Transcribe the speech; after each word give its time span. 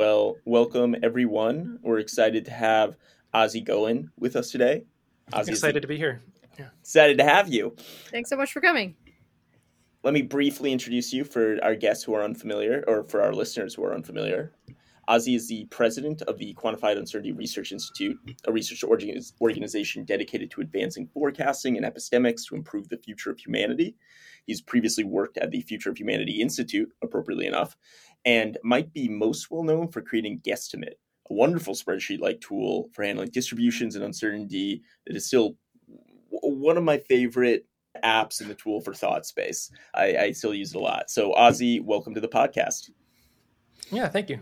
Well, 0.00 0.38
welcome 0.46 0.96
everyone. 1.02 1.78
We're 1.82 1.98
excited 1.98 2.46
to 2.46 2.50
have 2.52 2.96
Ozzie 3.34 3.62
Gooen 3.62 4.08
with 4.18 4.34
us 4.34 4.50
today. 4.50 4.84
Ozzie 5.30 5.52
excited 5.52 5.82
to 5.82 5.88
be 5.88 5.98
here. 5.98 6.22
Yeah. 6.58 6.68
Excited 6.80 7.18
to 7.18 7.24
have 7.24 7.52
you. 7.52 7.76
Thanks 8.10 8.30
so 8.30 8.36
much 8.38 8.50
for 8.50 8.62
coming. 8.62 8.96
Let 10.02 10.14
me 10.14 10.22
briefly 10.22 10.72
introduce 10.72 11.12
you 11.12 11.22
for 11.22 11.62
our 11.62 11.74
guests 11.74 12.02
who 12.02 12.14
are 12.14 12.24
unfamiliar, 12.24 12.82
or 12.88 13.04
for 13.04 13.20
our 13.20 13.34
listeners 13.34 13.74
who 13.74 13.84
are 13.84 13.94
unfamiliar. 13.94 14.54
Ozzie 15.06 15.34
is 15.34 15.48
the 15.48 15.66
president 15.66 16.22
of 16.22 16.38
the 16.38 16.54
Quantified 16.54 16.96
Uncertainty 16.96 17.32
Research 17.32 17.70
Institute, 17.70 18.16
a 18.46 18.52
research 18.52 18.82
organization 18.84 20.04
dedicated 20.04 20.50
to 20.52 20.62
advancing 20.62 21.08
forecasting 21.08 21.76
and 21.76 21.84
epistemics 21.84 22.46
to 22.48 22.54
improve 22.54 22.88
the 22.88 22.96
future 22.96 23.30
of 23.30 23.38
humanity. 23.38 23.96
He's 24.46 24.62
previously 24.62 25.04
worked 25.04 25.36
at 25.36 25.50
the 25.50 25.60
Future 25.60 25.90
of 25.90 25.98
Humanity 25.98 26.40
Institute, 26.40 26.88
appropriately 27.02 27.46
enough, 27.46 27.76
and 28.24 28.58
might 28.62 28.92
be 28.92 29.08
most 29.08 29.50
well 29.50 29.62
known 29.62 29.88
for 29.88 30.02
creating 30.02 30.40
Guesstimate, 30.40 30.98
a 31.30 31.34
wonderful 31.34 31.74
spreadsheet 31.74 32.20
like 32.20 32.40
tool 32.40 32.88
for 32.92 33.04
handling 33.04 33.30
distributions 33.30 33.94
and 33.94 34.04
uncertainty 34.04 34.82
that 35.06 35.16
is 35.16 35.26
still 35.26 35.56
one 36.30 36.76
of 36.76 36.84
my 36.84 36.98
favorite 36.98 37.66
apps 38.04 38.40
in 38.40 38.48
the 38.48 38.54
tool 38.54 38.80
for 38.80 38.94
thought 38.94 39.26
space. 39.26 39.70
I, 39.94 40.16
I 40.16 40.32
still 40.32 40.54
use 40.54 40.74
it 40.74 40.78
a 40.78 40.80
lot. 40.80 41.10
So, 41.10 41.32
Ozzie, 41.34 41.80
welcome 41.80 42.14
to 42.14 42.20
the 42.20 42.28
podcast. 42.28 42.90
Yeah, 43.90 44.08
thank 44.08 44.30
you. 44.30 44.38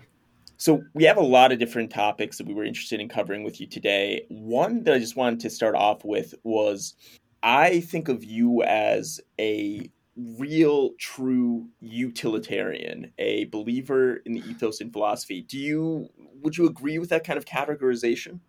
So, 0.58 0.82
we 0.94 1.04
have 1.04 1.16
a 1.16 1.22
lot 1.22 1.52
of 1.52 1.58
different 1.58 1.90
topics 1.90 2.38
that 2.38 2.46
we 2.46 2.54
were 2.54 2.64
interested 2.64 3.00
in 3.00 3.08
covering 3.08 3.44
with 3.44 3.60
you 3.60 3.66
today. 3.66 4.26
One 4.28 4.82
that 4.84 4.94
I 4.94 4.98
just 4.98 5.16
wanted 5.16 5.40
to 5.40 5.50
start 5.50 5.74
off 5.74 6.04
with 6.04 6.34
was 6.42 6.94
I 7.42 7.80
think 7.80 8.08
of 8.08 8.24
you 8.24 8.62
as 8.64 9.20
a 9.38 9.90
real 10.18 10.90
true 10.98 11.68
utilitarian 11.80 13.12
a 13.18 13.44
believer 13.46 14.16
in 14.24 14.32
the 14.32 14.40
ethos 14.40 14.80
and 14.80 14.92
philosophy. 14.92 15.42
Do 15.42 15.56
you 15.58 16.08
would 16.42 16.56
you 16.56 16.66
agree 16.66 16.98
with 16.98 17.08
that 17.10 17.24
kind 17.24 17.36
of 17.36 17.44
categorization? 17.44 18.40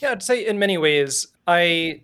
Yeah 0.00 0.12
i'd 0.12 0.22
say 0.22 0.46
in 0.46 0.58
many 0.58 0.78
ways 0.78 1.26
i 1.46 2.02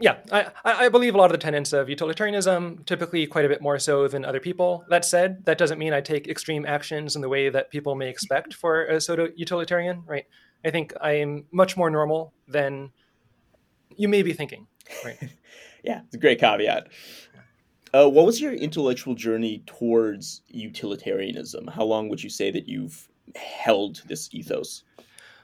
yeah 0.00 0.18
I, 0.30 0.50
I 0.64 0.88
believe 0.90 1.14
a 1.14 1.18
lot 1.18 1.26
of 1.26 1.32
the 1.32 1.38
tenets 1.38 1.72
of 1.72 1.88
utilitarianism 1.88 2.84
typically 2.84 3.26
quite 3.26 3.44
a 3.44 3.48
bit 3.48 3.60
more 3.60 3.78
so 3.80 4.06
than 4.06 4.24
other 4.24 4.40
people. 4.40 4.84
That 4.88 5.04
said 5.04 5.44
that 5.46 5.58
doesn't 5.58 5.78
mean 5.78 5.92
i 5.92 6.00
take 6.00 6.28
extreme 6.28 6.64
actions 6.66 7.16
in 7.16 7.22
the 7.22 7.28
way 7.28 7.48
that 7.48 7.70
people 7.70 7.96
may 7.96 8.08
expect 8.08 8.54
for 8.54 8.84
a 8.84 9.00
pseudo 9.00 9.28
utilitarian 9.34 10.04
right? 10.06 10.26
I 10.64 10.70
think 10.70 10.92
i 11.00 11.12
am 11.12 11.46
much 11.50 11.76
more 11.76 11.90
normal 11.90 12.32
than 12.46 12.92
you 13.96 14.08
may 14.08 14.22
be 14.22 14.32
thinking 14.32 14.68
right? 15.04 15.18
Yeah 15.84 16.00
it's 16.06 16.14
a 16.14 16.18
great 16.18 16.40
caveat 16.40 16.88
uh, 17.94 18.08
what 18.08 18.26
was 18.26 18.40
your 18.40 18.52
intellectual 18.52 19.14
journey 19.14 19.62
towards 19.66 20.42
utilitarianism? 20.48 21.66
How 21.66 21.84
long 21.84 22.08
would 22.08 22.22
you 22.22 22.30
say 22.30 22.50
that 22.50 22.68
you've 22.68 23.08
held 23.36 24.02
this 24.06 24.28
ethos? 24.32 24.84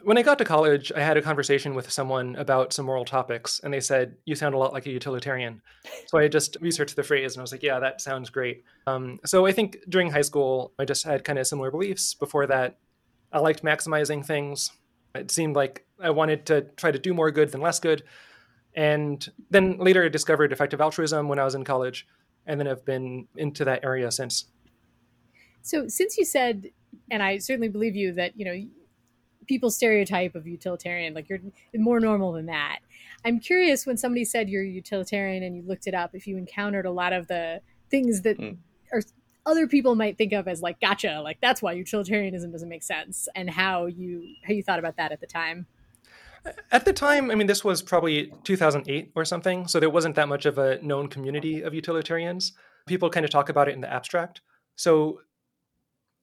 When 0.02 0.18
I 0.18 0.22
got 0.22 0.36
to 0.38 0.44
college, 0.44 0.92
I 0.94 1.00
had 1.00 1.16
a 1.16 1.22
conversation 1.22 1.74
with 1.74 1.90
someone 1.90 2.36
about 2.36 2.74
some 2.74 2.84
moral 2.84 3.06
topics, 3.06 3.60
and 3.64 3.72
they 3.72 3.80
said, 3.80 4.16
You 4.26 4.34
sound 4.34 4.54
a 4.54 4.58
lot 4.58 4.74
like 4.74 4.84
a 4.84 4.90
utilitarian. 4.90 5.62
So 6.08 6.18
I 6.18 6.28
just 6.28 6.58
researched 6.60 6.94
the 6.94 7.02
phrase 7.02 7.34
and 7.34 7.40
I 7.40 7.42
was 7.42 7.52
like, 7.52 7.62
Yeah, 7.62 7.78
that 7.80 8.02
sounds 8.02 8.28
great. 8.28 8.64
Um, 8.86 9.18
so 9.24 9.46
I 9.46 9.52
think 9.52 9.78
during 9.88 10.10
high 10.10 10.20
school, 10.20 10.72
I 10.78 10.84
just 10.84 11.04
had 11.04 11.24
kind 11.24 11.38
of 11.38 11.46
similar 11.46 11.70
beliefs. 11.70 12.12
Before 12.12 12.46
that, 12.46 12.76
I 13.32 13.38
liked 13.38 13.64
maximizing 13.64 14.24
things. 14.24 14.72
It 15.14 15.30
seemed 15.30 15.56
like 15.56 15.86
I 15.98 16.10
wanted 16.10 16.44
to 16.46 16.62
try 16.76 16.90
to 16.90 16.98
do 16.98 17.14
more 17.14 17.30
good 17.30 17.50
than 17.50 17.62
less 17.62 17.80
good. 17.80 18.02
And 18.74 19.26
then 19.50 19.78
later, 19.78 20.04
I 20.04 20.08
discovered 20.08 20.52
effective 20.52 20.82
altruism 20.82 21.28
when 21.28 21.38
I 21.38 21.44
was 21.44 21.54
in 21.54 21.64
college 21.64 22.06
and 22.46 22.58
then 22.58 22.66
have 22.66 22.84
been 22.84 23.26
into 23.36 23.64
that 23.64 23.84
area 23.84 24.10
since. 24.10 24.46
So, 25.62 25.88
since 25.88 26.18
you 26.18 26.24
said, 26.24 26.70
and 27.10 27.22
I 27.22 27.38
certainly 27.38 27.68
believe 27.68 27.96
you 27.96 28.12
that 28.12 28.38
you 28.38 28.44
know 28.44 28.66
people 29.46 29.70
stereotype 29.70 30.34
of 30.34 30.46
utilitarian, 30.46 31.14
like 31.14 31.28
you're 31.28 31.40
more 31.74 32.00
normal 32.00 32.32
than 32.32 32.46
that. 32.46 32.78
I'm 33.24 33.40
curious 33.40 33.86
when 33.86 33.96
somebody 33.96 34.24
said 34.24 34.48
you're 34.48 34.62
utilitarian 34.62 35.42
and 35.42 35.56
you 35.56 35.62
looked 35.62 35.86
it 35.86 35.94
up, 35.94 36.14
if 36.14 36.26
you 36.26 36.36
encountered 36.36 36.86
a 36.86 36.90
lot 36.90 37.12
of 37.12 37.26
the 37.28 37.60
things 37.90 38.22
that 38.22 38.38
mm. 38.38 38.56
are 38.92 39.02
other 39.46 39.66
people 39.66 39.94
might 39.94 40.16
think 40.16 40.32
of 40.32 40.48
as 40.48 40.62
like 40.62 40.80
gotcha, 40.80 41.20
like 41.22 41.38
that's 41.40 41.62
why 41.62 41.72
utilitarianism 41.72 42.50
doesn't 42.50 42.68
make 42.68 42.82
sense, 42.82 43.28
and 43.34 43.50
how 43.50 43.86
you 43.86 44.24
how 44.46 44.52
you 44.54 44.62
thought 44.62 44.78
about 44.78 44.96
that 44.96 45.12
at 45.12 45.20
the 45.20 45.26
time. 45.26 45.66
At 46.70 46.84
the 46.84 46.92
time, 46.92 47.30
I 47.30 47.34
mean, 47.34 47.46
this 47.46 47.64
was 47.64 47.82
probably 47.82 48.32
2008 48.44 49.12
or 49.14 49.24
something, 49.24 49.66
so 49.66 49.80
there 49.80 49.90
wasn't 49.90 50.14
that 50.16 50.28
much 50.28 50.44
of 50.44 50.58
a 50.58 50.80
known 50.82 51.08
community 51.08 51.62
of 51.62 51.72
utilitarians. 51.72 52.52
People 52.86 53.08
kind 53.08 53.24
of 53.24 53.30
talk 53.30 53.48
about 53.48 53.68
it 53.68 53.74
in 53.74 53.80
the 53.80 53.92
abstract. 53.92 54.42
So, 54.76 55.20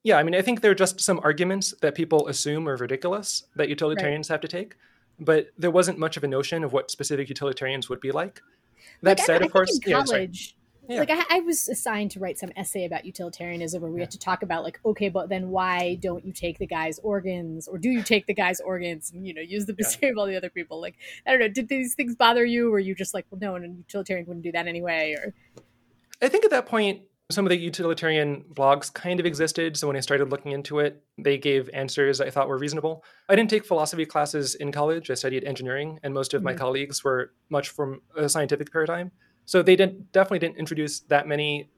yeah, 0.03 0.17
I 0.17 0.23
mean, 0.23 0.35
I 0.35 0.41
think 0.41 0.61
there 0.61 0.71
are 0.71 0.75
just 0.75 1.01
some 1.01 1.19
arguments 1.23 1.73
that 1.81 1.95
people 1.95 2.27
assume 2.27 2.67
are 2.67 2.77
ridiculous 2.77 3.43
that 3.55 3.69
utilitarians 3.69 4.29
right. 4.29 4.35
have 4.35 4.41
to 4.41 4.47
take, 4.47 4.75
but 5.19 5.47
there 5.57 5.71
wasn't 5.71 5.97
much 5.97 6.17
of 6.17 6.23
a 6.23 6.27
notion 6.27 6.63
of 6.63 6.73
what 6.73 6.91
specific 6.91 7.29
utilitarians 7.29 7.89
would 7.89 7.99
be 7.99 8.11
like. 8.11 8.41
That 9.01 9.17
like, 9.17 9.25
said, 9.25 9.41
of 9.41 9.51
course, 9.51 9.79
in 9.83 9.93
college, 9.93 10.55
yeah. 10.91 10.99
Like 10.99 11.11
I, 11.11 11.37
I, 11.37 11.39
was 11.41 11.69
assigned 11.69 12.11
to 12.11 12.19
write 12.19 12.37
some 12.37 12.51
essay 12.55 12.85
about 12.85 13.05
utilitarianism 13.05 13.81
where 13.81 13.91
we 13.91 13.99
yeah. 13.99 14.03
had 14.03 14.11
to 14.11 14.19
talk 14.19 14.43
about 14.43 14.63
like, 14.63 14.79
okay, 14.85 15.09
but 15.09 15.29
then 15.29 15.49
why 15.49 15.95
don't 15.95 16.25
you 16.25 16.33
take 16.33 16.57
the 16.57 16.67
guy's 16.67 16.99
organs, 16.99 17.67
or 17.67 17.77
do 17.77 17.89
you 17.89 18.03
take 18.03 18.25
the 18.27 18.33
guy's 18.33 18.59
organs 18.59 19.11
and 19.11 19.25
you 19.25 19.33
know 19.33 19.41
use 19.41 19.65
them 19.65 19.77
to 19.77 19.83
yeah. 19.83 19.89
save 19.89 20.17
all 20.17 20.25
the 20.25 20.35
other 20.35 20.49
people? 20.49 20.81
Like 20.81 20.95
I 21.25 21.31
don't 21.31 21.39
know, 21.39 21.47
did 21.47 21.69
these 21.69 21.95
things 21.95 22.15
bother 22.15 22.45
you? 22.45 22.67
Or 22.67 22.71
were 22.71 22.79
you 22.79 22.95
just 22.95 23.13
like, 23.13 23.25
well, 23.31 23.39
no, 23.39 23.55
and 23.55 23.77
utilitarian 23.77 24.25
wouldn't 24.27 24.43
do 24.43 24.51
that 24.51 24.67
anyway? 24.67 25.15
Or 25.17 25.33
I 26.21 26.27
think 26.27 26.45
at 26.45 26.51
that 26.51 26.65
point, 26.65 27.01
some 27.31 27.45
of 27.45 27.49
the 27.49 27.57
utilitarian 27.57 28.43
blogs 28.53 28.93
kind 28.93 29.19
of 29.19 29.25
existed. 29.25 29.77
So 29.77 29.87
when 29.87 29.95
I 29.95 30.01
started 30.01 30.29
looking 30.29 30.51
into 30.51 30.79
it, 30.79 31.01
they 31.17 31.37
gave 31.37 31.69
answers 31.73 32.21
I 32.21 32.29
thought 32.29 32.47
were 32.47 32.57
reasonable. 32.57 33.03
I 33.29 33.35
didn't 33.35 33.49
take 33.49 33.65
philosophy 33.65 34.05
classes 34.05 34.55
in 34.55 34.71
college. 34.71 35.09
I 35.09 35.15
studied 35.15 35.43
engineering, 35.45 35.99
and 36.03 36.13
most 36.13 36.33
of 36.33 36.39
mm-hmm. 36.39 36.45
my 36.45 36.53
colleagues 36.53 37.03
were 37.03 37.31
much 37.49 37.69
from 37.69 38.01
a 38.15 38.27
scientific 38.29 38.71
paradigm. 38.71 39.11
So 39.45 39.61
they 39.61 39.75
didn't 39.75 40.11
definitely 40.11 40.39
didn't 40.39 40.57
introduce 40.57 41.01
that 41.01 41.27
many 41.27 41.69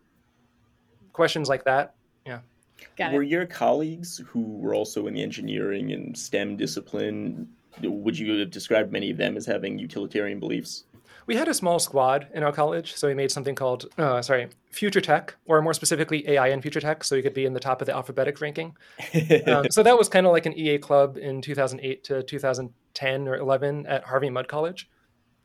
questions 1.12 1.50
like 1.50 1.64
that. 1.66 1.96
Yeah. 2.26 2.40
Got 2.98 3.14
were 3.14 3.24
it. 3.24 3.30
your 3.30 3.46
colleagues 3.46 4.22
who 4.28 4.42
were 4.58 4.76
also 4.76 5.08
in 5.08 5.14
the 5.14 5.24
engineering 5.24 5.92
and 5.92 6.18
STEM 6.18 6.58
discipline? 6.58 7.48
Would 7.82 8.18
you 8.18 8.40
have 8.40 8.52
described 8.52 8.92
many 8.92 9.10
of 9.10 9.18
them 9.18 9.38
as 9.38 9.46
having 9.46 9.80
utilitarian 9.80 10.40
beliefs? 10.40 10.84
We 11.26 11.36
had 11.36 11.48
a 11.48 11.54
small 11.54 11.80
squad 11.80 12.28
in 12.34 12.44
our 12.44 12.52
college, 12.52 12.96
so 12.96 13.08
we 13.08 13.14
made 13.14 13.32
something 13.32 13.56
called, 13.56 13.86
uh, 13.98 14.22
sorry, 14.22 14.50
Future 14.72 15.00
Tech, 15.00 15.36
or 15.46 15.62
more 15.62 15.74
specifically 15.74 16.28
AI 16.28 16.50
in 16.50 16.62
Future 16.62 16.82
Tech, 16.82 17.04
so 17.04 17.16
you 17.16 17.24
could 17.24 17.34
be 17.34 17.46
in 17.46 17.54
the 17.54 17.62
top 17.62 17.82
of 17.82 17.88
the 17.88 17.96
alphabetic 17.96 18.42
ranking. 18.42 18.76
um, 19.48 19.68
so 19.72 19.84
that 19.84 19.98
was 19.98 20.10
kind 20.10 20.26
of 20.26 20.34
like 20.34 20.46
an 20.46 20.58
EA 20.58 20.78
club 20.78 21.18
in 21.18 21.42
2008 21.42 22.04
to 22.04 22.24
2010 22.24 23.28
or 23.28 23.38
11 23.38 23.86
at 23.86 24.04
Harvey 24.04 24.30
Mudd 24.30 24.50
College 24.50 24.90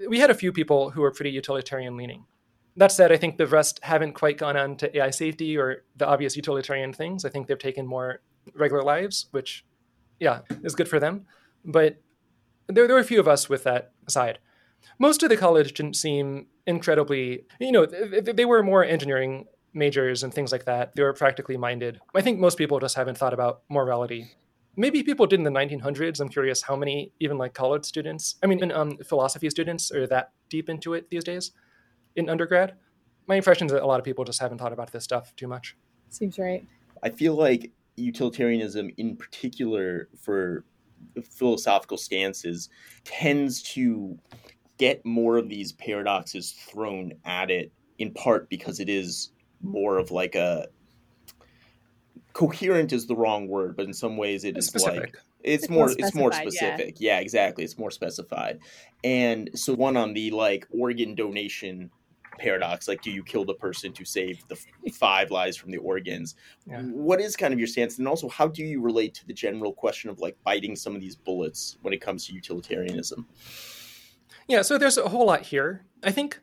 we 0.06 0.18
had 0.18 0.30
a 0.30 0.34
few 0.34 0.52
people 0.52 0.90
who 0.90 1.00
were 1.00 1.10
pretty 1.10 1.30
utilitarian 1.30 1.96
leaning. 1.96 2.24
That 2.76 2.92
said, 2.92 3.10
I 3.10 3.16
think 3.16 3.38
the 3.38 3.46
rest 3.46 3.80
haven't 3.82 4.12
quite 4.12 4.38
gone 4.38 4.56
on 4.56 4.76
to 4.76 4.96
AI 4.96 5.10
safety 5.10 5.56
or 5.56 5.84
the 5.96 6.06
obvious 6.06 6.36
utilitarian 6.36 6.92
things. 6.92 7.24
I 7.24 7.28
think 7.28 7.48
they've 7.48 7.58
taken 7.58 7.86
more 7.86 8.20
regular 8.54 8.82
lives, 8.82 9.26
which, 9.32 9.64
yeah, 10.20 10.40
is 10.62 10.76
good 10.76 10.88
for 10.88 11.00
them. 11.00 11.26
But 11.64 12.00
there, 12.68 12.86
there 12.86 12.94
were 12.94 13.02
a 13.02 13.04
few 13.04 13.18
of 13.18 13.26
us 13.26 13.48
with 13.48 13.64
that 13.64 13.92
side. 14.08 14.38
Most 14.98 15.22
of 15.24 15.28
the 15.28 15.36
college 15.36 15.74
didn't 15.74 15.96
seem 15.96 16.46
incredibly, 16.66 17.46
you 17.58 17.72
know, 17.72 17.84
they 17.86 18.44
were 18.44 18.62
more 18.62 18.84
engineering 18.84 19.46
majors 19.74 20.22
and 20.22 20.32
things 20.32 20.52
like 20.52 20.64
that. 20.66 20.94
They 20.94 21.02
were 21.02 21.12
practically 21.12 21.56
minded. 21.56 22.00
I 22.14 22.20
think 22.20 22.38
most 22.38 22.58
people 22.58 22.78
just 22.78 22.94
haven't 22.94 23.18
thought 23.18 23.34
about 23.34 23.62
morality 23.68 24.30
maybe 24.78 25.02
people 25.02 25.26
did 25.26 25.40
in 25.40 25.44
the 25.44 25.50
1900s. 25.50 26.20
I'm 26.20 26.28
curious 26.28 26.62
how 26.62 26.76
many 26.76 27.12
even 27.20 27.36
like 27.36 27.52
college 27.52 27.84
students, 27.84 28.36
I 28.42 28.46
mean, 28.46 28.70
um, 28.72 28.96
philosophy 28.98 29.50
students 29.50 29.90
are 29.90 30.06
that 30.06 30.32
deep 30.48 30.70
into 30.70 30.94
it 30.94 31.10
these 31.10 31.24
days 31.24 31.50
in 32.16 32.30
undergrad. 32.30 32.74
My 33.26 33.34
impression 33.34 33.66
is 33.66 33.72
that 33.72 33.82
a 33.82 33.86
lot 33.86 33.98
of 33.98 34.04
people 34.04 34.24
just 34.24 34.40
haven't 34.40 34.58
thought 34.58 34.72
about 34.72 34.92
this 34.92 35.04
stuff 35.04 35.34
too 35.36 35.48
much. 35.48 35.76
Seems 36.08 36.38
right. 36.38 36.64
I 37.02 37.10
feel 37.10 37.34
like 37.34 37.72
utilitarianism, 37.96 38.90
in 38.96 39.16
particular 39.16 40.08
for 40.16 40.64
philosophical 41.22 41.96
stances, 41.96 42.70
tends 43.04 43.62
to 43.62 44.16
get 44.78 45.04
more 45.04 45.36
of 45.36 45.48
these 45.48 45.72
paradoxes 45.72 46.52
thrown 46.52 47.12
at 47.24 47.50
it, 47.50 47.72
in 47.98 48.12
part 48.12 48.48
because 48.48 48.78
it 48.78 48.88
is 48.88 49.30
more 49.60 49.98
of 49.98 50.12
like 50.12 50.36
a 50.36 50.68
coherent 52.38 52.92
is 52.92 53.08
the 53.08 53.16
wrong 53.16 53.48
word, 53.48 53.76
but 53.76 53.84
in 53.84 53.92
some 53.92 54.16
ways 54.16 54.44
it 54.44 54.56
it's 54.56 54.66
is 54.66 54.70
specific. 54.70 55.00
like 55.00 55.16
it's, 55.42 55.64
it's 55.64 55.68
more, 55.68 55.86
more 55.86 55.96
it's 55.98 56.14
more 56.14 56.32
specific. 56.32 57.00
Yeah. 57.00 57.14
yeah, 57.14 57.20
exactly. 57.20 57.64
It's 57.64 57.76
more 57.76 57.90
specified. 57.90 58.60
And 59.02 59.50
so 59.54 59.74
one 59.74 59.96
on 59.96 60.12
the 60.12 60.30
like 60.30 60.64
organ 60.70 61.16
donation 61.16 61.90
paradox 62.38 62.86
like 62.86 63.02
do 63.02 63.10
you 63.10 63.24
kill 63.24 63.44
the 63.44 63.54
person 63.54 63.92
to 63.92 64.04
save 64.04 64.46
the 64.46 64.56
five 64.92 65.32
lives 65.32 65.56
from 65.56 65.72
the 65.72 65.78
organs 65.78 66.36
yeah. 66.68 66.80
what 66.82 67.20
is 67.20 67.34
kind 67.34 67.52
of 67.52 67.58
your 67.58 67.66
stance 67.66 67.98
and 67.98 68.06
also 68.06 68.28
how 68.28 68.46
do 68.46 68.62
you 68.62 68.80
relate 68.80 69.12
to 69.12 69.26
the 69.26 69.32
general 69.32 69.72
question 69.72 70.08
of 70.08 70.20
like 70.20 70.36
biting 70.44 70.76
some 70.76 70.94
of 70.94 71.00
these 71.00 71.16
bullets 71.16 71.78
when 71.82 71.92
it 71.92 72.00
comes 72.00 72.24
to 72.24 72.32
utilitarianism 72.32 73.26
yeah 74.46 74.62
so 74.62 74.78
there's 74.78 74.96
a 74.96 75.08
whole 75.08 75.26
lot 75.26 75.42
here 75.42 75.84
i 76.04 76.12
think 76.12 76.38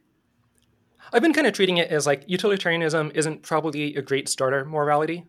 i've 1.13 1.21
been 1.21 1.31
kind 1.31 1.47
of 1.47 1.53
treating 1.53 1.77
it 1.77 1.89
as 1.89 2.05
like 2.05 2.25
utilitarianism 2.27 3.09
isn't 3.15 3.41
probably 3.41 3.95
a 3.95 4.01
great 4.01 4.27
starter 4.27 4.65
morality 4.65 5.23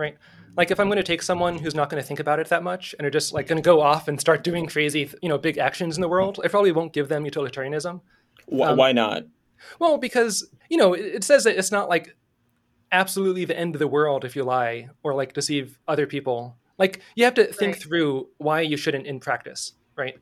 right? 0.00 0.16
Like 0.56 0.70
if 0.70 0.80
I'm 0.80 0.88
going 0.88 0.96
to 0.96 1.04
take 1.04 1.22
someone 1.22 1.58
who's 1.58 1.74
not 1.74 1.90
going 1.90 2.02
to 2.02 2.06
think 2.06 2.18
about 2.18 2.40
it 2.40 2.48
that 2.48 2.62
much 2.62 2.94
and 2.98 3.06
are 3.06 3.10
just 3.10 3.32
like 3.32 3.46
going 3.46 3.62
to 3.62 3.66
go 3.66 3.80
off 3.80 4.08
and 4.08 4.20
start 4.20 4.42
doing 4.42 4.66
crazy, 4.66 5.10
you 5.22 5.28
know, 5.28 5.38
big 5.38 5.58
actions 5.58 5.96
in 5.96 6.00
the 6.00 6.08
world, 6.08 6.40
I 6.42 6.48
probably 6.48 6.72
won't 6.72 6.92
give 6.92 7.08
them 7.08 7.24
utilitarianism. 7.24 8.00
Why, 8.46 8.68
um, 8.68 8.76
why 8.76 8.92
not? 8.92 9.24
Well, 9.78 9.98
because 9.98 10.48
you 10.68 10.76
know, 10.76 10.94
it, 10.94 11.04
it 11.16 11.24
says 11.24 11.44
that 11.44 11.56
it's 11.56 11.70
not 11.70 11.88
like 11.88 12.16
absolutely 12.92 13.44
the 13.44 13.58
end 13.58 13.74
of 13.74 13.78
the 13.78 13.86
world 13.86 14.24
if 14.24 14.34
you 14.34 14.42
lie 14.42 14.88
or 15.02 15.14
like 15.14 15.34
deceive 15.34 15.78
other 15.86 16.06
people. 16.06 16.56
Like 16.78 17.00
you 17.14 17.24
have 17.24 17.34
to 17.34 17.44
think 17.44 17.74
right. 17.74 17.82
through 17.82 18.28
why 18.38 18.62
you 18.62 18.76
shouldn't 18.76 19.06
in 19.06 19.20
practice, 19.20 19.74
right? 19.96 20.18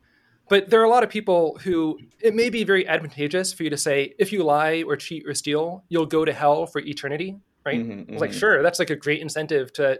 But 0.49 0.69
there 0.69 0.81
are 0.81 0.85
a 0.85 0.89
lot 0.89 1.03
of 1.03 1.09
people 1.09 1.59
who 1.63 1.99
it 2.19 2.33
may 2.33 2.49
be 2.49 2.63
very 2.63 2.87
advantageous 2.87 3.53
for 3.53 3.63
you 3.63 3.69
to 3.69 3.77
say, 3.77 4.15
if 4.17 4.33
you 4.33 4.43
lie 4.43 4.83
or 4.85 4.95
cheat 4.95 5.27
or 5.27 5.33
steal, 5.35 5.83
you'll 5.89 6.07
go 6.07 6.25
to 6.25 6.33
hell 6.33 6.65
for 6.65 6.79
eternity, 6.81 7.37
right? 7.69 7.79
Mm-hmm, 7.79 7.99
mm-hmm. 8.11 8.17
Like, 8.17 8.33
sure, 8.33 8.63
that's 8.63 8.79
like 8.79 8.89
a 8.89 8.95
great 8.95 9.21
incentive 9.21 9.71
to. 9.73 9.99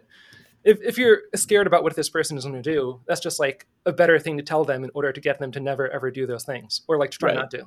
If, 0.64 0.82
if 0.82 0.98
you're 0.98 1.22
scared 1.36 1.68
about 1.68 1.84
what 1.84 1.96
this 1.96 2.10
person 2.10 2.38
is 2.38 2.44
going 2.44 2.62
to 2.62 2.62
do, 2.62 3.00
that's 3.08 3.22
just 3.22 3.40
like 3.40 3.66
a 3.86 3.94
better 3.94 4.20
thing 4.20 4.36
to 4.38 4.44
tell 4.44 4.66
them 4.66 4.84
in 4.84 4.92
order 4.94 5.14
to 5.14 5.22
get 5.22 5.40
them 5.40 5.52
to 5.54 5.60
never 5.60 5.90
ever 5.90 6.12
do 6.12 6.28
those 6.28 6.44
things 6.44 6.82
or 6.88 6.98
like 6.98 7.12
to 7.12 7.18
try 7.18 7.30
right. 7.30 7.36
not 7.36 7.52
to. 7.52 7.64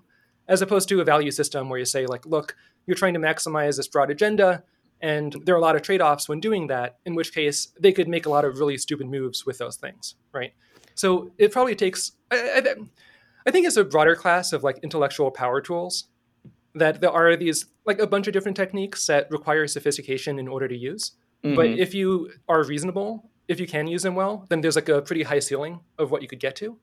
As 0.47 0.61
opposed 0.61 0.89
to 0.91 1.01
a 1.01 1.05
value 1.05 1.31
system 1.31 1.69
where 1.69 1.79
you 1.79 1.87
say, 1.87 2.05
like, 2.07 2.27
look, 2.27 2.57
you're 2.87 2.97
trying 2.97 3.15
to 3.15 3.21
maximize 3.21 3.77
this 3.77 3.89
broad 3.89 4.11
agenda, 4.11 4.65
and 5.01 5.35
there 5.45 5.55
are 5.55 5.59
a 5.59 5.63
lot 5.63 5.77
of 5.77 5.83
trade 5.83 6.03
offs 6.03 6.29
when 6.29 6.41
doing 6.41 6.67
that, 6.67 6.99
in 7.07 7.15
which 7.15 7.33
case 7.33 7.69
they 7.81 7.93
could 7.93 8.09
make 8.09 8.27
a 8.27 8.31
lot 8.31 8.45
of 8.45 8.59
really 8.59 8.77
stupid 8.77 9.07
moves 9.07 9.47
with 9.47 9.59
those 9.59 9.77
things, 9.77 10.17
right? 10.33 10.53
So 10.95 11.31
it 11.39 11.53
probably 11.53 11.75
takes. 11.75 12.13
I, 12.31 12.37
I, 12.37 12.75
I 13.47 13.51
think 13.51 13.67
it's 13.67 13.77
a 13.77 13.85
broader 13.85 14.17
class 14.17 14.53
of 14.53 14.63
like 14.63 14.79
intellectual 14.83 15.31
power 15.31 15.61
tools 15.61 16.09
that 16.75 17.01
there 17.01 17.11
are 17.11 17.37
these 17.37 17.67
like 17.85 17.99
a 17.99 18.07
bunch 18.07 18.27
of 18.27 18.33
different 18.33 18.57
techniques 18.57 19.07
that 19.07 19.31
require 19.31 19.67
sophistication 19.67 20.39
in 20.39 20.49
order 20.49 20.69
to 20.69 20.77
use. 20.77 21.13
Mm-hmm. 21.45 21.57
But 21.57 21.67
if 21.67 21.95
you 21.95 22.31
are 22.49 22.65
reasonable, 22.65 23.31
if 23.49 23.59
you 23.61 23.67
can 23.67 23.87
use 23.87 24.03
them 24.03 24.15
well, 24.15 24.47
then 24.49 24.61
there's 24.61 24.77
like 24.77 24.89
a 24.89 25.03
pretty 25.03 25.25
high 25.25 25.41
ceiling 25.41 25.81
of 25.99 26.11
what 26.11 26.23
you 26.23 26.29
could 26.29 26.41
get 26.41 26.57
to. 26.57 26.79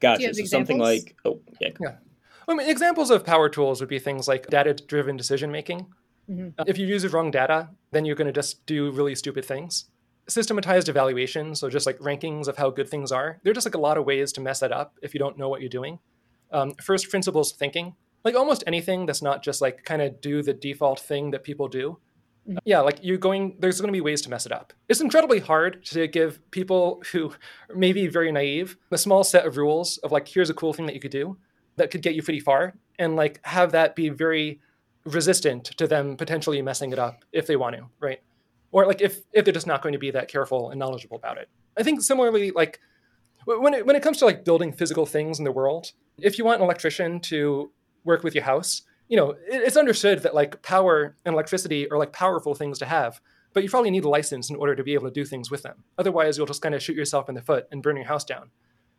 Gotcha. 0.00 0.34
So 0.34 0.44
something 0.44 0.78
like 0.78 1.16
oh 1.24 1.40
yeah. 1.60 1.70
Yeah. 1.80 1.96
I 2.48 2.54
mean, 2.54 2.68
examples 2.68 3.10
of 3.10 3.24
power 3.24 3.48
tools 3.48 3.80
would 3.80 3.88
be 3.88 3.98
things 3.98 4.28
like 4.28 4.46
data-driven 4.46 5.16
decision 5.16 5.50
making. 5.50 5.86
Mm-hmm. 6.30 6.62
If 6.68 6.78
you 6.78 6.86
use 6.86 7.02
the 7.02 7.08
wrong 7.08 7.32
data, 7.32 7.70
then 7.90 8.04
you're 8.04 8.14
going 8.14 8.28
to 8.28 8.32
just 8.32 8.64
do 8.66 8.92
really 8.92 9.16
stupid 9.16 9.44
things 9.44 9.86
systematized 10.28 10.88
evaluation, 10.88 11.54
so 11.54 11.68
just 11.70 11.86
like 11.86 11.98
rankings 11.98 12.48
of 12.48 12.56
how 12.56 12.70
good 12.70 12.88
things 12.88 13.12
are, 13.12 13.38
there 13.42 13.50
are 13.50 13.54
just 13.54 13.66
like 13.66 13.74
a 13.74 13.80
lot 13.80 13.96
of 13.96 14.04
ways 14.04 14.32
to 14.32 14.40
mess 14.40 14.60
that 14.60 14.72
up 14.72 14.98
if 15.02 15.14
you 15.14 15.18
don't 15.18 15.38
know 15.38 15.48
what 15.48 15.60
you're 15.60 15.70
doing. 15.70 15.98
Um, 16.52 16.74
first 16.82 17.10
principles 17.10 17.52
thinking, 17.52 17.94
like 18.24 18.34
almost 18.34 18.64
anything 18.66 19.06
that's 19.06 19.22
not 19.22 19.42
just 19.42 19.60
like 19.60 19.84
kind 19.84 20.02
of 20.02 20.20
do 20.20 20.42
the 20.42 20.52
default 20.54 21.00
thing 21.00 21.30
that 21.30 21.44
people 21.44 21.68
do. 21.68 21.98
Mm-hmm. 22.48 22.58
Yeah, 22.64 22.80
like 22.80 22.98
you're 23.02 23.18
going, 23.18 23.56
there's 23.58 23.80
going 23.80 23.88
to 23.88 23.96
be 23.96 24.00
ways 24.00 24.22
to 24.22 24.30
mess 24.30 24.46
it 24.46 24.52
up. 24.52 24.72
It's 24.88 25.00
incredibly 25.00 25.40
hard 25.40 25.84
to 25.86 26.06
give 26.06 26.38
people 26.50 27.02
who 27.12 27.32
may 27.74 27.92
be 27.92 28.06
very 28.06 28.30
naive 28.32 28.76
a 28.90 28.98
small 28.98 29.24
set 29.24 29.46
of 29.46 29.56
rules 29.56 29.98
of 29.98 30.12
like, 30.12 30.28
here's 30.28 30.50
a 30.50 30.54
cool 30.54 30.72
thing 30.72 30.86
that 30.86 30.94
you 30.94 31.00
could 31.00 31.10
do 31.10 31.36
that 31.76 31.90
could 31.90 32.02
get 32.02 32.14
you 32.14 32.22
pretty 32.22 32.40
far, 32.40 32.74
and 32.98 33.16
like 33.16 33.38
have 33.44 33.72
that 33.72 33.94
be 33.94 34.08
very 34.08 34.60
resistant 35.04 35.64
to 35.64 35.86
them 35.86 36.16
potentially 36.16 36.62
messing 36.62 36.90
it 36.90 36.98
up 36.98 37.24
if 37.32 37.46
they 37.46 37.56
want 37.56 37.76
to, 37.76 37.82
right? 38.00 38.20
or 38.76 38.86
like 38.86 39.00
if 39.00 39.20
if 39.32 39.44
they're 39.44 39.54
just 39.54 39.66
not 39.66 39.80
going 39.80 39.94
to 39.94 39.98
be 39.98 40.10
that 40.10 40.28
careful 40.28 40.70
and 40.70 40.78
knowledgeable 40.78 41.16
about 41.16 41.38
it. 41.38 41.48
I 41.78 41.82
think 41.82 42.02
similarly, 42.02 42.50
like 42.50 42.78
when 43.46 43.72
it, 43.72 43.86
when 43.86 43.96
it 43.96 44.02
comes 44.02 44.18
to 44.18 44.26
like 44.26 44.44
building 44.44 44.70
physical 44.70 45.06
things 45.06 45.38
in 45.38 45.46
the 45.46 45.52
world, 45.52 45.92
if 46.18 46.36
you 46.36 46.44
want 46.44 46.60
an 46.60 46.64
electrician 46.64 47.20
to 47.20 47.70
work 48.06 48.22
with 48.22 48.34
your 48.34 48.44
house, 48.44 48.82
you 49.08 49.16
know, 49.16 49.34
it's 49.46 49.76
understood 49.76 50.22
that 50.22 50.34
like 50.34 50.62
power 50.62 51.16
and 51.24 51.34
electricity 51.34 51.90
are 51.90 51.98
like 51.98 52.12
powerful 52.12 52.54
things 52.54 52.78
to 52.78 52.86
have, 52.86 53.20
but 53.52 53.62
you 53.62 53.68
probably 53.68 53.90
need 53.90 54.04
a 54.04 54.08
license 54.08 54.50
in 54.50 54.56
order 54.56 54.74
to 54.74 54.82
be 54.82 54.94
able 54.94 55.06
to 55.08 55.12
do 55.12 55.24
things 55.24 55.50
with 55.50 55.62
them. 55.62 55.84
Otherwise, 55.98 56.36
you'll 56.36 56.46
just 56.46 56.62
kind 56.62 56.74
of 56.74 56.82
shoot 56.82 56.96
yourself 56.96 57.28
in 57.28 57.34
the 57.34 57.42
foot 57.42 57.66
and 57.70 57.82
burn 57.82 57.96
your 57.96 58.06
house 58.06 58.24
down. 58.24 58.50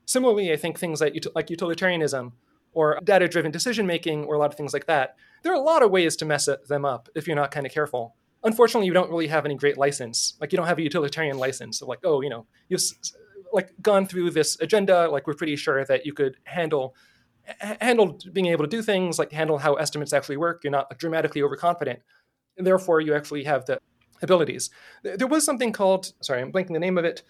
Similarly, 0.06 0.51
I 0.54 0.56
think 0.56 0.77
things 0.80 1.01
like, 1.01 1.21
like 1.36 1.50
utilitarianism 1.50 2.33
or 2.74 3.00
data 3.04 3.27
driven 3.27 3.51
decision 3.51 3.88
making 3.88 4.25
or 4.25 4.36
a 4.36 4.39
lot 4.39 4.51
of 4.51 4.57
things 4.57 4.74
like 4.74 4.86
that, 4.86 5.15
there 5.44 5.51
are 5.51 5.56
a 5.56 5.60
lot 5.60 5.83
of 5.83 5.92
ways 5.92 6.15
to 6.18 6.25
mess 6.25 6.48
them 6.68 6.86
up 6.86 7.10
if 7.15 7.27
you're 7.27 7.36
not 7.36 7.51
kind 7.51 7.65
of 7.65 7.71
careful 7.71 8.15
unfortunately, 8.44 8.88
you 8.88 8.94
don't 8.94 9.10
really 9.10 9.27
have 9.27 9.45
any 9.45 9.56
great 9.56 9.77
license. 9.77 10.36
Like 10.39 10.51
you 10.51 10.57
don't 10.57 10.68
have 10.68 10.80
a 10.80 10.83
utilitarian 10.83 11.38
license. 11.38 11.80
So 11.80 11.86
like, 11.86 12.00
oh, 12.03 12.21
you 12.21 12.30
know, 12.30 12.45
you've 12.69 12.81
like 13.53 13.71
gone 13.81 14.07
through 14.07 14.31
this 14.31 14.60
agenda. 14.60 15.10
Like 15.10 15.27
we're 15.27 15.33
pretty 15.33 15.56
sure 15.56 15.86
that 15.86 16.06
you 16.06 16.13
could 16.13 16.38
handle 16.45 16.95
handle 17.80 18.20
being 18.34 18.48
able 18.48 18.64
to 18.64 18.70
do 18.70 18.82
things, 18.82 19.18
like 19.20 19.32
handle 19.32 19.58
how 19.58 19.76
estimates 19.76 20.14
actually 20.14 20.38
work. 20.38 20.64
You're 20.64 20.72
not 20.72 20.98
dramatically 20.98 21.42
overconfident. 21.42 22.00
And 22.58 22.66
therefore, 22.66 23.02
you 23.02 23.14
actually 23.14 23.44
have 23.44 23.66
the 23.66 23.80
abilities. 24.22 24.70
There 25.04 25.28
was 25.28 25.46
something 25.46 25.72
called, 25.72 26.14
sorry, 26.22 26.42
I'm 26.42 26.52
blanking 26.52 26.74
the 26.74 26.80
name 26.80 26.98
of 26.98 27.06
it. 27.06 27.24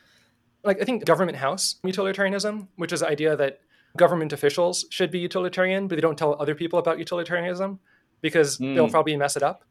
Like 0.63 0.81
I 0.81 0.85
think 0.85 1.05
government 1.05 1.37
house 1.37 1.75
utilitarianism, 1.83 2.69
which 2.75 2.91
is 2.91 3.01
the 3.01 3.07
idea 3.07 3.35
that 3.35 3.59
government 3.95 4.33
officials 4.33 4.85
should 4.89 5.11
be 5.11 5.19
utilitarian, 5.19 5.87
but 5.87 5.95
they 5.95 6.01
don't 6.01 6.17
tell 6.17 6.35
other 6.39 6.55
people 6.55 6.79
about 6.79 6.99
utilitarianism 6.99 7.79
because 8.21 8.57
mm. 8.57 8.75
they'll 8.75 8.89
probably 8.89 9.15
mess 9.15 9.35
it 9.35 9.43
up. 9.43 9.63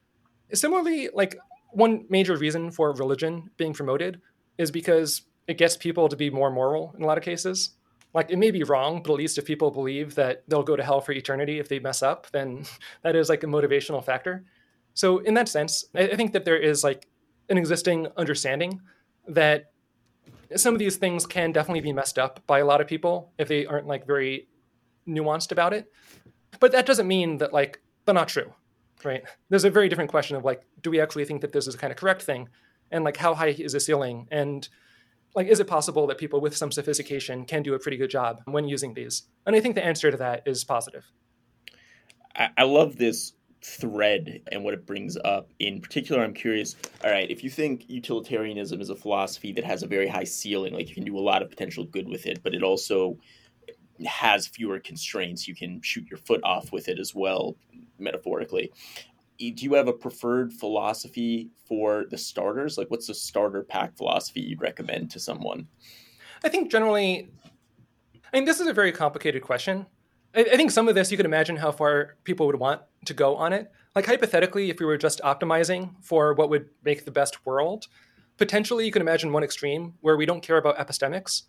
Similarly, 0.53 1.09
like 1.13 1.37
one 1.73 2.07
major 2.09 2.37
reason 2.37 2.71
for 2.71 2.93
religion 2.93 3.51
being 3.57 3.73
promoted 3.73 4.21
is 4.59 4.71
because 4.71 5.23
it 5.49 5.59
gets 5.59 5.77
people 5.77 6.09
to 6.09 6.17
be 6.17 6.31
more 6.31 6.51
moral 6.51 6.95
in 6.97 7.03
a 7.03 7.07
lot 7.07 7.19
of 7.19 7.25
cases. 7.25 7.71
Like 8.17 8.31
it 8.31 8.39
may 8.39 8.51
be 8.51 8.65
wrong, 8.65 9.03
but 9.03 9.13
at 9.13 9.19
least 9.19 9.39
if 9.39 9.45
people 9.45 9.71
believe 9.71 10.17
that 10.17 10.43
they'll 10.49 10.65
go 10.65 10.75
to 10.75 10.83
hell 10.83 11.01
for 11.01 11.13
eternity 11.13 11.61
if 11.61 11.69
they 11.69 11.79
mess 11.79 12.03
up, 12.03 12.27
then 12.33 12.65
that 13.03 13.15
is 13.15 13.29
like 13.29 13.45
a 13.45 13.47
motivational 13.47 14.05
factor. 14.05 14.45
So 14.95 15.19
in 15.19 15.35
that 15.35 15.49
sense, 15.49 15.85
I 15.95 16.17
think 16.17 16.33
that 16.33 16.45
there 16.45 16.57
is 16.57 16.83
like 16.83 17.07
an 17.49 17.59
existing 17.59 18.09
understanding 18.17 18.81
that 19.29 19.71
some 20.57 20.75
of 20.75 20.79
these 20.79 20.97
things 20.97 21.27
can 21.27 21.53
definitely 21.53 21.83
be 21.83 21.93
messed 21.93 22.19
up 22.19 22.45
by 22.47 22.59
a 22.61 22.65
lot 22.65 22.81
of 22.81 22.87
people 22.87 23.33
if 23.39 23.47
they 23.47 23.67
aren't 23.67 23.87
like 23.87 24.07
very 24.07 24.49
nuanced 25.07 25.53
about 25.53 25.73
it. 25.73 25.93
But 26.59 26.73
that 26.73 26.87
doesn't 26.87 27.07
mean 27.07 27.39
that 27.39 27.53
like 27.53 27.81
they're 28.05 28.15
not 28.15 28.29
true 28.29 28.53
right? 29.05 29.23
There's 29.49 29.65
a 29.65 29.71
very 29.71 29.89
different 29.89 30.11
question 30.11 30.37
of 30.37 30.45
like, 30.45 30.63
do 30.83 30.91
we 30.91 31.01
actually 31.01 31.25
think 31.25 31.41
that 31.41 31.53
this 31.53 31.67
is 31.67 31.75
a 31.75 31.79
kind 31.79 31.91
of 31.91 31.97
correct 31.97 32.23
thing? 32.23 32.49
And 32.91 33.05
like, 33.05 33.17
how 33.17 33.35
high 33.35 33.49
is 33.49 33.73
the 33.73 33.81
ceiling? 33.81 34.29
And 34.31 34.69
like, 35.37 35.49
is 35.49 35.61
it 35.61 35.67
possible 35.67 36.07
that 36.07 36.17
people 36.19 36.41
with 36.41 36.57
some 36.57 36.73
sophistication 36.73 37.45
can 37.45 37.63
do 37.63 37.75
a 37.75 37.79
pretty 37.79 37.99
good 37.99 38.11
job 38.11 38.41
when 38.47 38.67
using 38.67 38.95
these? 38.95 39.25
And 39.45 39.55
I 39.55 39.61
think 39.61 39.75
the 39.75 39.85
answer 39.85 40.11
to 40.11 40.17
that 40.17 40.43
is 40.47 40.65
positive. 40.65 41.05
I, 42.35 42.49
I 42.57 42.63
love 42.65 42.97
this 42.97 43.35
thread 43.63 44.41
and 44.51 44.65
what 44.65 44.73
it 44.73 44.87
brings 44.87 45.17
up. 45.19 45.51
In 45.59 45.81
particular, 45.81 46.25
I'm 46.25 46.33
curious. 46.33 46.75
All 47.05 47.11
right, 47.11 47.31
if 47.31 47.45
you 47.45 47.51
think 47.51 47.85
utilitarianism 47.89 48.81
is 48.81 48.91
a 48.91 48.97
philosophy 48.97 49.53
that 49.53 49.65
has 49.65 49.83
a 49.83 49.87
very 49.87 50.09
high 50.09 50.25
ceiling, 50.25 50.73
like 50.73 50.89
you 50.89 50.95
can 50.95 51.05
do 51.05 51.19
a 51.19 51.21
lot 51.21 51.43
of 51.43 51.51
potential 51.51 51.85
good 51.85 52.09
with 52.09 52.27
it, 52.27 52.43
but 52.43 52.55
it 52.55 52.63
also 52.63 53.19
has 54.07 54.47
fewer 54.47 54.81
constraints. 54.81 55.47
You 55.47 55.55
can 55.55 55.83
shoot 55.83 56.07
your 56.09 56.19
foot 56.19 56.41
off 56.45 56.73
with 56.73 56.89
it 56.89 56.99
as 56.99 57.15
well, 57.15 57.57
metaphorically. 57.99 58.73
Do 59.39 59.65
you 59.65 59.75
have 59.75 59.89
a 59.89 59.93
preferred 59.93 60.53
philosophy 60.53 61.51
for 61.67 62.07
the 62.11 62.19
starters? 62.19 62.79
Like, 62.79 62.91
what's 62.91 63.07
the 63.07 63.15
starter 63.15 63.63
pack 63.63 63.97
philosophy 63.97 64.41
you'd 64.41 64.61
recommend 64.61 65.11
to 65.13 65.21
someone? 65.21 65.69
I 66.45 66.49
think 66.49 66.71
generally, 66.71 67.29
I 68.33 68.37
mean, 68.37 68.45
this 68.45 68.61
is 68.61 68.67
a 68.67 68.73
very 68.73 68.93
complicated 68.93 69.43
question. 69.43 69.87
I, 70.35 70.41
I 70.41 70.57
think 70.57 70.71
some 70.71 70.89
of 70.89 70.95
this 70.95 71.11
you 71.11 71.17
can 71.17 71.27
imagine 71.27 71.57
how 71.57 71.73
far 71.73 72.17
people 72.25 72.47
would 72.47 72.59
want 72.59 72.83
to 73.07 73.15
go 73.15 73.37
on 73.37 73.53
it. 73.53 73.71
Like, 73.95 74.07
hypothetically, 74.07 74.71
if 74.71 74.79
we 74.79 74.87
were 74.87 74.99
just 74.99 75.21
optimizing 75.23 75.95
for 76.03 76.35
what 76.35 76.51
would 76.51 76.69
make 76.85 77.05
the 77.05 77.11
best 77.11 77.45
world, 77.47 77.89
potentially 78.37 78.85
you 78.85 78.93
can 78.93 79.03
imagine 79.03 79.33
one 79.33 79.45
extreme 79.45 79.95
where 80.01 80.17
we 80.17 80.27
don't 80.27 80.43
care 80.43 80.59
about 80.59 80.79
epistemics 80.79 81.43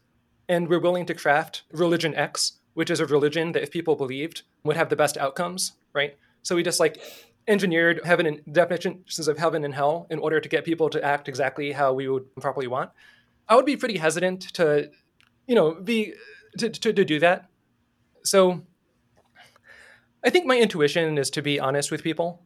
and 0.49 0.67
we're 0.67 0.79
willing 0.79 1.05
to 1.05 1.13
craft 1.13 1.63
religion 1.71 2.15
X, 2.15 2.59
which 2.73 2.89
is 2.89 2.99
a 2.99 3.05
religion 3.05 3.51
that 3.51 3.63
if 3.63 3.71
people 3.71 3.95
believed 3.95 4.43
would 4.63 4.77
have 4.77 4.89
the 4.89 4.95
best 4.95 5.17
outcomes, 5.17 5.73
right? 5.93 6.17
So 6.43 6.55
we 6.55 6.63
just 6.63 6.79
like 6.79 7.01
engineered 7.47 8.01
heaven 8.03 8.25
and 8.25 8.41
definitions 8.51 9.27
of 9.27 9.37
heaven 9.37 9.63
and 9.63 9.73
hell 9.73 10.07
in 10.09 10.19
order 10.19 10.39
to 10.39 10.49
get 10.49 10.65
people 10.65 10.89
to 10.89 11.03
act 11.03 11.27
exactly 11.29 11.71
how 11.71 11.93
we 11.93 12.07
would 12.07 12.35
properly 12.35 12.67
want. 12.67 12.91
I 13.47 13.55
would 13.55 13.65
be 13.65 13.77
pretty 13.77 13.97
hesitant 13.97 14.41
to, 14.55 14.91
you 15.47 15.55
know, 15.55 15.75
be 15.75 16.13
to, 16.57 16.69
to, 16.69 16.93
to 16.93 17.05
do 17.05 17.19
that. 17.19 17.49
So 18.23 18.61
I 20.23 20.29
think 20.29 20.45
my 20.45 20.57
intuition 20.57 21.17
is 21.17 21.29
to 21.31 21.41
be 21.41 21.59
honest 21.59 21.91
with 21.91 22.03
people 22.03 22.41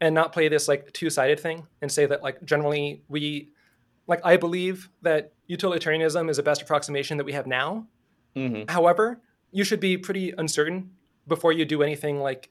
and 0.00 0.14
not 0.14 0.32
play 0.32 0.48
this 0.48 0.66
like 0.68 0.92
two-sided 0.92 1.38
thing 1.38 1.66
and 1.80 1.90
say 1.90 2.06
that 2.06 2.22
like 2.22 2.44
generally 2.44 3.04
we 3.08 3.50
like 4.06 4.20
I 4.24 4.36
believe 4.36 4.88
that 5.02 5.32
utilitarianism 5.46 6.28
is 6.28 6.36
the 6.36 6.42
best 6.42 6.62
approximation 6.62 7.16
that 7.18 7.24
we 7.24 7.32
have 7.32 7.46
now. 7.46 7.86
Mm-hmm. 8.34 8.70
However, 8.70 9.20
you 9.52 9.64
should 9.64 9.80
be 9.80 9.96
pretty 9.96 10.34
uncertain 10.36 10.90
before 11.26 11.52
you 11.52 11.64
do 11.64 11.82
anything 11.82 12.20
like 12.20 12.50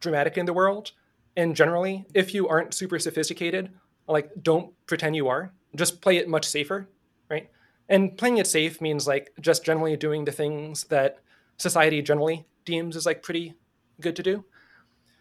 dramatic 0.00 0.38
in 0.38 0.46
the 0.46 0.52
world. 0.52 0.92
And 1.36 1.54
generally, 1.54 2.06
if 2.14 2.34
you 2.34 2.48
aren't 2.48 2.74
super 2.74 2.98
sophisticated, 2.98 3.70
like 4.08 4.30
don't 4.42 4.74
pretend 4.86 5.16
you 5.16 5.28
are. 5.28 5.52
Just 5.76 6.00
play 6.00 6.16
it 6.16 6.28
much 6.28 6.46
safer, 6.46 6.88
right? 7.30 7.48
And 7.88 8.16
playing 8.16 8.38
it 8.38 8.46
safe 8.46 8.80
means 8.80 9.06
like 9.06 9.32
just 9.40 9.64
generally 9.64 9.96
doing 9.96 10.24
the 10.24 10.32
things 10.32 10.84
that 10.84 11.18
society 11.56 12.02
generally 12.02 12.46
deems 12.64 12.96
as 12.96 13.06
like 13.06 13.22
pretty 13.22 13.54
good 14.00 14.16
to 14.16 14.22
do. 14.22 14.44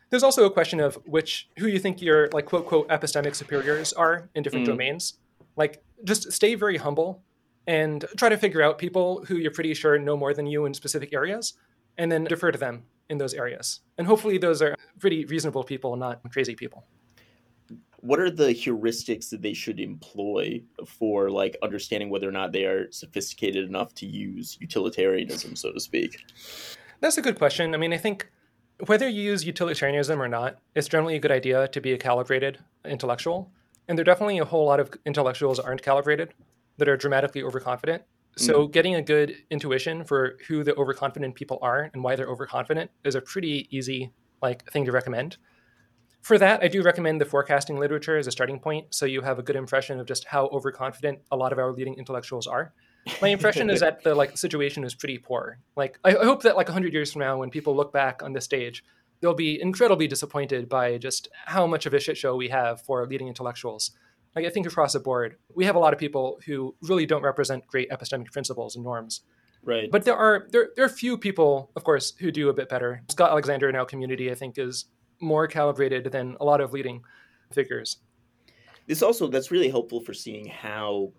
There's 0.10 0.24
also 0.24 0.46
a 0.46 0.52
question 0.52 0.80
of 0.80 0.96
which 1.06 1.50
who 1.60 1.68
you 1.68 1.78
think 1.80 2.02
your 2.02 2.30
like 2.30 2.46
quote 2.46 2.66
quote 2.66 2.88
epistemic 2.90 3.36
superiors 3.36 3.94
are 3.94 4.30
in 4.34 4.42
different 4.42 4.66
mm. 4.66 4.72
domains 4.72 5.20
Like, 5.56 5.84
just 6.06 6.32
stay 6.32 6.56
very 6.56 6.78
humble 6.78 7.22
and 7.68 8.06
try 8.18 8.30
to 8.30 8.38
figure 8.38 8.62
out 8.62 8.78
people 8.78 9.26
who 9.28 9.36
you're 9.36 9.52
pretty 9.52 9.74
sure 9.74 10.00
know 10.00 10.16
more 10.16 10.34
than 10.34 10.48
you 10.48 10.66
in 10.66 10.74
specific 10.74 11.14
areas, 11.14 11.54
and 11.98 12.10
then 12.12 12.24
defer 12.24 12.52
to 12.52 12.58
them 12.58 12.84
in 13.10 13.18
those 13.18 13.34
areas. 13.34 13.82
And 13.98 14.08
hopefully, 14.08 14.38
those 14.38 14.62
are 14.62 14.76
pretty 15.00 15.26
reasonable 15.26 15.64
people, 15.64 15.96
not 15.96 16.22
crazy 16.32 16.56
people. 16.56 16.86
What 18.02 18.20
are 18.20 18.32
the 18.32 18.54
heuristics 18.54 19.30
that 19.30 19.42
they 19.42 19.54
should 19.54 19.80
employ 19.80 20.62
for 20.86 21.30
like 21.30 21.58
understanding 21.62 22.10
whether 22.10 22.30
or 22.30 22.32
not 22.32 22.54
they 22.54 22.64
are 22.66 22.90
sophisticated 22.92 23.68
enough 23.68 23.94
to 23.96 24.06
use 24.06 24.58
utilitarianism, 24.62 25.56
so 25.56 25.74
to 25.74 25.80
speak? 25.80 26.24
That's 27.02 27.18
a 27.18 27.22
good 27.22 27.38
question. 27.38 27.74
I 27.74 27.78
mean, 27.78 27.94
I 27.94 27.98
think 27.98 28.30
whether 28.86 29.08
you 29.08 29.22
use 29.22 29.46
utilitarianism 29.46 30.22
or 30.22 30.30
not, 30.30 30.60
it's 30.76 30.88
generally 30.88 31.16
a 31.16 31.20
good 31.20 31.32
idea 31.32 31.68
to 31.68 31.82
be 31.82 31.92
a 31.92 31.98
calibrated 31.98 32.60
intellectual. 32.86 33.52
And 33.88 33.98
there 33.98 34.04
are 34.04 34.06
definitely 34.06 34.38
a 34.38 34.46
whole 34.46 34.66
lot 34.66 34.80
of 34.80 34.92
intellectuals 35.06 35.60
aren't 35.60 35.82
calibrated, 35.82 36.34
that 36.80 36.88
are 36.88 36.98
dramatically 36.98 37.44
overconfident. 37.44 38.04
So 38.38 38.68
mm. 38.68 38.72
getting 38.72 38.96
a 38.96 39.02
good 39.02 39.36
intuition 39.50 40.04
for 40.04 40.38
who 40.48 40.64
the 40.64 40.76
overconfident 40.76 41.36
people 41.36 41.60
are 41.62 41.90
and 41.94 42.04
why 42.04 42.16
they're 42.16 42.30
overconfident 42.30 42.92
is 43.04 43.16
a 43.16 43.22
pretty 43.22 43.68
easy 43.76 44.12
like 44.42 44.70
thing 44.72 44.86
to 44.86 44.92
recommend. 44.92 45.38
For 46.22 46.38
that, 46.38 46.62
I 46.62 46.68
do 46.68 46.82
recommend 46.82 47.22
the 47.22 47.26
forecasting 47.26 47.80
literature 47.80 48.18
as 48.18 48.28
a 48.28 48.32
starting 48.32 48.60
point, 48.60 48.94
so 48.94 49.06
you 49.06 49.22
have 49.22 49.40
a 49.40 49.44
good 49.44 49.56
impression 49.56 50.00
of 50.00 50.08
just 50.08 50.26
how 50.26 50.48
overconfident 50.48 51.20
a 51.32 51.38
lot 51.38 51.54
of 51.54 51.60
our 51.60 51.72
leading 51.72 51.96
intellectuals 51.96 52.46
are 52.46 52.74
my 53.22 53.30
impression 53.30 53.70
is 53.70 53.80
that 53.80 54.04
the 54.04 54.16
like 54.16 54.38
situation 54.38 54.84
is 54.84 54.94
pretty 54.94 55.18
poor. 55.18 55.60
Like 55.76 56.00
I, 56.04 56.16
I 56.16 56.26
hope 56.26 56.44
that 56.44 56.56
like 56.56 56.68
100 56.68 56.94
years 56.94 57.12
from 57.12 57.22
now, 57.22 57.38
when 57.38 57.50
people 57.50 57.76
look 57.76 57.94
back 57.94 58.22
on 58.24 58.34
this 58.34 58.46
stage, 58.46 58.84
they'll 59.22 59.34
be 59.34 59.62
incredibly 59.62 60.08
disappointed 60.08 60.70
by 60.70 60.98
just 60.98 61.30
how 61.46 61.68
much 61.68 61.86
of 61.86 61.94
a 61.94 62.00
shit 62.00 62.18
show 62.18 62.36
we 62.36 62.50
have 62.50 62.82
for 62.82 63.06
leading 63.06 63.28
intellectuals. 63.28 63.92
Like 64.40 64.48
I 64.48 64.54
think 64.54 64.68
across 64.68 64.94
the 64.94 65.02
board, 65.02 65.36
we 65.54 65.66
have 65.66 65.76
a 65.76 65.80
lot 65.80 65.92
of 65.92 66.00
people 66.00 66.40
who 66.46 66.74
really 66.82 67.06
don't 67.06 67.24
represent 67.24 67.68
great 67.68 67.90
epistemic 67.90 68.32
principles 68.32 68.76
and 68.76 68.86
norms. 68.86 69.22
Right. 69.64 69.92
But 69.92 70.06
there 70.06 70.16
are 70.16 70.48
there 70.52 70.70
there 70.78 70.86
are 70.86 70.90
few 70.90 71.18
people, 71.18 71.72
of 71.76 71.84
course, 71.84 72.14
who 72.18 72.32
do 72.32 72.48
a 72.48 72.54
bit 72.54 72.70
better. 72.70 73.04
Scott 73.10 73.32
Alexander 73.32 73.68
in 73.68 73.76
our 73.76 73.86
community, 73.86 74.32
I 74.32 74.36
think, 74.36 74.58
is 74.58 74.86
more 75.20 75.46
calibrated 75.46 76.06
than 76.06 76.38
a 76.40 76.46
lot 76.46 76.62
of 76.62 76.72
leading 76.72 77.04
figures. 77.52 77.98
This 78.88 79.02
also 79.02 79.28
that's 79.28 79.52
really 79.52 79.70
helpful 79.70 80.00
for 80.00 80.14
seeing 80.14 80.46
how 80.46 81.12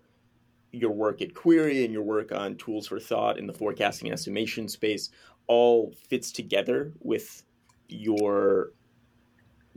your 0.71 0.89
work 0.89 1.21
at 1.21 1.35
QURI 1.35 1.83
and 1.83 1.93
your 1.93 2.01
work 2.01 2.31
on 2.31 2.55
tools 2.55 2.87
for 2.87 2.99
thought 2.99 3.37
in 3.37 3.45
the 3.45 3.53
forecasting 3.53 4.07
and 4.07 4.13
estimation 4.13 4.67
space 4.67 5.11
all 5.45 5.93
fits 6.09 6.31
together 6.31 6.91
with 7.01 7.43
your 7.87 8.71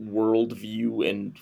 worldview 0.01 1.07
and 1.07 1.37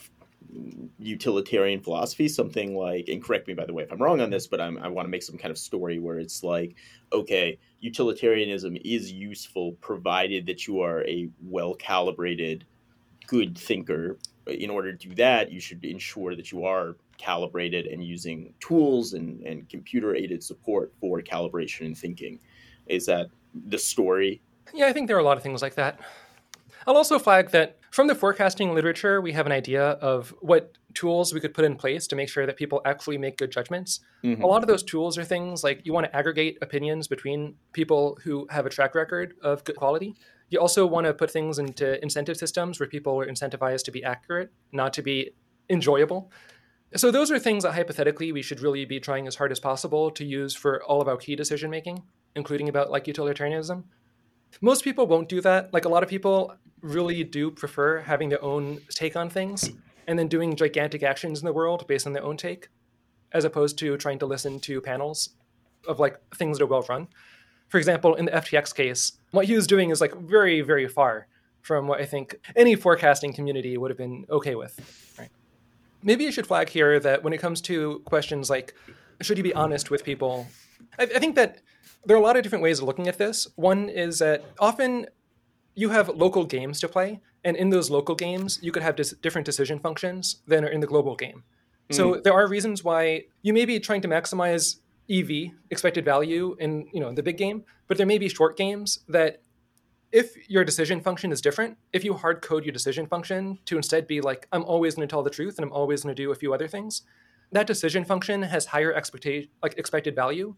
utilitarian 1.00 1.79
philosophy 1.79 2.27
something 2.27 2.75
like 2.75 3.07
and 3.07 3.23
correct 3.23 3.47
me 3.47 3.53
by 3.53 3.65
the 3.65 3.73
way 3.73 3.83
if 3.83 3.91
i'm 3.91 4.01
wrong 4.01 4.21
on 4.21 4.29
this 4.29 4.47
but 4.47 4.62
I'm, 4.62 4.77
i 4.77 4.88
want 4.88 5.05
to 5.05 5.09
make 5.09 5.23
some 5.23 5.38
kind 5.38 5.51
of 5.51 5.57
story 5.57 6.00
where 6.00 6.19
it's 6.19 6.43
like 6.43 6.75
okay 7.12 7.57
utilitarianism 7.79 8.77
is 8.85 9.12
useful 9.12 9.73
provided 9.81 10.45
that 10.47 10.67
you 10.67 10.81
are 10.81 11.03
a 11.05 11.29
well 11.41 11.73
calibrated 11.73 12.65
good 13.27 13.57
thinker 13.57 14.17
in 14.47 14.69
order 14.69 14.93
to 14.93 15.09
do 15.09 15.15
that 15.15 15.51
you 15.51 15.59
should 15.59 15.83
ensure 15.83 16.35
that 16.35 16.51
you 16.51 16.65
are 16.65 16.95
calibrated 17.17 17.88
and 17.88 18.03
using 18.03 18.53
tools 18.59 19.13
and, 19.13 19.41
and 19.43 19.69
computer 19.69 20.15
aided 20.15 20.43
support 20.43 20.93
for 21.00 21.21
calibration 21.21 21.85
and 21.85 21.97
thinking. 21.97 22.39
Is 22.88 23.05
that 23.05 23.27
the 23.67 23.77
story? 23.77 24.41
Yeah, 24.73 24.88
I 24.88 24.93
think 24.93 25.07
there 25.07 25.15
are 25.15 25.21
a 25.21 25.23
lot 25.23 25.38
of 25.38 25.43
things 25.43 25.62
like 25.62 25.75
that. 25.75 26.00
I'll 26.85 26.97
also 26.97 27.19
flag 27.19 27.51
that 27.51 27.77
from 27.93 28.07
the 28.07 28.15
forecasting 28.15 28.73
literature, 28.73 29.21
we 29.21 29.33
have 29.33 29.45
an 29.45 29.51
idea 29.51 29.83
of 29.83 30.33
what 30.41 30.79
tools 30.95 31.31
we 31.31 31.39
could 31.39 31.53
put 31.53 31.63
in 31.63 31.75
place 31.75 32.07
to 32.07 32.15
make 32.15 32.27
sure 32.27 32.47
that 32.47 32.57
people 32.57 32.81
actually 32.85 33.19
make 33.19 33.38
good 33.38 33.51
judgments. 33.51 34.00
Mm-hmm. 34.23 34.41
A 34.41 34.47
lot 34.47 34.63
of 34.63 34.67
those 34.67 34.81
tools 34.81 35.15
are 35.15 35.23
things 35.23 35.63
like 35.63 35.81
you 35.85 35.93
want 35.93 36.07
to 36.07 36.15
aggregate 36.15 36.57
opinions 36.63 37.07
between 37.07 37.53
people 37.71 38.17
who 38.23 38.47
have 38.50 38.65
a 38.65 38.69
track 38.69 38.95
record 38.95 39.35
of 39.43 39.63
good 39.63 39.75
quality. 39.75 40.15
You 40.50 40.59
also 40.59 40.88
want 40.88 41.05
to 41.05 41.13
put 41.13 41.29
things 41.29 41.59
into 41.59 42.01
incentive 42.01 42.35
systems 42.35 42.79
where 42.79 42.89
people 42.89 43.19
are 43.19 43.27
incentivized 43.27 43.83
to 43.83 43.91
be 43.91 44.03
accurate, 44.03 44.51
not 44.71 44.91
to 44.93 45.03
be 45.03 45.29
enjoyable. 45.69 46.31
So 46.95 47.12
those 47.12 47.29
are 47.29 47.38
things 47.38 47.62
that 47.62 47.73
hypothetically 47.73 48.31
we 48.31 48.41
should 48.41 48.59
really 48.59 48.85
be 48.85 49.00
trying 49.00 49.27
as 49.27 49.35
hard 49.35 49.51
as 49.51 49.59
possible 49.59 50.09
to 50.09 50.25
use 50.25 50.55
for 50.55 50.81
all 50.85 51.00
of 51.00 51.07
our 51.07 51.17
key 51.17 51.35
decision 51.35 51.69
making, 51.69 52.01
including 52.35 52.69
about 52.69 52.89
like 52.89 53.05
utilitarianism. 53.05 53.83
Most 54.62 54.83
people 54.83 55.05
won't 55.05 55.29
do 55.29 55.41
that. 55.41 55.71
Like 55.73 55.85
a 55.85 55.89
lot 55.89 56.01
of 56.01 56.09
people 56.09 56.55
really 56.83 57.23
do 57.23 57.49
prefer 57.49 58.01
having 58.01 58.29
their 58.29 58.43
own 58.43 58.81
take 58.89 59.15
on 59.15 59.29
things 59.29 59.71
and 60.07 60.19
then 60.19 60.27
doing 60.27 60.55
gigantic 60.55 61.01
actions 61.01 61.39
in 61.39 61.45
the 61.45 61.53
world 61.53 61.87
based 61.87 62.05
on 62.05 62.13
their 62.13 62.23
own 62.23 62.37
take, 62.37 62.67
as 63.31 63.45
opposed 63.45 63.79
to 63.79 63.97
trying 63.97 64.19
to 64.19 64.27
listen 64.27 64.59
to 64.59 64.79
panels 64.81 65.29
of 65.87 65.99
like 65.99 66.19
things 66.35 66.59
that 66.59 66.63
are 66.63 66.67
well 66.67 66.85
run. 66.87 67.07
For 67.69 67.79
example, 67.79 68.13
in 68.13 68.25
the 68.25 68.31
FTX 68.31 68.75
case, 68.75 69.13
what 69.31 69.45
he 69.45 69.55
was 69.55 69.65
doing 69.65 69.89
is 69.89 69.99
like 69.99 70.15
very, 70.15 70.61
very 70.61 70.87
far 70.87 71.27
from 71.61 71.87
what 71.87 71.99
I 71.99 72.05
think 72.05 72.39
any 72.55 72.75
forecasting 72.75 73.33
community 73.33 73.77
would 73.77 73.89
have 73.89 73.97
been 73.97 74.25
okay 74.29 74.53
with. 74.53 75.15
Right 75.17 75.29
maybe 76.03 76.23
you 76.23 76.31
should 76.31 76.45
flag 76.45 76.69
here 76.69 76.99
that 76.99 77.23
when 77.23 77.33
it 77.33 77.39
comes 77.39 77.61
to 77.61 78.01
questions 78.05 78.49
like 78.49 78.73
should 79.21 79.37
you 79.37 79.43
be 79.43 79.53
honest 79.53 79.89
with 79.89 80.03
people, 80.03 80.47
I, 80.99 81.03
I 81.03 81.19
think 81.19 81.35
that 81.35 81.61
there 82.05 82.17
are 82.17 82.19
a 82.19 82.23
lot 82.23 82.35
of 82.35 82.43
different 82.43 82.63
ways 82.63 82.79
of 82.79 82.85
looking 82.85 83.07
at 83.07 83.17
this. 83.17 83.47
One 83.55 83.87
is 83.87 84.19
that 84.19 84.43
often 84.59 85.07
you 85.75 85.89
have 85.89 86.10
local 86.10 86.46
games 86.46 86.80
to 86.82 86.88
play, 86.88 87.20
and 87.44 87.58
in 87.58 87.70
those 87.70 87.89
local 87.89 88.15
games, 88.15 88.60
you 88.62 88.72
could 88.72 88.84
have 88.84 88.96
dis- 88.96 89.15
different 89.22 89.46
decision 89.46 89.80
functions 89.80 90.42
than 90.48 90.63
are 90.63 90.70
in 90.70 90.80
the 90.80 90.88
global 90.88 91.15
game. 91.15 91.44
Mm. 91.89 91.96
So 91.96 92.15
there 92.24 92.34
are 92.34 92.48
reasons 92.48 92.84
why 92.84 93.24
you 93.42 93.53
may 93.53 93.65
be 93.65 93.80
trying 93.80 94.01
to 94.01 94.08
maximize 94.08 94.77
EV 95.10 95.51
expected 95.70 96.06
value 96.06 96.56
in 96.60 96.88
you 96.94 97.00
know 97.00 97.12
the 97.12 97.24
big 97.24 97.38
game, 97.38 97.63
but 97.88 97.98
there 97.98 98.08
may 98.08 98.18
be 98.18 98.30
short 98.30 98.58
games 98.58 99.00
that 99.08 99.42
if 100.12 100.48
your 100.48 100.63
decision 100.63 101.01
function 101.01 101.32
is 101.32 101.42
different, 101.42 101.75
if 101.92 102.03
you 102.03 102.13
hard 102.13 102.42
code 102.44 102.63
your 102.63 102.72
decision 102.72 103.08
function 103.08 103.58
to 103.65 103.75
instead 103.77 104.06
be 104.06 104.22
like, 104.22 104.48
I'm 104.51 104.63
always 104.63 104.94
going 104.94 105.08
to 105.08 105.12
tell 105.12 105.24
the 105.24 105.32
truth 105.32 105.58
and 105.58 105.65
I'm 105.65 105.74
always 105.74 106.03
going 106.03 106.15
to 106.15 106.24
do 106.24 106.32
a 106.32 106.36
few 106.36 106.53
other 106.53 106.68
things, 106.68 107.01
that 107.51 107.65
decision 107.65 108.06
function 108.06 108.44
has 108.44 108.68
higher 108.68 108.94
expectation, 108.94 109.50
like 109.63 109.75
expected 109.77 110.15
value 110.15 110.56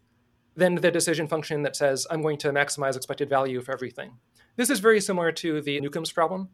than 0.56 0.74
the 0.74 0.90
decision 0.90 1.26
function 1.26 1.62
that 1.62 1.74
says, 1.74 2.06
I'm 2.10 2.20
going 2.22 2.36
to 2.38 2.52
maximize 2.52 2.96
expected 2.96 3.30
value 3.30 3.62
for 3.62 3.72
everything. 3.72 4.12
This 4.56 4.70
is 4.70 4.80
very 4.80 5.00
similar 5.00 5.32
to 5.32 5.60
the 5.60 5.80
Newcomb's 5.80 6.12
problem, 6.12 6.48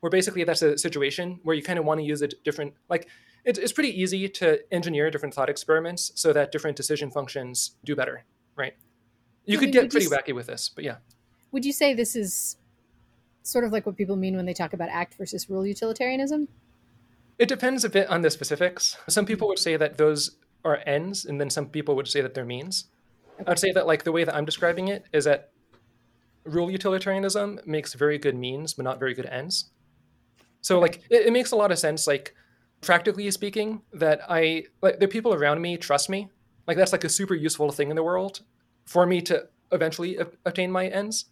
where 0.00 0.10
basically 0.10 0.44
that's 0.44 0.62
a 0.62 0.76
situation 0.76 1.40
where 1.42 1.54
you 1.54 1.62
kind 1.62 1.78
of 1.78 1.84
want 1.84 2.00
to 2.00 2.04
use 2.04 2.22
a 2.22 2.28
different, 2.44 2.74
like, 2.88 3.08
it's, 3.44 3.58
it's 3.58 3.72
pretty 3.72 4.00
easy 4.00 4.28
to 4.28 4.60
engineer 4.72 5.10
different 5.10 5.34
thought 5.34 5.48
experiments 5.48 6.12
so 6.14 6.32
that 6.32 6.52
different 6.52 6.76
decision 6.76 7.10
functions 7.10 7.76
do 7.84 7.96
better, 7.96 8.24
right? 8.56 8.74
You 9.44 9.58
could 9.58 9.72
get 9.72 9.90
pretty 9.90 10.06
wacky 10.06 10.34
with 10.34 10.46
this, 10.46 10.68
but 10.68 10.84
yeah 10.84 10.96
would 11.52 11.64
you 11.64 11.72
say 11.72 11.94
this 11.94 12.16
is 12.16 12.56
sort 13.42 13.64
of 13.64 13.72
like 13.72 13.86
what 13.86 13.96
people 13.96 14.16
mean 14.16 14.34
when 14.34 14.46
they 14.46 14.54
talk 14.54 14.72
about 14.72 14.88
act 14.88 15.14
versus 15.14 15.48
rule 15.48 15.66
utilitarianism? 15.66 16.48
It 17.38 17.48
depends 17.48 17.84
a 17.84 17.90
bit 17.90 18.08
on 18.08 18.22
the 18.22 18.30
specifics. 18.30 18.96
Some 19.08 19.26
people 19.26 19.46
would 19.48 19.58
mm-hmm. 19.58 19.62
say 19.62 19.76
that 19.76 19.98
those 19.98 20.36
are 20.64 20.80
ends, 20.86 21.24
and 21.24 21.40
then 21.40 21.50
some 21.50 21.66
people 21.66 21.94
would 21.96 22.08
say 22.08 22.20
that 22.20 22.34
they're 22.34 22.44
means. 22.44 22.86
Okay. 23.40 23.50
I'd 23.50 23.58
say 23.58 23.72
that 23.72 23.86
like 23.86 24.04
the 24.04 24.12
way 24.12 24.24
that 24.24 24.34
I'm 24.34 24.44
describing 24.44 24.88
it 24.88 25.04
is 25.12 25.24
that 25.24 25.50
rule 26.44 26.70
utilitarianism 26.70 27.60
makes 27.64 27.94
very 27.94 28.18
good 28.18 28.36
means, 28.36 28.74
but 28.74 28.84
not 28.84 28.98
very 28.98 29.14
good 29.14 29.26
ends. 29.26 29.70
So 30.60 30.78
like 30.78 31.02
it, 31.10 31.26
it 31.26 31.32
makes 31.32 31.52
a 31.52 31.56
lot 31.56 31.72
of 31.72 31.78
sense, 31.78 32.06
like 32.06 32.34
practically 32.80 33.30
speaking, 33.30 33.82
that 33.92 34.20
I 34.28 34.64
like 34.80 34.98
the 34.98 35.08
people 35.08 35.34
around 35.34 35.60
me 35.60 35.76
trust 35.76 36.08
me. 36.08 36.28
Like 36.66 36.76
that's 36.76 36.92
like 36.92 37.04
a 37.04 37.08
super 37.08 37.34
useful 37.34 37.70
thing 37.72 37.90
in 37.90 37.96
the 37.96 38.02
world 38.02 38.42
for 38.86 39.06
me 39.06 39.20
to 39.22 39.48
eventually 39.72 40.18
obtain 40.44 40.70
my 40.70 40.86
ends. 40.88 41.26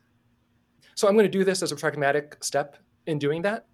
So 0.94 1.08
I'm 1.08 1.14
going 1.14 1.24
to 1.24 1.30
do 1.30 1.44
this 1.44 1.62
as 1.62 1.72
a 1.72 1.76
pragmatic 1.76 2.42
step 2.42 2.76
in 3.06 3.18
doing 3.18 3.42
that, 3.42 3.66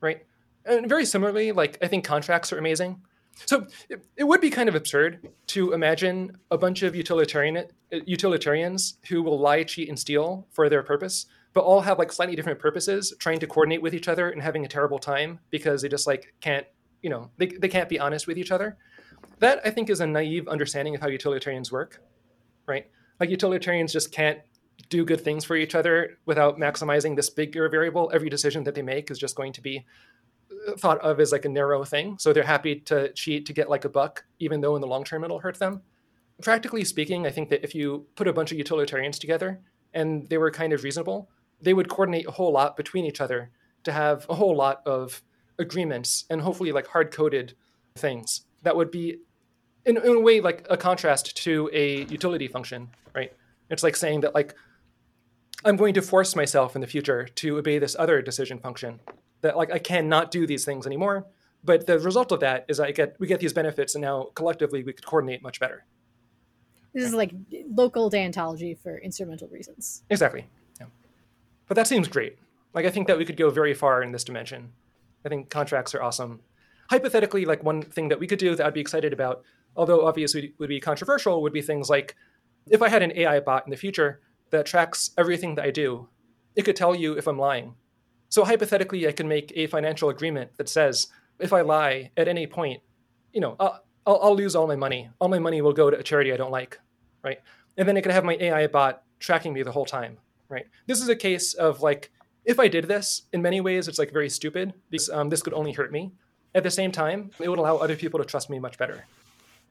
right? 0.00 0.24
And 0.64 0.88
very 0.88 1.04
similarly, 1.04 1.52
like 1.52 1.78
I 1.82 1.88
think 1.88 2.04
contracts 2.04 2.52
are 2.52 2.58
amazing. 2.58 3.02
So 3.34 3.66
it, 3.88 4.04
it 4.16 4.24
would 4.24 4.40
be 4.40 4.50
kind 4.50 4.68
of 4.68 4.74
absurd 4.74 5.28
to 5.48 5.72
imagine 5.72 6.38
a 6.50 6.58
bunch 6.58 6.82
of 6.82 6.94
utilitarian 6.94 7.66
utilitarians 7.90 8.98
who 9.08 9.22
will 9.22 9.38
lie, 9.38 9.64
cheat, 9.64 9.88
and 9.88 9.98
steal 9.98 10.46
for 10.50 10.68
their 10.68 10.82
purpose, 10.82 11.26
but 11.52 11.64
all 11.64 11.80
have 11.82 11.98
like 11.98 12.12
slightly 12.12 12.36
different 12.36 12.58
purposes, 12.58 13.12
trying 13.18 13.40
to 13.40 13.46
coordinate 13.46 13.82
with 13.82 13.94
each 13.94 14.08
other 14.08 14.30
and 14.30 14.42
having 14.42 14.64
a 14.64 14.68
terrible 14.68 14.98
time 14.98 15.38
because 15.50 15.82
they 15.82 15.88
just 15.88 16.06
like 16.06 16.34
can't, 16.40 16.66
you 17.02 17.10
know, 17.10 17.30
they, 17.36 17.46
they 17.46 17.68
can't 17.68 17.88
be 17.88 17.98
honest 17.98 18.26
with 18.26 18.38
each 18.38 18.50
other. 18.50 18.76
That 19.40 19.60
I 19.64 19.70
think 19.70 19.90
is 19.90 20.00
a 20.00 20.06
naive 20.06 20.48
understanding 20.48 20.94
of 20.94 21.00
how 21.00 21.08
utilitarians 21.08 21.70
work, 21.70 22.00
right? 22.66 22.86
Like 23.20 23.30
utilitarians 23.30 23.92
just 23.92 24.12
can't 24.12 24.40
do 24.88 25.04
good 25.04 25.20
things 25.20 25.44
for 25.44 25.56
each 25.56 25.74
other 25.74 26.18
without 26.26 26.58
maximizing 26.58 27.16
this 27.16 27.30
bigger 27.30 27.68
variable. 27.68 28.10
Every 28.12 28.28
decision 28.28 28.64
that 28.64 28.74
they 28.74 28.82
make 28.82 29.10
is 29.10 29.18
just 29.18 29.36
going 29.36 29.52
to 29.54 29.60
be 29.60 29.86
thought 30.78 30.98
of 31.00 31.20
as 31.20 31.32
like 31.32 31.44
a 31.44 31.48
narrow 31.48 31.84
thing. 31.84 32.16
So 32.18 32.32
they're 32.32 32.42
happy 32.42 32.76
to 32.76 33.12
cheat 33.12 33.46
to 33.46 33.52
get 33.52 33.70
like 33.70 33.84
a 33.84 33.88
buck, 33.88 34.24
even 34.38 34.60
though 34.60 34.74
in 34.74 34.80
the 34.80 34.86
long 34.86 35.04
term 35.04 35.24
it'll 35.24 35.40
hurt 35.40 35.58
them. 35.58 35.82
Practically 36.42 36.84
speaking, 36.84 37.26
I 37.26 37.30
think 37.30 37.50
that 37.50 37.62
if 37.62 37.74
you 37.74 38.06
put 38.14 38.28
a 38.28 38.32
bunch 38.32 38.52
of 38.52 38.58
utilitarians 38.58 39.18
together 39.18 39.60
and 39.94 40.28
they 40.28 40.38
were 40.38 40.50
kind 40.50 40.72
of 40.72 40.82
reasonable, 40.82 41.28
they 41.60 41.74
would 41.74 41.88
coordinate 41.88 42.26
a 42.26 42.32
whole 42.32 42.52
lot 42.52 42.76
between 42.76 43.04
each 43.04 43.20
other 43.20 43.50
to 43.84 43.92
have 43.92 44.26
a 44.28 44.34
whole 44.34 44.56
lot 44.56 44.82
of 44.86 45.22
agreements 45.58 46.24
and 46.30 46.40
hopefully 46.40 46.72
like 46.72 46.86
hard 46.88 47.12
coded 47.12 47.54
things 47.96 48.42
that 48.62 48.76
would 48.76 48.90
be 48.90 49.18
in, 49.84 49.96
in 49.96 50.16
a 50.16 50.20
way 50.20 50.40
like 50.40 50.66
a 50.70 50.76
contrast 50.76 51.36
to 51.36 51.68
a 51.72 52.04
utility 52.04 52.48
function, 52.48 52.88
right? 53.14 53.32
It's 53.70 53.82
like 53.82 53.96
saying 53.96 54.20
that 54.20 54.34
like 54.34 54.54
I'm 55.64 55.76
going 55.76 55.94
to 55.94 56.02
force 56.02 56.34
myself 56.34 56.74
in 56.74 56.80
the 56.80 56.86
future 56.86 57.26
to 57.26 57.58
obey 57.58 57.78
this 57.78 57.94
other 57.98 58.20
decision 58.22 58.58
function 58.58 59.00
that 59.42 59.56
like 59.56 59.70
I 59.70 59.78
cannot 59.78 60.30
do 60.30 60.46
these 60.46 60.64
things 60.64 60.86
anymore. 60.86 61.26
But 61.64 61.86
the 61.86 61.98
result 61.98 62.32
of 62.32 62.40
that 62.40 62.64
is 62.68 62.80
I 62.80 62.90
get 62.90 63.16
we 63.20 63.26
get 63.26 63.40
these 63.40 63.52
benefits, 63.52 63.94
and 63.94 64.02
now 64.02 64.28
collectively 64.34 64.82
we 64.82 64.92
could 64.92 65.06
coordinate 65.06 65.42
much 65.42 65.60
better. 65.60 65.84
This 66.94 67.04
is 67.04 67.14
like 67.14 67.32
local 67.70 68.10
deontology 68.10 68.78
for 68.78 68.98
instrumental 68.98 69.48
reasons. 69.48 70.02
Exactly. 70.10 70.46
Yeah. 70.80 70.86
But 71.66 71.76
that 71.76 71.86
seems 71.86 72.08
great. 72.08 72.38
Like 72.74 72.86
I 72.86 72.90
think 72.90 73.06
that 73.06 73.18
we 73.18 73.24
could 73.24 73.36
go 73.36 73.50
very 73.50 73.74
far 73.74 74.02
in 74.02 74.12
this 74.12 74.24
dimension. 74.24 74.72
I 75.24 75.28
think 75.28 75.50
contracts 75.50 75.94
are 75.94 76.02
awesome. 76.02 76.40
Hypothetically, 76.90 77.44
like 77.44 77.62
one 77.62 77.82
thing 77.82 78.08
that 78.08 78.18
we 78.18 78.26
could 78.26 78.38
do 78.38 78.54
that 78.56 78.66
I'd 78.66 78.74
be 78.74 78.80
excited 78.80 79.12
about, 79.12 79.42
although 79.76 80.06
obviously 80.06 80.52
would 80.58 80.68
be 80.68 80.80
controversial, 80.80 81.40
would 81.42 81.52
be 81.52 81.62
things 81.62 81.88
like 81.88 82.16
if 82.68 82.82
I 82.82 82.88
had 82.88 83.02
an 83.02 83.12
AI 83.16 83.40
bot 83.40 83.66
in 83.66 83.70
the 83.70 83.76
future 83.76 84.20
that 84.50 84.66
tracks 84.66 85.10
everything 85.16 85.54
that 85.54 85.64
I 85.64 85.70
do, 85.70 86.08
it 86.54 86.62
could 86.62 86.76
tell 86.76 86.94
you 86.94 87.16
if 87.16 87.26
I'm 87.26 87.38
lying. 87.38 87.74
So 88.32 88.46
hypothetically, 88.46 89.06
I 89.06 89.12
can 89.12 89.28
make 89.28 89.52
a 89.54 89.66
financial 89.66 90.08
agreement 90.08 90.56
that 90.56 90.66
says 90.66 91.08
if 91.38 91.52
I 91.52 91.60
lie 91.60 92.12
at 92.16 92.28
any 92.28 92.46
point, 92.46 92.80
you 93.34 93.42
know, 93.42 93.56
I'll, 93.60 93.84
I'll, 94.06 94.20
I'll 94.22 94.34
lose 94.34 94.56
all 94.56 94.66
my 94.66 94.74
money. 94.74 95.10
All 95.20 95.28
my 95.28 95.38
money 95.38 95.60
will 95.60 95.74
go 95.74 95.90
to 95.90 95.98
a 95.98 96.02
charity 96.02 96.32
I 96.32 96.38
don't 96.38 96.50
like, 96.50 96.80
right? 97.22 97.40
And 97.76 97.86
then 97.86 97.98
I 97.98 98.00
could 98.00 98.10
have 98.10 98.24
my 98.24 98.38
AI 98.40 98.68
bot 98.68 99.02
tracking 99.18 99.52
me 99.52 99.62
the 99.62 99.72
whole 99.72 99.84
time, 99.84 100.16
right? 100.48 100.64
This 100.86 101.02
is 101.02 101.10
a 101.10 101.14
case 101.14 101.52
of 101.52 101.82
like, 101.82 102.10
if 102.46 102.58
I 102.58 102.68
did 102.68 102.88
this, 102.88 103.20
in 103.34 103.42
many 103.42 103.60
ways, 103.60 103.86
it's 103.86 103.98
like 103.98 104.14
very 104.14 104.30
stupid 104.30 104.72
because 104.88 105.10
um, 105.10 105.28
this 105.28 105.42
could 105.42 105.52
only 105.52 105.72
hurt 105.72 105.92
me. 105.92 106.12
At 106.54 106.62
the 106.62 106.70
same 106.70 106.90
time, 106.90 107.32
it 107.38 107.50
would 107.50 107.58
allow 107.58 107.76
other 107.76 107.96
people 107.96 108.18
to 108.18 108.24
trust 108.24 108.48
me 108.48 108.58
much 108.58 108.78
better, 108.78 109.04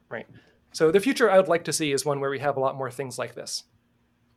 right? 0.08 0.28
So 0.70 0.92
the 0.92 1.00
future 1.00 1.28
I 1.28 1.36
would 1.36 1.48
like 1.48 1.64
to 1.64 1.72
see 1.72 1.90
is 1.90 2.04
one 2.04 2.20
where 2.20 2.30
we 2.30 2.38
have 2.38 2.56
a 2.56 2.60
lot 2.60 2.76
more 2.76 2.92
things 2.92 3.18
like 3.18 3.34
this. 3.34 3.64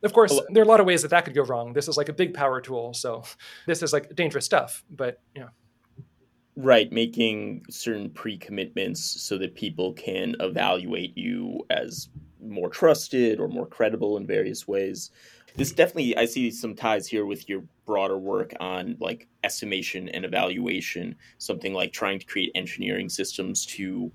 Of 0.04 0.14
course, 0.14 0.40
there 0.50 0.62
are 0.62 0.66
a 0.66 0.70
lot 0.70 0.80
of 0.80 0.86
ways 0.86 1.02
that 1.02 1.10
that 1.10 1.26
could 1.26 1.34
go 1.34 1.44
wrong. 1.44 1.74
This 1.74 1.88
is 1.88 1.98
like 1.98 2.10
a 2.10 2.14
big 2.14 2.34
power 2.34 2.62
tool, 2.62 2.94
so 2.94 3.24
this 3.68 3.82
is 3.82 3.94
like 3.94 4.16
dangerous 4.16 4.46
stuff. 4.46 4.84
But 4.90 5.20
you 5.36 5.42
know, 5.42 5.50
right, 6.56 6.92
making 6.92 7.66
certain 7.70 8.10
pre-commitments 8.10 9.02
so 9.22 9.38
that 9.38 9.56
people 9.56 9.94
can 9.94 10.36
evaluate 10.40 11.18
you 11.18 11.66
as 11.70 12.10
more 12.42 12.70
trusted 12.70 13.40
or 13.40 13.48
more 13.48 13.66
credible 13.66 14.18
in 14.18 14.28
various 14.28 14.68
ways. 14.68 15.12
This 15.56 15.72
definitely, 15.72 16.18
I 16.18 16.26
see 16.26 16.52
some 16.52 16.76
ties 16.76 17.08
here 17.08 17.26
with 17.26 17.48
your 17.48 17.64
broader 17.86 18.18
work 18.18 18.54
on 18.60 18.98
like 19.00 19.28
estimation 19.44 20.10
and 20.10 20.26
evaluation. 20.26 21.16
Something 21.38 21.74
like 21.74 21.94
trying 21.94 22.20
to 22.20 22.26
create 22.26 22.52
engineering 22.56 23.10
systems 23.10 23.66
to 23.68 24.12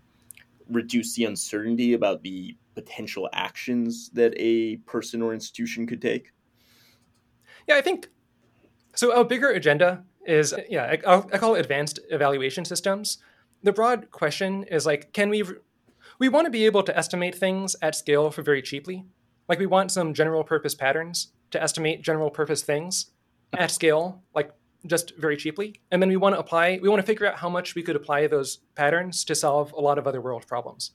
reduce 0.71 1.15
the 1.15 1.25
uncertainty 1.25 1.95
about 1.95 2.23
the 2.23 2.57
potential 2.75 3.29
actions 3.33 4.11
that 4.11 4.33
a 4.37 4.77
person 4.79 5.23
or 5.23 5.35
institution 5.35 5.87
could 5.87 6.01
take? 6.01 6.33
Yeah, 7.69 7.77
I 7.77 7.81
think 7.81 8.09
so. 8.95 9.13
A 9.13 9.25
bigger 9.25 9.51
agenda 9.51 10.05
is 10.27 10.55
yeah, 10.69 10.85
I, 10.85 11.17
I 11.17 11.39
call 11.39 11.55
it 11.55 11.61
advanced 11.61 12.01
evaluation 12.11 12.65
systems. 12.65 13.19
The 13.63 13.73
broad 13.73 14.11
question 14.11 14.65
is 14.65 14.87
like, 14.87 15.13
can 15.13 15.29
we 15.29 15.45
we 16.19 16.29
want 16.29 16.47
to 16.47 16.51
be 16.51 16.67
able 16.67 16.83
to 16.83 16.97
estimate 16.97 17.35
things 17.35 17.77
at 17.83 17.95
scale 17.95 18.31
for 18.31 18.43
very 18.43 18.63
cheaply? 18.63 19.05
Like 19.49 19.59
we 19.59 19.67
want 19.67 19.91
some 19.91 20.15
general 20.15 20.45
purpose 20.45 20.75
patterns 20.75 21.33
to 21.51 21.63
estimate 21.63 22.03
general 22.03 22.31
purpose 22.31 22.63
things 22.63 23.11
at 23.53 23.71
scale, 23.71 24.23
like 24.35 24.53
just 24.87 25.17
very 25.17 25.37
cheaply. 25.37 25.81
And 25.91 26.03
then 26.03 26.09
we 26.09 26.17
want 26.17 26.35
to 26.35 26.39
apply, 26.39 26.79
we 26.83 26.89
want 26.89 27.01
to 27.01 27.07
figure 27.07 27.27
out 27.27 27.37
how 27.37 27.49
much 27.49 27.75
we 27.75 27.83
could 27.83 27.97
apply 27.97 28.27
those 28.27 28.59
patterns 28.75 29.25
to 29.25 29.35
solve 29.35 29.73
a 29.73 29.81
lot 29.81 29.99
of 29.99 30.07
other 30.07 30.21
world 30.21 30.47
problems. 30.47 30.93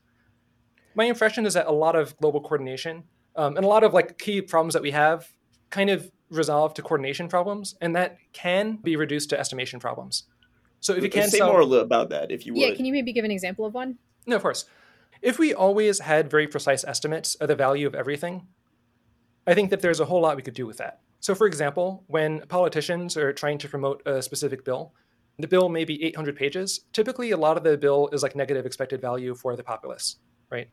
My 0.95 1.05
impression 1.05 1.45
is 1.45 1.53
that 1.53 1.67
a 1.67 1.71
lot 1.71 1.95
of 1.95 2.17
global 2.17 2.41
coordination 2.41 3.03
um, 3.35 3.57
and 3.57 3.65
a 3.65 3.67
lot 3.67 3.83
of 3.83 3.93
like 3.93 4.17
key 4.17 4.41
problems 4.41 4.73
that 4.73 4.81
we 4.81 4.91
have 4.91 5.29
kind 5.69 5.89
of 5.89 6.11
resolve 6.29 6.73
to 6.75 6.81
coordination 6.81 7.27
problems, 7.27 7.75
and 7.81 7.95
that 7.95 8.17
can 8.33 8.77
be 8.77 8.95
reduced 8.95 9.29
to 9.29 9.39
estimation 9.39 9.79
problems. 9.79 10.23
So 10.79 10.93
if 10.93 11.03
you 11.03 11.09
can 11.09 11.29
say 11.29 11.39
solve, 11.39 11.69
more 11.69 11.79
about 11.79 12.09
that, 12.09 12.31
if 12.31 12.45
you 12.45 12.53
would. 12.53 12.61
Yeah, 12.61 12.73
can 12.73 12.85
you 12.85 12.93
maybe 12.93 13.13
give 13.13 13.25
an 13.25 13.31
example 13.31 13.65
of 13.65 13.73
one? 13.73 13.97
No, 14.25 14.35
of 14.35 14.41
course. 14.41 14.65
If 15.21 15.39
we 15.39 15.53
always 15.53 15.99
had 15.99 16.29
very 16.29 16.47
precise 16.47 16.83
estimates 16.83 17.35
of 17.35 17.47
the 17.47 17.55
value 17.55 17.87
of 17.87 17.95
everything, 17.95 18.47
I 19.47 19.53
think 19.53 19.69
that 19.69 19.81
there's 19.81 19.99
a 19.99 20.05
whole 20.05 20.21
lot 20.21 20.35
we 20.35 20.43
could 20.43 20.53
do 20.53 20.65
with 20.65 20.77
that. 20.77 21.01
So, 21.25 21.33
for 21.33 21.47
example, 21.47 22.03
when 22.05 22.41
politicians 22.49 23.17
are 23.17 23.33
trying 23.33 23.57
to 23.57 23.67
promote 23.67 24.03
a 24.05 24.21
specific 24.21 24.63
bill, 24.63 24.93
the 25.39 25.47
bill 25.47 25.69
may 25.69 25.83
be 25.83 26.03
800 26.03 26.35
pages. 26.35 26.81
Typically, 26.93 27.31
a 27.31 27.37
lot 27.37 27.57
of 27.57 27.63
the 27.63 27.79
bill 27.79 28.09
is 28.13 28.21
like 28.21 28.35
negative 28.35 28.63
expected 28.63 29.01
value 29.01 29.33
for 29.33 29.55
the 29.55 29.63
populace, 29.63 30.17
right? 30.51 30.67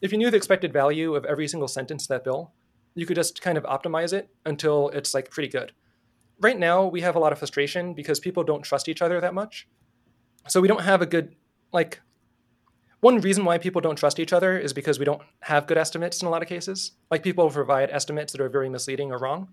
If 0.00 0.10
you 0.10 0.16
knew 0.16 0.30
the 0.30 0.38
expected 0.38 0.72
value 0.72 1.14
of 1.14 1.26
every 1.26 1.46
single 1.46 1.68
sentence 1.68 2.08
in 2.08 2.14
that 2.14 2.24
bill, 2.24 2.54
you 2.94 3.04
could 3.04 3.14
just 3.14 3.42
kind 3.42 3.58
of 3.58 3.64
optimize 3.64 4.14
it 4.14 4.30
until 4.46 4.88
it's 4.88 5.12
like 5.12 5.30
pretty 5.30 5.50
good. 5.50 5.72
Right 6.40 6.58
now, 6.58 6.86
we 6.86 7.02
have 7.02 7.14
a 7.14 7.18
lot 7.18 7.32
of 7.32 7.38
frustration 7.38 7.92
because 7.92 8.20
people 8.20 8.42
don't 8.42 8.62
trust 8.62 8.88
each 8.88 9.02
other 9.02 9.20
that 9.20 9.34
much. 9.34 9.68
So 10.48 10.62
we 10.62 10.68
don't 10.68 10.84
have 10.84 11.02
a 11.02 11.06
good, 11.06 11.36
like, 11.74 12.00
one 13.00 13.20
reason 13.20 13.44
why 13.44 13.58
people 13.58 13.82
don't 13.82 13.96
trust 13.96 14.18
each 14.18 14.32
other 14.32 14.56
is 14.56 14.72
because 14.72 14.98
we 14.98 15.04
don't 15.04 15.20
have 15.40 15.66
good 15.66 15.76
estimates 15.76 16.22
in 16.22 16.26
a 16.26 16.30
lot 16.30 16.40
of 16.40 16.48
cases. 16.48 16.92
Like, 17.10 17.22
people 17.22 17.50
provide 17.50 17.90
estimates 17.90 18.32
that 18.32 18.40
are 18.40 18.48
very 18.48 18.70
misleading 18.70 19.12
or 19.12 19.18
wrong. 19.18 19.48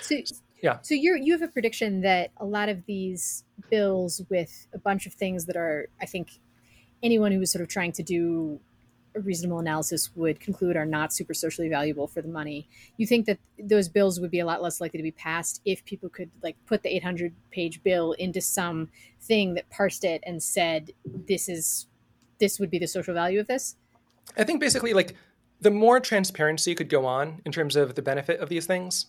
So 0.00 0.16
yeah. 0.62 0.78
So 0.82 0.94
you 0.94 1.18
you 1.20 1.32
have 1.32 1.42
a 1.42 1.48
prediction 1.48 2.00
that 2.02 2.30
a 2.38 2.44
lot 2.44 2.68
of 2.68 2.84
these 2.86 3.44
bills 3.70 4.22
with 4.28 4.66
a 4.72 4.78
bunch 4.78 5.06
of 5.06 5.14
things 5.14 5.46
that 5.46 5.56
are, 5.56 5.88
I 6.00 6.06
think, 6.06 6.40
anyone 7.02 7.32
who 7.32 7.38
was 7.38 7.50
sort 7.50 7.62
of 7.62 7.68
trying 7.68 7.92
to 7.92 8.02
do 8.02 8.60
a 9.14 9.20
reasonable 9.20 9.58
analysis 9.58 10.10
would 10.14 10.40
conclude 10.40 10.76
are 10.76 10.84
not 10.84 11.12
super 11.12 11.32
socially 11.32 11.68
valuable 11.68 12.06
for 12.06 12.20
the 12.20 12.28
money. 12.28 12.68
You 12.98 13.06
think 13.06 13.26
that 13.26 13.38
those 13.58 13.88
bills 13.88 14.20
would 14.20 14.30
be 14.30 14.40
a 14.40 14.46
lot 14.46 14.62
less 14.62 14.80
likely 14.80 14.98
to 14.98 15.02
be 15.02 15.10
passed 15.10 15.62
if 15.64 15.84
people 15.84 16.08
could 16.08 16.30
like 16.42 16.56
put 16.66 16.82
the 16.82 16.94
800 16.94 17.34
page 17.50 17.82
bill 17.82 18.12
into 18.12 18.40
some 18.40 18.90
thing 19.22 19.54
that 19.54 19.70
parsed 19.70 20.04
it 20.04 20.22
and 20.26 20.42
said 20.42 20.90
this 21.04 21.48
is 21.48 21.86
this 22.38 22.60
would 22.60 22.70
be 22.70 22.78
the 22.78 22.86
social 22.86 23.14
value 23.14 23.40
of 23.40 23.46
this? 23.46 23.76
I 24.36 24.44
think 24.44 24.60
basically 24.60 24.92
like 24.92 25.14
the 25.60 25.70
more 25.70 26.00
transparency 26.00 26.74
could 26.74 26.90
go 26.90 27.06
on 27.06 27.40
in 27.46 27.52
terms 27.52 27.76
of 27.76 27.94
the 27.94 28.02
benefit 28.02 28.40
of 28.40 28.50
these 28.50 28.66
things, 28.66 29.06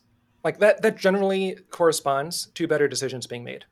like 0.48 0.60
that 0.60 0.82
that 0.82 0.96
generally 0.96 1.58
corresponds 1.72 2.46
to 2.54 2.70
better 2.70 2.88
decisions 2.88 3.28
being 3.28 3.44
made. 3.44 3.66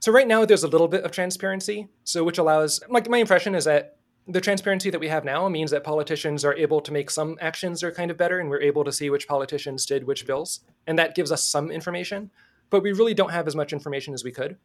So 0.00 0.12
right 0.12 0.28
now 0.28 0.44
there's 0.44 0.64
a 0.64 0.68
little 0.68 0.86
bit 0.86 1.02
of 1.02 1.12
transparency, 1.12 1.88
so 2.04 2.22
which 2.24 2.36
allows 2.36 2.82
like 2.90 3.08
my 3.08 3.16
impression 3.16 3.54
is 3.54 3.64
that 3.64 3.96
the 4.28 4.42
transparency 4.42 4.90
that 4.90 5.00
we 5.00 5.08
have 5.08 5.24
now 5.24 5.48
means 5.48 5.70
that 5.70 5.82
politicians 5.82 6.44
are 6.44 6.52
able 6.56 6.82
to 6.82 6.92
make 6.92 7.08
some 7.10 7.38
actions 7.40 7.80
that 7.80 7.86
are 7.86 7.92
kind 7.92 8.10
of 8.10 8.18
better 8.18 8.38
and 8.38 8.50
we're 8.50 8.60
able 8.60 8.84
to 8.84 8.92
see 8.92 9.08
which 9.08 9.26
politicians 9.26 9.86
did 9.86 10.06
which 10.06 10.26
bills 10.26 10.60
and 10.86 10.98
that 10.98 11.14
gives 11.14 11.32
us 11.32 11.48
some 11.48 11.70
information 11.70 12.30
but 12.68 12.82
we 12.82 12.92
really 12.92 13.14
don't 13.14 13.32
have 13.32 13.46
as 13.46 13.56
much 13.56 13.72
information 13.72 14.12
as 14.12 14.24
we 14.24 14.32
could 14.32 14.56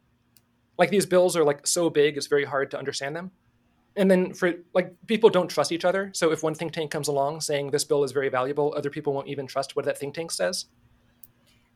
like 0.78 0.90
these 0.90 1.06
bills 1.06 1.36
are 1.36 1.44
like 1.44 1.64
so 1.64 1.88
big 1.88 2.16
it's 2.16 2.26
very 2.26 2.44
hard 2.44 2.70
to 2.72 2.78
understand 2.78 3.14
them 3.14 3.30
and 3.96 4.10
then 4.10 4.32
for 4.32 4.54
like 4.74 4.94
people 5.06 5.28
don't 5.28 5.48
trust 5.48 5.70
each 5.70 5.84
other 5.84 6.10
so 6.14 6.32
if 6.32 6.42
one 6.42 6.54
think 6.54 6.72
tank 6.72 6.90
comes 6.90 7.08
along 7.08 7.40
saying 7.40 7.70
this 7.70 7.84
bill 7.84 8.04
is 8.04 8.12
very 8.12 8.28
valuable 8.28 8.72
other 8.76 8.88
people 8.90 9.12
won't 9.12 9.28
even 9.28 9.46
trust 9.46 9.76
what 9.76 9.84
that 9.84 9.98
think 9.98 10.14
tank 10.14 10.30
says 10.30 10.66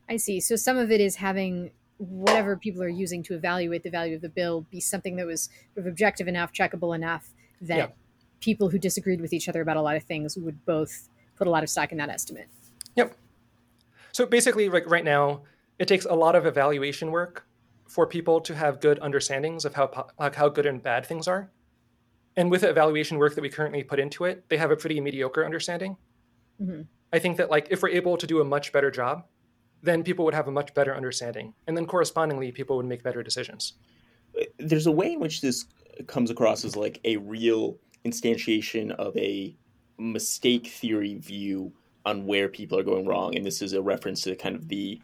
I 0.09 0.17
see. 0.17 0.39
So 0.39 0.55
some 0.55 0.77
of 0.77 0.91
it 0.91 1.01
is 1.01 1.15
having 1.15 1.71
whatever 1.97 2.55
people 2.55 2.83
are 2.83 2.89
using 2.89 3.23
to 3.23 3.33
evaluate 3.33 3.83
the 3.83 3.89
value 3.89 4.15
of 4.15 4.21
the 4.21 4.29
bill 4.29 4.61
be 4.69 4.79
something 4.79 5.15
that 5.15 5.25
was 5.25 5.49
sort 5.73 5.85
of 5.85 5.87
objective 5.87 6.27
enough, 6.27 6.53
checkable 6.53 6.95
enough 6.95 7.33
that 7.61 7.77
yeah. 7.77 7.87
people 8.39 8.69
who 8.69 8.77
disagreed 8.77 9.19
with 9.19 9.33
each 9.33 9.49
other 9.49 9.61
about 9.61 9.77
a 9.77 9.81
lot 9.81 9.95
of 9.95 10.03
things 10.03 10.37
would 10.37 10.63
both 10.65 11.09
put 11.35 11.47
a 11.47 11.49
lot 11.49 11.63
of 11.63 11.69
stock 11.69 11.91
in 11.91 11.97
that 11.97 12.09
estimate. 12.09 12.47
Yep. 12.95 13.15
So 14.11 14.25
basically, 14.25 14.69
like 14.69 14.89
right 14.89 15.03
now, 15.03 15.41
it 15.79 15.87
takes 15.87 16.05
a 16.05 16.13
lot 16.13 16.35
of 16.35 16.45
evaluation 16.45 17.11
work 17.11 17.45
for 17.87 18.05
people 18.05 18.41
to 18.41 18.55
have 18.55 18.79
good 18.79 18.99
understandings 18.99 19.65
of 19.65 19.73
how 19.75 20.07
like 20.19 20.35
how 20.35 20.49
good 20.49 20.65
and 20.65 20.81
bad 20.81 21.05
things 21.05 21.27
are. 21.27 21.51
And 22.37 22.49
with 22.49 22.61
the 22.61 22.69
evaluation 22.69 23.17
work 23.17 23.35
that 23.35 23.41
we 23.41 23.49
currently 23.49 23.83
put 23.83 23.99
into 23.99 24.23
it, 24.23 24.47
they 24.47 24.57
have 24.57 24.71
a 24.71 24.77
pretty 24.77 25.01
mediocre 25.01 25.43
understanding. 25.43 25.97
Mm-hmm. 26.61 26.83
I 27.11 27.19
think 27.19 27.37
that 27.37 27.49
like 27.49 27.67
if 27.69 27.81
we're 27.81 27.89
able 27.89 28.15
to 28.17 28.27
do 28.27 28.39
a 28.39 28.45
much 28.45 28.71
better 28.71 28.91
job 28.91 29.25
then 29.81 30.03
people 30.03 30.25
would 30.25 30.33
have 30.33 30.47
a 30.47 30.51
much 30.51 30.73
better 30.73 30.95
understanding. 30.95 31.53
And 31.67 31.75
then 31.75 31.85
correspondingly, 31.85 32.51
people 32.51 32.77
would 32.77 32.85
make 32.85 33.03
better 33.03 33.23
decisions. 33.23 33.73
There's 34.57 34.87
a 34.87 34.91
way 34.91 35.13
in 35.13 35.19
which 35.19 35.41
this 35.41 35.65
comes 36.07 36.29
across 36.29 36.65
as 36.65 36.75
like 36.75 36.99
a 37.05 37.17
real 37.17 37.77
instantiation 38.05 38.91
of 38.91 39.15
a 39.17 39.55
mistake 39.97 40.67
theory 40.67 41.15
view 41.15 41.73
on 42.05 42.25
where 42.25 42.47
people 42.47 42.77
are 42.77 42.83
going 42.83 43.05
wrong. 43.05 43.35
And 43.35 43.45
this 43.45 43.61
is 43.61 43.73
a 43.73 43.81
reference 43.81 44.21
to 44.21 44.35
kind 44.35 44.55
of 44.55 44.67
the 44.67 45.01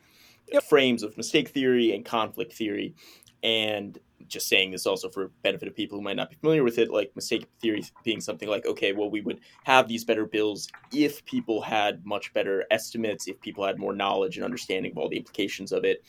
yep. 0.51 0.63
frames 0.63 1.03
of 1.03 1.17
mistake 1.17 1.49
theory 1.49 1.93
and 1.93 2.05
conflict 2.05 2.53
theory. 2.53 2.95
And 3.41 3.97
just 4.27 4.47
saying 4.47 4.71
this 4.71 4.85
also 4.85 5.09
for 5.09 5.31
benefit 5.41 5.67
of 5.67 5.75
people 5.75 5.97
who 5.97 6.03
might 6.03 6.15
not 6.15 6.29
be 6.29 6.35
familiar 6.35 6.63
with 6.63 6.77
it, 6.77 6.91
like 6.91 7.15
mistake 7.15 7.47
theory 7.61 7.83
being 8.03 8.21
something 8.21 8.49
like, 8.49 8.65
okay, 8.65 8.93
well, 8.93 9.09
we 9.09 9.21
would 9.21 9.39
have 9.63 9.87
these 9.87 10.03
better 10.03 10.25
bills 10.25 10.69
if 10.91 11.23
people 11.25 11.61
had 11.61 12.05
much 12.05 12.33
better 12.33 12.65
estimates, 12.71 13.27
if 13.27 13.39
people 13.41 13.65
had 13.65 13.79
more 13.79 13.93
knowledge 13.93 14.37
and 14.37 14.45
understanding 14.45 14.91
of 14.91 14.97
all 14.97 15.09
the 15.09 15.17
implications 15.17 15.71
of 15.71 15.83
it. 15.83 16.03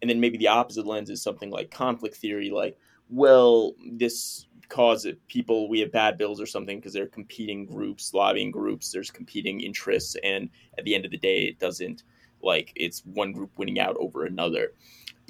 And 0.00 0.10
then 0.10 0.20
maybe 0.20 0.38
the 0.38 0.48
opposite 0.48 0.86
lens 0.86 1.10
is 1.10 1.22
something 1.22 1.50
like 1.50 1.70
conflict 1.70 2.16
theory, 2.16 2.50
like, 2.50 2.78
well, 3.08 3.74
this 3.92 4.46
cause 4.70 5.04
people 5.26 5.68
we 5.68 5.80
have 5.80 5.92
bad 5.92 6.16
bills 6.16 6.40
or 6.40 6.46
something 6.46 6.78
because 6.78 6.92
they're 6.92 7.06
competing 7.06 7.66
groups, 7.66 8.14
lobbying 8.14 8.50
groups. 8.50 8.90
There's 8.90 9.10
competing 9.10 9.60
interests, 9.60 10.16
and 10.22 10.48
at 10.78 10.84
the 10.84 10.94
end 10.94 11.04
of 11.04 11.10
the 11.10 11.18
day, 11.18 11.42
it 11.42 11.58
doesn't 11.58 12.04
like 12.42 12.72
it's 12.76 13.00
one 13.04 13.32
group 13.32 13.50
winning 13.58 13.80
out 13.80 13.96
over 13.98 14.24
another. 14.24 14.72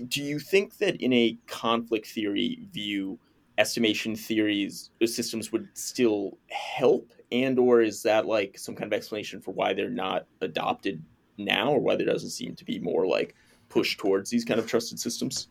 Do 0.09 0.23
you 0.23 0.39
think 0.39 0.79
that 0.79 0.97
in 0.97 1.13
a 1.13 1.37
conflict 1.47 2.07
theory 2.07 2.61
view, 2.73 3.19
estimation 3.59 4.17
theories 4.17 4.91
systems 5.05 5.53
would 5.53 5.69
still 5.75 6.39
help, 6.49 7.13
and 7.31 7.59
or 7.59 7.83
is 7.83 8.03
that 8.03 8.27
like 8.27 8.59
some 8.59 8.75
kind 8.75 8.93
of 8.93 8.97
explanation 8.97 9.41
for 9.41 9.53
why 9.53 9.75
they're 9.75 9.91
not 9.91 10.27
adopted 10.41 11.03
now, 11.37 11.71
or 11.71 11.81
why 11.81 11.97
there 11.97 12.07
doesn't 12.07 12.31
seem 12.31 12.55
to 12.55 12.65
be 12.65 12.79
more 12.79 13.07
like 13.07 13.35
push 13.69 13.97
towards 13.97 14.31
these 14.31 14.45
kind 14.45 14.59
of 14.59 14.67
trusted 14.67 14.99
systems? 14.99 15.49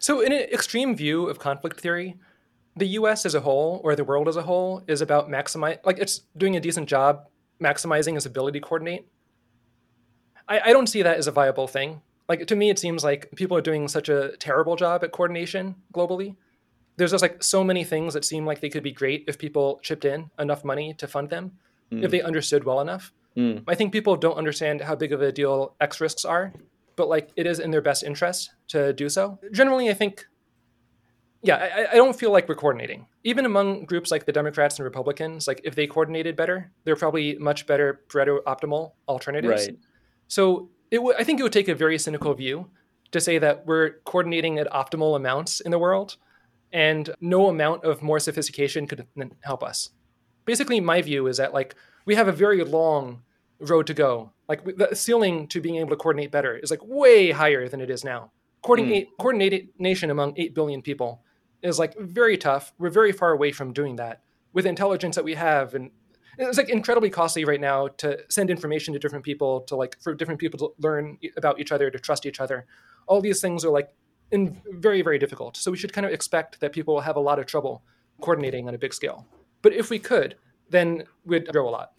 So, 0.00 0.20
in 0.20 0.32
an 0.32 0.42
extreme 0.52 0.94
view 0.96 1.28
of 1.28 1.38
conflict 1.38 1.80
theory, 1.80 2.16
the 2.76 2.86
US 2.88 3.26
as 3.26 3.34
a 3.34 3.40
whole, 3.40 3.80
or 3.84 3.94
the 3.96 4.04
world 4.04 4.28
as 4.28 4.36
a 4.36 4.42
whole, 4.42 4.82
is 4.86 5.00
about 5.00 5.28
maximize 5.28 5.78
like 5.84 5.98
it's 5.98 6.22
doing 6.36 6.56
a 6.56 6.60
decent 6.60 6.88
job 6.88 7.28
maximizing 7.60 8.16
its 8.16 8.26
ability 8.26 8.60
to 8.60 8.66
coordinate. 8.66 9.06
I, 10.48 10.60
I 10.66 10.72
don't 10.72 10.86
see 10.86 11.02
that 11.02 11.18
as 11.18 11.26
a 11.26 11.32
viable 11.32 11.66
thing. 11.66 12.00
Like 12.28 12.46
to 12.46 12.56
me, 12.56 12.70
it 12.70 12.78
seems 12.78 13.02
like 13.02 13.30
people 13.36 13.56
are 13.56 13.62
doing 13.62 13.88
such 13.88 14.08
a 14.08 14.36
terrible 14.38 14.76
job 14.76 15.02
at 15.02 15.12
coordination 15.12 15.76
globally. 15.94 16.36
There's 16.96 17.12
just 17.12 17.22
like 17.22 17.42
so 17.42 17.64
many 17.64 17.84
things 17.84 18.14
that 18.14 18.24
seem 18.24 18.44
like 18.44 18.60
they 18.60 18.68
could 18.68 18.82
be 18.82 18.92
great 18.92 19.24
if 19.28 19.38
people 19.38 19.80
chipped 19.82 20.04
in 20.04 20.30
enough 20.38 20.64
money 20.64 20.94
to 20.94 21.06
fund 21.06 21.30
them, 21.30 21.52
mm. 21.92 22.04
if 22.04 22.10
they 22.10 22.20
understood 22.20 22.64
well 22.64 22.80
enough. 22.80 23.12
Mm. 23.36 23.62
I 23.68 23.74
think 23.76 23.92
people 23.92 24.16
don't 24.16 24.36
understand 24.36 24.80
how 24.80 24.96
big 24.96 25.12
of 25.12 25.22
a 25.22 25.30
deal 25.30 25.74
X 25.80 26.00
risks 26.00 26.24
are, 26.24 26.52
but 26.96 27.08
like 27.08 27.30
it 27.36 27.46
is 27.46 27.60
in 27.60 27.70
their 27.70 27.80
best 27.80 28.02
interest 28.02 28.50
to 28.68 28.92
do 28.92 29.08
so. 29.08 29.38
Generally, 29.52 29.88
I 29.90 29.94
think, 29.94 30.26
yeah, 31.42 31.56
I, 31.56 31.92
I 31.92 31.94
don't 31.94 32.18
feel 32.18 32.32
like 32.32 32.48
we're 32.48 32.56
coordinating. 32.56 33.06
Even 33.22 33.46
among 33.46 33.84
groups 33.84 34.10
like 34.10 34.26
the 34.26 34.32
Democrats 34.32 34.76
and 34.78 34.84
Republicans, 34.84 35.46
like 35.46 35.60
if 35.62 35.76
they 35.76 35.86
coordinated 35.86 36.34
better, 36.34 36.72
they're 36.82 36.96
probably 36.96 37.38
much 37.38 37.66
better 37.66 38.00
Pareto 38.08 38.42
optimal 38.42 38.92
alternatives. 39.06 39.68
Right. 39.68 39.78
So 40.26 40.68
it 40.90 40.96
w- 40.96 41.16
I 41.18 41.24
think 41.24 41.40
it 41.40 41.42
would 41.42 41.52
take 41.52 41.68
a 41.68 41.74
very 41.74 41.98
cynical 41.98 42.34
view 42.34 42.70
to 43.10 43.20
say 43.20 43.38
that 43.38 43.66
we're 43.66 43.90
coordinating 44.04 44.58
at 44.58 44.70
optimal 44.70 45.16
amounts 45.16 45.60
in 45.60 45.70
the 45.70 45.78
world, 45.78 46.16
and 46.72 47.10
no 47.20 47.48
amount 47.48 47.84
of 47.84 48.02
more 48.02 48.18
sophistication 48.18 48.86
could 48.86 49.06
help 49.40 49.62
us. 49.62 49.90
Basically, 50.44 50.80
my 50.80 51.02
view 51.02 51.26
is 51.26 51.38
that 51.38 51.54
like 51.54 51.74
we 52.04 52.14
have 52.14 52.28
a 52.28 52.32
very 52.32 52.62
long 52.64 53.22
road 53.60 53.86
to 53.86 53.94
go. 53.94 54.32
Like 54.48 54.64
the 54.64 54.94
ceiling 54.94 55.46
to 55.48 55.60
being 55.60 55.76
able 55.76 55.90
to 55.90 55.96
coordinate 55.96 56.30
better 56.30 56.56
is 56.56 56.70
like 56.70 56.80
way 56.82 57.30
higher 57.30 57.68
than 57.68 57.80
it 57.80 57.90
is 57.90 58.04
now. 58.04 58.32
Coordinate, 58.62 59.08
mm. 59.08 59.16
Coordination 59.18 60.10
among 60.10 60.34
8 60.36 60.54
billion 60.54 60.82
people 60.82 61.22
is 61.62 61.78
like 61.78 61.96
very 61.98 62.36
tough. 62.36 62.72
We're 62.78 62.90
very 62.90 63.12
far 63.12 63.32
away 63.32 63.52
from 63.52 63.72
doing 63.72 63.96
that 63.96 64.22
with 64.52 64.66
intelligence 64.66 65.16
that 65.16 65.24
we 65.24 65.34
have. 65.34 65.74
And 65.74 65.90
it's 66.38 66.56
like 66.56 66.68
incredibly 66.68 67.10
costly 67.10 67.44
right 67.44 67.60
now 67.60 67.88
to 67.98 68.18
send 68.28 68.50
information 68.50 68.94
to 68.94 69.00
different 69.00 69.24
people, 69.24 69.62
to 69.62 69.76
like 69.76 69.96
for 70.00 70.14
different 70.14 70.40
people 70.40 70.58
to 70.58 70.68
learn 70.78 71.18
about 71.36 71.60
each 71.60 71.72
other, 71.72 71.90
to 71.90 71.98
trust 71.98 72.26
each 72.26 72.40
other. 72.40 72.66
All 73.06 73.20
these 73.20 73.40
things 73.40 73.64
are 73.64 73.70
like 73.70 73.90
in 74.30 74.60
very, 74.70 75.02
very 75.02 75.18
difficult. 75.18 75.56
So 75.56 75.70
we 75.70 75.76
should 75.76 75.92
kind 75.92 76.06
of 76.06 76.12
expect 76.12 76.60
that 76.60 76.72
people 76.72 76.94
will 76.94 77.00
have 77.00 77.16
a 77.16 77.20
lot 77.20 77.38
of 77.38 77.46
trouble 77.46 77.82
coordinating 78.20 78.68
on 78.68 78.74
a 78.74 78.78
big 78.78 78.94
scale. 78.94 79.26
But 79.62 79.72
if 79.72 79.90
we 79.90 79.98
could, 79.98 80.36
then 80.70 81.04
we'd 81.24 81.48
grow 81.48 81.68
a 81.68 81.70
lot. 81.70 81.92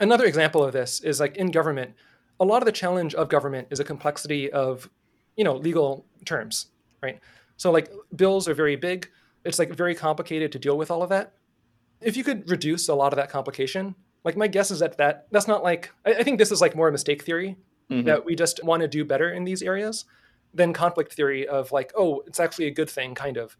Another 0.00 0.24
example 0.24 0.64
of 0.64 0.72
this 0.72 1.00
is 1.00 1.20
like 1.20 1.36
in 1.36 1.50
government, 1.50 1.94
a 2.40 2.44
lot 2.44 2.62
of 2.62 2.66
the 2.66 2.72
challenge 2.72 3.14
of 3.14 3.28
government 3.28 3.68
is 3.70 3.80
a 3.80 3.84
complexity 3.84 4.50
of, 4.50 4.88
you 5.36 5.44
know, 5.44 5.56
legal 5.56 6.06
terms, 6.24 6.66
right? 7.02 7.20
So 7.56 7.70
like 7.70 7.90
bills 8.14 8.48
are 8.48 8.54
very 8.54 8.76
big. 8.76 9.10
It's 9.44 9.58
like 9.58 9.72
very 9.74 9.94
complicated 9.94 10.52
to 10.52 10.58
deal 10.58 10.78
with 10.78 10.90
all 10.90 11.02
of 11.02 11.10
that. 11.10 11.34
If 12.00 12.16
you 12.16 12.24
could 12.24 12.48
reduce 12.50 12.88
a 12.88 12.94
lot 12.94 13.12
of 13.12 13.16
that 13.16 13.30
complication, 13.30 13.94
like 14.24 14.36
my 14.36 14.46
guess 14.46 14.70
is 14.70 14.80
that 14.80 14.98
that 14.98 15.26
that's 15.30 15.48
not 15.48 15.62
like 15.62 15.90
I, 16.04 16.14
I 16.14 16.22
think 16.22 16.38
this 16.38 16.52
is 16.52 16.60
like 16.60 16.76
more 16.76 16.88
a 16.88 16.92
mistake 16.92 17.22
theory 17.22 17.56
mm-hmm. 17.90 18.06
that 18.06 18.24
we 18.24 18.34
just 18.34 18.62
want 18.64 18.82
to 18.82 18.88
do 18.88 19.04
better 19.04 19.30
in 19.30 19.44
these 19.44 19.62
areas 19.62 20.04
than 20.54 20.72
conflict 20.72 21.12
theory 21.12 21.46
of 21.46 21.72
like 21.72 21.92
oh 21.96 22.22
it's 22.26 22.40
actually 22.40 22.66
a 22.66 22.70
good 22.70 22.88
thing 22.88 23.14
kind 23.14 23.36
of 23.36 23.56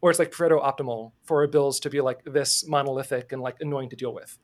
or 0.00 0.10
it's 0.10 0.18
like 0.18 0.30
Pareto 0.30 0.62
optimal 0.62 1.12
for 1.24 1.46
bills 1.46 1.80
to 1.80 1.90
be 1.90 2.00
like 2.00 2.22
this 2.24 2.66
monolithic 2.66 3.32
and 3.32 3.42
like 3.42 3.56
annoying 3.60 3.90
to 3.90 3.96
deal 3.96 4.14
with. 4.14 4.38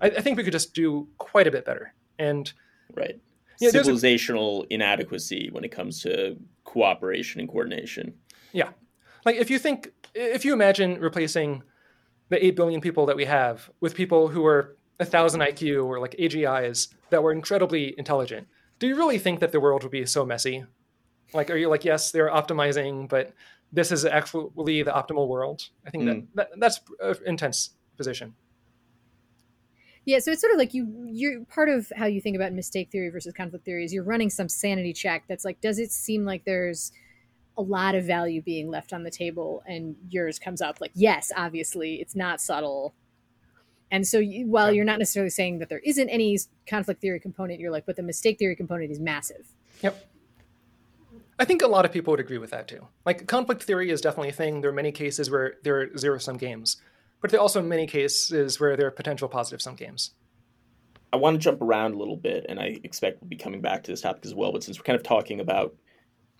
I, 0.00 0.06
I 0.06 0.20
think 0.20 0.36
we 0.36 0.44
could 0.44 0.52
just 0.52 0.74
do 0.74 1.08
quite 1.18 1.46
a 1.46 1.50
bit 1.50 1.64
better. 1.64 1.94
And 2.18 2.52
right, 2.94 3.18
yeah, 3.60 3.70
civilizational 3.70 4.64
a, 4.64 4.74
inadequacy 4.74 5.50
when 5.52 5.64
it 5.64 5.70
comes 5.70 6.02
to 6.02 6.36
cooperation 6.64 7.40
and 7.40 7.48
coordination. 7.48 8.14
Yeah, 8.52 8.70
like 9.24 9.36
if 9.36 9.50
you 9.50 9.58
think, 9.58 9.92
if 10.14 10.44
you 10.44 10.52
imagine 10.52 11.00
replacing 11.00 11.62
the 12.30 12.44
eight 12.44 12.56
billion 12.56 12.80
people 12.80 13.06
that 13.06 13.16
we 13.16 13.26
have 13.26 13.70
with 13.80 13.94
people 13.94 14.28
who 14.28 14.46
are 14.46 14.76
a 14.98 15.04
thousand 15.04 15.40
IQ 15.40 15.84
or 15.84 16.00
like 16.00 16.12
AGIs 16.12 16.88
that 17.10 17.22
were 17.22 17.32
incredibly 17.32 17.94
intelligent, 17.98 18.48
do 18.78 18.86
you 18.86 18.96
really 18.96 19.18
think 19.18 19.40
that 19.40 19.52
the 19.52 19.60
world 19.60 19.82
would 19.82 19.92
be 19.92 20.06
so 20.06 20.24
messy? 20.24 20.64
Like, 21.34 21.50
are 21.50 21.56
you 21.56 21.68
like, 21.68 21.84
yes, 21.84 22.10
they're 22.10 22.30
optimizing, 22.30 23.08
but 23.08 23.34
this 23.72 23.92
is 23.92 24.04
actually 24.04 24.82
the 24.82 24.90
optimal 24.90 25.28
world? 25.28 25.68
I 25.86 25.90
think 25.90 26.04
mm. 26.04 26.06
that, 26.06 26.16
hmm. 26.16 26.24
that 26.34 26.48
that's 26.58 26.80
an 27.00 27.16
intense 27.26 27.70
position. 27.96 28.34
Yeah, 30.06 30.18
so 30.18 30.32
it's 30.32 30.40
sort 30.40 30.52
of 30.52 30.58
like 30.58 30.72
you 30.72 31.06
you're 31.06 31.44
part 31.44 31.68
of 31.68 31.92
how 31.94 32.06
you 32.06 32.20
think 32.20 32.34
about 32.34 32.52
mistake 32.52 32.90
theory 32.90 33.10
versus 33.10 33.34
conflict 33.34 33.64
theory 33.64 33.84
is 33.84 33.92
you're 33.92 34.02
running 34.02 34.30
some 34.30 34.48
sanity 34.48 34.92
check 34.92 35.24
that's 35.28 35.44
like, 35.44 35.60
does 35.60 35.78
it 35.78 35.92
seem 35.92 36.24
like 36.24 36.44
there's 36.44 36.90
a 37.56 37.62
lot 37.62 37.94
of 37.94 38.04
value 38.04 38.40
being 38.42 38.70
left 38.70 38.92
on 38.92 39.02
the 39.02 39.10
table 39.10 39.62
and 39.66 39.96
yours 40.08 40.38
comes 40.38 40.62
up 40.62 40.80
like 40.80 40.92
yes 40.94 41.30
obviously 41.36 41.96
it's 41.96 42.14
not 42.16 42.40
subtle. 42.40 42.94
And 43.92 44.06
so 44.06 44.18
you, 44.20 44.46
while 44.46 44.70
you're 44.70 44.84
not 44.84 45.00
necessarily 45.00 45.30
saying 45.30 45.58
that 45.58 45.68
there 45.68 45.80
isn't 45.80 46.08
any 46.08 46.38
conflict 46.68 47.00
theory 47.00 47.20
component 47.20 47.60
you're 47.60 47.72
like 47.72 47.86
but 47.86 47.96
the 47.96 48.02
mistake 48.02 48.38
theory 48.38 48.56
component 48.56 48.90
is 48.90 49.00
massive. 49.00 49.52
Yep. 49.82 50.06
I 51.38 51.44
think 51.44 51.62
a 51.62 51.66
lot 51.66 51.84
of 51.84 51.92
people 51.92 52.12
would 52.12 52.20
agree 52.20 52.38
with 52.38 52.50
that 52.50 52.68
too. 52.68 52.86
Like 53.04 53.26
conflict 53.26 53.62
theory 53.62 53.90
is 53.90 54.00
definitely 54.00 54.28
a 54.28 54.32
thing. 54.32 54.60
There 54.60 54.70
are 54.70 54.74
many 54.74 54.92
cases 54.92 55.30
where 55.30 55.54
there 55.62 55.80
are 55.80 55.96
zero 55.96 56.18
sum 56.18 56.36
games 56.36 56.76
but 57.20 57.30
there 57.30 57.38
are 57.38 57.42
also 57.42 57.62
many 57.62 57.86
cases 57.86 58.58
where 58.58 58.76
there 58.76 58.86
are 58.86 58.90
potential 58.90 59.28
positive 59.28 59.60
sum 59.60 59.74
games. 59.74 60.12
I 61.12 61.16
want 61.16 61.34
to 61.34 61.38
jump 61.38 61.60
around 61.60 61.94
a 61.94 61.98
little 61.98 62.16
bit, 62.16 62.46
and 62.48 62.58
I 62.58 62.78
expect 62.84 63.20
we'll 63.20 63.28
be 63.28 63.36
coming 63.36 63.60
back 63.60 63.82
to 63.84 63.90
this 63.90 64.00
topic 64.00 64.24
as 64.24 64.34
well. 64.34 64.52
But 64.52 64.62
since 64.62 64.78
we're 64.78 64.84
kind 64.84 64.96
of 64.96 65.02
talking 65.02 65.40
about 65.40 65.74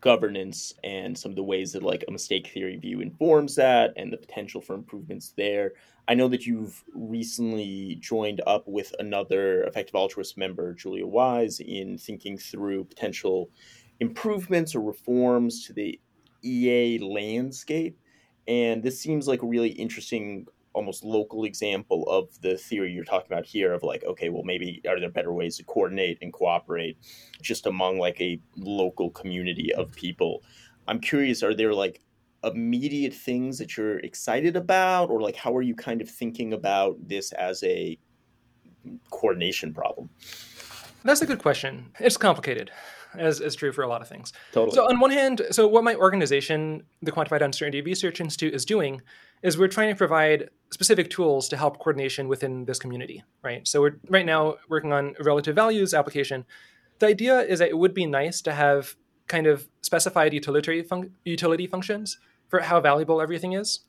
governance 0.00 0.72
and 0.82 1.16
some 1.16 1.32
of 1.32 1.36
the 1.36 1.42
ways 1.42 1.72
that 1.72 1.82
like 1.82 2.04
a 2.08 2.10
mistake 2.10 2.48
theory 2.48 2.76
view 2.76 3.00
informs 3.00 3.54
that 3.56 3.92
and 3.96 4.12
the 4.12 4.16
potential 4.16 4.60
for 4.60 4.74
improvements 4.74 5.32
there, 5.36 5.72
I 6.08 6.14
know 6.14 6.28
that 6.28 6.46
you've 6.46 6.82
recently 6.94 7.98
joined 8.00 8.40
up 8.46 8.66
with 8.66 8.94
another 8.98 9.62
effective 9.64 9.94
altruist 9.94 10.36
member, 10.36 10.74
Julia 10.74 11.06
Wise, 11.06 11.60
in 11.60 11.98
thinking 11.98 12.36
through 12.36 12.84
potential 12.84 13.50
improvements 14.00 14.74
or 14.74 14.80
reforms 14.80 15.66
to 15.66 15.72
the 15.72 16.00
EA 16.42 16.98
landscape. 16.98 17.98
And 18.48 18.82
this 18.82 19.00
seems 19.00 19.28
like 19.28 19.42
a 19.42 19.46
really 19.46 19.68
interesting 19.68 20.46
almost 20.72 21.04
local 21.04 21.44
example 21.44 22.04
of 22.08 22.28
the 22.42 22.56
theory 22.56 22.92
you're 22.92 23.04
talking 23.04 23.26
about 23.30 23.44
here 23.44 23.72
of 23.72 23.82
like 23.82 24.04
okay 24.04 24.28
well 24.28 24.44
maybe 24.44 24.80
are 24.88 25.00
there 25.00 25.10
better 25.10 25.32
ways 25.32 25.56
to 25.56 25.64
coordinate 25.64 26.18
and 26.22 26.32
cooperate 26.32 26.96
just 27.42 27.66
among 27.66 27.98
like 27.98 28.20
a 28.20 28.40
local 28.56 29.10
community 29.10 29.72
of 29.74 29.86
mm-hmm. 29.88 29.94
people? 29.94 30.42
I'm 30.88 31.00
curious 31.00 31.42
are 31.42 31.54
there 31.54 31.74
like 31.74 32.02
immediate 32.44 33.12
things 33.12 33.58
that 33.58 33.76
you're 33.76 33.98
excited 33.98 34.56
about? 34.56 35.10
Or 35.10 35.20
like 35.20 35.36
how 35.36 35.54
are 35.56 35.62
you 35.62 35.74
kind 35.74 36.00
of 36.00 36.08
thinking 36.08 36.52
about 36.52 36.96
this 37.06 37.32
as 37.32 37.62
a 37.62 37.98
coordination 39.10 39.74
problem? 39.74 40.10
That's 41.04 41.22
a 41.22 41.26
good 41.26 41.38
question. 41.38 41.92
It's 41.98 42.16
complicated 42.16 42.70
as 43.18 43.40
is 43.40 43.56
true 43.56 43.72
for 43.72 43.82
a 43.82 43.88
lot 43.88 44.02
of 44.02 44.08
things. 44.08 44.32
Totally. 44.52 44.74
So 44.74 44.88
on 44.88 45.00
one 45.00 45.10
hand 45.10 45.42
so 45.50 45.66
what 45.66 45.84
my 45.84 45.94
organization 45.94 46.84
the 47.02 47.12
quantified 47.12 47.42
uncertainty 47.42 47.80
research 47.80 48.20
institute 48.20 48.54
is 48.54 48.64
doing 48.64 49.02
is 49.42 49.58
we're 49.58 49.68
trying 49.68 49.90
to 49.90 49.96
provide 49.96 50.50
specific 50.72 51.10
tools 51.10 51.48
to 51.48 51.56
help 51.56 51.78
coordination 51.78 52.28
within 52.28 52.64
this 52.64 52.78
community, 52.78 53.24
right? 53.42 53.66
So 53.66 53.80
we're 53.80 53.96
right 54.08 54.26
now 54.26 54.56
working 54.68 54.92
on 54.92 55.14
a 55.18 55.24
relative 55.24 55.56
values 55.56 55.94
application. 55.94 56.44
The 56.98 57.06
idea 57.06 57.40
is 57.40 57.58
that 57.58 57.70
it 57.70 57.78
would 57.78 57.94
be 57.94 58.06
nice 58.06 58.42
to 58.42 58.52
have 58.52 58.96
kind 59.26 59.46
of 59.46 59.68
specified 59.82 60.34
utility 60.34 60.84
utility 61.24 61.66
functions 61.66 62.18
for 62.48 62.60
how 62.60 62.80
valuable 62.80 63.20
everything 63.20 63.52
is. 63.52 63.80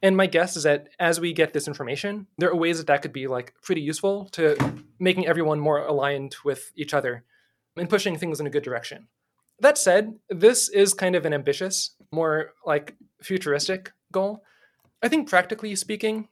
And 0.00 0.16
my 0.16 0.26
guess 0.26 0.56
is 0.56 0.62
that 0.62 0.88
as 1.00 1.18
we 1.18 1.32
get 1.32 1.52
this 1.52 1.66
information, 1.66 2.28
there 2.38 2.50
are 2.50 2.56
ways 2.56 2.78
that 2.78 2.86
that 2.86 3.02
could 3.02 3.12
be 3.12 3.26
like 3.26 3.54
pretty 3.62 3.80
useful 3.80 4.26
to 4.32 4.56
making 5.00 5.26
everyone 5.26 5.58
more 5.58 5.78
aligned 5.78 6.36
with 6.44 6.70
each 6.76 6.94
other 6.94 7.24
and 7.76 7.90
pushing 7.90 8.16
things 8.16 8.38
in 8.38 8.46
a 8.46 8.50
good 8.50 8.62
direction. 8.62 9.08
That 9.60 9.76
said, 9.76 10.14
this 10.30 10.68
is 10.68 10.94
kind 10.94 11.16
of 11.16 11.26
an 11.26 11.34
ambitious, 11.34 11.96
more 12.12 12.52
like 12.64 12.94
futuristic 13.20 13.92
goal. 14.12 14.44
I 15.02 15.08
think 15.08 15.28
practically 15.28 15.74
speaking, 15.76 16.28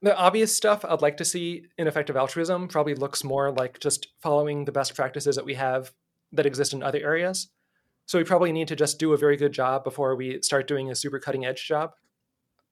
the 0.00 0.16
obvious 0.16 0.54
stuff 0.54 0.84
I'd 0.84 1.02
like 1.02 1.16
to 1.16 1.24
see 1.24 1.64
in 1.76 1.88
effective 1.88 2.16
altruism 2.16 2.68
probably 2.68 2.94
looks 2.94 3.24
more 3.24 3.50
like 3.50 3.80
just 3.80 4.08
following 4.20 4.64
the 4.64 4.72
best 4.72 4.94
practices 4.94 5.36
that 5.36 5.44
we 5.44 5.54
have 5.54 5.92
that 6.32 6.46
exist 6.46 6.72
in 6.72 6.82
other 6.82 6.98
areas. 6.98 7.48
So 8.06 8.18
we 8.18 8.24
probably 8.24 8.52
need 8.52 8.68
to 8.68 8.76
just 8.76 8.98
do 8.98 9.12
a 9.12 9.18
very 9.18 9.36
good 9.36 9.52
job 9.52 9.84
before 9.84 10.14
we 10.16 10.40
start 10.42 10.68
doing 10.68 10.90
a 10.90 10.94
super 10.94 11.18
cutting 11.18 11.44
edge 11.44 11.66
job, 11.66 11.92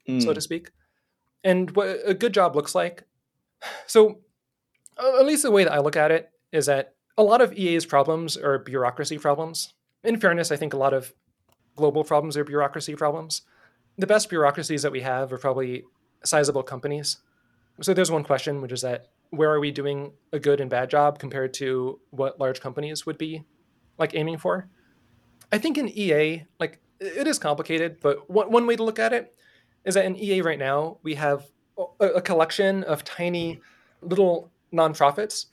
mm. 0.08 0.22
so 0.22 0.32
to 0.32 0.40
speak. 0.40 0.70
And 1.44 1.70
what 1.72 1.98
a 2.04 2.14
good 2.14 2.32
job 2.32 2.56
looks 2.56 2.74
like. 2.74 3.04
So, 3.86 4.20
at 4.98 5.26
least 5.26 5.42
the 5.42 5.50
way 5.50 5.64
that 5.64 5.72
I 5.72 5.78
look 5.78 5.96
at 5.96 6.10
it 6.10 6.30
is 6.52 6.66
that 6.66 6.94
a 7.18 7.22
lot 7.22 7.40
of 7.40 7.52
EA's 7.52 7.86
problems 7.86 8.36
are 8.36 8.58
bureaucracy 8.58 9.18
problems. 9.18 9.74
In 10.04 10.20
fairness, 10.20 10.50
I 10.50 10.56
think 10.56 10.72
a 10.72 10.78
lot 10.78 10.94
of 10.94 11.12
global 11.74 12.04
problems 12.04 12.36
are 12.36 12.44
bureaucracy 12.44 12.94
problems. 12.94 13.42
The 13.98 14.06
best 14.06 14.28
bureaucracies 14.28 14.82
that 14.82 14.92
we 14.92 15.00
have 15.00 15.32
are 15.32 15.38
probably 15.38 15.84
sizable 16.24 16.62
companies. 16.62 17.18
So 17.80 17.94
there's 17.94 18.10
one 18.10 18.24
question, 18.24 18.60
which 18.60 18.72
is 18.72 18.82
that 18.82 19.08
where 19.30 19.50
are 19.50 19.60
we 19.60 19.70
doing 19.70 20.12
a 20.32 20.38
good 20.38 20.60
and 20.60 20.70
bad 20.70 20.90
job 20.90 21.18
compared 21.18 21.52
to 21.54 22.00
what 22.10 22.38
large 22.38 22.60
companies 22.60 23.06
would 23.06 23.18
be 23.18 23.44
like 23.98 24.14
aiming 24.14 24.38
for? 24.38 24.68
I 25.52 25.58
think 25.58 25.78
in 25.78 25.88
EA, 25.88 26.44
like 26.58 26.80
it 27.00 27.26
is 27.26 27.38
complicated, 27.38 27.98
but 28.00 28.28
one, 28.30 28.50
one 28.50 28.66
way 28.66 28.76
to 28.76 28.84
look 28.84 28.98
at 28.98 29.12
it 29.12 29.34
is 29.84 29.94
that 29.94 30.04
in 30.04 30.16
EA 30.16 30.42
right 30.42 30.58
now, 30.58 30.98
we 31.02 31.14
have 31.14 31.46
a, 32.00 32.06
a 32.06 32.22
collection 32.22 32.82
of 32.84 33.04
tiny 33.04 33.60
little 34.02 34.50
nonprofits 34.72 35.46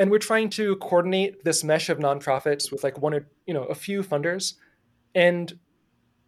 and 0.00 0.10
we're 0.10 0.18
trying 0.18 0.48
to 0.48 0.76
coordinate 0.76 1.44
this 1.44 1.62
mesh 1.62 1.90
of 1.90 1.98
nonprofits 1.98 2.72
with 2.72 2.82
like 2.82 2.98
one 2.98 3.14
or 3.14 3.26
you 3.46 3.54
know 3.54 3.64
a 3.64 3.74
few 3.74 4.02
funders 4.02 4.54
and 5.14 5.58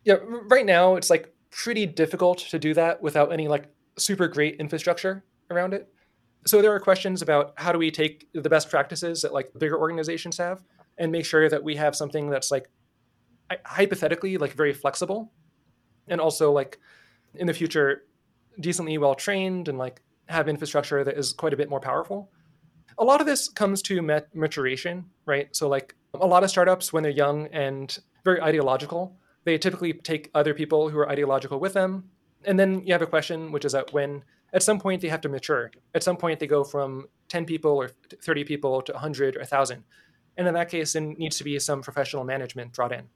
yeah 0.05 0.17
right 0.49 0.67
now 0.67 0.95
it's 0.97 1.11
like 1.11 1.35
pretty 1.53 1.87
difficult 1.87 2.38
to 2.38 2.59
do 2.59 2.75
that 2.75 3.01
without 3.03 3.33
any 3.33 3.47
like 3.47 3.67
super 3.99 4.27
great 4.27 4.57
infrastructure 4.57 5.25
around 5.51 5.75
it 5.75 5.88
so 6.47 6.61
there 6.61 6.75
are 6.75 6.81
questions 6.81 7.23
about 7.23 7.53
how 7.57 7.71
do 7.71 7.79
we 7.79 7.91
take 7.91 8.27
the 8.33 8.49
best 8.49 8.69
practices 8.71 9.23
that 9.23 9.33
like 9.33 9.51
bigger 9.59 9.79
organizations 9.79 10.37
have 10.38 10.62
and 10.99 11.12
make 11.12 11.25
sure 11.25 11.49
that 11.49 11.62
we 11.62 11.77
have 11.77 11.95
something 11.95 12.29
that's 12.31 12.51
like 12.51 12.69
hypothetically 13.65 14.38
like 14.38 14.53
very 14.55 14.73
flexible 14.73 15.31
and 16.09 16.21
also 16.21 16.51
like 16.51 16.79
in 17.35 17.47
the 17.47 17.55
future 17.55 18.03
decently 18.61 18.99
well 18.99 19.15
trained 19.15 19.69
and 19.69 19.79
like 19.79 20.03
have 20.29 20.49
infrastructure 20.49 21.05
that 21.05 21.17
is 21.17 21.33
quite 21.33 21.53
a 21.53 21.57
bit 21.57 21.69
more 21.69 21.81
powerful 21.81 22.31
a 22.99 23.05
lot 23.05 23.21
of 23.21 23.27
this 23.27 23.49
comes 23.49 23.83
to 23.83 24.03
maturation, 24.35 25.05
right? 25.27 25.55
So, 25.55 25.69
like 25.69 25.95
a 26.15 26.27
lot 26.27 26.45
of 26.45 26.51
startups, 26.51 26.93
when 26.93 27.03
they're 27.03 27.12
young 27.12 27.47
and 27.49 27.97
very 28.25 28.41
ideological, 28.41 29.17
they 29.44 29.59
typically 29.59 29.92
take 29.92 30.31
other 30.35 30.55
people 30.55 30.88
who 30.88 30.98
are 30.98 31.09
ideological 31.09 31.59
with 31.59 31.72
them. 31.72 32.11
And 32.44 32.59
then 32.59 32.83
you 32.85 32.92
have 32.92 33.02
a 33.02 33.07
question, 33.07 33.52
which 33.52 33.64
is 33.64 33.72
that 33.72 33.92
when 33.92 34.24
at 34.52 34.62
some 34.62 34.78
point 34.78 35.00
they 35.00 35.09
have 35.09 35.20
to 35.22 35.28
mature, 35.28 35.70
at 35.94 36.02
some 36.02 36.16
point 36.16 36.40
they 36.40 36.46
go 36.46 36.64
from 36.64 37.07
10 37.28 37.44
people 37.44 37.72
or 37.72 37.90
30 38.22 38.44
people 38.44 38.83
to 38.83 38.92
100 38.92 39.37
or 39.37 39.40
1,000. 39.40 39.85
And 40.37 40.48
in 40.48 40.55
that 40.55 40.70
case, 40.70 40.92
there 40.92 41.02
needs 41.02 41.37
to 41.38 41.44
be 41.44 41.59
some 41.59 41.83
professional 41.83 42.24
management 42.24 42.72
brought 42.72 42.92
in. 42.92 43.09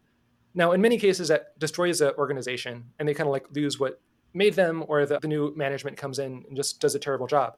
Now, 0.54 0.72
in 0.72 0.80
many 0.80 0.98
cases, 0.98 1.28
that 1.28 1.58
destroys 1.58 1.98
the 1.98 2.16
organization 2.16 2.84
and 2.98 3.08
they 3.08 3.14
kind 3.14 3.28
of 3.28 3.32
like 3.32 3.46
lose 3.54 3.78
what 3.78 4.00
made 4.34 4.54
them, 4.54 4.84
or 4.88 5.06
the, 5.06 5.18
the 5.18 5.28
new 5.28 5.54
management 5.56 5.96
comes 5.96 6.18
in 6.18 6.44
and 6.46 6.56
just 6.56 6.80
does 6.80 6.94
a 6.94 6.98
terrible 6.98 7.26
job. 7.26 7.56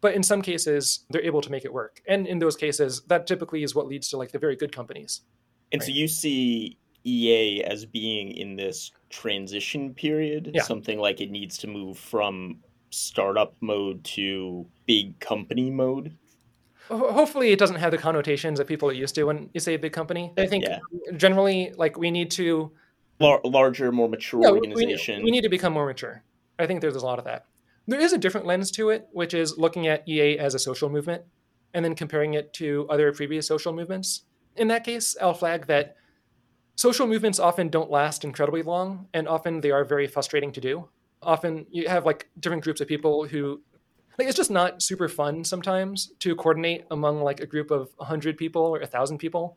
But 0.00 0.14
in 0.14 0.22
some 0.22 0.42
cases, 0.42 1.04
they're 1.10 1.22
able 1.22 1.42
to 1.42 1.50
make 1.50 1.64
it 1.64 1.72
work. 1.72 2.00
And 2.08 2.26
in 2.26 2.38
those 2.38 2.56
cases, 2.56 3.02
that 3.08 3.26
typically 3.26 3.62
is 3.62 3.74
what 3.74 3.86
leads 3.86 4.08
to 4.10 4.16
like 4.16 4.32
the 4.32 4.38
very 4.38 4.56
good 4.56 4.74
companies. 4.74 5.20
And 5.72 5.80
right? 5.80 5.86
so 5.86 5.92
you 5.92 6.08
see 6.08 6.78
EA 7.04 7.62
as 7.64 7.86
being 7.86 8.32
in 8.32 8.56
this 8.56 8.92
transition 9.08 9.94
period, 9.94 10.50
yeah. 10.54 10.62
something 10.62 10.98
like 10.98 11.20
it 11.20 11.30
needs 11.30 11.58
to 11.58 11.66
move 11.66 11.98
from 11.98 12.58
startup 12.90 13.54
mode 13.60 14.02
to 14.04 14.66
big 14.86 15.18
company 15.20 15.70
mode. 15.70 16.16
Hopefully, 16.88 17.52
it 17.52 17.58
doesn't 17.58 17.76
have 17.76 17.92
the 17.92 17.98
connotations 17.98 18.58
that 18.58 18.66
people 18.66 18.88
are 18.88 18.92
used 18.92 19.14
to 19.14 19.24
when 19.24 19.48
you 19.54 19.60
say 19.60 19.76
big 19.76 19.92
company. 19.92 20.32
I 20.36 20.46
think 20.46 20.64
yeah. 20.64 20.78
generally, 21.16 21.72
like 21.76 21.96
we 21.96 22.10
need 22.10 22.32
to 22.32 22.72
Lar- 23.20 23.40
larger, 23.44 23.92
more 23.92 24.08
mature 24.08 24.42
yeah, 24.42 24.50
organization. 24.50 25.18
We, 25.18 25.24
we 25.26 25.30
need 25.30 25.42
to 25.42 25.48
become 25.48 25.72
more 25.72 25.86
mature. 25.86 26.24
I 26.58 26.66
think 26.66 26.80
there's 26.80 26.96
a 26.96 27.04
lot 27.04 27.18
of 27.18 27.26
that. 27.26 27.46
There 27.86 28.00
is 28.00 28.12
a 28.12 28.18
different 28.18 28.46
lens 28.46 28.70
to 28.72 28.90
it, 28.90 29.08
which 29.12 29.34
is 29.34 29.56
looking 29.58 29.86
at 29.86 30.08
EA 30.08 30.38
as 30.38 30.54
a 30.54 30.58
social 30.58 30.88
movement 30.88 31.24
and 31.74 31.84
then 31.84 31.94
comparing 31.94 32.34
it 32.34 32.52
to 32.54 32.86
other 32.90 33.12
previous 33.12 33.46
social 33.46 33.72
movements. 33.72 34.22
In 34.56 34.68
that 34.68 34.84
case, 34.84 35.16
I'll 35.20 35.34
flag 35.34 35.66
that 35.66 35.96
social 36.76 37.06
movements 37.06 37.38
often 37.38 37.68
don't 37.68 37.90
last 37.90 38.24
incredibly 38.24 38.62
long, 38.62 39.06
and 39.12 39.28
often 39.28 39.60
they 39.60 39.70
are 39.70 39.84
very 39.84 40.06
frustrating 40.06 40.52
to 40.52 40.60
do. 40.60 40.88
Often 41.22 41.66
you 41.70 41.88
have 41.88 42.06
like 42.06 42.28
different 42.38 42.64
groups 42.64 42.80
of 42.80 42.88
people 42.88 43.24
who 43.26 43.60
like 44.18 44.28
it's 44.28 44.36
just 44.36 44.50
not 44.50 44.82
super 44.82 45.08
fun 45.08 45.44
sometimes 45.44 46.12
to 46.18 46.36
coordinate 46.36 46.84
among 46.90 47.22
like 47.22 47.40
a 47.40 47.46
group 47.46 47.70
of 47.70 47.90
100 47.96 48.36
people 48.36 48.62
or 48.62 48.78
1000 48.80 49.16
people 49.16 49.56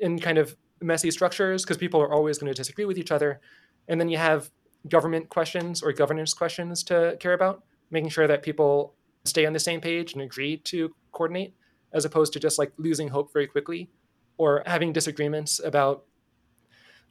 in 0.00 0.18
kind 0.18 0.36
of 0.36 0.54
messy 0.82 1.10
structures 1.10 1.64
because 1.64 1.78
people 1.78 2.00
are 2.00 2.12
always 2.12 2.38
going 2.38 2.52
to 2.52 2.56
disagree 2.56 2.84
with 2.84 2.98
each 2.98 3.10
other 3.10 3.40
and 3.88 3.98
then 3.98 4.08
you 4.08 4.18
have 4.18 4.50
government 4.88 5.28
questions 5.28 5.82
or 5.82 5.92
governance 5.92 6.34
questions 6.34 6.82
to 6.82 7.16
care 7.20 7.32
about 7.32 7.62
making 7.90 8.10
sure 8.10 8.26
that 8.26 8.42
people 8.42 8.94
stay 9.24 9.46
on 9.46 9.52
the 9.52 9.58
same 9.58 9.80
page 9.80 10.12
and 10.12 10.22
agree 10.22 10.56
to 10.58 10.94
coordinate 11.12 11.54
as 11.94 12.04
opposed 12.04 12.32
to 12.32 12.40
just 12.40 12.58
like 12.58 12.72
losing 12.76 13.08
hope 13.08 13.32
very 13.32 13.46
quickly 13.46 13.88
or 14.36 14.62
having 14.66 14.92
disagreements 14.92 15.60
about 15.64 16.04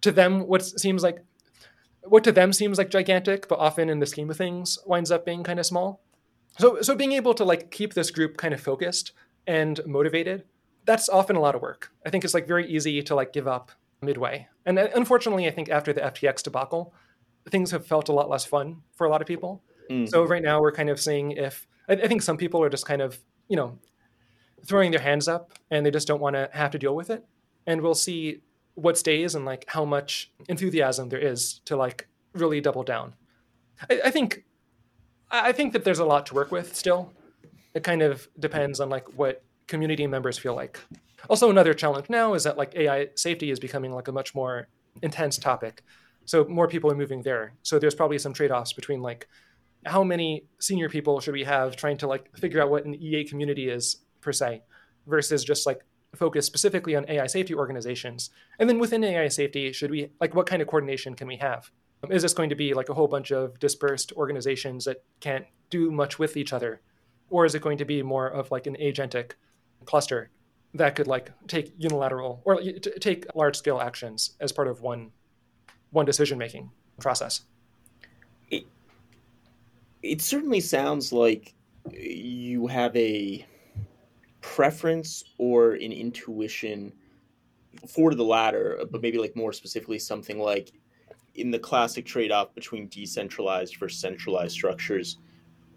to 0.02 0.12
them 0.12 0.48
what 0.48 0.64
seems 0.64 1.04
like 1.04 1.24
what 2.04 2.24
to 2.24 2.32
them 2.32 2.52
seems 2.52 2.78
like 2.78 2.90
gigantic 2.90 3.48
but 3.48 3.60
often 3.60 3.90
in 3.90 4.00
the 4.00 4.06
scheme 4.06 4.30
of 4.30 4.38
things 4.38 4.80
winds 4.86 5.12
up 5.12 5.26
being 5.26 5.44
kind 5.44 5.60
of 5.60 5.66
small. 5.66 6.02
So 6.60 6.82
so 6.82 6.96
being 6.96 7.14
able 7.14 7.34
to 7.36 7.46
like 7.46 7.72
keep 7.72 7.94
this 7.94 8.12
group 8.12 8.38
kind 8.38 8.54
of 8.54 8.62
focused 8.62 9.14
and 9.48 9.80
motivated 9.86 10.44
that's 10.86 11.10
often 11.10 11.36
a 11.36 11.40
lot 11.40 11.54
of 11.54 11.62
work. 11.62 11.92
I 12.06 12.10
think 12.10 12.24
it's 12.24 12.34
like 12.34 12.48
very 12.48 12.68
easy 12.68 13.04
to 13.04 13.14
like 13.14 13.34
give 13.34 13.48
up 13.48 13.72
midway. 14.02 14.48
And 14.66 14.80
uh, 14.80 14.88
unfortunately 14.96 15.48
i 15.48 15.52
think 15.52 15.70
after 15.70 15.94
the 15.94 16.02
ftx 16.02 16.44
debacle 16.44 16.94
things 17.50 17.72
have 17.72 17.86
felt 17.86 18.10
a 18.10 18.14
lot 18.14 18.30
less 18.30 18.46
fun 18.46 18.82
for 18.94 19.08
a 19.08 19.10
lot 19.10 19.22
of 19.22 19.28
people. 19.28 19.64
Mm. 19.90 20.08
So 20.08 20.24
right 20.24 20.44
now 20.44 20.62
we're 20.62 20.72
kind 20.72 20.90
of 20.90 21.00
seeing 21.00 21.32
if 21.32 21.68
I, 21.90 21.94
I 21.94 22.08
think 22.08 22.22
some 22.22 22.38
people 22.38 22.64
are 22.64 22.70
just 22.70 22.86
kind 22.86 23.02
of 23.02 23.20
you 23.48 23.56
know 23.58 23.78
throwing 24.66 24.92
their 24.92 25.02
hands 25.02 25.28
up 25.28 25.54
and 25.70 25.86
they 25.86 25.92
just 25.92 26.08
don't 26.08 26.22
want 26.22 26.36
to 26.36 26.50
have 26.54 26.72
to 26.72 26.80
deal 26.80 26.96
with 26.96 27.10
it, 27.10 27.24
and 27.66 27.82
we'll 27.82 27.96
see 27.96 28.42
what 28.76 28.98
stays 28.98 29.36
and 29.36 29.46
like 29.46 29.66
how 29.68 29.86
much 29.86 30.32
enthusiasm 30.48 31.10
there 31.10 31.20
is 31.20 31.60
to 31.66 31.76
like 31.76 32.08
really 32.34 32.62
double 32.62 32.84
down. 32.84 33.16
I, 33.90 34.02
I 34.06 34.12
think 34.12 34.44
I 35.30 35.52
think 35.52 35.74
that 35.74 35.84
there's 35.84 36.00
a 36.00 36.06
lot 36.06 36.26
to 36.28 36.34
work 36.34 36.52
with 36.52 36.76
still. 36.76 37.12
It 37.74 37.84
kind 37.84 38.02
of 38.02 38.28
depends 38.38 38.80
on 38.80 38.90
like 38.90 39.08
what 39.18 39.44
community 39.68 40.06
members 40.08 40.38
feel 40.38 40.56
like. 40.56 40.80
Also, 41.30 41.50
another 41.50 41.74
challenge 41.74 42.10
now 42.10 42.34
is 42.34 42.44
that 42.44 42.58
like 42.58 42.76
AI 42.76 43.08
safety 43.16 43.52
is 43.52 43.60
becoming 43.60 43.94
like 43.94 44.08
a 44.08 44.12
much 44.12 44.36
more 44.36 44.68
intense 45.02 45.38
topic. 45.38 45.84
So 46.26 46.46
more 46.46 46.68
people 46.68 46.92
are 46.92 46.96
moving 46.96 47.22
there. 47.22 47.54
So 47.64 47.80
there's 47.80 47.96
probably 47.96 48.18
some 48.18 48.34
trade-offs 48.34 48.74
between 48.74 49.02
like 49.02 49.28
how 49.86 50.04
many 50.04 50.46
senior 50.60 50.90
people 50.90 51.20
should 51.20 51.34
we 51.34 51.44
have 51.44 51.76
trying 51.76 51.98
to 51.98 52.08
like 52.08 52.36
figure 52.38 52.62
out 52.62 52.70
what 52.70 52.86
an 52.86 52.96
EA 52.96 53.24
community 53.24 53.70
is 53.70 53.98
per 54.20 54.32
se, 54.32 54.62
versus 55.08 55.44
just 55.44 55.66
like 55.66 55.82
focus 56.16 56.46
specifically 56.46 56.96
on 56.96 57.06
AI 57.10 57.28
safety 57.28 57.54
organizations. 57.54 58.30
And 58.60 58.70
then 58.70 58.80
within 58.80 59.04
AI 59.04 59.28
safety, 59.30 59.72
should 59.72 59.92
we 59.92 60.10
like 60.20 60.36
what 60.36 60.48
kind 60.48 60.62
of 60.62 60.68
coordination 60.68 61.16
can 61.16 61.28
we 61.28 61.38
have? 61.38 61.72
Um, 62.04 62.12
is 62.12 62.24
this 62.24 62.34
going 62.34 62.50
to 62.50 62.56
be 62.56 62.74
like 62.74 62.90
a 62.90 62.94
whole 62.94 63.08
bunch 63.08 63.32
of 63.32 63.60
dispersed 63.60 64.12
organizations 64.14 64.86
that 64.86 65.04
can't 65.20 65.46
do 65.70 65.92
much 65.92 66.20
with 66.20 66.36
each 66.36 66.54
other? 66.54 66.82
Or 67.30 67.46
is 67.46 67.56
it 67.56 67.62
going 67.62 67.78
to 67.78 67.86
be 67.86 68.04
more 68.04 68.28
of 68.28 68.52
like 68.52 68.68
an 68.68 68.76
agentic 68.76 69.34
cluster 69.86 70.30
that 70.74 70.96
could 70.96 71.08
like 71.08 71.32
take 71.48 71.74
unilateral 71.78 72.42
or 72.46 72.62
take 73.00 73.26
large 73.36 73.58
scale 73.58 73.80
actions 73.80 74.32
as 74.40 74.52
part 74.52 74.68
of 74.68 74.82
one 74.82 75.12
one 75.92 76.06
decision 76.06 76.38
making 76.38 76.72
process? 77.00 77.42
It, 78.50 78.66
it 80.02 80.22
certainly 80.22 80.60
sounds 80.60 81.14
like 81.14 81.54
you 81.92 82.68
have 82.68 82.96
a 82.96 83.46
preference 84.42 85.24
or 85.38 85.74
an 85.74 85.92
intuition 85.92 86.92
for 87.88 88.14
the 88.14 88.24
latter, 88.24 88.84
but 88.92 89.02
maybe 89.02 89.18
like 89.18 89.36
more 89.36 89.54
specifically 89.54 90.00
something 90.00 90.40
like 90.40 90.74
in 91.36 91.52
the 91.52 91.60
classic 91.60 92.06
trade-off 92.06 92.54
between 92.54 92.88
decentralized 92.88 93.78
versus 93.78 94.00
centralized 94.00 94.54
structures, 94.54 95.18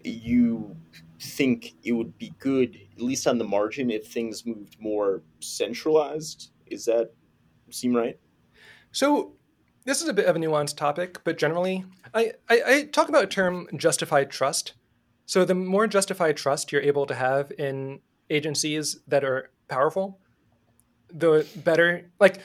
you 0.03 0.75
think 1.19 1.73
it 1.83 1.93
would 1.93 2.17
be 2.17 2.33
good, 2.39 2.77
at 2.95 3.01
least 3.01 3.27
on 3.27 3.37
the 3.37 3.45
margin, 3.45 3.89
if 3.89 4.07
things 4.07 4.45
moved 4.45 4.75
more 4.79 5.23
centralized. 5.39 6.51
Is 6.67 6.85
that 6.85 7.11
seem 7.71 7.95
right? 7.95 8.19
So 8.91 9.33
this 9.85 10.01
is 10.01 10.07
a 10.07 10.13
bit 10.13 10.25
of 10.25 10.35
a 10.35 10.39
nuanced 10.39 10.77
topic, 10.77 11.19
but 11.23 11.37
generally, 11.37 11.85
I, 12.13 12.33
I, 12.49 12.61
I, 12.65 12.83
talk 12.85 13.09
about 13.09 13.23
a 13.23 13.27
term 13.27 13.67
justified 13.75 14.31
trust. 14.31 14.73
So 15.25 15.45
the 15.45 15.55
more 15.55 15.87
justified 15.87 16.37
trust 16.37 16.71
you're 16.71 16.81
able 16.81 17.05
to 17.05 17.15
have 17.15 17.51
in 17.57 17.99
agencies 18.29 18.99
that 19.07 19.23
are 19.23 19.51
powerful, 19.67 20.19
the 21.13 21.47
better. 21.57 22.09
Like 22.19 22.39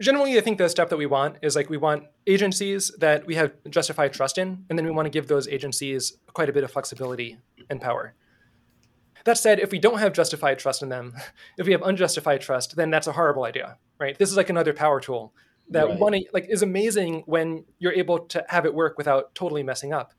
generally, 0.00 0.36
I 0.38 0.40
think 0.40 0.58
the 0.58 0.68
step 0.68 0.88
that 0.90 0.96
we 0.96 1.06
want 1.06 1.36
is 1.42 1.56
like 1.56 1.70
we 1.70 1.76
want 1.76 2.04
agencies 2.26 2.90
that 2.98 3.26
we 3.26 3.34
have 3.36 3.52
justified 3.70 4.12
trust 4.12 4.38
in, 4.38 4.64
and 4.68 4.78
then 4.78 4.84
we 4.84 4.92
want 4.92 5.06
to 5.06 5.10
give 5.10 5.28
those 5.28 5.48
agencies 5.48 6.16
quite 6.32 6.48
a 6.48 6.52
bit 6.52 6.64
of 6.64 6.70
flexibility 6.70 7.38
and 7.70 7.80
power. 7.80 8.14
That 9.24 9.36
said, 9.36 9.58
if 9.58 9.72
we 9.72 9.78
don't 9.78 9.98
have 9.98 10.12
justified 10.12 10.58
trust 10.58 10.82
in 10.82 10.88
them, 10.88 11.14
if 11.58 11.66
we 11.66 11.72
have 11.72 11.82
unjustified 11.82 12.40
trust, 12.40 12.76
then 12.76 12.90
that's 12.90 13.06
a 13.06 13.12
horrible 13.12 13.44
idea, 13.44 13.76
right? 13.98 14.18
This 14.18 14.30
is 14.30 14.36
like 14.36 14.50
another 14.50 14.72
power 14.72 15.00
tool 15.00 15.34
that 15.70 15.88
Right. 15.88 15.98
one 15.98 16.20
like 16.32 16.46
is 16.48 16.62
amazing 16.62 17.24
when 17.26 17.64
you're 17.78 17.92
able 17.92 18.20
to 18.20 18.44
have 18.48 18.64
it 18.64 18.72
work 18.72 18.96
without 18.96 19.34
totally 19.34 19.62
messing 19.62 19.92
up. 19.92 20.14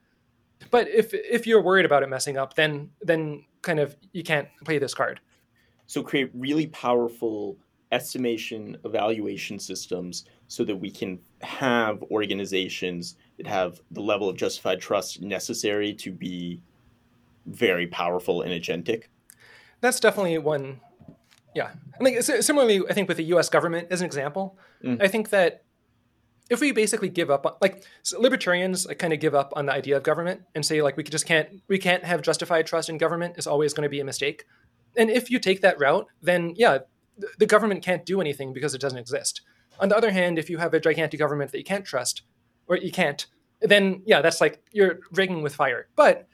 But 0.72 0.88
if 0.90 1.14
if 1.14 1.48
you're 1.48 1.62
worried 1.62 1.86
about 1.86 2.04
it 2.04 2.10
messing 2.10 2.38
up, 2.38 2.54
then 2.56 2.90
then 3.02 3.46
kind 3.62 3.80
of 3.80 3.96
you 4.12 4.24
can't 4.24 4.48
play 4.66 4.78
this 4.78 4.94
card. 4.94 5.20
So 5.88 6.04
create 6.04 6.30
really 6.34 6.68
powerful 6.68 7.58
estimation 7.92 8.78
evaluation 8.86 9.58
systems 9.58 10.26
so 10.48 10.64
that 10.64 10.76
we 10.76 10.92
can 10.92 11.20
have 11.42 12.04
organizations 12.12 13.16
that 13.38 13.48
have 13.48 13.80
the 13.92 14.02
level 14.02 14.30
of 14.30 14.38
justified 14.38 14.80
trust 14.80 15.22
necessary 15.22 15.94
to 15.96 16.12
be 16.12 16.62
very 17.48 17.88
powerful 17.88 18.44
and 18.44 18.52
agentic. 18.52 19.06
That's 19.82 20.00
definitely 20.00 20.38
one. 20.38 20.82
Yeah, 21.56 21.72
I 22.00 22.04
think 22.04 22.18
s- 22.18 22.46
similarly, 22.46 22.82
I 22.88 22.94
think 22.94 23.08
with 23.08 23.18
the 23.18 23.24
U.S. 23.26 23.50
government 23.50 23.88
as 23.90 24.02
an 24.02 24.06
example, 24.06 24.58
Mm. 24.84 25.02
I 25.02 25.08
think 25.10 25.30
that 25.32 25.64
if 26.50 26.60
we 26.60 26.72
basically 26.72 27.10
give 27.10 27.30
up, 27.30 27.46
on, 27.46 27.54
like 27.62 27.84
so 28.02 28.20
libertarians, 28.20 28.86
like, 28.88 29.00
kind 29.00 29.14
of 29.14 29.20
give 29.20 29.36
up 29.36 29.54
on 29.56 29.68
the 29.68 29.74
idea 29.74 29.98
of 29.98 30.04
government 30.04 30.42
and 30.56 30.66
say 30.66 30.82
like 30.82 30.98
we 30.98 31.04
just 31.04 31.26
can't 31.26 31.62
we 31.68 31.78
can't 31.78 32.04
have 32.04 32.22
justified 32.22 32.66
trust 32.66 32.90
in 32.90 32.98
government 32.98 33.36
is 33.38 33.48
always 33.48 33.74
going 33.74 33.84
to 33.84 33.90
be 33.90 34.00
a 34.00 34.06
mistake. 34.06 34.46
And 34.98 35.10
if 35.10 35.30
you 35.30 35.40
take 35.40 35.62
that 35.62 35.80
route, 35.80 36.08
then 36.22 36.54
yeah, 36.58 36.80
th- 37.20 37.34
the 37.38 37.46
government 37.46 37.84
can't 37.84 38.06
do 38.06 38.20
anything 38.20 38.54
because 38.54 38.74
it 38.74 38.82
doesn't 38.82 38.98
exist. 38.98 39.42
On 39.80 39.90
the 39.90 39.98
other 39.98 40.12
hand, 40.12 40.38
if 40.40 40.50
you 40.50 40.58
have 40.58 40.74
a 40.74 40.80
gigantic 40.80 41.20
government 41.20 41.52
that 41.52 41.60
you 41.60 41.64
can't 41.64 41.86
trust 41.86 42.24
or 42.68 42.78
you 42.78 42.92
can't, 42.92 43.28
then 43.62 44.02
yeah, 44.06 44.22
that's 44.22 44.42
like 44.42 44.62
you're 44.72 45.00
rigging 45.12 45.42
with 45.42 45.56
fire. 45.56 45.88
But 45.96 46.28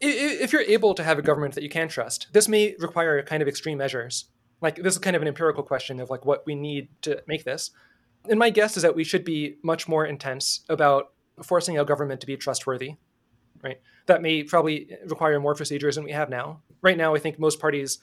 if 0.00 0.52
you're 0.52 0.62
able 0.62 0.94
to 0.94 1.02
have 1.02 1.18
a 1.18 1.22
government 1.22 1.54
that 1.54 1.64
you 1.64 1.68
can 1.68 1.88
trust, 1.88 2.28
this 2.32 2.48
may 2.48 2.76
require 2.78 3.20
kind 3.22 3.42
of 3.42 3.48
extreme 3.48 3.78
measures. 3.78 4.26
Like 4.60 4.76
this 4.76 4.94
is 4.94 4.98
kind 4.98 5.16
of 5.16 5.22
an 5.22 5.28
empirical 5.28 5.62
question 5.62 5.98
of 6.00 6.10
like 6.10 6.24
what 6.24 6.46
we 6.46 6.54
need 6.54 6.88
to 7.02 7.22
make 7.26 7.44
this. 7.44 7.70
And 8.28 8.38
my 8.38 8.50
guess 8.50 8.76
is 8.76 8.82
that 8.82 8.94
we 8.94 9.04
should 9.04 9.24
be 9.24 9.56
much 9.62 9.88
more 9.88 10.04
intense 10.04 10.64
about 10.68 11.12
forcing 11.42 11.78
our 11.78 11.84
government 11.84 12.20
to 12.20 12.26
be 12.26 12.36
trustworthy. 12.36 12.94
Right? 13.62 13.80
That 14.06 14.22
may 14.22 14.44
probably 14.44 14.96
require 15.06 15.40
more 15.40 15.54
procedures 15.54 15.96
than 15.96 16.04
we 16.04 16.12
have 16.12 16.30
now. 16.30 16.62
Right 16.80 16.96
now, 16.96 17.14
I 17.14 17.18
think 17.18 17.38
most 17.38 17.60
parties 17.60 17.98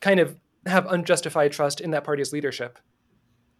kind 0.00 0.18
of 0.18 0.36
have 0.66 0.90
unjustified 0.90 1.52
trust 1.52 1.80
in 1.80 1.92
that 1.92 2.02
party's 2.04 2.32
leadership 2.32 2.78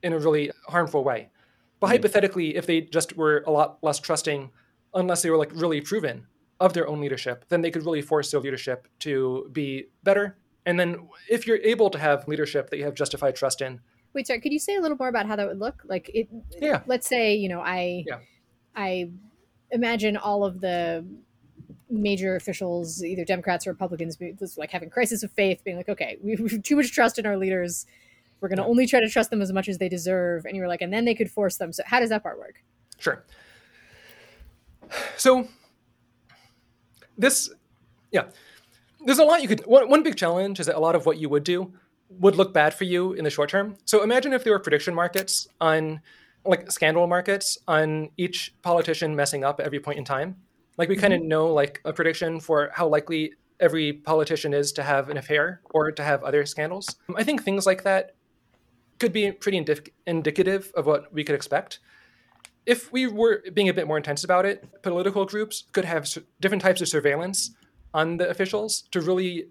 in 0.03 0.13
a 0.13 0.19
really 0.19 0.51
harmful 0.69 1.05
way. 1.05 1.31
But 1.79 1.87
Mhm. 1.87 1.91
hypothetically, 1.91 2.57
if 2.57 2.67
they 2.67 2.81
just 2.81 3.17
were 3.17 3.45
a 3.47 3.51
lot 3.53 3.79
less 3.83 4.01
trusting, 4.01 4.51
unless 4.95 5.23
they 5.23 5.31
were 5.31 5.37
like 5.37 5.53
really 5.55 5.81
proven 5.81 6.27
of 6.59 6.73
their 6.73 6.89
own 6.89 7.01
leadership, 7.01 7.45
then 7.49 7.61
they 7.61 7.71
could 7.71 7.85
really 7.85 8.03
force 8.03 8.31
their 8.31 8.41
leadership 8.41 8.89
to 9.01 9.49
be 9.53 9.87
better. 10.03 10.39
And 10.65 10.81
then 10.81 11.09
if 11.29 11.47
you're 11.47 11.59
able 11.63 11.91
to 11.91 11.99
have 11.99 12.27
leadership 12.27 12.71
that 12.71 12.79
you 12.79 12.85
have 12.85 12.95
justified 12.95 13.37
trust 13.37 13.61
in, 13.63 13.81
Wait, 14.17 14.27
sorry. 14.27 14.41
Could 14.41 14.53
you 14.53 14.59
say 14.59 14.77
a 14.77 14.81
little 14.81 14.97
more 14.97 15.09
about 15.09 15.27
how 15.27 15.37
that 15.37 15.47
would 15.47 15.59
look? 15.59 15.83
Like, 15.85 16.11
it. 16.15 16.27
Yeah. 16.59 16.81
Let's 16.87 17.07
say 17.07 17.35
you 17.35 17.51
know 17.51 17.61
I. 17.61 18.03
Yeah. 18.07 18.19
I 18.75 19.11
imagine 19.71 20.17
all 20.17 20.43
of 20.45 20.61
the 20.63 21.05
major 21.91 22.35
officials, 22.35 23.05
either 23.05 23.25
Democrats 23.27 23.67
or 23.67 23.71
Republicans, 23.73 24.19
like 24.57 24.71
having 24.71 24.89
crisis 24.89 25.23
of 25.23 25.31
faith, 25.33 25.63
being 25.65 25.77
like, 25.77 25.91
okay, 25.91 26.17
we 26.23 26.35
we 26.37 26.51
have 26.51 26.63
too 26.63 26.77
much 26.77 26.93
trust 26.93 27.19
in 27.19 27.27
our 27.27 27.37
leaders. 27.37 27.85
We're 28.41 28.49
going 28.49 28.57
to 28.57 28.63
Yeah. 28.65 28.69
only 28.69 28.87
try 28.87 29.01
to 29.01 29.09
trust 29.09 29.31
them 29.31 29.43
as 29.43 29.53
much 29.53 29.69
as 29.69 29.77
they 29.79 29.89
deserve. 29.89 30.47
And 30.47 30.57
you 30.57 30.63
were 30.63 30.69
like, 30.69 30.81
and 30.83 30.93
then 30.93 31.05
they 31.05 31.15
could 31.15 31.31
force 31.31 31.57
them. 31.59 31.73
So 31.73 31.83
how 31.87 32.01
does 32.01 32.09
that 32.09 32.23
part 32.23 32.39
work? 32.39 32.63
Sure. 32.99 33.23
So 35.17 35.49
this, 37.19 37.51
yeah, 38.13 38.25
there's 39.05 39.19
a 39.19 39.25
lot 39.25 39.43
you 39.43 39.49
could. 39.49 39.61
One, 39.67 39.89
one 39.89 40.03
big 40.03 40.17
challenge 40.17 40.61
is 40.61 40.67
that 40.67 40.77
a 40.77 40.81
lot 40.81 40.95
of 40.95 41.07
what 41.07 41.19
you 41.19 41.29
would 41.29 41.45
do 41.45 41.73
would 42.09 42.37
look 42.37 42.53
bad 42.53 42.75
for 42.75 42.85
you 42.85 43.13
in 43.13 43.25
the 43.25 43.31
short 43.31 43.51
term. 43.51 43.77
So 43.85 44.03
imagine 44.03 44.33
if 44.33 44.45
there 44.45 44.53
were 44.53 44.59
prediction 44.59 44.95
markets 44.95 45.49
on, 45.61 46.01
like 46.45 46.71
scandal 46.71 47.07
markets 47.07 47.59
on 47.67 48.11
each 48.17 48.55
politician 48.63 49.17
messing 49.17 49.45
up 49.45 49.61
at 49.61 49.67
every 49.67 49.81
point 49.81 49.99
in 49.99 50.05
time. 50.05 50.37
Like 50.79 50.89
we 50.89 50.97
kind 50.97 51.13
of 51.13 51.21
mm-hmm. 51.21 51.29
know 51.29 51.53
like 51.53 51.81
a 51.85 51.93
prediction 51.93 52.41
for 52.41 52.71
how 52.73 52.89
likely 52.89 53.33
every 53.59 53.93
politician 53.93 54.53
is 54.53 54.73
to 54.73 54.83
have 54.83 55.09
an 55.09 55.17
affair 55.17 55.63
or 55.71 55.91
to 55.91 56.03
have 56.03 56.23
other 56.23 56.45
scandals. 56.45 56.95
I 57.17 57.25
think 57.25 57.43
things 57.43 57.67
like 57.67 57.85
that 57.85 58.15
could 58.99 59.13
be 59.13 59.33
pretty 59.33 59.61
indic- 59.61 59.91
indicative 60.07 60.71
of 60.77 60.87
what 60.87 61.13
we 61.13 61.25
could 61.25 61.35
expect 61.35 61.81
if 62.67 62.93
we 62.93 63.07
were 63.07 63.43
being 63.55 63.69
a 63.69 63.75
bit 63.75 63.87
more 63.87 63.97
intense 63.97 64.25
about 64.25 64.45
it, 64.45 64.83
political 64.83 65.25
groups 65.25 65.65
could 65.73 65.85
have 65.85 66.09
different 66.41 66.63
types 66.63 66.81
of 66.81 66.89
surveillance 66.89 67.53
on 67.95 68.17
the 68.17 68.29
officials 68.29 68.83
to 68.91 69.01
really 69.01 69.47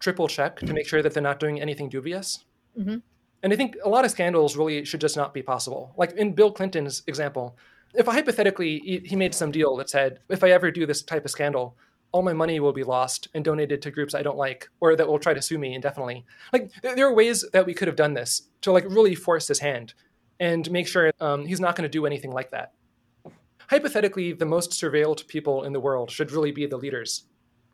triple 0.00 0.28
check 0.28 0.58
to 0.60 0.72
make 0.72 0.88
sure 0.88 1.02
that 1.02 1.14
they're 1.14 1.22
not 1.22 1.38
doing 1.38 1.60
anything 1.60 1.88
dubious. 1.88 2.44
Mhm. 2.78 3.02
And 3.42 3.52
I 3.52 3.56
think 3.56 3.76
a 3.84 3.88
lot 3.88 4.04
of 4.04 4.10
scandals 4.10 4.56
really 4.56 4.84
should 4.84 5.00
just 5.00 5.16
not 5.16 5.32
be 5.32 5.42
possible. 5.42 5.94
Like 5.96 6.12
in 6.12 6.32
Bill 6.32 6.50
Clinton's 6.50 7.02
example, 7.06 7.56
if 7.94 8.06
hypothetically 8.06 8.80
he, 8.80 8.98
he 9.04 9.16
made 9.16 9.34
some 9.34 9.50
deal 9.50 9.76
that 9.76 9.90
said, 9.90 10.20
if 10.28 10.44
I 10.44 10.50
ever 10.50 10.70
do 10.70 10.86
this 10.86 11.02
type 11.02 11.24
of 11.24 11.30
scandal, 11.30 11.76
all 12.12 12.22
my 12.22 12.32
money 12.32 12.60
will 12.60 12.72
be 12.72 12.82
lost 12.82 13.28
and 13.34 13.44
donated 13.44 13.80
to 13.82 13.90
groups 13.90 14.14
I 14.14 14.22
don't 14.22 14.36
like 14.36 14.68
or 14.80 14.96
that 14.96 15.06
will 15.06 15.18
try 15.18 15.32
to 15.32 15.42
sue 15.42 15.58
me 15.58 15.74
indefinitely. 15.74 16.24
Like 16.52 16.70
there 16.82 16.96
there 16.96 17.06
are 17.06 17.14
ways 17.14 17.44
that 17.52 17.66
we 17.66 17.74
could 17.74 17.88
have 17.88 17.96
done 17.96 18.14
this 18.14 18.48
to 18.62 18.72
like 18.72 18.84
really 18.88 19.14
force 19.14 19.46
his 19.48 19.60
hand 19.60 19.94
and 20.40 20.70
make 20.70 20.88
sure 20.88 21.12
um, 21.20 21.46
he's 21.46 21.60
not 21.60 21.76
going 21.76 21.88
to 21.88 21.88
do 21.88 22.06
anything 22.06 22.32
like 22.32 22.50
that. 22.50 22.72
Hypothetically, 23.68 24.32
the 24.32 24.46
most 24.46 24.72
surveilled 24.72 25.26
people 25.28 25.62
in 25.62 25.72
the 25.72 25.78
world 25.80 26.10
should 26.10 26.32
really 26.32 26.50
be 26.50 26.66
the 26.66 26.76
leaders, 26.76 27.26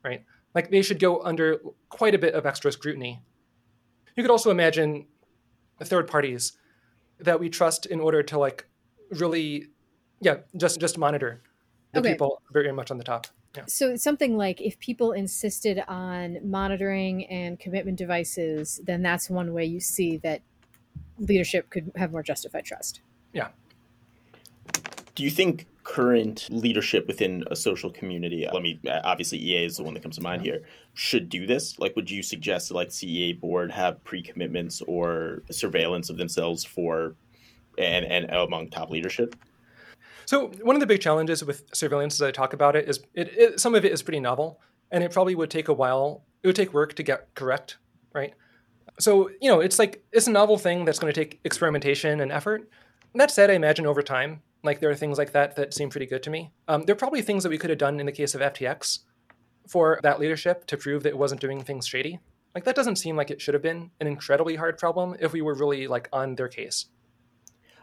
right? 0.05 0.25
Like 0.57 0.71
they 0.71 0.81
should 0.81 0.99
go 0.99 1.21
under 1.21 1.61
quite 1.91 2.15
a 2.15 2.19
bit 2.19 2.33
of 2.33 2.47
extra 2.47 2.73
scrutiny. 2.73 3.21
You 4.17 4.23
could 4.23 4.31
also 4.31 4.51
imagine 4.51 5.07
third 5.85 6.09
parties 6.09 6.57
that 7.19 7.39
we 7.39 7.51
trust 7.51 7.85
in 7.85 8.01
order 8.01 8.23
to 8.23 8.39
like 8.39 8.67
really, 9.11 9.67
yeah, 10.23 10.37
just 10.57 10.81
just 10.81 10.97
monitor 10.97 11.43
the 11.93 12.01
Okay. 12.01 12.13
people 12.13 12.41
very 12.55 12.73
much 12.73 12.91
on 12.91 12.97
the 12.97 13.05
top. 13.05 13.27
Yeah. 13.55 13.65
So 13.67 13.97
something 13.97 14.39
like 14.39 14.63
if 14.63 14.79
people 14.79 15.13
insisted 15.13 15.85
on 15.89 16.39
monitoring 16.43 17.27
and 17.27 17.61
commitment 17.61 17.99
devices, 17.99 18.81
then 18.83 19.03
that's 19.03 19.29
one 19.29 19.53
way 19.53 19.67
you 19.67 19.81
see 19.81 20.17
that 20.19 20.41
leadership 21.19 21.69
could 21.69 21.93
have 21.97 22.13
more 22.13 22.23
justified 22.23 22.65
trust. 22.65 23.03
Do 25.17 25.25
you 25.25 25.31
think 25.31 25.67
current 25.83 26.47
leadership 26.51 27.07
within 27.07 27.43
a 27.51 27.57
social 27.57 27.91
community, 27.91 28.47
let 28.53 28.63
me 28.63 28.79
uh, 28.87 29.01
obviously 29.03 29.39
EA 29.39 29.65
is 29.65 29.79
the 29.79 29.83
one 29.83 29.95
that 29.95 30.03
comes 30.03 30.17
to 30.17 30.23
mind 30.23 30.43
here, 30.43 30.63
should 30.95 31.29
do 31.29 31.47
this? 31.47 31.79
Like, 31.79 31.97
would 31.97 32.11
you 32.11 32.23
suggest 32.23 32.69
that 32.69 32.75
like 32.75 32.89
CEA 32.89 33.41
board 33.41 33.71
have 33.71 34.05
pre-commitments 34.05 34.83
or 34.83 35.43
surveillance 35.51 36.11
of 36.11 36.19
themselves 36.19 36.65
for 36.65 37.15
and 37.79 38.05
and 38.05 38.31
among 38.31 38.69
top 38.69 38.91
leadership? 38.91 39.35
So 40.27 40.49
one 40.63 40.77
of 40.77 40.81
the 40.81 40.87
big 40.87 41.01
challenges 41.01 41.43
with 41.45 41.65
surveillance, 41.73 42.17
as 42.17 42.23
I 42.23 42.31
talk 42.31 42.53
about 42.53 42.77
it, 42.77 42.89
is 42.89 43.01
it, 43.15 43.29
it, 43.39 43.61
some 43.61 43.75
of 43.75 43.85
it 43.85 43.93
is 43.93 44.03
pretty 44.03 44.21
novel, 44.21 44.61
and 44.91 45.03
it 45.03 45.13
probably 45.13 45.35
would 45.35 45.51
take 45.51 45.69
a 45.69 45.73
while. 45.73 46.25
It 46.43 46.49
would 46.49 46.57
take 46.57 46.75
work 46.75 46.95
to 46.95 47.03
get 47.03 47.35
correct, 47.35 47.79
right? 48.13 48.35
So 48.99 49.31
you 49.41 49.49
know, 49.49 49.61
it's 49.61 49.79
like 49.79 50.05
it's 50.13 50.27
a 50.27 50.33
novel 50.33 50.59
thing 50.59 50.85
that's 50.85 50.99
going 50.99 51.13
to 51.13 51.19
take 51.19 51.41
experimentation 51.45 52.21
and 52.21 52.31
effort. 52.31 52.69
That 53.15 53.31
said, 53.31 53.51
I 53.51 53.55
imagine 53.55 53.87
over 53.87 54.03
time, 54.03 54.43
like 54.67 54.81
there 54.81 54.91
are 54.91 54.95
things 54.97 55.19
like 55.19 55.33
that 55.33 55.57
that 55.57 55.73
seem 55.73 55.89
pretty 55.89 56.07
good 56.07 56.23
to 56.25 56.31
me. 56.31 56.53
Um, 56.69 56.83
there 56.83 56.93
are 56.93 56.99
probably 56.99 57.23
things 57.23 57.43
that 57.43 57.51
we 57.51 57.59
could 57.59 57.71
have 57.71 57.79
done 57.79 57.99
in 58.01 58.07
the 58.07 58.13
case 58.13 58.35
of 58.35 58.41
FTX 58.41 59.01
for 59.67 59.99
that 60.03 60.21
leadership 60.21 60.67
to 60.67 60.77
prove 60.77 61.03
that 61.05 61.11
it 61.11 61.19
wasn't 61.19 61.41
doing 61.41 61.63
things 61.63 61.87
shady. 61.87 62.21
Like 62.55 62.65
that 62.65 62.75
doesn't 62.75 62.97
seem 62.97 63.17
like 63.17 63.31
it 63.31 63.41
should 63.41 63.55
have 63.55 63.63
been 63.63 63.91
an 64.01 64.07
incredibly 64.07 64.57
hard 64.57 64.79
problem 64.79 65.17
if 65.21 65.33
we 65.33 65.43
were 65.43 65.55
really 65.55 65.87
like 65.87 66.09
on 66.13 66.35
their 66.35 66.49
case. 66.49 66.87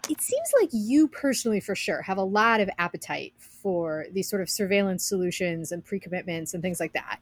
It 0.09 0.19
seems 0.19 0.51
like 0.59 0.69
you 0.73 1.07
personally, 1.07 1.61
for 1.61 1.75
sure, 1.75 2.01
have 2.01 2.17
a 2.17 2.23
lot 2.23 2.59
of 2.59 2.69
appetite 2.77 3.33
for 3.37 4.05
these 4.11 4.29
sort 4.29 4.41
of 4.41 4.49
surveillance 4.49 5.07
solutions 5.07 5.71
and 5.71 5.83
pre 5.83 5.99
commitments 5.99 6.53
and 6.53 6.61
things 6.61 6.79
like 6.79 6.93
that. 6.93 7.19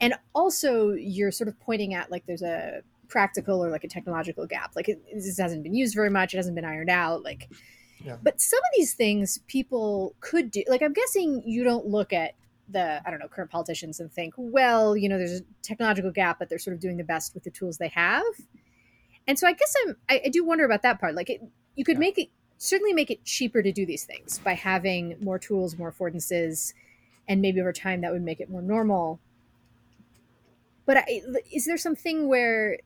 And 0.00 0.14
also, 0.34 0.92
you're 0.92 1.32
sort 1.32 1.48
of 1.48 1.58
pointing 1.58 1.94
at 1.94 2.10
like 2.10 2.24
there's 2.26 2.42
a 2.42 2.82
practical 3.08 3.64
or 3.64 3.70
like 3.70 3.84
a 3.84 3.88
technological 3.88 4.46
gap. 4.46 4.72
Like 4.76 4.88
it, 4.88 5.02
this 5.12 5.38
hasn't 5.38 5.64
been 5.64 5.74
used 5.74 5.94
very 5.94 6.10
much, 6.10 6.34
it 6.34 6.36
hasn't 6.36 6.54
been 6.54 6.64
ironed 6.64 6.90
out. 6.90 7.22
Like, 7.24 7.48
Yeah. 8.04 8.16
but 8.22 8.40
some 8.40 8.58
of 8.58 8.70
these 8.76 8.94
things 8.94 9.38
people 9.46 10.14
could 10.20 10.50
do. 10.50 10.64
Like, 10.68 10.82
I'm 10.82 10.92
guessing 10.92 11.42
you 11.46 11.64
don't 11.64 11.86
look 11.86 12.12
at 12.12 12.34
the 12.68 13.02
I 13.06 13.10
don't 13.10 13.18
know 13.20 13.28
current 13.28 13.50
politicians 13.50 14.00
and 14.00 14.10
think, 14.12 14.34
well, 14.36 14.96
you 14.96 15.08
know, 15.08 15.18
there's 15.18 15.40
a 15.40 15.44
technological 15.62 16.10
gap, 16.12 16.38
but 16.38 16.48
they're 16.48 16.58
sort 16.58 16.74
of 16.74 16.80
doing 16.80 16.96
the 16.96 17.04
best 17.04 17.34
with 17.34 17.44
the 17.44 17.50
tools 17.50 17.78
they 17.78 17.88
have. 17.88 18.24
And 19.26 19.38
so 19.38 19.46
I 19.46 19.52
guess 19.52 19.74
I'm 19.86 19.96
I, 20.08 20.22
I 20.26 20.28
do 20.28 20.44
wonder 20.44 20.64
about 20.64 20.82
that 20.82 21.00
part. 21.00 21.14
Like 21.14 21.30
it, 21.30 21.42
you 21.76 21.84
could 21.84 21.96
Yeah. 21.96 22.00
make 22.00 22.18
it 22.18 22.28
certainly 22.58 22.92
make 22.92 23.10
it 23.10 23.24
cheaper 23.24 23.62
to 23.62 23.72
do 23.72 23.84
these 23.86 24.04
things 24.04 24.38
by 24.38 24.52
having 24.52 25.16
more 25.20 25.38
tools, 25.38 25.78
more 25.78 25.90
affordances, 25.92 26.74
and 27.26 27.40
maybe 27.40 27.60
over 27.60 27.72
time 27.72 28.02
that 28.02 28.12
would 28.12 28.22
make 28.22 28.38
it 28.40 28.50
more 28.50 28.62
normal. 28.62 29.18
But 30.86 30.98
I, 30.98 31.22
is 31.52 31.66
there 31.66 31.76
something 31.78 32.28
where 32.28 32.78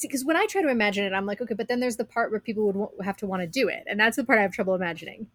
because 0.00 0.24
when 0.24 0.36
I 0.36 0.46
try 0.46 0.62
to 0.62 0.68
imagine 0.68 1.04
it, 1.04 1.12
I'm 1.12 1.26
like, 1.26 1.40
okay, 1.40 1.54
but 1.54 1.68
then 1.68 1.80
there's 1.80 1.96
the 1.96 2.04
part 2.04 2.30
where 2.30 2.40
people 2.40 2.64
would 2.66 2.76
wa- 2.76 2.90
have 3.02 3.16
to 3.18 3.26
want 3.26 3.42
to 3.42 3.46
do 3.46 3.68
it, 3.68 3.84
and 3.86 3.98
that's 3.98 4.16
the 4.16 4.24
part 4.24 4.38
I 4.38 4.42
have 4.42 4.52
trouble 4.52 4.74
imagining. 4.74 5.26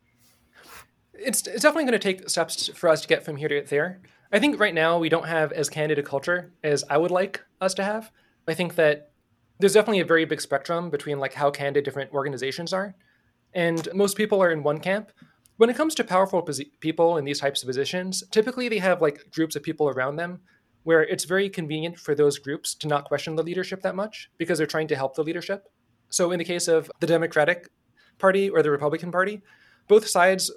it's, 1.13 1.45
it's 1.45 1.61
definitely 1.63 1.84
going 1.84 1.99
to 1.99 1.99
take 1.99 2.29
steps 2.29 2.69
for 2.69 2.89
us 2.89 3.01
to 3.01 3.07
get 3.07 3.23
from 3.23 3.36
here 3.36 3.49
to 3.49 3.61
there. 3.61 4.01
I 4.32 4.39
think 4.39 4.59
right 4.59 4.73
now 4.73 4.97
we 4.97 5.09
don't 5.09 5.27
have 5.27 5.51
as 5.51 5.69
candid 5.69 5.99
a 5.99 6.03
culture 6.03 6.53
as 6.63 6.84
I 6.89 6.97
would 6.97 7.11
like 7.11 7.43
us 7.59 7.73
to 7.75 7.84
have. 7.84 8.11
I 8.47 8.53
think 8.53 8.75
that 8.75 9.11
there's 9.59 9.73
definitely 9.73 9.99
a 9.99 10.05
very 10.05 10.25
big 10.25 10.41
spectrum 10.41 10.89
between 10.89 11.19
like 11.19 11.34
how 11.34 11.51
candid 11.51 11.84
different 11.84 12.11
organizations 12.13 12.73
are. 12.73 12.95
and 13.53 13.89
most 13.93 14.17
people 14.17 14.41
are 14.41 14.49
in 14.51 14.63
one 14.63 14.79
camp. 14.79 15.11
When 15.57 15.69
it 15.69 15.75
comes 15.75 15.93
to 15.95 16.03
powerful 16.03 16.47
people 16.79 17.17
in 17.17 17.25
these 17.25 17.39
types 17.39 17.61
of 17.61 17.67
positions, 17.67 18.23
typically 18.32 18.69
they 18.69 18.79
have 18.79 19.01
like 19.01 19.29
groups 19.32 19.55
of 19.55 19.61
people 19.61 19.89
around 19.89 20.15
them 20.15 20.39
where 20.84 21.03
it's 21.03 21.25
very 21.25 21.49
convenient 21.49 21.97
for 21.97 22.15
those 22.15 22.39
groups 22.39 22.73
to 22.75 22.88
not 22.88 23.05
question 23.05 23.36
the 23.36 23.43
leadership 23.43 23.82
that 23.82 23.95
much 23.95 24.29
because 24.38 24.57
they're 24.57 24.67
trying 24.67 24.88
to 24.88 24.95
help 24.95 25.15
the 25.15 25.23
leadership. 25.23 25.65
So 26.09 26.32
in 26.32 26.39
the 26.39 26.45
case 26.45 26.67
of 26.67 26.91
the 26.99 27.07
Democratic 27.07 27.69
Party 28.17 28.49
or 28.49 28.63
the 28.63 28.71
Republican 28.71 29.11
Party, 29.11 29.41
both 29.88 30.07
sides 30.07 30.51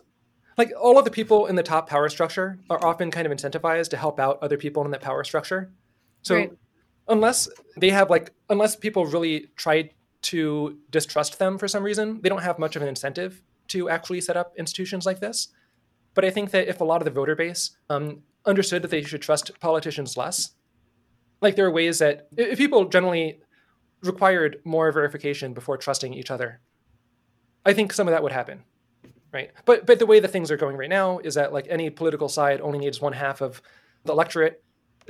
like 0.56 0.72
all 0.80 0.98
of 0.98 1.04
the 1.04 1.10
people 1.10 1.46
in 1.46 1.56
the 1.56 1.62
top 1.62 1.88
power 1.88 2.08
structure 2.08 2.58
are 2.70 2.84
often 2.84 3.10
kind 3.10 3.26
of 3.26 3.32
incentivized 3.32 3.90
to 3.90 3.96
help 3.96 4.20
out 4.20 4.38
other 4.40 4.56
people 4.56 4.84
in 4.84 4.90
that 4.92 5.00
power 5.00 5.24
structure. 5.24 5.72
So 6.22 6.36
Right. 6.36 6.52
unless 7.08 7.48
they 7.76 7.90
have 7.90 8.08
like 8.10 8.30
unless 8.48 8.76
people 8.76 9.04
really 9.06 9.48
try 9.56 9.90
to 10.22 10.78
distrust 10.90 11.38
them 11.38 11.58
for 11.58 11.68
some 11.68 11.82
reason, 11.82 12.20
they 12.22 12.28
don't 12.28 12.42
have 12.42 12.58
much 12.58 12.76
of 12.76 12.82
an 12.82 12.88
incentive 12.88 13.42
to 13.68 13.88
actually 13.88 14.20
set 14.20 14.36
up 14.36 14.54
institutions 14.56 15.04
like 15.04 15.20
this. 15.20 15.48
But 16.14 16.24
I 16.24 16.30
think 16.30 16.50
that 16.52 16.68
if 16.68 16.80
a 16.80 16.84
lot 16.84 17.00
of 17.00 17.04
the 17.04 17.10
voter 17.10 17.34
base 17.34 17.76
um, 17.90 18.22
understood 18.46 18.82
that 18.82 18.90
they 18.90 19.02
should 19.02 19.22
trust 19.22 19.58
politicians 19.60 20.16
less, 20.16 20.52
like 21.40 21.56
there 21.56 21.66
are 21.66 21.70
ways 21.70 21.98
that 21.98 22.28
if 22.36 22.58
people 22.58 22.86
generally 22.86 23.40
required 24.02 24.60
more 24.64 24.92
verification 24.92 25.54
before 25.54 25.76
trusting 25.76 26.14
each 26.14 26.30
other, 26.30 26.60
I 27.64 27.72
think 27.72 27.92
some 27.92 28.06
of 28.08 28.12
that 28.12 28.22
would 28.22 28.32
happen 28.32 28.64
right? 29.34 29.50
But 29.66 29.84
but 29.84 29.98
the 29.98 30.06
way 30.06 30.20
that 30.20 30.28
things 30.28 30.50
are 30.50 30.56
going 30.56 30.76
right 30.76 30.88
now 30.88 31.18
is 31.18 31.34
that 31.34 31.52
like 31.52 31.66
any 31.68 31.90
political 31.90 32.28
side 32.30 32.60
only 32.62 32.78
needs 32.78 33.00
one 33.00 33.12
half 33.12 33.42
of 33.42 33.60
the 34.04 34.12
electorate 34.12 34.62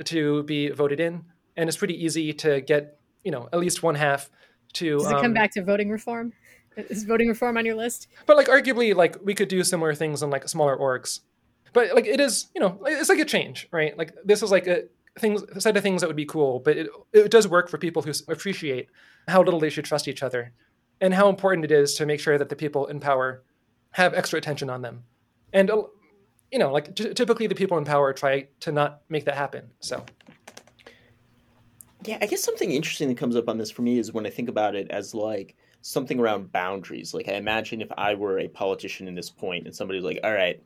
to 0.03 0.43
be 0.43 0.69
voted 0.69 0.99
in, 0.99 1.23
and 1.55 1.69
it's 1.69 1.77
pretty 1.77 2.03
easy 2.03 2.33
to 2.33 2.59
get 2.59 2.97
you 3.23 3.31
know 3.31 3.47
at 3.53 3.59
least 3.59 3.83
one 3.83 3.95
half 3.95 4.29
to. 4.73 4.97
Does 4.97 5.11
it 5.11 5.15
um, 5.15 5.21
come 5.21 5.33
back 5.33 5.51
to 5.51 5.63
voting 5.63 5.89
reform? 5.89 6.33
Is 6.75 7.05
voting 7.05 7.29
reform 7.29 7.55
on 7.55 7.65
your 7.65 7.75
list? 7.75 8.07
But 8.25 8.35
like 8.35 8.47
arguably, 8.47 8.93
like 8.93 9.15
we 9.23 9.33
could 9.33 9.47
do 9.47 9.63
similar 9.63 9.93
things 9.93 10.21
in 10.21 10.29
like 10.29 10.49
smaller 10.49 10.75
orgs. 10.75 11.21
But 11.75 11.93
like 11.93 12.07
it 12.07 12.21
is, 12.21 12.47
you 12.55 12.61
know, 12.61 12.81
it's 12.85 13.09
like 13.09 13.19
a 13.19 13.25
change, 13.25 13.67
right? 13.69 13.97
Like 13.97 14.13
this 14.23 14.41
is 14.41 14.49
like 14.49 14.65
a 14.65 14.85
things 15.19 15.43
set 15.61 15.75
of 15.75 15.83
things 15.83 15.99
that 15.99 16.07
would 16.07 16.15
be 16.15 16.25
cool, 16.25 16.59
but 16.61 16.77
it 16.77 16.87
it 17.11 17.29
does 17.29 17.49
work 17.49 17.67
for 17.67 17.77
people 17.77 18.01
who 18.01 18.13
appreciate 18.29 18.87
how 19.27 19.43
little 19.43 19.59
they 19.59 19.69
should 19.69 19.83
trust 19.83 20.07
each 20.07 20.23
other, 20.23 20.53
and 21.01 21.13
how 21.13 21.27
important 21.27 21.65
it 21.65 21.71
is 21.73 21.93
to 21.95 22.05
make 22.05 22.21
sure 22.21 22.37
that 22.37 22.47
the 22.47 22.55
people 22.55 22.85
in 22.85 23.01
power 23.01 23.43
have 23.91 24.13
extra 24.13 24.37
attention 24.37 24.69
on 24.69 24.83
them, 24.83 25.03
and 25.51 25.69
uh, 25.69 25.83
you 26.49 26.59
know, 26.59 26.71
like 26.71 26.95
t- 26.95 27.13
typically 27.13 27.45
the 27.45 27.55
people 27.55 27.77
in 27.77 27.83
power 27.83 28.13
try 28.13 28.47
to 28.61 28.71
not 28.71 29.01
make 29.09 29.25
that 29.25 29.35
happen. 29.35 29.69
So 29.81 30.05
Yeah, 32.05 32.19
I 32.21 32.25
guess 32.25 32.41
something 32.41 32.71
interesting 32.71 33.09
that 33.09 33.17
comes 33.17 33.35
up 33.35 33.49
on 33.49 33.57
this 33.57 33.69
for 33.69 33.81
me 33.81 33.99
is 33.99 34.13
when 34.13 34.25
I 34.25 34.29
think 34.29 34.47
about 34.47 34.75
it 34.75 34.89
as 34.91 35.13
like 35.13 35.57
something 35.81 36.21
around 36.21 36.53
boundaries. 36.53 37.13
Like 37.13 37.27
I 37.27 37.33
imagine 37.33 37.81
if 37.81 37.91
I 37.97 38.13
were 38.13 38.39
a 38.39 38.47
politician 38.47 39.09
in 39.09 39.13
this 39.13 39.29
point 39.29 39.65
and 39.65 39.75
somebody's 39.75 40.05
like, 40.05 40.21
"All 40.23 40.33
right, 40.33 40.61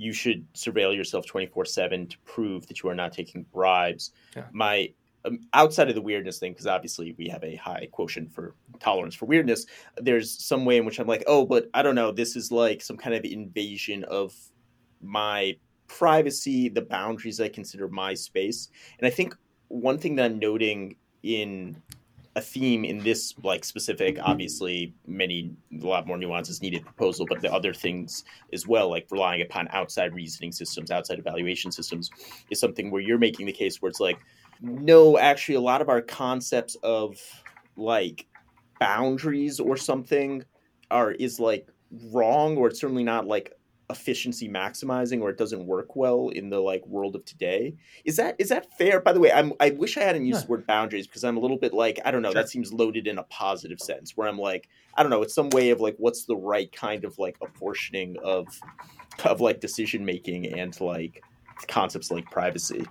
you 0.00 0.12
should 0.12 0.50
surveil 0.54 0.96
yourself 0.96 1.26
24/7 1.26 2.08
to 2.10 2.18
prove 2.24 2.66
that 2.66 2.82
you 2.82 2.88
are 2.88 2.94
not 2.94 3.12
taking 3.12 3.44
bribes." 3.52 4.12
Yeah. 4.34 4.46
My 4.52 4.92
um, 5.24 5.40
outside 5.52 5.90
of 5.90 5.94
the 5.94 6.00
weirdness 6.00 6.38
thing 6.38 6.52
because 6.52 6.66
obviously 6.66 7.14
we 7.18 7.28
have 7.28 7.44
a 7.44 7.56
high 7.56 7.86
quotient 7.92 8.32
for 8.32 8.54
tolerance 8.78 9.14
for 9.14 9.26
weirdness, 9.26 9.66
there's 9.96 10.30
some 10.30 10.64
way 10.64 10.78
in 10.78 10.86
which 10.86 10.98
I'm 10.98 11.06
like, 11.06 11.24
"Oh, 11.26 11.44
but 11.44 11.68
I 11.74 11.82
don't 11.82 11.94
know, 11.94 12.10
this 12.10 12.36
is 12.36 12.50
like 12.50 12.80
some 12.80 12.96
kind 12.96 13.14
of 13.14 13.24
invasion 13.24 14.04
of 14.04 14.34
my 15.02 15.56
privacy, 15.88 16.68
the 16.68 16.82
boundaries 16.82 17.40
I 17.40 17.48
consider 17.48 17.88
my 17.88 18.14
space." 18.14 18.70
And 18.98 19.06
I 19.06 19.10
think 19.10 19.36
one 19.68 19.98
thing 19.98 20.16
that 20.16 20.24
I'm 20.24 20.38
noting 20.38 20.96
in 21.22 21.82
a 22.36 22.40
theme 22.40 22.84
in 22.84 22.98
this 22.98 23.34
like 23.42 23.64
specific 23.64 24.16
obviously 24.22 24.94
many 25.06 25.52
a 25.82 25.84
lot 25.84 26.06
more 26.06 26.16
nuances 26.16 26.62
needed 26.62 26.84
proposal 26.84 27.26
but 27.28 27.40
the 27.40 27.52
other 27.52 27.74
things 27.74 28.24
as 28.52 28.68
well 28.68 28.88
like 28.88 29.06
relying 29.10 29.42
upon 29.42 29.66
outside 29.72 30.14
reasoning 30.14 30.52
systems 30.52 30.92
outside 30.92 31.18
evaluation 31.18 31.72
systems 31.72 32.08
is 32.50 32.60
something 32.60 32.90
where 32.90 33.02
you're 33.02 33.18
making 33.18 33.46
the 33.46 33.52
case 33.52 33.82
where 33.82 33.90
it's 33.90 33.98
like 33.98 34.18
no 34.60 35.18
actually 35.18 35.56
a 35.56 35.60
lot 35.60 35.82
of 35.82 35.88
our 35.88 36.00
concepts 36.00 36.76
of 36.84 37.18
like 37.76 38.26
boundaries 38.78 39.58
or 39.58 39.76
something 39.76 40.44
are 40.90 41.12
is 41.12 41.40
like 41.40 41.68
wrong 42.12 42.56
or 42.56 42.68
it's 42.68 42.80
certainly 42.80 43.04
not 43.04 43.26
like 43.26 43.52
efficiency 43.90 44.48
maximizing 44.48 45.20
or 45.20 45.28
it 45.30 45.36
doesn't 45.36 45.66
work 45.66 45.94
well 45.96 46.28
in 46.28 46.48
the 46.50 46.58
like 46.60 46.86
world 46.86 47.14
of 47.16 47.24
today 47.24 47.74
is 48.04 48.16
that 48.16 48.34
is 48.38 48.48
that 48.48 48.66
fair 48.78 49.00
by 49.00 49.12
the 49.12 49.20
way 49.20 49.30
i'm 49.32 49.52
i 49.60 49.70
wish 49.70 49.96
i 49.98 50.00
hadn't 50.02 50.24
used 50.24 50.40
Yeah. 50.40 50.46
the 50.46 50.50
word 50.52 50.66
boundaries 50.66 51.06
because 51.06 51.24
i'm 51.24 51.36
a 51.36 51.40
little 51.40 51.58
bit 51.58 51.72
like 51.74 51.98
i 52.04 52.10
don't 52.10 52.22
know 52.22 52.30
Sure. 52.32 52.42
that 52.42 52.48
seems 52.48 52.72
loaded 52.72 53.06
in 53.06 53.18
a 53.18 53.22
positive 53.24 53.80
sense 53.80 54.16
where 54.16 54.28
i'm 54.28 54.38
like 54.38 54.68
i 54.96 55.02
don't 55.02 55.10
know 55.10 55.22
it's 55.22 55.34
some 55.34 55.50
way 55.50 55.70
of 55.70 55.80
like 55.80 55.96
what's 55.98 56.24
the 56.24 56.36
right 56.36 56.70
kind 56.72 57.04
of 57.04 57.18
like 57.18 57.36
apportioning 57.42 58.16
of 58.24 58.46
of 59.24 59.40
like 59.40 59.60
decision 59.60 60.04
making 60.04 60.46
and 60.46 60.80
like 60.80 61.22
concepts 61.68 62.10
like 62.10 62.30
privacy 62.30 62.86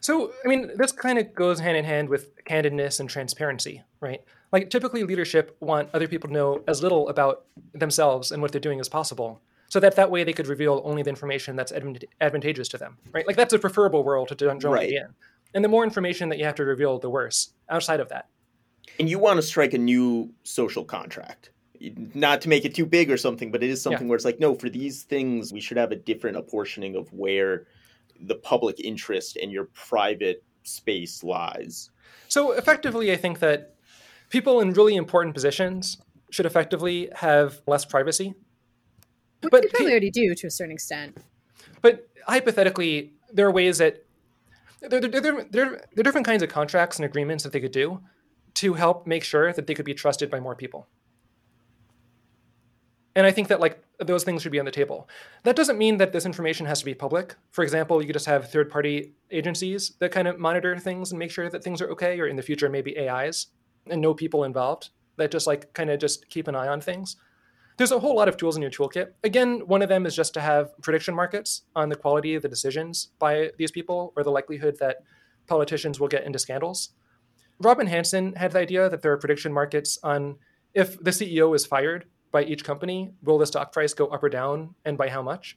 So, 0.00 0.32
I 0.44 0.48
mean, 0.48 0.70
this 0.76 0.92
kind 0.92 1.18
of 1.18 1.34
goes 1.34 1.60
hand 1.60 1.76
in 1.76 1.84
hand 1.84 2.08
with 2.10 2.44
candidness 2.44 3.00
and 3.00 3.08
transparency, 3.08 3.82
right? 4.00 4.20
Like, 4.52 4.68
typically, 4.68 5.02
leadership 5.04 5.56
want 5.60 5.88
other 5.94 6.08
people 6.08 6.28
to 6.28 6.34
know 6.34 6.62
as 6.68 6.82
little 6.82 7.08
about 7.08 7.44
themselves 7.72 8.30
and 8.30 8.42
what 8.42 8.52
they're 8.52 8.60
doing 8.60 8.80
as 8.80 8.88
possible, 8.88 9.40
so 9.68 9.80
that 9.80 9.96
that 9.96 10.10
way 10.10 10.24
they 10.24 10.32
could 10.32 10.46
reveal 10.46 10.82
only 10.84 11.02
the 11.02 11.10
information 11.10 11.56
that's 11.56 11.72
advant- 11.72 12.04
advantageous 12.20 12.68
to 12.68 12.78
them, 12.78 12.98
right? 13.12 13.26
Like, 13.26 13.36
that's 13.36 13.52
a 13.52 13.58
preferable 13.58 14.04
world 14.04 14.28
to 14.28 14.34
generally 14.34 14.68
Right. 14.74 14.88
be 14.90 14.96
in. 14.96 15.14
And 15.54 15.64
the 15.64 15.68
more 15.68 15.84
information 15.84 16.28
that 16.30 16.38
you 16.38 16.44
have 16.44 16.56
to 16.56 16.64
reveal, 16.64 16.98
the 16.98 17.10
worse. 17.10 17.52
Outside 17.68 18.00
of 18.00 18.08
that, 18.10 18.28
and 18.98 19.08
you 19.08 19.18
want 19.18 19.36
to 19.38 19.42
strike 19.42 19.72
a 19.74 19.78
new 19.78 20.32
social 20.42 20.84
contract 20.84 21.50
not 22.14 22.40
to 22.40 22.48
make 22.48 22.64
it 22.64 22.74
too 22.74 22.86
big 22.86 23.10
or 23.10 23.16
something 23.16 23.50
but 23.50 23.62
it 23.62 23.68
is 23.68 23.82
something 23.82 24.08
where 24.08 24.16
it's 24.16 24.24
like 24.24 24.38
no 24.40 24.54
for 24.54 24.70
these 24.70 25.02
things 25.02 25.52
we 25.52 25.60
should 25.60 25.76
have 25.76 25.90
a 25.92 25.96
different 25.96 26.36
apportioning 26.36 26.94
of 26.96 27.12
where 27.12 27.66
the 28.20 28.36
public 28.36 28.78
interest 28.80 29.36
and 29.36 29.50
your 29.50 29.64
private 29.74 30.42
space 30.62 31.22
lies 31.24 31.90
So 32.28 32.52
effectively, 32.52 33.12
I 33.12 33.16
think 33.16 33.40
that 33.40 33.74
people 34.30 34.60
in 34.60 34.72
really 34.72 34.96
important 34.96 35.34
positions 35.34 35.98
should 36.30 36.46
effectively 36.46 37.10
have 37.14 37.60
less 37.66 37.84
privacy. 37.84 38.34
Which 39.44 39.50
But 39.50 39.62
they 39.62 39.68
probably 39.68 39.92
already 39.92 40.10
do 40.10 40.34
to 40.34 40.46
a 40.46 40.50
certain 40.50 40.72
extent. 40.72 41.16
But 41.82 42.08
hypothetically, 42.26 43.12
there 43.32 43.46
are 43.46 43.50
ways 43.50 43.78
that 43.78 44.04
there, 44.80 45.00
there, 45.00 45.08
there, 45.08 45.20
there, 45.20 45.44
there 45.50 45.66
are 45.98 46.02
different 46.02 46.26
kinds 46.26 46.42
of 46.42 46.48
contracts 46.48 46.98
and 46.98 47.04
agreements 47.04 47.44
that 47.44 47.52
they 47.52 47.60
could 47.60 47.72
do 47.72 48.00
to 48.54 48.74
help 48.74 49.06
make 49.06 49.24
sure 49.24 49.52
that 49.52 49.66
they 49.66 49.74
could 49.74 49.84
be 49.84 49.94
trusted 49.94 50.30
by 50.30 50.40
more 50.40 50.54
people. 50.54 50.86
And 53.16 53.26
I 53.26 53.30
think 53.30 53.48
that 53.48 53.60
like 53.60 53.82
those 53.98 54.24
things 54.24 54.42
should 54.42 54.52
be 54.52 54.58
on 54.58 54.64
the 54.64 54.72
table. 54.72 55.08
That 55.44 55.56
doesn't 55.56 55.78
mean 55.78 55.98
that 55.98 56.12
this 56.12 56.26
information 56.26 56.66
has 56.66 56.80
to 56.80 56.84
be 56.84 56.94
public. 56.94 57.36
For 57.52 57.62
example, 57.62 58.00
you 58.00 58.06
could 58.06 58.14
just 58.14 58.26
have 58.26 58.50
third-party 58.50 59.12
agencies 59.30 59.92
that 60.00 60.10
kind 60.10 60.26
of 60.26 60.38
monitor 60.38 60.76
things 60.78 61.12
and 61.12 61.18
make 61.18 61.30
sure 61.30 61.48
that 61.48 61.62
things 61.62 61.80
are 61.80 61.88
okay, 61.90 62.18
or 62.18 62.26
in 62.26 62.36
the 62.36 62.42
future 62.42 62.68
maybe 62.68 62.98
AIs 62.98 63.48
and 63.86 64.00
no 64.00 64.14
people 64.14 64.44
involved 64.44 64.90
that 65.16 65.30
just 65.30 65.46
like 65.46 65.72
kind 65.74 65.90
of 65.90 66.00
just 66.00 66.28
keep 66.28 66.48
an 66.48 66.54
eye 66.54 66.68
on 66.68 66.80
things. 66.80 67.16
There's 67.76 67.92
a 67.92 67.98
whole 67.98 68.14
lot 68.14 68.28
of 68.28 68.36
tools 68.36 68.56
in 68.56 68.62
your 68.62 68.70
toolkit. 68.70 69.12
Again, 69.24 69.66
one 69.66 69.82
of 69.82 69.88
them 69.88 70.06
is 70.06 70.14
just 70.14 70.32
to 70.34 70.40
have 70.40 70.80
prediction 70.80 71.14
markets 71.14 71.62
on 71.74 71.88
the 71.88 71.96
quality 71.96 72.34
of 72.34 72.42
the 72.42 72.48
decisions 72.48 73.08
by 73.18 73.50
these 73.58 73.72
people 73.72 74.12
or 74.16 74.22
the 74.22 74.30
likelihood 74.30 74.76
that 74.78 74.98
politicians 75.46 75.98
will 75.98 76.08
get 76.08 76.24
into 76.24 76.38
scandals. 76.38 76.90
Robin 77.58 77.86
Hanson 77.86 78.34
had 78.34 78.52
the 78.52 78.60
idea 78.60 78.88
that 78.88 79.02
there 79.02 79.12
are 79.12 79.16
prediction 79.16 79.52
markets 79.52 79.98
on 80.02 80.36
if 80.72 81.02
the 81.02 81.10
CEO 81.10 81.54
is 81.54 81.66
fired 81.66 82.06
by 82.32 82.42
each 82.42 82.64
company, 82.64 83.12
will 83.22 83.38
the 83.38 83.46
stock 83.46 83.72
price 83.72 83.94
go 83.94 84.06
up 84.08 84.22
or 84.22 84.28
down 84.28 84.74
and 84.84 84.98
by 84.98 85.08
how 85.08 85.22
much? 85.22 85.56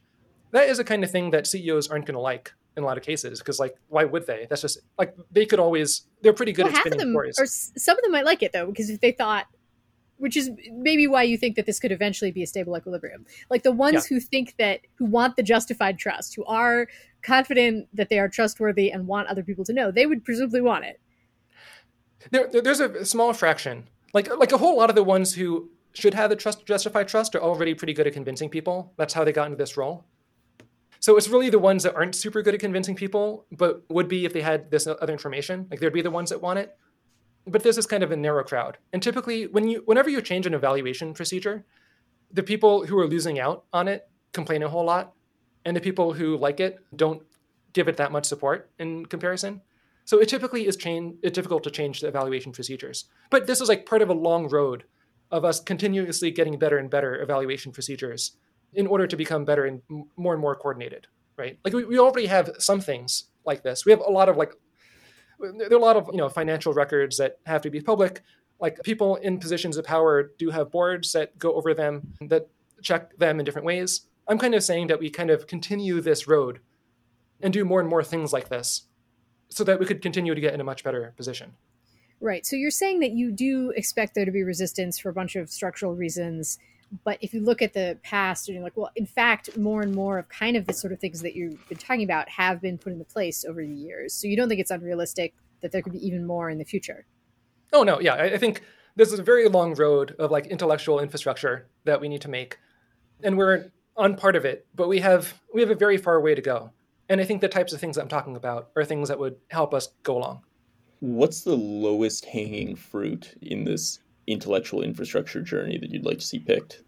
That 0.51 0.69
is 0.69 0.79
a 0.79 0.83
kind 0.83 1.03
of 1.03 1.11
thing 1.11 1.31
that 1.31 1.47
CEOs 1.47 1.87
aren't 1.87 2.05
going 2.05 2.13
to 2.13 2.21
like 2.21 2.53
in 2.77 2.83
a 2.83 2.85
lot 2.85 2.97
of 2.97 3.03
cases 3.03 3.39
because, 3.39 3.59
like, 3.59 3.75
why 3.89 4.05
would 4.05 4.27
they? 4.27 4.45
That's 4.47 4.61
just 4.61 4.79
like 4.97 5.15
they 5.31 5.45
could 5.45 5.59
always, 5.59 6.03
they're 6.21 6.33
pretty 6.33 6.53
good 6.53 6.65
well, 6.65 6.73
at 6.73 6.77
half 6.77 6.85
of 6.85 6.93
spinning 6.93 7.07
them, 7.07 7.13
stories. 7.13 7.39
or 7.39 7.45
some 7.47 7.97
of 7.97 8.03
them 8.03 8.11
might 8.11 8.25
like 8.25 8.43
it 8.43 8.53
though, 8.53 8.67
because 8.67 8.89
if 8.91 9.01
they 9.01 9.11
thought, 9.11 9.47
which 10.17 10.35
is 10.37 10.49
maybe 10.71 11.07
why 11.07 11.23
you 11.23 11.37
think 11.37 11.55
that 11.55 11.65
this 11.65 11.79
could 11.79 11.91
eventually 11.91 12.31
be 12.31 12.43
a 12.43 12.47
stable 12.47 12.75
equilibrium. 12.77 13.25
Like 13.49 13.63
the 13.63 13.71
ones 13.71 14.05
who 14.07 14.19
think 14.19 14.55
that, 14.57 14.81
who 14.95 15.05
want 15.05 15.35
the 15.35 15.43
justified 15.43 15.97
trust, 15.97 16.35
who 16.35 16.43
are 16.45 16.87
confident 17.21 17.87
that 17.93 18.09
they 18.09 18.19
are 18.19 18.27
trustworthy 18.29 18.91
and 18.91 19.07
want 19.07 19.27
other 19.27 19.43
people 19.43 19.63
to 19.65 19.73
know, 19.73 19.91
they 19.91 20.05
would 20.05 20.23
presumably 20.25 20.61
want 20.61 20.85
it. 20.85 20.99
there, 22.31 22.47
there- 22.51 22.61
there's 22.61 22.79
a 22.79 23.05
small 23.05 23.33
fraction, 23.33 23.87
like 24.13 24.27
like 24.37 24.51
a 24.51 24.57
whole 24.57 24.77
lot 24.77 24.89
of 24.89 24.95
the 24.95 25.03
ones 25.03 25.35
who 25.35 25.69
should 25.93 26.13
have 26.13 26.29
the 26.29 26.35
trust 26.35 26.65
justified 26.65 27.07
trust 27.07 27.35
are 27.35 27.41
already 27.41 27.73
pretty 27.73 27.93
good 27.93 28.07
at 28.07 28.13
convincing 28.13 28.49
people. 28.49 28.93
That's 28.97 29.13
how 29.13 29.23
they 29.23 29.31
got 29.31 29.45
into 29.45 29.57
this 29.57 29.77
role. 29.77 30.05
So 30.99 31.15
it's 31.15 31.27
really 31.29 31.49
the 31.49 31.59
ones 31.59 31.83
that 31.83 31.95
aren't 31.95 32.15
super 32.15 32.41
good 32.41 32.53
at 32.55 32.59
convincing 32.59 32.95
people, 32.95 33.45
but 33.51 33.83
would 33.89 34.07
be 34.07 34.25
if 34.25 34.33
they 34.33 34.41
had 34.41 34.71
this 34.71 34.87
other 34.87 35.13
information. 35.13 35.67
Like 35.69 35.79
they'd 35.79 35.93
be 35.93 36.01
the 36.01 36.11
ones 36.11 36.29
that 36.31 36.41
want 36.41 36.59
it. 36.59 36.75
But 37.47 37.63
this 37.63 37.77
is 37.77 37.85
kind 37.85 38.03
of 38.03 38.11
a 38.11 38.15
narrow 38.15 38.43
crowd. 38.43 38.77
And 38.91 39.01
typically, 39.01 39.47
when 39.47 39.67
you 39.67 39.83
whenever 39.85 40.09
you 40.09 40.21
change 40.21 40.45
an 40.45 40.53
evaluation 40.53 41.13
procedure, 41.13 41.65
the 42.31 42.43
people 42.43 42.85
who 42.85 42.99
are 42.99 43.07
losing 43.07 43.39
out 43.39 43.65
on 43.71 43.87
it 43.87 44.09
complain 44.33 44.63
a 44.63 44.69
whole 44.69 44.85
lot, 44.85 45.13
and 45.65 45.75
the 45.75 45.81
people 45.81 46.13
who 46.13 46.37
like 46.37 46.59
it 46.59 46.79
don't 46.95 47.23
give 47.73 47.87
it 47.87 47.97
that 47.97 48.11
much 48.11 48.25
support 48.25 48.71
in 48.79 49.05
comparison. 49.05 49.61
So 50.05 50.19
it 50.19 50.29
typically 50.29 50.67
is 50.67 50.77
chain, 50.77 51.17
it's 51.21 51.35
difficult 51.35 51.63
to 51.63 51.69
change 51.69 51.99
the 51.99 52.07
evaluation 52.07 52.53
procedures. 52.53 53.05
But 53.29 53.45
this 53.45 53.59
is 53.59 53.67
like 53.67 53.85
part 53.85 54.01
of 54.01 54.09
a 54.09 54.13
long 54.13 54.47
road 54.47 54.85
of 55.31 55.43
us 55.43 55.59
continuously 55.59 56.31
getting 56.31 56.57
better 56.57 56.77
and 56.77 56.89
better 56.89 57.21
evaluation 57.21 57.73
procedures 57.73 58.37
in 58.73 58.87
order 58.87 59.05
to 59.05 59.17
become 59.17 59.43
better 59.43 59.65
and 59.65 59.81
more 60.15 60.33
and 60.33 60.41
more 60.41 60.55
coordinated, 60.55 61.07
right? 61.37 61.59
Like 61.65 61.73
we, 61.73 61.83
we 61.83 61.99
already 61.99 62.27
have 62.27 62.51
some 62.57 62.79
things 62.79 63.25
like 63.45 63.63
this. 63.63 63.85
We 63.85 63.91
have 63.91 63.99
a 63.99 64.09
lot 64.09 64.29
of 64.29 64.37
like 64.37 64.53
there 65.39 65.71
are 65.71 65.75
a 65.75 65.79
lot 65.79 65.95
of 65.95 66.09
you 66.11 66.17
know 66.17 66.29
financial 66.29 66.73
records 66.73 67.17
that 67.17 67.39
have 67.45 67.61
to 67.61 67.69
be 67.69 67.81
public. 67.81 68.21
Like 68.59 68.81
people 68.83 69.17
in 69.17 69.37
positions 69.37 69.77
of 69.77 69.85
power 69.85 70.31
do 70.37 70.49
have 70.49 70.71
boards 70.71 71.11
that 71.13 71.37
go 71.37 71.53
over 71.53 71.73
them 71.73 72.13
that 72.21 72.47
check 72.81 73.15
them 73.17 73.39
in 73.39 73.45
different 73.45 73.65
ways. 73.65 74.01
I'm 74.27 74.39
kind 74.39 74.55
of 74.55 74.63
saying 74.63 74.87
that 74.87 74.99
we 74.99 75.09
kind 75.09 75.29
of 75.29 75.47
continue 75.47 76.01
this 76.01 76.27
road 76.27 76.59
and 77.41 77.53
do 77.53 77.63
more 77.63 77.79
and 77.79 77.89
more 77.89 78.03
things 78.03 78.33
like 78.33 78.49
this 78.49 78.87
so 79.49 79.63
that 79.63 79.79
we 79.79 79.85
could 79.85 80.01
continue 80.01 80.35
to 80.35 80.41
get 80.41 80.53
in 80.53 80.59
a 80.59 80.63
much 80.63 80.83
better 80.83 81.13
position. 81.15 81.53
Right. 82.19 82.45
So 82.45 82.55
you're 82.55 82.71
saying 82.71 82.99
that 83.01 83.11
you 83.11 83.31
do 83.31 83.71
expect 83.75 84.15
there 84.15 84.25
to 84.25 84.31
be 84.31 84.43
resistance 84.43 84.97
for 84.97 85.09
a 85.09 85.13
bunch 85.13 85.35
of 85.35 85.49
structural 85.49 85.95
reasons. 85.95 86.57
But 87.03 87.17
if 87.21 87.33
you 87.33 87.41
look 87.41 87.61
at 87.61 87.73
the 87.73 87.97
past 88.03 88.47
and 88.47 88.55
you're 88.55 88.63
like, 88.63 88.77
well, 88.77 88.91
in 88.95 89.05
fact, 89.05 89.57
more 89.57 89.81
and 89.81 89.93
more 89.93 90.17
of 90.19 90.29
kind 90.29 90.55
of 90.55 90.67
the 90.67 90.73
sort 90.73 90.93
of 90.93 90.99
things 90.99 91.21
that 91.21 91.35
you've 91.35 91.67
been 91.67 91.77
talking 91.77 92.03
about 92.03 92.29
have 92.29 92.61
been 92.61 92.77
put 92.77 92.93
into 92.93 93.05
place 93.05 93.43
over 93.43 93.61
the 93.61 93.73
years. 93.73 94.13
So 94.13 94.27
you 94.27 94.37
don't 94.37 94.47
think 94.47 94.61
it's 94.61 94.71
unrealistic 94.71 95.33
that 95.61 95.71
there 95.71 95.81
could 95.81 95.93
be 95.93 96.05
even 96.05 96.25
more 96.25 96.49
in 96.49 96.57
the 96.57 96.65
future? 96.65 97.05
Oh, 97.73 97.83
no. 97.83 97.99
Yeah. 97.99 98.15
I 98.15 98.37
think 98.37 98.61
this 98.95 99.11
is 99.11 99.19
a 99.19 99.23
very 99.23 99.47
long 99.49 99.73
road 99.75 100.15
of 100.17 100.31
like 100.31 100.47
intellectual 100.47 100.99
infrastructure 100.99 101.67
that 101.85 101.99
we 101.99 102.07
need 102.07 102.21
to 102.21 102.29
make. 102.29 102.57
And 103.21 103.37
we're 103.37 103.71
on 103.97 104.15
part 104.15 104.35
of 104.35 104.45
it, 104.45 104.67
but 104.75 104.87
we 104.87 104.99
have 104.99 105.41
we 105.53 105.61
have 105.61 105.71
a 105.71 105.75
very 105.75 105.97
far 105.97 106.21
way 106.21 106.35
to 106.35 106.41
go. 106.41 106.71
And 107.09 107.19
I 107.19 107.23
think 107.23 107.41
the 107.41 107.47
types 107.47 107.73
of 107.73 107.79
things 107.79 107.95
that 107.95 108.03
I'm 108.03 108.07
talking 108.07 108.35
about 108.35 108.69
are 108.75 108.85
things 108.85 109.09
that 109.09 109.19
would 109.19 109.37
help 109.49 109.73
us 109.73 109.89
go 110.03 110.17
along. 110.17 110.41
What's 110.99 111.41
the 111.41 111.55
lowest 111.55 112.25
hanging 112.25 112.75
fruit 112.75 113.35
in 113.41 113.63
this 113.63 113.99
intellectual 114.27 114.83
infrastructure 114.83 115.41
journey 115.41 115.77
that 115.77 115.89
you'd 115.89 116.05
like 116.05 116.19
to 116.19 116.25
see 116.25 116.39
picked? 116.39 116.83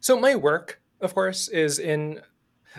So 0.00 0.18
my 0.18 0.34
work, 0.34 0.80
of 1.00 1.14
course, 1.14 1.48
is 1.48 1.78
in 1.78 2.20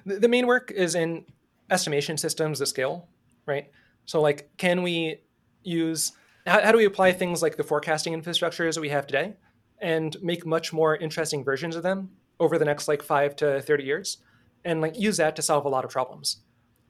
the 0.05 0.27
main 0.27 0.47
work 0.47 0.71
is 0.71 0.95
in 0.95 1.25
estimation 1.69 2.17
systems 2.17 2.59
that 2.59 2.67
scale, 2.67 3.07
right? 3.45 3.69
So 4.05 4.21
like 4.21 4.49
can 4.57 4.83
we 4.83 5.21
use 5.63 6.13
how, 6.45 6.61
how 6.61 6.71
do 6.71 6.77
we 6.77 6.85
apply 6.85 7.11
things 7.11 7.41
like 7.41 7.57
the 7.57 7.63
forecasting 7.63 8.19
infrastructures 8.19 8.73
that 8.75 8.81
we 8.81 8.89
have 8.89 9.05
today 9.05 9.35
and 9.79 10.15
make 10.21 10.45
much 10.45 10.73
more 10.73 10.95
interesting 10.95 11.43
versions 11.43 11.75
of 11.75 11.83
them 11.83 12.09
over 12.39 12.57
the 12.57 12.65
next 12.65 12.87
like 12.87 13.03
5 13.03 13.35
to 13.37 13.61
30 13.61 13.83
years 13.83 14.17
and 14.65 14.81
like 14.81 14.97
use 14.97 15.17
that 15.17 15.35
to 15.35 15.41
solve 15.41 15.65
a 15.65 15.69
lot 15.69 15.85
of 15.85 15.91
problems. 15.91 16.37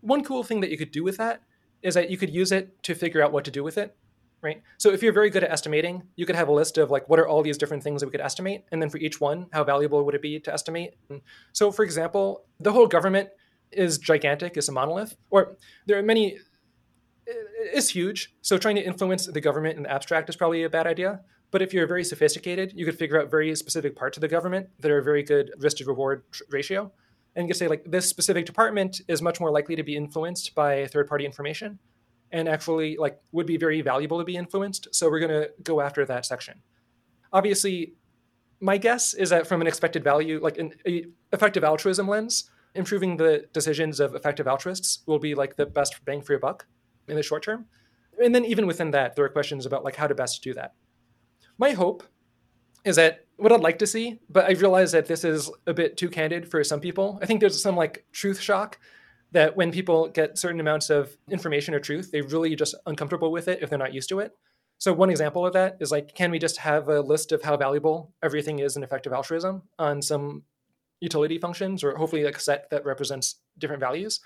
One 0.01 0.23
cool 0.23 0.43
thing 0.43 0.61
that 0.61 0.71
you 0.71 0.77
could 0.77 0.91
do 0.91 1.03
with 1.03 1.17
that 1.17 1.41
is 1.81 1.95
that 1.95 2.09
you 2.09 2.17
could 2.17 2.29
use 2.29 2.51
it 2.51 2.81
to 2.83 2.95
figure 2.95 3.23
out 3.23 3.31
what 3.31 3.45
to 3.45 3.51
do 3.51 3.63
with 3.63 3.77
it 3.77 3.95
right? 4.41 4.61
So 4.77 4.91
if 4.91 5.03
you're 5.03 5.13
very 5.13 5.29
good 5.29 5.43
at 5.43 5.51
estimating 5.51 6.03
you 6.15 6.25
could 6.25 6.35
have 6.35 6.47
a 6.47 6.51
list 6.51 6.77
of 6.77 6.91
like 6.91 7.07
what 7.09 7.19
are 7.19 7.27
all 7.27 7.41
these 7.41 7.57
different 7.57 7.83
things 7.83 8.01
that 8.01 8.07
we 8.07 8.11
could 8.11 8.21
estimate 8.21 8.63
and 8.71 8.81
then 8.81 8.89
for 8.89 8.97
each 8.97 9.21
one 9.21 9.47
how 9.51 9.63
valuable 9.63 10.03
would 10.05 10.15
it 10.15 10.21
be 10.21 10.39
to 10.39 10.53
estimate? 10.53 10.95
So 11.53 11.71
for 11.71 11.83
example 11.83 12.45
the 12.59 12.71
whole 12.71 12.87
government 12.87 13.29
is 13.71 13.97
gigantic 13.97 14.57
is 14.57 14.67
a 14.69 14.71
monolith 14.71 15.15
or 15.29 15.57
there 15.85 15.97
are 15.97 16.03
many 16.03 16.37
it's 17.25 17.89
huge 17.89 18.33
so 18.41 18.57
trying 18.57 18.75
to 18.75 18.83
influence 18.83 19.27
the 19.27 19.41
government 19.41 19.77
in 19.77 19.83
the 19.83 19.91
abstract 19.91 20.29
is 20.29 20.35
probably 20.35 20.63
a 20.63 20.69
bad 20.69 20.87
idea. 20.87 21.21
But 21.51 21.61
if 21.61 21.73
you're 21.73 21.87
very 21.87 22.03
sophisticated 22.03 22.73
you 22.75 22.85
could 22.85 22.97
figure 22.97 23.21
out 23.21 23.29
very 23.29 23.55
specific 23.55 23.95
parts 23.95 24.17
of 24.17 24.21
the 24.21 24.27
government 24.27 24.69
that 24.79 24.91
are 24.91 25.01
very 25.01 25.23
good 25.23 25.51
risk 25.57 25.77
to 25.77 25.85
reward 25.85 26.23
ratio. 26.49 26.91
And 27.35 27.45
you 27.45 27.53
could 27.53 27.57
say 27.57 27.69
like 27.69 27.85
this 27.85 28.09
specific 28.09 28.45
department 28.45 29.01
is 29.07 29.21
much 29.21 29.39
more 29.39 29.51
likely 29.51 29.75
to 29.77 29.83
be 29.83 29.95
influenced 29.95 30.53
by 30.53 30.85
third 30.87 31.07
party 31.07 31.25
information 31.25 31.79
and 32.31 32.47
actually 32.47 32.97
like 32.97 33.19
would 33.31 33.45
be 33.45 33.57
very 33.57 33.81
valuable 33.81 34.19
to 34.19 34.25
be 34.25 34.35
influenced. 34.35 34.87
So 34.91 35.09
we're 35.09 35.19
going 35.19 35.41
to 35.41 35.51
go 35.63 35.81
after 35.81 36.05
that 36.05 36.25
section. 36.25 36.61
Obviously 37.33 37.93
my 38.61 38.77
guess 38.77 39.13
is 39.13 39.31
that 39.31 39.47
from 39.47 39.59
an 39.59 39.67
expected 39.67 40.03
value 40.03 40.39
like 40.41 40.57
an 40.57 40.73
effective 41.33 41.63
altruism 41.63 42.07
lens 42.07 42.49
improving 42.75 43.17
the 43.17 43.45
decisions 43.53 43.99
of 43.99 44.15
effective 44.15 44.47
altruists 44.47 44.99
will 45.07 45.19
be 45.19 45.35
like 45.35 45.55
the 45.55 45.65
best 45.65 46.03
bang 46.05 46.21
for 46.21 46.33
your 46.33 46.39
buck 46.39 46.65
in 47.07 47.15
the 47.15 47.23
short 47.23 47.43
term. 47.43 47.65
And 48.23 48.33
then 48.33 48.45
even 48.45 48.67
within 48.67 48.91
that 48.91 49.15
there 49.15 49.25
are 49.25 49.29
questions 49.29 49.65
about 49.65 49.83
like 49.83 49.95
how 49.95 50.07
to 50.07 50.15
best 50.15 50.43
do 50.43 50.53
that. 50.53 50.73
My 51.57 51.71
hope 51.71 52.03
is 52.85 52.95
that 52.95 53.25
what 53.37 53.51
I'd 53.51 53.61
like 53.61 53.79
to 53.79 53.87
see, 53.87 54.19
but 54.29 54.45
I 54.45 54.51
realize 54.51 54.91
that 54.91 55.07
this 55.07 55.23
is 55.23 55.49
a 55.65 55.73
bit 55.73 55.97
too 55.97 56.09
candid 56.09 56.49
for 56.49 56.63
some 56.63 56.79
people. 56.79 57.19
I 57.21 57.25
think 57.25 57.39
there's 57.39 57.61
some 57.61 57.75
like 57.75 58.05
truth 58.11 58.39
shock 58.39 58.79
that 59.31 59.55
when 59.55 59.71
people 59.71 60.09
get 60.09 60.37
certain 60.37 60.59
amounts 60.59 60.89
of 60.89 61.15
information 61.29 61.73
or 61.73 61.79
truth, 61.79 62.11
they're 62.11 62.23
really 62.23 62.55
just 62.55 62.75
uncomfortable 62.85 63.31
with 63.31 63.47
it 63.47 63.59
if 63.61 63.69
they're 63.69 63.79
not 63.79 63.93
used 63.93 64.09
to 64.09 64.19
it. 64.19 64.35
So 64.77 64.91
one 64.93 65.09
example 65.09 65.45
of 65.45 65.53
that 65.53 65.77
is 65.79 65.91
like, 65.91 66.15
can 66.15 66.31
we 66.31 66.39
just 66.39 66.57
have 66.57 66.89
a 66.89 67.01
list 67.01 67.31
of 67.31 67.43
how 67.43 67.55
valuable 67.55 68.13
everything 68.23 68.59
is 68.59 68.75
in 68.75 68.83
effective 68.83 69.13
altruism 69.13 69.61
on 69.77 70.01
some 70.01 70.43
utility 70.99 71.37
functions, 71.37 71.83
or 71.83 71.95
hopefully 71.95 72.23
like 72.23 72.37
a 72.37 72.39
set 72.39 72.69
that 72.71 72.83
represents 72.83 73.35
different 73.57 73.79
values? 73.79 74.19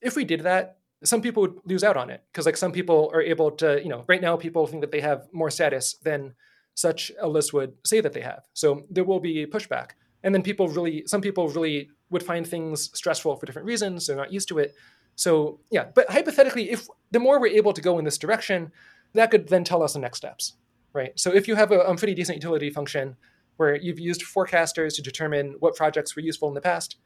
If 0.00 0.16
we 0.16 0.24
did 0.24 0.40
that, 0.40 0.78
some 1.04 1.20
people 1.20 1.42
would 1.42 1.60
lose 1.64 1.84
out 1.84 1.98
on 1.98 2.08
it 2.08 2.22
because 2.32 2.46
like 2.46 2.56
some 2.56 2.72
people 2.72 3.10
are 3.12 3.20
able 3.20 3.50
to, 3.52 3.80
you 3.82 3.90
know, 3.90 4.04
right 4.08 4.22
now 4.22 4.36
people 4.36 4.66
think 4.66 4.80
that 4.80 4.90
they 4.90 5.02
have 5.02 5.28
more 5.32 5.50
status 5.50 5.96
than 6.02 6.34
such 6.74 7.12
a 7.20 7.28
list 7.28 7.52
would 7.52 7.74
say 7.84 8.00
that 8.00 8.14
they 8.14 8.22
have. 8.22 8.44
So 8.54 8.86
there 8.90 9.04
will 9.04 9.20
be 9.20 9.46
pushback. 9.46 9.90
And 10.22 10.34
then 10.34 10.42
people 10.42 10.66
really, 10.68 11.04
some 11.06 11.20
people 11.20 11.48
really 11.48 11.90
would 12.14 12.22
find 12.22 12.46
things 12.46 12.90
stressful 12.96 13.36
for 13.36 13.44
different 13.44 13.66
reasons. 13.66 14.06
They're 14.06 14.16
not 14.16 14.32
used 14.32 14.48
to 14.48 14.58
it. 14.58 14.74
So 15.16 15.60
yeah, 15.70 15.86
but 15.94 16.10
hypothetically, 16.10 16.70
if 16.70 16.88
the 17.10 17.20
more 17.20 17.38
we're 17.38 17.58
able 17.58 17.74
to 17.74 17.82
go 17.82 17.98
in 17.98 18.04
this 18.06 18.16
direction, 18.16 18.72
that 19.12 19.30
could 19.30 19.48
then 19.48 19.64
tell 19.64 19.82
us 19.82 19.92
the 19.92 19.98
next 19.98 20.18
steps, 20.18 20.54
right? 20.92 21.12
So 21.16 21.34
if 21.34 21.46
you 21.46 21.56
have 21.56 21.70
a, 21.70 21.80
a 21.80 21.96
pretty 21.96 22.14
decent 22.14 22.36
utility 22.36 22.70
function 22.70 23.16
where 23.56 23.76
you've 23.76 24.00
used 24.00 24.22
forecasters 24.22 24.94
to 24.96 25.02
determine 25.02 25.56
what 25.58 25.76
projects 25.76 26.16
were 26.16 26.22
useful 26.22 26.48
in 26.48 26.54
the 26.54 26.60
past, 26.60 26.96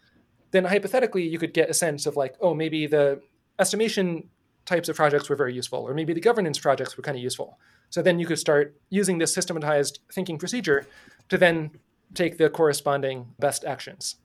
then 0.51 0.65
hypothetically 0.65 1.27
you 1.27 1.39
could 1.39 1.53
get 1.53 1.69
a 1.69 1.75
sense 1.75 2.07
of 2.07 2.17
like, 2.17 2.37
oh, 2.41 2.55
maybe 2.55 2.87
the 2.87 3.21
estimation 3.59 4.29
types 4.65 4.89
of 4.89 4.97
projects 4.97 5.29
were 5.29 5.37
very 5.37 5.55
useful, 5.55 5.81
or 5.81 5.95
maybe 5.95 6.13
the 6.13 6.21
governance 6.21 6.59
projects 6.59 6.97
were 6.97 7.03
kind 7.03 7.17
of 7.17 7.23
useful. 7.23 7.59
So 7.91 8.03
then 8.03 8.19
you 8.19 8.27
could 8.27 8.39
start 8.39 8.77
using 8.91 9.19
this 9.19 9.33
systematized 9.33 10.01
thinking 10.13 10.39
procedure 10.39 10.87
to 11.31 11.39
then 11.39 11.71
take 12.15 12.39
the 12.39 12.49
corresponding 12.51 13.35
best 13.39 13.65
actions. 13.65 14.17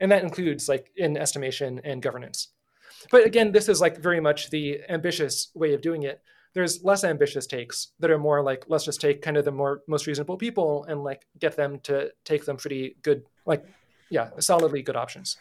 And 0.00 0.10
that 0.10 0.22
includes 0.22 0.68
like 0.68 0.90
in 0.96 1.16
estimation 1.16 1.80
and 1.84 2.02
governance. 2.02 2.48
But 3.10 3.26
again, 3.26 3.52
this 3.52 3.68
is 3.68 3.80
like 3.80 3.98
very 3.98 4.20
much 4.20 4.50
the 4.50 4.80
ambitious 4.88 5.50
way 5.54 5.74
of 5.74 5.82
doing 5.82 6.02
it. 6.02 6.20
There's 6.54 6.84
less 6.84 7.04
ambitious 7.04 7.46
takes 7.46 7.88
that 7.98 8.10
are 8.10 8.18
more 8.18 8.42
like 8.42 8.64
let's 8.68 8.84
just 8.84 9.00
take 9.00 9.22
kind 9.22 9.36
of 9.36 9.44
the 9.44 9.50
more 9.50 9.82
most 9.88 10.06
reasonable 10.06 10.36
people 10.36 10.84
and 10.84 11.02
like 11.02 11.26
get 11.38 11.56
them 11.56 11.80
to 11.80 12.10
take 12.24 12.44
them 12.44 12.56
pretty 12.56 12.96
good, 13.02 13.24
like 13.44 13.64
yeah, 14.10 14.30
solidly 14.38 14.82
good 14.82 14.96
options. 14.96 15.36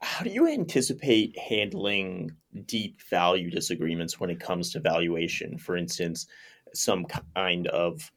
How 0.00 0.22
do 0.22 0.30
you 0.30 0.46
anticipate 0.46 1.36
handling 1.36 2.30
deep 2.66 3.02
value 3.10 3.50
disagreements 3.50 4.20
when 4.20 4.30
it 4.30 4.38
comes 4.38 4.70
to 4.72 4.80
valuation? 4.80 5.58
For 5.58 5.76
instance, 5.76 6.26
some 6.72 7.04
kind 7.34 7.66
of 7.68 8.10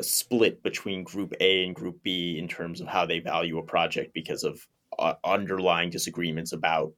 split 0.00 0.62
between 0.62 1.04
group 1.04 1.34
A 1.40 1.64
and 1.64 1.74
group 1.74 2.02
B 2.02 2.38
in 2.38 2.48
terms 2.48 2.80
of 2.80 2.86
how 2.86 3.04
they 3.04 3.18
value 3.18 3.58
a 3.58 3.62
project 3.62 4.14
because 4.14 4.44
of 4.44 4.66
uh, 4.98 5.14
underlying 5.24 5.90
disagreements 5.90 6.52
about 6.52 6.92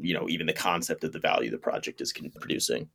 you 0.00 0.14
know 0.14 0.28
even 0.28 0.46
the 0.46 0.52
concept 0.52 1.04
of 1.04 1.12
the 1.12 1.18
value 1.18 1.50
the 1.50 1.58
project 1.58 2.00
is 2.00 2.12
producing 2.40 2.88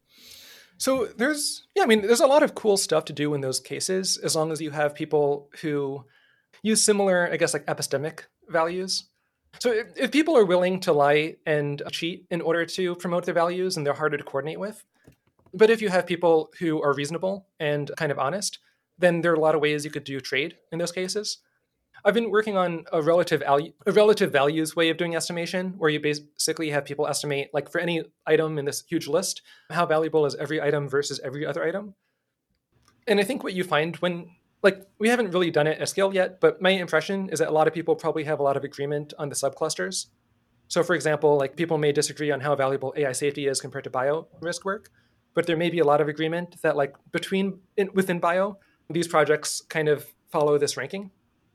so 0.77 1.05
there's 1.17 1.67
yeah 1.75 1.83
i 1.83 1.85
mean 1.85 2.01
there's 2.01 2.21
a 2.21 2.27
lot 2.27 2.41
of 2.41 2.55
cool 2.55 2.75
stuff 2.75 3.05
to 3.05 3.13
do 3.13 3.33
in 3.33 3.41
those 3.41 3.59
cases 3.59 4.17
as 4.17 4.35
long 4.35 4.51
as 4.51 4.59
you 4.59 4.71
have 4.71 4.95
people 4.95 5.49
who 5.61 6.03
use 6.63 6.83
similar 6.83 7.29
i 7.31 7.37
guess 7.37 7.53
like 7.53 7.65
epistemic 7.67 8.21
values 8.49 9.09
so 9.59 9.71
if, 9.71 9.87
if 9.95 10.11
people 10.11 10.35
are 10.35 10.45
willing 10.45 10.79
to 10.79 10.93
lie 10.93 11.35
and 11.45 11.83
cheat 11.91 12.25
in 12.31 12.41
order 12.41 12.65
to 12.65 12.95
promote 12.95 13.25
their 13.25 13.33
values 13.33 13.77
and 13.77 13.85
they're 13.85 13.93
harder 13.93 14.17
to 14.17 14.23
coordinate 14.23 14.59
with 14.59 14.83
but 15.53 15.69
if 15.69 15.81
you 15.81 15.89
have 15.89 16.05
people 16.05 16.51
who 16.59 16.81
are 16.81 16.93
reasonable 16.93 17.47
and 17.59 17.91
kind 17.97 18.11
of 18.11 18.19
honest, 18.19 18.59
then 18.97 19.21
there 19.21 19.31
are 19.31 19.35
a 19.35 19.39
lot 19.39 19.55
of 19.55 19.61
ways 19.61 19.83
you 19.83 19.91
could 19.91 20.03
do 20.03 20.19
trade 20.19 20.55
in 20.71 20.79
those 20.79 20.91
cases. 20.91 21.39
I've 22.03 22.13
been 22.13 22.31
working 22.31 22.57
on 22.57 22.85
a 22.91 23.01
relative 23.01 23.43
a 23.45 23.91
relative 23.91 24.31
values 24.31 24.75
way 24.75 24.89
of 24.89 24.97
doing 24.97 25.15
estimation, 25.15 25.75
where 25.77 25.89
you 25.89 25.99
basically 25.99 26.69
have 26.71 26.85
people 26.85 27.07
estimate, 27.07 27.49
like 27.53 27.71
for 27.71 27.79
any 27.79 28.03
item 28.25 28.57
in 28.57 28.65
this 28.65 28.83
huge 28.87 29.07
list, 29.07 29.41
how 29.69 29.85
valuable 29.85 30.25
is 30.25 30.35
every 30.35 30.61
item 30.61 30.89
versus 30.89 31.19
every 31.23 31.45
other 31.45 31.63
item. 31.63 31.95
And 33.07 33.19
I 33.19 33.23
think 33.23 33.43
what 33.43 33.53
you 33.53 33.63
find 33.63 33.95
when, 33.97 34.29
like, 34.63 34.87
we 34.99 35.09
haven't 35.09 35.31
really 35.31 35.51
done 35.51 35.67
it 35.67 35.79
at 35.79 35.89
scale 35.89 36.13
yet, 36.13 36.39
but 36.39 36.61
my 36.61 36.69
impression 36.69 37.29
is 37.29 37.39
that 37.39 37.49
a 37.49 37.51
lot 37.51 37.67
of 37.67 37.73
people 37.73 37.95
probably 37.95 38.23
have 38.23 38.39
a 38.39 38.43
lot 38.43 38.57
of 38.57 38.63
agreement 38.63 39.13
on 39.17 39.29
the 39.29 39.35
subclusters. 39.35 40.07
So, 40.67 40.83
for 40.83 40.95
example, 40.95 41.37
like 41.37 41.55
people 41.55 41.77
may 41.77 41.91
disagree 41.91 42.31
on 42.31 42.39
how 42.39 42.55
valuable 42.55 42.93
AI 42.95 43.11
safety 43.11 43.47
is 43.47 43.59
compared 43.59 43.83
to 43.83 43.89
bio 43.89 44.27
risk 44.39 44.63
work, 44.63 44.89
but 45.33 45.45
there 45.45 45.57
may 45.57 45.69
be 45.69 45.79
a 45.79 45.83
lot 45.83 46.01
of 46.01 46.07
agreement 46.07 46.61
that 46.61 46.75
like 46.75 46.95
between 47.11 47.59
in, 47.77 47.89
within 47.93 48.19
bio 48.19 48.57
these 48.89 49.07
projects 49.07 49.61
kind 49.69 49.87
of 49.87 50.05
follow 50.29 50.57
this 50.57 50.77
ranking 50.77 51.11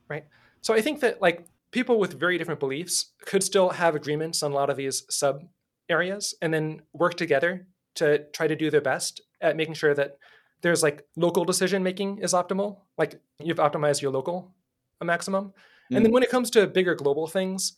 right 0.09 0.25
so 0.61 0.75
i 0.75 0.81
think 0.81 1.01
that 1.01 1.21
like 1.21 1.47
people 1.71 1.99
with 1.99 2.19
very 2.19 2.39
different 2.39 2.61
beliefs 2.61 3.13
could 3.25 3.43
still 3.43 3.71
have 3.71 3.95
agreements 3.95 4.43
on 4.43 4.53
a 4.53 4.55
lot 4.55 4.71
of 4.71 4.77
these 4.77 5.05
sub 5.11 5.43
areas 5.89 6.35
and 6.41 6.53
then 6.53 6.83
work 6.93 7.15
together 7.15 7.67
to 7.95 8.25
try 8.33 8.47
to 8.47 8.57
do 8.57 8.71
their 8.71 8.81
best 8.81 9.21
at 9.41 9.57
making 9.57 9.75
sure 9.75 9.95
that 9.95 10.19
there's 10.63 10.83
like 10.83 11.07
local 11.17 11.45
decision 11.45 11.83
making 11.83 12.19
is 12.19 12.33
optimal. 12.33 12.79
Like 12.97 13.21
you've 13.39 13.59
optimized 13.59 14.03
your 14.03 14.11
local 14.11 14.55
maximum. 15.03 15.53
And 15.91 16.05
then 16.05 16.11
mm. 16.11 16.15
when 16.15 16.23
it 16.23 16.31
comes 16.31 16.51
to 16.51 16.67
bigger 16.67 16.95
global 16.95 17.27
things, 17.27 17.77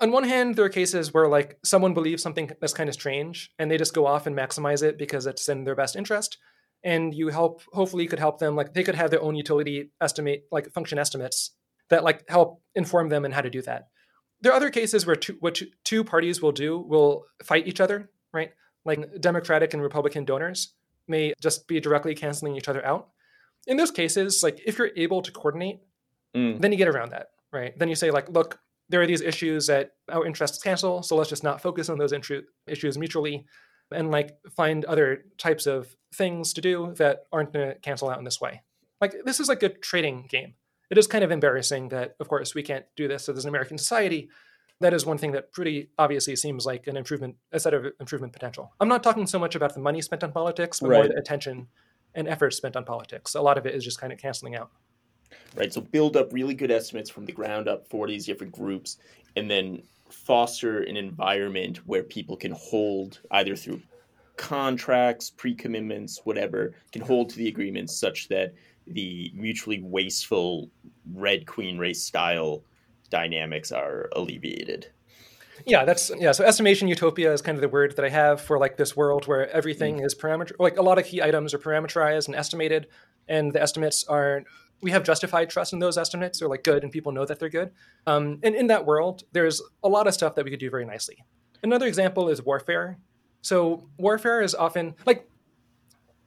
on 0.00 0.10
one 0.10 0.24
hand, 0.24 0.56
there 0.56 0.64
are 0.64 0.70
cases 0.70 1.12
where 1.12 1.28
like 1.28 1.58
someone 1.62 1.94
believes 1.94 2.22
something 2.22 2.50
that's 2.60 2.72
kind 2.72 2.88
of 2.88 2.94
strange 2.94 3.50
and 3.58 3.70
they 3.70 3.76
just 3.76 3.94
go 3.94 4.06
off 4.06 4.26
and 4.26 4.36
maximize 4.36 4.82
it 4.82 4.96
because 4.96 5.26
it's 5.26 5.48
in 5.48 5.64
their 5.64 5.74
best 5.74 5.96
interest. 5.96 6.38
And 6.82 7.14
you 7.14 7.28
help, 7.28 7.62
hopefully, 7.72 8.02
you 8.02 8.08
could 8.08 8.18
help 8.18 8.38
them. 8.38 8.56
Like 8.56 8.74
they 8.74 8.82
could 8.82 8.94
have 8.94 9.10
their 9.10 9.22
own 9.22 9.34
utility 9.34 9.90
estimate, 10.00 10.44
like 10.50 10.72
function 10.72 10.98
estimates 10.98 11.50
that 11.90 12.04
like 12.04 12.24
help 12.28 12.60
inform 12.74 13.08
them 13.08 13.24
in 13.24 13.32
how 13.32 13.40
to 13.40 13.50
do 13.50 13.62
that. 13.62 13.88
There 14.40 14.52
are 14.52 14.56
other 14.56 14.70
cases 14.70 15.06
where 15.06 15.16
two, 15.16 15.36
what 15.40 15.60
two 15.84 16.04
parties 16.04 16.42
will 16.42 16.52
do 16.52 16.78
will 16.78 17.24
fight 17.42 17.66
each 17.66 17.80
other, 17.80 18.10
right? 18.32 18.50
Like 18.84 19.20
Democratic 19.20 19.72
and 19.74 19.82
Republican 19.82 20.24
donors 20.24 20.74
may 21.08 21.32
just 21.40 21.66
be 21.68 21.80
directly 21.80 22.14
canceling 22.14 22.56
each 22.56 22.68
other 22.68 22.84
out. 22.84 23.08
In 23.66 23.76
those 23.76 23.90
cases, 23.90 24.42
like 24.42 24.60
if 24.66 24.78
you're 24.78 24.90
able 24.96 25.22
to 25.22 25.32
coordinate, 25.32 25.80
Mm. 26.36 26.60
then 26.60 26.72
you 26.72 26.78
get 26.78 26.88
around 26.88 27.12
that, 27.12 27.28
right? 27.52 27.78
Then 27.78 27.88
you 27.88 27.94
say 27.94 28.10
like, 28.10 28.28
look, 28.28 28.58
there 28.88 29.00
are 29.00 29.06
these 29.06 29.20
issues 29.20 29.68
that 29.68 29.92
our 30.08 30.26
interests 30.26 30.60
cancel, 30.60 31.00
so 31.04 31.14
let's 31.14 31.30
just 31.30 31.44
not 31.44 31.62
focus 31.62 31.88
on 31.88 31.96
those 31.96 32.12
intru- 32.12 32.42
issues 32.66 32.98
mutually, 32.98 33.46
and 33.92 34.10
like 34.10 34.36
find 34.56 34.84
other 34.84 35.26
types 35.38 35.66
of 35.66 35.94
things 36.12 36.52
to 36.54 36.60
do 36.60 36.92
that 36.96 37.26
aren't 37.32 37.52
going 37.52 37.68
to 37.68 37.78
cancel 37.78 38.10
out 38.10 38.18
in 38.18 38.24
this 38.24 38.40
way. 38.40 38.62
Like 39.00 39.14
this 39.24 39.38
is 39.38 39.48
like 39.48 39.62
a 39.62 39.68
trading 39.68 40.26
game. 40.28 40.54
It 40.94 40.98
is 40.98 41.08
kind 41.08 41.24
of 41.24 41.32
embarrassing 41.32 41.88
that, 41.88 42.14
of 42.20 42.28
course, 42.28 42.54
we 42.54 42.62
can't 42.62 42.84
do 42.94 43.08
this 43.08 43.28
as 43.28 43.44
an 43.44 43.48
American 43.48 43.78
society. 43.78 44.28
That 44.78 44.94
is 44.94 45.04
one 45.04 45.18
thing 45.18 45.32
that 45.32 45.50
pretty 45.50 45.90
obviously 45.98 46.36
seems 46.36 46.64
like 46.64 46.86
an 46.86 46.96
improvement, 46.96 47.34
a 47.50 47.58
set 47.58 47.74
of 47.74 47.86
improvement 47.98 48.32
potential. 48.32 48.72
I'm 48.78 48.86
not 48.86 49.02
talking 49.02 49.26
so 49.26 49.40
much 49.40 49.56
about 49.56 49.74
the 49.74 49.80
money 49.80 50.00
spent 50.00 50.22
on 50.22 50.30
politics, 50.30 50.78
but 50.78 50.92
more 50.92 51.08
the 51.08 51.16
attention 51.16 51.66
and 52.14 52.28
effort 52.28 52.54
spent 52.54 52.76
on 52.76 52.84
politics. 52.84 53.34
A 53.34 53.40
lot 53.42 53.58
of 53.58 53.66
it 53.66 53.74
is 53.74 53.82
just 53.82 54.00
kind 54.00 54.12
of 54.12 54.20
canceling 54.20 54.54
out. 54.54 54.70
right? 55.56 55.72
So 55.72 55.80
build 55.80 56.16
up 56.16 56.32
really 56.32 56.54
good 56.54 56.70
estimates 56.70 57.10
from 57.10 57.24
the 57.24 57.32
ground 57.32 57.66
up 57.66 57.88
for 57.88 58.06
these 58.06 58.24
different 58.24 58.52
groups, 58.52 58.98
and 59.34 59.50
then 59.50 59.82
foster 60.10 60.82
an 60.82 60.96
environment 60.96 61.78
where 61.88 62.04
people 62.04 62.36
can 62.36 62.52
hold 62.52 63.18
either 63.32 63.56
through 63.56 63.82
contracts, 64.36 65.28
pre-commitments, 65.30 66.20
whatever, 66.22 66.74
can 66.92 67.02
hold 67.02 67.30
to 67.30 67.36
the 67.36 67.48
agreements 67.48 67.98
such 67.98 68.28
that 68.28 68.54
the 68.86 69.32
mutually 69.34 69.80
wasteful 69.82 70.70
red 71.12 71.46
queen 71.46 71.78
race 71.78 72.02
style 72.02 72.62
dynamics 73.10 73.72
are 73.72 74.08
alleviated. 74.12 74.90
Yeah, 75.66 75.84
that's 75.84 76.10
yeah. 76.18 76.32
So 76.32 76.44
estimation 76.44 76.88
utopia 76.88 77.32
is 77.32 77.40
kind 77.40 77.56
of 77.56 77.62
the 77.62 77.68
word 77.68 77.96
that 77.96 78.04
I 78.04 78.08
have 78.08 78.40
for 78.40 78.58
like 78.58 78.76
this 78.76 78.96
world 78.96 79.26
where 79.26 79.48
everything 79.50 80.00
is 80.00 80.14
parameter, 80.14 80.52
like 80.58 80.76
a 80.78 80.82
lot 80.82 80.98
of 80.98 81.04
key 81.04 81.22
items 81.22 81.54
are 81.54 81.58
parameterized 81.58 82.26
and 82.26 82.34
estimated, 82.34 82.88
and 83.28 83.52
the 83.52 83.62
estimates 83.62 84.04
are 84.04 84.42
we 84.82 84.90
have 84.90 85.04
justified 85.04 85.48
trust 85.48 85.72
in 85.72 85.78
those 85.78 85.96
estimates. 85.96 86.40
They're 86.40 86.48
like 86.48 86.64
good, 86.64 86.82
and 86.82 86.92
people 86.92 87.12
know 87.12 87.24
that 87.24 87.38
they're 87.38 87.48
good. 87.48 87.70
Um, 88.06 88.40
and 88.42 88.54
in 88.54 88.66
that 88.66 88.84
world, 88.84 89.22
there's 89.32 89.62
a 89.82 89.88
lot 89.88 90.06
of 90.06 90.14
stuff 90.14 90.34
that 90.34 90.44
we 90.44 90.50
could 90.50 90.60
do 90.60 90.70
very 90.70 90.84
nicely. 90.84 91.24
Another 91.62 91.86
example 91.86 92.28
is 92.28 92.42
warfare. 92.42 92.98
So 93.40 93.88
warfare 93.96 94.42
is 94.42 94.54
often 94.54 94.94
like 95.06 95.28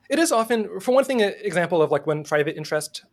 it 0.10 0.20
is 0.20 0.32
often, 0.32 0.80
for 0.80 0.94
one 0.94 1.04
thing, 1.04 1.22
an 1.22 1.34
example 1.42 1.82
of 1.82 1.92
like 1.92 2.08
when 2.08 2.24
private 2.24 2.58
interest 2.58 3.04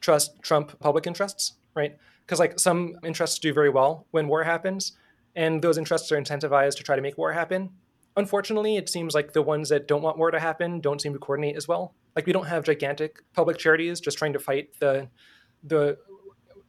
trust 0.00 0.40
trump 0.42 0.78
public 0.80 1.06
interests, 1.06 1.54
right? 1.74 1.96
Because 2.24 2.38
like 2.38 2.58
some 2.58 2.94
interests 3.04 3.38
do 3.38 3.52
very 3.52 3.70
well 3.70 4.06
when 4.10 4.28
war 4.28 4.44
happens, 4.44 4.92
and 5.34 5.62
those 5.62 5.78
interests 5.78 6.10
are 6.12 6.20
incentivized 6.20 6.76
to 6.76 6.82
try 6.82 6.96
to 6.96 7.02
make 7.02 7.18
war 7.18 7.32
happen. 7.32 7.70
Unfortunately, 8.16 8.76
it 8.76 8.88
seems 8.88 9.14
like 9.14 9.32
the 9.32 9.42
ones 9.42 9.68
that 9.68 9.86
don't 9.86 10.02
want 10.02 10.18
war 10.18 10.30
to 10.30 10.40
happen 10.40 10.80
don't 10.80 11.00
seem 11.00 11.12
to 11.12 11.18
coordinate 11.18 11.56
as 11.56 11.68
well. 11.68 11.94
Like 12.16 12.26
we 12.26 12.32
don't 12.32 12.46
have 12.46 12.64
gigantic 12.64 13.22
public 13.32 13.58
charities 13.58 14.00
just 14.00 14.18
trying 14.18 14.32
to 14.32 14.38
fight 14.38 14.68
the 14.80 15.08
the 15.64 15.98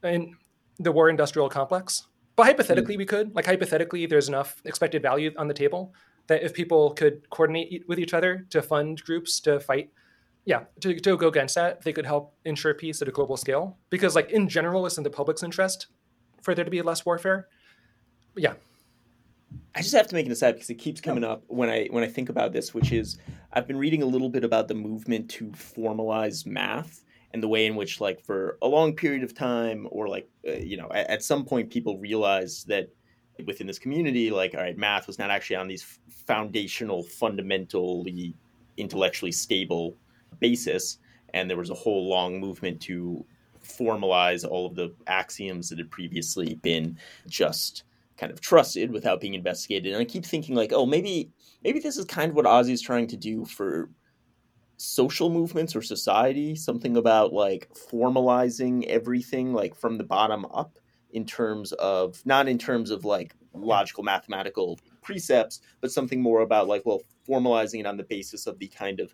in 0.03 0.35
the 0.77 0.91
war 0.91 1.09
industrial 1.09 1.49
complex. 1.49 2.07
But 2.35 2.43
hmm. 2.43 2.49
hypothetically, 2.49 2.97
we 2.97 3.05
could. 3.05 3.35
Like 3.35 3.45
hypothetically, 3.45 4.05
there's 4.05 4.29
enough 4.29 4.61
expected 4.65 5.01
value 5.01 5.31
on 5.37 5.47
the 5.47 5.53
table 5.53 5.93
that 6.29 6.41
if 6.41 6.53
people 6.53 6.91
could 6.91 7.29
coordinate 7.29 7.83
with 7.87 7.99
each 7.99 8.13
other 8.13 8.47
to 8.51 8.61
fund 8.61 9.03
groups 9.03 9.39
to 9.41 9.59
fight, 9.59 9.91
yeah, 10.45 10.61
to, 10.79 10.97
to 10.97 11.17
go 11.17 11.27
against 11.27 11.55
that, 11.55 11.81
they 11.83 11.91
could 11.91 12.05
help 12.05 12.33
ensure 12.45 12.73
peace 12.73 13.01
at 13.01 13.07
a 13.07 13.11
global 13.11 13.35
scale. 13.35 13.77
Because 13.89 14.15
like 14.15 14.31
in 14.31 14.47
general, 14.47 14.85
it's 14.85 14.97
in 14.97 15.03
the 15.03 15.09
public's 15.09 15.43
interest 15.43 15.87
for 16.41 16.55
there 16.55 16.65
to 16.65 16.71
be 16.71 16.81
less 16.81 17.05
warfare. 17.05 17.47
But 18.33 18.43
yeah, 18.43 18.53
I 19.75 19.81
just 19.81 19.93
have 19.93 20.07
to 20.07 20.15
make 20.15 20.25
an 20.25 20.31
aside 20.31 20.53
because 20.53 20.69
it 20.69 20.75
keeps 20.75 21.01
coming 21.01 21.23
up 21.23 21.43
when 21.47 21.69
I 21.69 21.87
when 21.91 22.03
I 22.03 22.07
think 22.07 22.29
about 22.29 22.53
this, 22.53 22.73
which 22.73 22.91
is 22.91 23.17
I've 23.51 23.67
been 23.67 23.77
reading 23.77 24.01
a 24.03 24.05
little 24.05 24.29
bit 24.29 24.43
about 24.43 24.67
the 24.67 24.75
movement 24.75 25.29
to 25.31 25.45
formalize 25.47 26.45
math 26.45 27.03
and 27.31 27.43
the 27.43 27.47
way 27.47 27.67
in 27.67 27.75
which, 27.75 28.01
like, 28.01 28.23
for 28.23 28.57
a 28.61 28.67
long 28.67 28.95
period 28.95 29.23
of 29.23 29.35
time, 29.35 29.87
or 29.91 30.07
like, 30.07 30.27
uh, 30.47 30.53
you 30.53 30.77
know, 30.77 30.89
at, 30.91 31.09
at 31.09 31.23
some 31.23 31.45
point, 31.45 31.69
people 31.69 31.99
realized 31.99 32.67
that 32.67 32.89
within 33.45 33.67
this 33.67 33.79
community, 33.79 34.31
like, 34.31 34.53
all 34.53 34.61
right, 34.61 34.77
math 34.77 35.07
was 35.07 35.19
not 35.19 35.29
actually 35.29 35.55
on 35.55 35.67
these 35.67 35.99
foundational, 36.09 37.03
fundamentally 37.03 38.33
intellectually 38.77 39.31
stable 39.31 39.95
basis, 40.39 40.97
and 41.33 41.49
there 41.49 41.57
was 41.57 41.69
a 41.69 41.75
whole 41.75 42.09
long 42.09 42.39
movement 42.39 42.81
to 42.81 43.25
formalize 43.63 44.47
all 44.47 44.65
of 44.65 44.75
the 44.75 44.93
axioms 45.07 45.69
that 45.69 45.77
had 45.77 45.91
previously 45.91 46.55
been 46.55 46.97
just 47.27 47.83
kind 48.17 48.31
of 48.31 48.41
trusted 48.41 48.91
without 48.91 49.21
being 49.21 49.33
investigated. 49.33 49.93
And 49.93 50.01
I 50.01 50.05
keep 50.05 50.25
thinking 50.25 50.55
like, 50.55 50.73
oh, 50.73 50.85
maybe 50.85 51.29
maybe 51.63 51.79
this 51.79 51.97
is 51.97 52.05
kind 52.05 52.29
of 52.29 52.35
what 52.35 52.45
Ozzie's 52.45 52.81
trying 52.81 53.07
to 53.07 53.17
do 53.17 53.45
for 53.45 53.89
social 54.77 55.29
movements 55.29 55.75
or 55.75 55.81
society, 55.81 56.55
something 56.55 56.97
about 56.97 57.33
like 57.33 57.69
formalizing 57.91 58.85
everything 58.87 59.53
like 59.53 59.75
from 59.75 59.97
the 59.97 60.03
bottom 60.03 60.45
up 60.53 60.78
in 61.11 61.25
terms 61.25 61.71
of 61.73 62.21
not 62.25 62.47
in 62.47 62.57
terms 62.57 62.91
of 62.91 63.05
like 63.05 63.33
logical 63.53 64.03
mathematical 64.03 64.79
precepts, 65.01 65.61
but 65.81 65.91
something 65.91 66.21
more 66.21 66.41
about 66.41 66.67
like 66.67 66.85
well 66.85 67.01
formalizing 67.27 67.79
it 67.79 67.85
on 67.85 67.97
the 67.97 68.03
basis 68.03 68.47
of 68.47 68.59
the 68.59 68.67
kind 68.67 68.99
of 68.99 69.13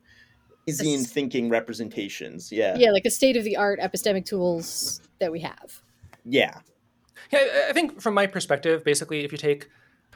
Bayesian 0.67 0.97
This- 0.97 1.11
thinking 1.11 1.49
representations. 1.49 2.51
Yeah. 2.51 2.75
Yeah, 2.77 2.91
like 2.91 3.05
a 3.05 3.09
state 3.11 3.37
of 3.37 3.43
the 3.43 3.55
art 3.55 3.79
epistemic 3.79 4.25
tools 4.25 4.99
that 5.19 5.31
we 5.31 5.39
have. 5.41 5.81
Yeah. 6.25 6.59
Yeah, 7.31 7.39
I- 7.39 7.69
I 7.69 7.73
think 7.73 8.01
from 8.01 8.13
my 8.13 8.25
perspective, 8.27 8.83
basically, 8.83 9.23
if 9.23 9.31
you 9.31 9.37
take 9.37 9.69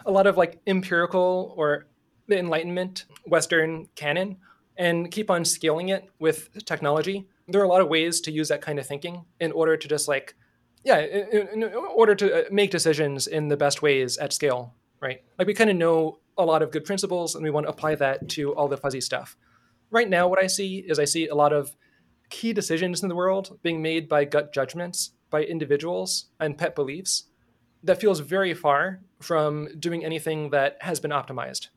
a 0.05 0.11
lot 0.11 0.27
of 0.27 0.37
like 0.37 0.59
empirical 0.65 1.53
or 1.55 1.87
the 2.27 2.37
Enlightenment 2.39 3.05
Western 3.25 3.87
canon 3.95 4.37
and 4.77 5.11
keep 5.11 5.29
on 5.29 5.45
scaling 5.45 5.89
it 5.89 6.09
with 6.19 6.49
technology, 6.65 7.27
there 7.47 7.61
are 7.61 7.65
a 7.65 7.67
lot 7.67 7.81
of 7.81 7.87
ways 7.89 8.21
to 8.21 8.31
use 8.31 8.47
that 8.49 8.61
kind 8.61 8.79
of 8.79 8.85
thinking 8.87 9.25
in 9.39 9.51
order 9.51 9.75
to 9.77 9.87
just 9.87 10.07
like, 10.07 10.35
yeah, 10.83 10.99
in, 10.99 11.63
in 11.63 11.63
order 11.73 12.15
to 12.15 12.47
uh, 12.47 12.49
make 12.51 12.71
decisions 12.71 13.27
in 13.27 13.47
the 13.47 13.57
best 13.57 13.81
ways 13.81 14.17
at 14.17 14.33
scale, 14.33 14.73
right? 15.01 15.21
Like 15.37 15.47
we 15.47 15.53
kind 15.53 15.69
of 15.69 15.75
know 15.75 16.19
a 16.37 16.45
lot 16.45 16.61
of 16.61 16.71
good 16.71 16.85
principles 16.85 17.35
and 17.35 17.43
we 17.43 17.49
want 17.49 17.65
to 17.65 17.69
apply 17.69 17.95
that 17.95 18.29
to 18.29 18.53
all 18.55 18.67
the 18.67 18.77
fuzzy 18.77 19.01
stuff. 19.01 19.35
Right 19.91 20.09
now, 20.09 20.27
what 20.27 20.39
I 20.39 20.47
see 20.47 20.77
is 20.77 20.99
I 20.99 21.05
see 21.05 21.27
a 21.27 21.35
lot 21.35 21.51
of 21.51 21.75
key 22.29 22.53
decisions 22.53 23.01
in 23.03 23.09
the 23.09 23.15
world 23.15 23.59
being 23.63 23.81
made 23.81 24.07
by 24.07 24.23
gut 24.23 24.53
judgments 24.53 25.11
by 25.29 25.43
individuals 25.43 26.25
and 26.39 26.57
pet 26.57 26.75
beliefs 26.75 27.25
that 27.83 27.99
feels 27.99 28.19
very 28.19 28.53
far 28.53 29.01
from 29.21 29.67
doing 29.79 30.05
anything 30.05 30.49
that 30.51 30.77
has 30.81 30.99
been 30.99 31.11
optimized. 31.11 31.67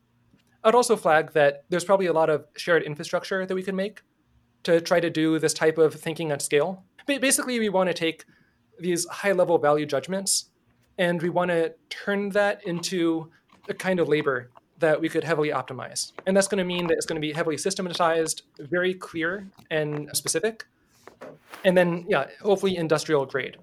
I'd 0.63 0.75
also 0.75 0.95
flag 0.95 1.33
that 1.33 1.65
there's 1.69 1.83
probably 1.83 2.05
a 2.05 2.13
lot 2.13 2.29
of 2.29 2.45
shared 2.55 2.83
infrastructure 2.83 3.45
that 3.45 3.55
we 3.55 3.63
could 3.63 3.75
make 3.75 4.01
to 4.63 4.79
try 4.79 4.99
to 4.99 5.09
do 5.09 5.39
this 5.39 5.53
type 5.53 5.77
of 5.77 5.93
thinking 5.93 6.31
at 6.31 6.41
scale. 6.41 6.85
Basically, 7.05 7.59
we 7.59 7.69
want 7.69 7.89
to 7.89 7.93
take 7.93 8.23
these 8.79 9.05
high 9.07 9.31
level 9.31 9.57
value 9.57 9.85
judgments 9.85 10.49
and 10.97 11.21
we 11.21 11.29
want 11.29 11.49
to 11.49 11.73
turn 11.89 12.29
that 12.29 12.65
into 12.65 13.29
a 13.69 13.73
kind 13.73 13.99
of 13.99 14.07
labor 14.07 14.49
that 14.79 14.99
we 14.99 15.09
could 15.09 15.23
heavily 15.23 15.49
optimize. 15.49 16.11
And 16.25 16.35
that's 16.35 16.47
going 16.47 16.57
to 16.57 16.63
mean 16.63 16.87
that 16.87 16.95
it's 16.95 17.05
going 17.05 17.15
to 17.15 17.25
be 17.25 17.31
heavily 17.31 17.57
systematized, 17.57 18.43
very 18.59 18.93
clear 18.93 19.47
and 19.71 20.09
specific, 20.15 20.65
and 21.63 21.77
then, 21.77 22.05
yeah, 22.07 22.27
hopefully 22.41 22.75
industrial 22.75 23.25
grade. 23.25 23.57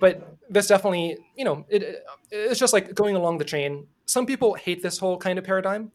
But 0.00 0.36
that's 0.50 0.66
definitely, 0.66 1.18
you 1.36 1.44
know, 1.44 1.64
it, 1.68 2.04
it's 2.30 2.58
just 2.58 2.72
like 2.72 2.94
going 2.94 3.14
along 3.14 3.38
the 3.38 3.44
chain. 3.44 3.86
Some 4.06 4.26
people 4.26 4.54
hate 4.54 4.82
this 4.82 4.98
whole 4.98 5.16
kind 5.16 5.38
of 5.38 5.44
paradigm. 5.44 5.92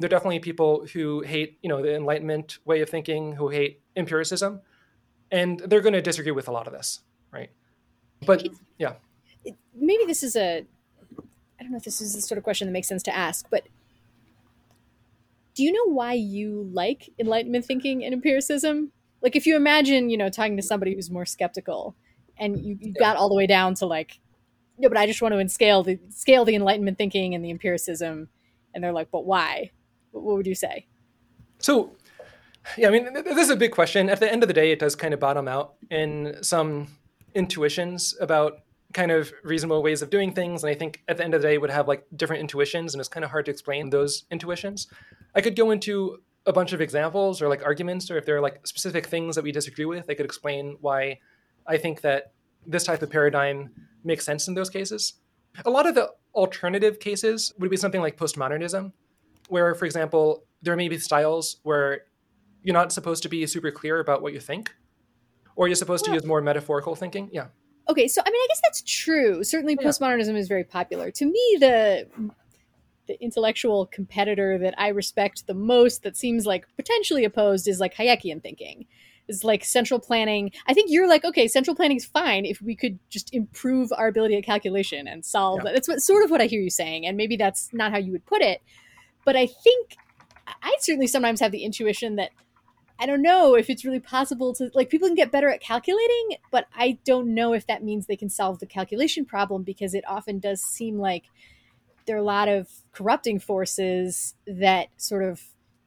There 0.00 0.06
are 0.06 0.10
definitely 0.10 0.40
people 0.40 0.86
who 0.92 1.20
hate, 1.20 1.58
you 1.62 1.68
know, 1.68 1.82
the 1.82 1.94
Enlightenment 1.94 2.58
way 2.64 2.80
of 2.80 2.88
thinking, 2.88 3.34
who 3.34 3.48
hate 3.48 3.82
empiricism, 3.94 4.62
and 5.30 5.60
they're 5.60 5.82
going 5.82 5.92
to 5.92 6.02
disagree 6.02 6.32
with 6.32 6.48
a 6.48 6.52
lot 6.52 6.66
of 6.66 6.72
this, 6.72 7.00
right? 7.30 7.50
But 8.26 8.46
yeah, 8.78 8.94
It- 9.44 9.56
Maybe 9.74 10.04
this 10.06 10.22
is 10.22 10.36
a 10.36 10.66
I 11.58 11.62
don't 11.62 11.72
know 11.72 11.78
if 11.78 11.84
this 11.84 12.00
is 12.00 12.14
the 12.14 12.22
sort 12.22 12.38
of 12.38 12.44
question 12.44 12.66
that 12.68 12.72
makes 12.72 12.88
sense 12.88 13.02
to 13.04 13.14
ask, 13.14 13.46
but 13.50 13.64
do 15.54 15.62
you 15.62 15.72
know 15.72 15.92
why 15.92 16.14
you 16.14 16.68
like 16.72 17.10
enlightenment 17.18 17.64
thinking 17.66 18.04
and 18.04 18.14
empiricism? 18.14 18.92
Like 19.20 19.36
if 19.36 19.46
you 19.46 19.56
imagine, 19.56 20.08
you 20.08 20.16
know, 20.16 20.30
talking 20.30 20.56
to 20.56 20.62
somebody 20.62 20.94
who's 20.94 21.10
more 21.10 21.26
skeptical 21.26 21.94
and 22.38 22.58
you, 22.64 22.78
you 22.80 22.92
got 22.94 23.16
all 23.16 23.28
the 23.28 23.34
way 23.34 23.46
down 23.46 23.74
to 23.74 23.86
like, 23.86 24.20
no, 24.78 24.88
but 24.88 24.96
I 24.96 25.06
just 25.06 25.20
want 25.20 25.34
to 25.34 25.48
scale 25.50 25.82
the 25.82 25.98
scale 26.08 26.44
the 26.46 26.54
enlightenment 26.54 26.96
thinking 26.96 27.34
and 27.34 27.44
the 27.44 27.50
empiricism 27.50 28.28
and 28.74 28.82
they're 28.82 28.92
like, 28.92 29.10
but 29.10 29.26
why? 29.26 29.70
What 30.12 30.22
what 30.24 30.36
would 30.36 30.46
you 30.46 30.54
say? 30.54 30.86
So 31.58 31.92
Yeah, 32.78 32.88
I 32.88 32.90
mean, 32.90 33.12
this 33.12 33.36
is 33.38 33.50
a 33.50 33.56
big 33.56 33.72
question. 33.72 34.08
At 34.08 34.20
the 34.20 34.30
end 34.30 34.42
of 34.42 34.46
the 34.48 34.54
day, 34.54 34.70
it 34.72 34.78
does 34.78 34.94
kind 34.96 35.12
of 35.12 35.20
bottom 35.20 35.48
out 35.48 35.74
in 35.90 36.36
some 36.42 36.88
intuitions 37.34 38.14
about 38.20 38.60
kind 38.92 39.12
of 39.12 39.32
reasonable 39.44 39.82
ways 39.82 40.02
of 40.02 40.10
doing 40.10 40.32
things. 40.32 40.64
And 40.64 40.70
I 40.70 40.74
think 40.74 41.02
at 41.08 41.16
the 41.16 41.24
end 41.24 41.34
of 41.34 41.42
the 41.42 41.48
day, 41.48 41.58
would 41.58 41.70
have 41.70 41.86
like 41.86 42.04
different 42.16 42.40
intuitions, 42.40 42.92
and 42.92 43.00
it's 43.00 43.08
kind 43.08 43.24
of 43.24 43.30
hard 43.30 43.44
to 43.44 43.50
explain 43.50 43.90
those 43.90 44.24
intuitions. 44.30 44.88
I 45.34 45.40
could 45.40 45.54
go 45.54 45.70
into 45.70 46.18
a 46.46 46.52
bunch 46.52 46.72
of 46.72 46.80
examples 46.80 47.40
or 47.40 47.48
like 47.48 47.64
arguments, 47.64 48.10
or 48.10 48.16
if 48.16 48.26
there 48.26 48.36
are 48.36 48.40
like 48.40 48.66
specific 48.66 49.06
things 49.06 49.36
that 49.36 49.44
we 49.44 49.52
disagree 49.52 49.84
with, 49.84 50.06
I 50.08 50.14
could 50.14 50.26
explain 50.26 50.76
why 50.80 51.18
I 51.66 51.76
think 51.76 52.00
that 52.00 52.32
this 52.66 52.84
type 52.84 53.02
of 53.02 53.10
paradigm 53.10 53.70
makes 54.02 54.24
sense 54.24 54.48
in 54.48 54.54
those 54.54 54.70
cases. 54.70 55.14
A 55.64 55.70
lot 55.70 55.86
of 55.86 55.94
the 55.94 56.10
alternative 56.34 56.98
cases 56.98 57.52
would 57.58 57.70
be 57.70 57.76
something 57.76 58.00
like 58.00 58.16
postmodernism, 58.16 58.92
where, 59.48 59.74
for 59.74 59.84
example, 59.84 60.44
there 60.62 60.76
may 60.76 60.88
be 60.88 60.98
styles 60.98 61.58
where 61.62 62.02
you're 62.62 62.74
not 62.74 62.92
supposed 62.92 63.22
to 63.22 63.28
be 63.28 63.46
super 63.46 63.70
clear 63.70 64.00
about 64.00 64.22
what 64.22 64.32
you 64.32 64.40
think, 64.40 64.74
or 65.60 65.68
you're 65.68 65.76
supposed 65.76 66.06
to 66.06 66.12
use 66.12 66.24
more 66.24 66.40
metaphorical 66.40 66.94
thinking. 66.94 67.28
Yeah. 67.32 67.48
Okay, 67.86 68.08
so 68.08 68.22
I 68.24 68.30
mean, 68.30 68.40
I 68.40 68.46
guess 68.48 68.60
that's 68.64 68.82
true. 68.82 69.44
Certainly, 69.44 69.76
yeah. 69.78 69.86
postmodernism 69.86 70.34
is 70.34 70.48
very 70.48 70.64
popular. 70.64 71.10
To 71.10 71.26
me, 71.26 71.56
the 71.60 72.06
the 73.06 73.22
intellectual 73.22 73.86
competitor 73.86 74.56
that 74.56 74.74
I 74.78 74.88
respect 74.88 75.46
the 75.46 75.54
most, 75.54 76.02
that 76.04 76.16
seems 76.16 76.46
like 76.46 76.64
potentially 76.76 77.24
opposed, 77.24 77.68
is 77.68 77.78
like 77.78 77.94
Hayekian 77.94 78.42
thinking. 78.42 78.86
Is 79.28 79.44
like 79.44 79.64
central 79.64 80.00
planning. 80.00 80.50
I 80.66 80.72
think 80.72 80.90
you're 80.90 81.06
like, 81.06 81.24
okay, 81.24 81.46
central 81.46 81.76
planning 81.76 81.98
is 81.98 82.06
fine 82.06 82.46
if 82.46 82.62
we 82.62 82.74
could 82.74 82.98
just 83.10 83.32
improve 83.34 83.92
our 83.96 84.08
ability 84.08 84.36
at 84.36 84.44
calculation 84.44 85.06
and 85.06 85.24
solve. 85.24 85.60
Yeah. 85.62 85.72
That's 85.72 85.86
what 85.86 86.00
sort 86.00 86.24
of 86.24 86.30
what 86.30 86.40
I 86.40 86.46
hear 86.46 86.60
you 86.60 86.70
saying, 86.70 87.06
and 87.06 87.18
maybe 87.18 87.36
that's 87.36 87.68
not 87.72 87.92
how 87.92 87.98
you 87.98 88.12
would 88.12 88.24
put 88.24 88.40
it, 88.40 88.62
but 89.26 89.36
I 89.36 89.46
think 89.46 89.96
I 90.62 90.74
certainly 90.80 91.06
sometimes 91.06 91.38
have 91.40 91.52
the 91.52 91.64
intuition 91.64 92.16
that 92.16 92.30
I 93.00 93.06
don't 93.06 93.22
know 93.22 93.54
if 93.54 93.70
it's 93.70 93.84
really 93.84 93.98
possible 93.98 94.54
to 94.54 94.70
like 94.74 94.90
people 94.90 95.08
can 95.08 95.14
get 95.14 95.32
better 95.32 95.48
at 95.48 95.62
calculating, 95.62 96.36
but 96.50 96.66
I 96.76 96.98
don't 97.06 97.34
know 97.34 97.54
if 97.54 97.66
that 97.66 97.82
means 97.82 98.06
they 98.06 98.16
can 98.16 98.28
solve 98.28 98.58
the 98.58 98.66
calculation 98.66 99.24
problem 99.24 99.62
because 99.62 99.94
it 99.94 100.04
often 100.06 100.38
does 100.38 100.60
seem 100.60 100.98
like 100.98 101.24
there 102.06 102.14
are 102.16 102.20
a 102.20 102.24
lot 102.24 102.48
of 102.48 102.68
corrupting 102.92 103.38
forces 103.40 104.34
that 104.46 104.88
sort 104.98 105.24
of 105.24 105.40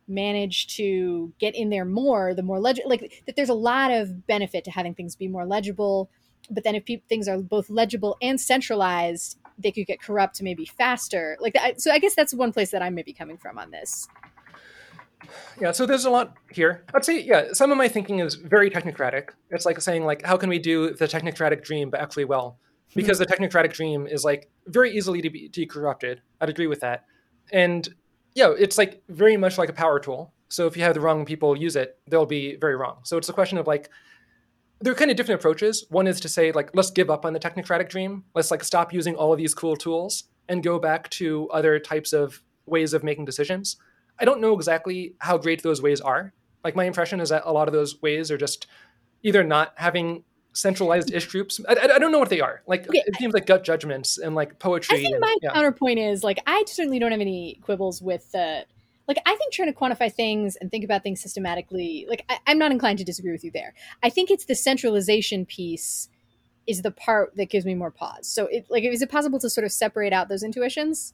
manage 0.07 0.75
to 0.75 1.31
get 1.39 1.55
in 1.55 1.69
there 1.69 1.85
more 1.85 2.33
the 2.33 2.43
more 2.43 2.59
legible 2.59 2.89
like 2.89 3.23
that 3.25 3.37
there's 3.37 3.47
a 3.47 3.53
lot 3.53 3.89
of 3.89 4.27
benefit 4.27 4.65
to 4.65 4.71
having 4.71 4.93
things 4.93 5.15
be 5.15 5.29
more 5.29 5.45
legible 5.45 6.09
but 6.49 6.65
then 6.65 6.75
if 6.75 6.83
pe- 6.83 7.01
things 7.07 7.25
are 7.25 7.37
both 7.37 7.69
legible 7.69 8.17
and 8.21 8.41
centralized 8.41 9.37
they 9.57 9.71
could 9.71 9.85
get 9.85 10.01
corrupt 10.01 10.41
maybe 10.41 10.65
faster. 10.65 11.37
Like 11.39 11.55
so 11.77 11.91
i 11.91 11.99
guess 11.99 12.15
that's 12.15 12.33
one 12.33 12.51
place 12.51 12.71
that 12.71 12.81
i 12.81 12.89
may 12.89 13.03
be 13.03 13.13
coming 13.13 13.37
from 13.37 13.57
on 13.57 13.71
this 13.71 14.07
yeah, 15.59 15.71
so 15.71 15.85
there's 15.85 16.05
a 16.05 16.09
lot 16.09 16.35
here. 16.51 16.83
I'd 16.93 17.05
say, 17.05 17.21
yeah, 17.21 17.53
some 17.53 17.71
of 17.71 17.77
my 17.77 17.87
thinking 17.87 18.19
is 18.19 18.35
very 18.35 18.69
technocratic. 18.69 19.29
It's 19.49 19.65
like 19.65 19.79
saying, 19.81 20.05
like, 20.05 20.23
how 20.23 20.37
can 20.37 20.49
we 20.49 20.59
do 20.59 20.93
the 20.93 21.07
technocratic 21.07 21.63
dream 21.63 21.89
but 21.89 21.99
actually 21.99 22.25
well? 22.25 22.59
Because 22.95 23.19
mm-hmm. 23.19 23.29
the 23.29 23.47
technocratic 23.47 23.73
dream 23.73 24.07
is 24.07 24.23
like 24.23 24.49
very 24.67 24.91
easily 24.95 25.21
to 25.21 25.29
be, 25.29 25.49
to 25.49 25.61
be 25.61 25.65
corrupted. 25.65 26.21
I'd 26.39 26.49
agree 26.49 26.67
with 26.67 26.81
that. 26.81 27.05
And 27.51 27.87
yeah, 28.35 28.53
it's 28.57 28.77
like 28.77 29.01
very 29.09 29.37
much 29.37 29.57
like 29.57 29.69
a 29.69 29.73
power 29.73 29.99
tool. 29.99 30.33
So 30.49 30.67
if 30.67 30.77
you 30.77 30.83
have 30.83 30.93
the 30.93 31.01
wrong 31.01 31.25
people 31.25 31.57
use 31.57 31.75
it, 31.75 31.97
they'll 32.07 32.25
be 32.25 32.55
very 32.55 32.75
wrong. 32.75 32.99
So 33.03 33.17
it's 33.17 33.29
a 33.29 33.33
question 33.33 33.57
of 33.57 33.65
like, 33.65 33.89
there 34.81 34.91
are 34.91 34.95
kind 34.95 35.09
of 35.09 35.17
different 35.17 35.39
approaches. 35.39 35.85
One 35.89 36.07
is 36.07 36.19
to 36.19 36.29
say 36.29 36.51
like, 36.51 36.69
let's 36.73 36.91
give 36.91 37.09
up 37.09 37.25
on 37.25 37.33
the 37.33 37.39
technocratic 37.39 37.89
dream. 37.89 38.25
Let's 38.35 38.51
like 38.51 38.63
stop 38.63 38.93
using 38.93 39.15
all 39.15 39.31
of 39.31 39.39
these 39.39 39.53
cool 39.53 39.75
tools 39.75 40.25
and 40.49 40.61
go 40.61 40.77
back 40.77 41.09
to 41.11 41.49
other 41.51 41.79
types 41.79 42.13
of 42.13 42.43
ways 42.65 42.93
of 42.93 43.03
making 43.03 43.25
decisions. 43.25 43.77
I 44.19 44.25
don't 44.25 44.41
know 44.41 44.53
exactly 44.53 45.15
how 45.19 45.37
great 45.37 45.63
those 45.63 45.81
ways 45.81 46.01
are. 46.01 46.33
Like 46.63 46.75
my 46.75 46.85
impression 46.85 47.19
is 47.19 47.29
that 47.29 47.43
a 47.45 47.51
lot 47.51 47.67
of 47.67 47.73
those 47.73 48.01
ways 48.01 48.31
are 48.31 48.37
just 48.37 48.67
either 49.23 49.43
not 49.43 49.73
having 49.75 50.23
centralized 50.53 51.11
ish 51.11 51.27
groups. 51.27 51.59
I, 51.67 51.73
I, 51.73 51.99
don't 51.99 52.11
know 52.11 52.19
what 52.19 52.29
they 52.29 52.39
are. 52.39 52.61
Like 52.67 52.87
okay. 52.87 53.03
it 53.05 53.15
seems 53.17 53.33
like 53.33 53.45
gut 53.45 53.63
judgments 53.63 54.17
and 54.17 54.35
like 54.35 54.59
poetry. 54.59 54.97
I 54.97 55.01
think 55.01 55.13
and, 55.13 55.21
my 55.21 55.35
yeah. 55.41 55.53
counterpoint 55.53 55.99
is 55.99 56.23
like 56.23 56.39
I 56.45 56.63
certainly 56.67 56.99
don't 56.99 57.11
have 57.11 57.21
any 57.21 57.59
quibbles 57.61 58.01
with 58.01 58.31
the. 58.31 58.65
like 59.07 59.17
I 59.25 59.35
think 59.35 59.51
trying 59.51 59.73
to 59.73 59.77
quantify 59.77 60.13
things 60.13 60.55
and 60.55 60.69
think 60.69 60.83
about 60.83 61.03
things 61.03 61.21
systematically. 61.21 62.05
Like 62.07 62.23
I, 62.29 62.39
I'm 62.47 62.59
not 62.59 62.71
inclined 62.71 62.99
to 62.99 63.03
disagree 63.03 63.31
with 63.31 63.43
you 63.43 63.51
there. 63.51 63.73
I 64.03 64.09
think 64.09 64.29
it's 64.29 64.45
the 64.45 64.55
centralization 64.55 65.45
piece 65.45 66.07
is 66.65 66.81
the 66.81 66.91
part 66.91 67.35
that 67.35 67.49
gives 67.49 67.65
me 67.65 67.75
more 67.75 67.91
pause. 67.91 68.27
So 68.27 68.45
it 68.45 68.67
like 68.69 68.83
is 68.83 69.01
it 69.01 69.09
possible 69.09 69.39
to 69.39 69.49
sort 69.49 69.65
of 69.65 69.71
separate 69.71 70.13
out 70.13 70.29
those 70.29 70.43
intuitions? 70.43 71.13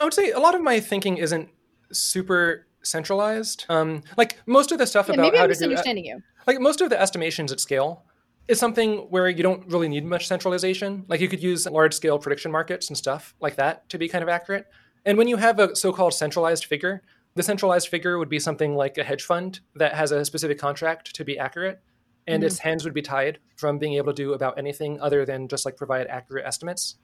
I 0.00 0.04
would 0.04 0.14
say 0.14 0.30
a 0.30 0.38
lot 0.38 0.54
of 0.54 0.62
my 0.62 0.80
thinking 0.80 1.16
isn't 1.16 1.48
super 1.92 2.66
centralized. 2.82 3.64
Um, 3.68 4.02
like 4.16 4.36
most 4.46 4.72
of 4.72 4.78
the 4.78 4.86
stuff 4.86 5.08
yeah, 5.08 5.14
about 5.14 5.22
maybe 5.22 5.36
how 5.38 5.44
I'm 5.44 5.50
to 5.50 5.54
do 5.54 5.60
misunderstanding 5.60 6.04
you. 6.04 6.22
Like 6.46 6.60
most 6.60 6.80
of 6.80 6.90
the 6.90 7.00
estimations 7.00 7.52
at 7.52 7.60
scale 7.60 8.04
is 8.48 8.58
something 8.58 8.98
where 9.10 9.28
you 9.28 9.42
don't 9.42 9.66
really 9.66 9.88
need 9.88 10.04
much 10.04 10.28
centralization. 10.28 11.04
Like 11.08 11.20
you 11.20 11.28
could 11.28 11.42
use 11.42 11.66
large 11.66 11.94
scale 11.94 12.18
prediction 12.18 12.52
markets 12.52 12.88
and 12.88 12.96
stuff 12.96 13.34
like 13.40 13.56
that 13.56 13.88
to 13.88 13.98
be 13.98 14.08
kind 14.08 14.22
of 14.22 14.28
accurate. 14.28 14.66
And 15.04 15.18
when 15.18 15.28
you 15.28 15.36
have 15.36 15.58
a 15.58 15.74
so-called 15.74 16.14
centralized 16.14 16.64
figure, 16.64 17.02
the 17.34 17.42
centralized 17.42 17.88
figure 17.88 18.18
would 18.18 18.28
be 18.28 18.38
something 18.38 18.76
like 18.76 18.96
a 18.98 19.04
hedge 19.04 19.22
fund 19.22 19.60
that 19.74 19.94
has 19.94 20.12
a 20.12 20.24
specific 20.24 20.58
contract 20.58 21.14
to 21.14 21.24
be 21.24 21.38
accurate 21.38 21.80
and 22.26 22.42
mm-hmm. 22.42 22.46
its 22.46 22.58
hands 22.58 22.84
would 22.84 22.94
be 22.94 23.02
tied 23.02 23.38
from 23.56 23.78
being 23.78 23.94
able 23.94 24.12
to 24.12 24.22
do 24.22 24.32
about 24.32 24.58
anything 24.58 25.00
other 25.00 25.24
than 25.24 25.48
just 25.48 25.64
like 25.64 25.76
provide 25.76 26.06
accurate 26.08 26.44
estimates 26.44 26.96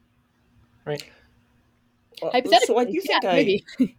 right 0.84 1.04
Hypothetically, 2.20 2.66
so 2.66 2.78
I 2.78 2.84
do 2.84 3.00
think 3.00 3.22
yeah, 3.22 3.30
I, 3.30 3.34
maybe. 3.34 3.64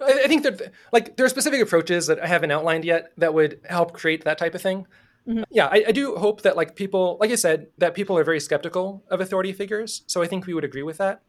I 0.00 0.28
think 0.28 0.42
that 0.42 0.72
like 0.92 1.16
there 1.16 1.26
are 1.26 1.28
specific 1.28 1.60
approaches 1.60 2.06
that 2.06 2.20
I 2.20 2.26
haven't 2.26 2.50
outlined 2.50 2.84
yet 2.84 3.12
that 3.18 3.34
would 3.34 3.60
help 3.68 3.92
create 3.92 4.24
that 4.24 4.38
type 4.38 4.54
of 4.54 4.62
thing. 4.62 4.86
Mm-hmm. 5.26 5.42
Yeah, 5.50 5.66
I, 5.66 5.84
I, 5.88 5.92
do 5.92 6.16
hope 6.16 6.42
that 6.42 6.54
like 6.54 6.76
people, 6.76 7.16
like 7.18 7.30
I 7.30 7.36
said, 7.36 7.68
that 7.78 7.94
people 7.94 8.18
are 8.18 8.24
very 8.24 8.40
skeptical 8.40 9.02
of 9.08 9.22
authority 9.22 9.54
figures. 9.54 10.02
So 10.06 10.22
I 10.22 10.26
think 10.26 10.46
we 10.46 10.52
would 10.52 10.64
agree 10.64 10.82
with 10.82 10.98
that. 10.98 11.22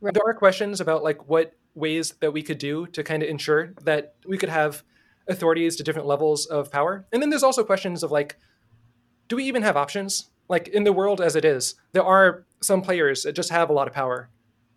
Right. 0.00 0.14
There 0.14 0.22
are 0.24 0.34
questions 0.34 0.80
about 0.80 1.02
like 1.02 1.28
what 1.28 1.52
ways 1.74 2.14
that 2.20 2.32
we 2.32 2.42
could 2.42 2.58
do 2.58 2.86
to 2.88 3.02
kind 3.02 3.24
of 3.24 3.28
ensure 3.28 3.74
that 3.82 4.14
we 4.24 4.38
could 4.38 4.50
have 4.50 4.84
authorities 5.26 5.74
to 5.76 5.82
different 5.82 6.06
levels 6.06 6.46
of 6.46 6.70
power. 6.70 7.06
And 7.12 7.20
then 7.20 7.30
there's 7.30 7.42
also 7.42 7.64
questions 7.64 8.04
of 8.04 8.12
like, 8.12 8.38
do 9.28 9.36
we 9.36 9.44
even 9.44 9.62
have 9.62 9.76
options? 9.76 10.30
Like 10.48 10.68
in 10.68 10.84
the 10.84 10.92
world 10.92 11.20
as 11.20 11.34
it 11.34 11.44
is, 11.44 11.74
there 11.92 12.04
are 12.04 12.44
some 12.60 12.82
players 12.82 13.24
that 13.24 13.32
just 13.32 13.50
have 13.50 13.68
a 13.68 13.72
lot 13.72 13.88
of 13.88 13.94
power 13.94 14.30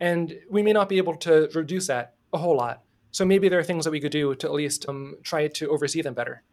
and 0.04 0.38
we 0.50 0.62
may 0.62 0.74
not 0.74 0.90
be 0.90 0.98
able 0.98 1.16
to 1.16 1.50
reduce 1.54 1.88
that 1.88 2.16
a 2.34 2.38
whole 2.38 2.58
lot. 2.58 2.84
So 3.12 3.24
maybe 3.24 3.48
there 3.48 3.58
are 3.60 3.64
things 3.64 3.86
that 3.86 3.92
we 3.92 4.02
could 4.02 4.12
do 4.12 4.36
to 4.36 4.48
at 4.48 4.54
least 4.54 4.86
um, 4.90 5.16
try 5.24 5.48
to 5.48 5.70
oversee 5.70 6.02
them 6.02 6.14
better, 6.14 6.44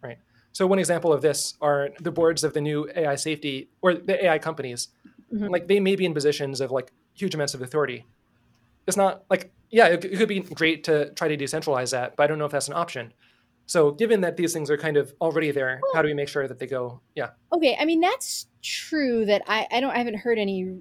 right? 0.00 0.18
So 0.52 0.64
one 0.68 0.78
example 0.78 1.12
of 1.12 1.20
this 1.20 1.54
are 1.60 1.90
the 1.98 2.12
boards 2.12 2.44
of 2.44 2.54
the 2.54 2.60
new 2.60 2.88
AI 2.94 3.16
safety 3.16 3.68
or 3.82 3.94
the 3.94 4.24
AI 4.24 4.38
companies. 4.38 4.88
Mm-hmm. 5.32 5.48
Like 5.48 5.66
they 5.66 5.80
may 5.80 5.96
be 5.96 6.04
in 6.04 6.14
positions 6.14 6.60
of 6.60 6.70
like 6.70 6.92
huge 7.14 7.34
amounts 7.34 7.52
of 7.54 7.62
authority. 7.62 8.06
It's 8.86 8.96
not 8.96 9.24
like 9.28 9.50
yeah, 9.70 9.88
it, 9.88 10.04
it 10.04 10.16
could 10.16 10.28
be 10.28 10.40
great 10.40 10.84
to 10.84 11.10
try 11.14 11.26
to 11.26 11.36
decentralize 11.36 11.90
that, 11.90 12.14
but 12.14 12.22
I 12.22 12.26
don't 12.28 12.38
know 12.38 12.44
if 12.44 12.52
that's 12.52 12.68
an 12.68 12.74
option. 12.74 13.12
So, 13.66 13.90
given 13.90 14.20
that 14.20 14.36
these 14.36 14.52
things 14.52 14.70
are 14.70 14.76
kind 14.76 14.96
of 14.96 15.12
already 15.20 15.50
there, 15.50 15.80
well, 15.82 15.92
how 15.94 16.02
do 16.02 16.06
we 16.06 16.14
make 16.14 16.28
sure 16.28 16.46
that 16.46 16.60
they 16.60 16.68
go? 16.68 17.00
Yeah. 17.16 17.30
Okay, 17.52 17.76
I 17.80 17.86
mean 17.86 18.00
that's 18.00 18.46
true. 18.62 19.24
That 19.24 19.42
I 19.48 19.66
I 19.72 19.80
don't 19.80 19.90
I 19.90 19.98
haven't 19.98 20.18
heard 20.18 20.38
any 20.38 20.78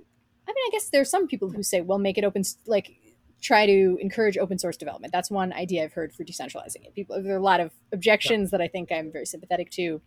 I 0.48 0.52
mean, 0.52 0.64
I 0.68 0.70
guess 0.72 0.89
there's 0.89 1.10
some 1.10 1.28
people 1.28 1.50
who 1.50 1.64
say, 1.64 1.82
well, 1.82 2.00
make 2.00 2.18
it 2.18 2.24
open, 2.24 2.44
like 2.66 2.96
try 3.41 3.66
to 3.66 3.98
encourage 4.02 4.38
open 4.38 4.58
source 4.58 4.78
development. 4.78 5.12
That's 5.12 5.30
one 5.30 5.54
idea 5.54 5.84
I've 5.84 5.94
heard 5.94 6.14
for 6.14 6.24
decentralizing 6.24 6.86
it. 6.86 6.96
People, 6.96 7.22
there 7.22 7.34
are 7.34 7.38
a 7.38 7.44
lot 7.44 7.60
of 7.60 7.72
objections 7.91 8.50
yeah. 8.52 8.58
that 8.58 8.64
I 8.64 8.68
think 8.68 8.91
I'm 8.91 9.12
very 9.12 9.26
sympathetic 9.26 9.70
to, 9.72 10.02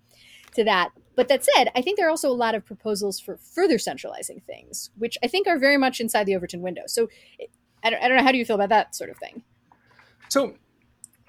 to 0.54 0.64
that. 0.64 0.90
But 1.14 1.28
that 1.28 1.44
said, 1.44 1.70
I 1.74 1.82
think 1.82 1.98
there 1.98 2.06
are 2.06 2.10
also 2.10 2.30
a 2.30 2.34
lot 2.34 2.54
of 2.54 2.64
proposals 2.64 3.20
for 3.20 3.36
further 3.36 3.78
centralizing 3.78 4.40
things, 4.46 4.90
which 4.96 5.18
I 5.22 5.28
think 5.28 5.46
are 5.46 5.58
very 5.58 5.76
much 5.76 6.00
inside 6.00 6.24
the 6.24 6.34
Overton 6.34 6.62
window. 6.62 6.82
So 6.86 7.08
I 7.84 7.90
don't, 7.90 8.02
I 8.02 8.08
don't 8.08 8.16
know. 8.16 8.22
How 8.22 8.32
do 8.32 8.38
you 8.38 8.44
feel 8.44 8.56
about 8.56 8.70
that 8.70 8.94
sort 8.94 9.10
of 9.10 9.18
thing? 9.18 9.42
So 10.28 10.54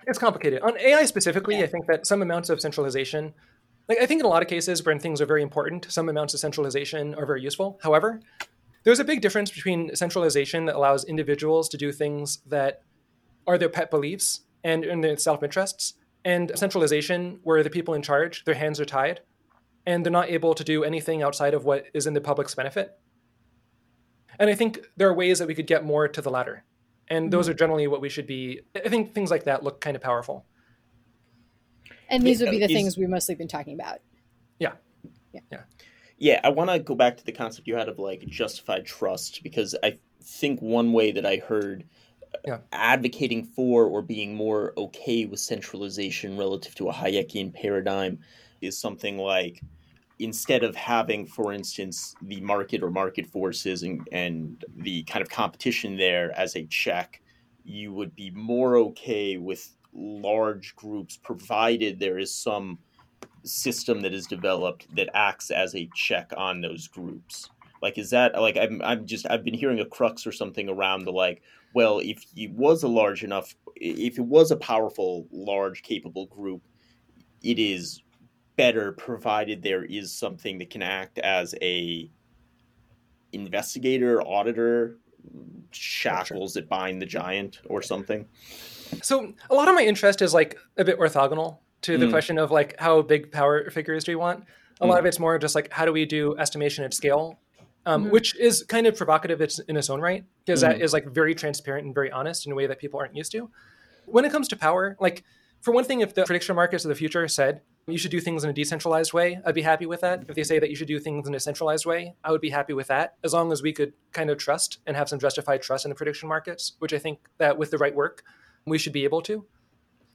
it's 0.08 0.18
complicated. 0.18 0.62
On 0.62 0.78
AI 0.80 1.06
specifically, 1.06 1.58
yeah. 1.58 1.66
I 1.66 1.68
think 1.68 1.86
that 1.88 2.08
some 2.08 2.22
amounts 2.22 2.50
of 2.50 2.62
centralization, 2.62 3.34
like 3.90 4.00
I 4.00 4.06
think 4.06 4.22
in 4.22 4.26
a 4.26 4.30
lot 4.30 4.42
of 4.42 4.48
cases 4.48 4.84
when 4.86 5.00
things 5.00 5.22
are 5.22 5.26
very 5.26 5.44
important, 5.44 5.88
some 5.90 6.08
amounts 6.10 6.34
of 6.34 6.40
centralization 6.40 7.14
are 7.16 7.26
very 7.26 7.42
useful. 7.42 7.80
However, 7.84 8.22
there's 8.88 9.02
a 9.02 9.04
big 9.04 9.20
difference 9.20 9.52
between 9.52 9.94
centralization 9.98 10.64
that 10.64 10.78
allows 10.78 11.04
individuals 11.04 11.68
to 11.68 11.76
do 11.76 11.92
things 11.92 12.38
that 12.46 12.84
are 13.46 13.58
their 13.58 13.68
pet 13.68 13.92
beliefs 13.92 14.46
and 14.64 14.86
in 14.86 15.02
their 15.02 15.18
self 15.18 15.44
interests, 15.44 15.96
and 16.24 16.54
centralization 16.56 17.42
where 17.44 17.62
the 17.64 17.70
people 17.70 17.94
in 17.94 18.02
charge, 18.02 18.46
their 18.46 18.56
hands 18.56 18.80
are 18.80 18.86
tied, 18.86 19.20
and 19.86 20.06
they're 20.06 20.12
not 20.12 20.30
able 20.30 20.54
to 20.54 20.64
do 20.64 20.86
anything 20.86 21.22
outside 21.22 21.54
of 21.54 21.66
what 21.66 21.84
is 21.94 22.08
in 22.08 22.14
the 22.14 22.22
public's 22.22 22.56
benefit. 22.56 22.98
And 24.40 24.50
I 24.50 24.56
think 24.56 24.80
there 24.96 25.10
are 25.10 25.14
ways 25.14 25.40
that 25.40 25.50
we 25.50 25.56
could 25.56 25.68
get 25.68 25.84
more 25.84 26.08
to 26.08 26.22
the 26.22 26.30
latter. 26.30 26.64
And 27.10 27.30
those 27.30 27.48
mm-hmm. 27.48 27.52
are 27.52 27.56
generally 27.56 27.88
what 27.88 28.00
we 28.00 28.08
should 28.08 28.26
be. 28.26 28.62
I 28.74 28.88
think 28.88 29.14
things 29.14 29.30
like 29.30 29.44
that 29.44 29.64
look 29.64 29.82
kind 29.82 29.98
of 29.98 30.02
powerful. 30.02 30.46
And 32.10 32.24
these 32.24 32.40
would 32.40 32.52
be 32.52 32.60
the 32.60 32.68
things 32.68 32.98
we've 32.98 33.10
mostly 33.10 33.36
been 33.36 33.50
talking 33.50 33.74
about. 33.74 34.00
Yeah. 34.60 34.76
Yeah. 35.34 35.42
Yeah. 35.52 35.64
Yeah, 36.18 36.42
I 36.44 36.50
want 36.50 36.70
to 36.70 36.80
go 36.80 36.96
back 36.96 37.18
to 37.18 37.26
the 37.26 37.32
concept 37.32 37.68
you 37.68 37.76
had 37.76 37.90
of 37.90 38.00
like 38.00 38.26
justified 38.28 38.86
trust 38.86 39.44
because 39.44 39.76
I 39.84 39.98
think 40.22 40.62
one 40.62 40.92
way 40.94 41.12
that 41.12 41.26
I 41.26 41.38
heard 41.38 41.84
uh, 42.34 42.38
yeah. 42.46 42.58
advocating 42.72 43.44
for 43.44 43.86
or 43.86 44.02
being 44.02 44.36
more 44.36 44.74
okay 44.78 45.26
with 45.26 45.40
centralization 45.40 46.38
relative 46.38 46.74
to 46.76 46.90
a 46.90 46.94
Hayekian 46.94 47.54
paradigm 47.54 48.20
is 48.62 48.78
something 48.78 49.18
like 49.18 49.62
instead 50.20 50.64
of 50.64 50.76
having, 50.76 51.28
for 51.28 51.54
instance, 51.54 52.16
the 52.24 52.42
market 52.42 52.82
or 52.82 52.90
market 52.90 53.28
forces 53.28 53.84
and, 53.84 54.08
and 54.12 54.66
the 54.78 55.04
kind 55.04 55.22
of 55.22 55.30
competition 55.30 55.96
there 55.96 56.38
as 56.38 56.56
a 56.56 56.66
check, 56.66 57.22
you 57.64 57.94
would 57.94 58.16
be 58.16 58.32
more 58.32 58.78
okay 58.78 59.38
with 59.38 59.76
large 59.94 60.76
groups 60.76 61.18
provided 61.18 62.00
there 62.00 62.18
is 62.18 62.34
some 62.34 62.80
system 63.48 64.02
that 64.02 64.14
is 64.14 64.28
developed 64.28 64.94
that 64.96 65.10
acts 65.14 65.52
as 65.52 65.76
a 65.76 65.90
check 65.96 66.32
on 66.38 66.62
those 66.62 66.88
groups. 66.88 67.50
Like 67.82 67.98
is 67.98 68.10
that 68.10 68.34
like 68.42 68.58
i'm, 68.58 68.82
I'm 68.82 69.06
just 69.06 69.28
i've 69.30 69.44
been 69.44 69.54
hearing 69.54 69.80
a 69.80 69.86
crux 69.86 70.26
or 70.26 70.32
something 70.32 70.68
around 70.68 71.06
the 71.06 71.12
like 71.12 71.44
well 71.76 72.00
if 72.00 72.26
it 72.36 72.52
was 72.52 72.82
a 72.82 72.88
large 72.88 73.24
enough 73.24 73.56
if 73.76 74.18
it 74.18 74.26
was 74.26 74.50
a 74.50 74.56
powerful 74.56 75.28
large 75.32 75.84
capable 75.84 76.26
group 76.26 76.64
it 77.44 77.60
is 77.60 78.02
better 78.56 78.94
provided 78.94 79.62
there 79.62 79.86
is 79.86 80.12
something 80.12 80.58
that 80.58 80.72
can 80.72 80.82
act 80.82 81.20
as 81.20 81.54
a 81.62 82.10
investigator 83.32 84.22
auditor 84.24 84.98
shackles 85.72 86.54
that 86.54 86.68
bind 86.68 87.02
the 87.02 87.06
giant 87.06 87.60
or 87.66 87.82
something. 87.82 88.26
So 89.02 89.34
a 89.50 89.56
lot 89.56 89.68
of 89.68 89.76
my 89.76 89.84
interest 89.84 90.22
is 90.22 90.34
like 90.34 90.58
a 90.78 90.84
bit 90.84 91.00
orthogonal 91.00 91.60
to 91.82 91.98
the 91.98 92.06
mm. 92.06 92.12
question 92.12 92.38
of 92.38 92.52
like 92.52 92.80
how 92.80 93.02
big 93.02 93.32
power 93.32 93.70
figures 93.70 94.04
do 94.04 94.12
we 94.12 94.16
want 94.16 94.44
a 94.80 94.86
mm. 94.86 94.90
lot 94.90 95.00
of 95.00 95.06
it's 95.06 95.20
more 95.20 95.38
just 95.38 95.56
like 95.56 95.72
how 95.72 95.86
do 95.86 95.94
we 95.94 96.06
do 96.06 96.38
estimation 96.38 96.84
at 96.84 96.94
scale 96.94 97.40
um, 97.86 98.04
mm-hmm. 98.04 98.12
which 98.12 98.36
is 98.38 98.64
kind 98.64 98.86
of 98.86 98.98
provocative 98.98 99.42
in 99.68 99.78
its 99.78 99.90
own 99.90 100.02
right 100.02 100.26
because 100.46 100.62
that 100.62 100.82
is 100.82 100.94
like 100.94 101.08
very 101.08 101.34
transparent 101.34 101.86
and 101.86 101.96
very 101.96 102.12
honest 102.12 102.46
in 102.46 102.52
a 102.52 102.56
way 102.56 102.68
that 102.68 102.80
people 102.80 103.00
aren't 103.00 103.16
used 103.16 103.32
to 103.32 103.50
when 104.06 104.26
it 104.26 104.32
comes 104.32 104.48
to 104.48 104.56
power 104.56 104.98
like 105.00 105.24
for 105.62 105.74
one 105.74 105.84
thing 105.84 106.02
if 106.02 106.14
the 106.14 106.24
prediction 106.24 106.56
markets 106.56 106.86
of 106.86 106.90
the 106.90 106.96
future 106.96 107.28
said 107.28 107.62
you 107.88 107.98
should 107.98 108.12
do 108.12 108.20
things 108.20 108.44
in 108.44 108.50
a 108.50 108.54
decentralized 108.54 109.14
way 109.14 109.40
i'd 109.46 109.56
be 109.56 109.62
happy 109.62 109.86
with 109.86 110.02
that 110.02 110.24
if 110.28 110.36
they 110.36 110.44
say 110.44 110.60
that 110.60 110.70
you 110.70 110.76
should 110.76 110.88
do 110.88 111.00
things 111.00 111.28
in 111.28 111.36
a 111.36 111.40
centralized 111.40 111.86
way 111.86 112.14
i 112.24 112.32
would 112.32 112.42
be 112.42 112.50
happy 112.50 112.74
with 112.74 112.88
that 112.88 113.16
as 113.24 113.34
long 113.34 113.52
as 113.52 113.62
we 113.62 113.72
could 113.72 113.94
kind 114.12 114.30
of 114.30 114.38
trust 114.38 114.80
and 114.86 114.98
have 114.98 115.08
some 115.08 115.20
justified 115.20 115.62
trust 115.62 115.86
in 115.86 115.90
the 115.90 115.96
prediction 115.96 116.28
markets 116.28 116.74
which 116.80 116.94
i 116.94 117.00
think 117.00 117.20
that 117.38 117.58
with 117.58 117.72
the 117.72 117.78
right 117.78 117.96
work 117.96 118.24
we 118.66 118.78
should 118.78 118.94
be 118.94 119.06
able 119.06 119.22
to 119.22 119.46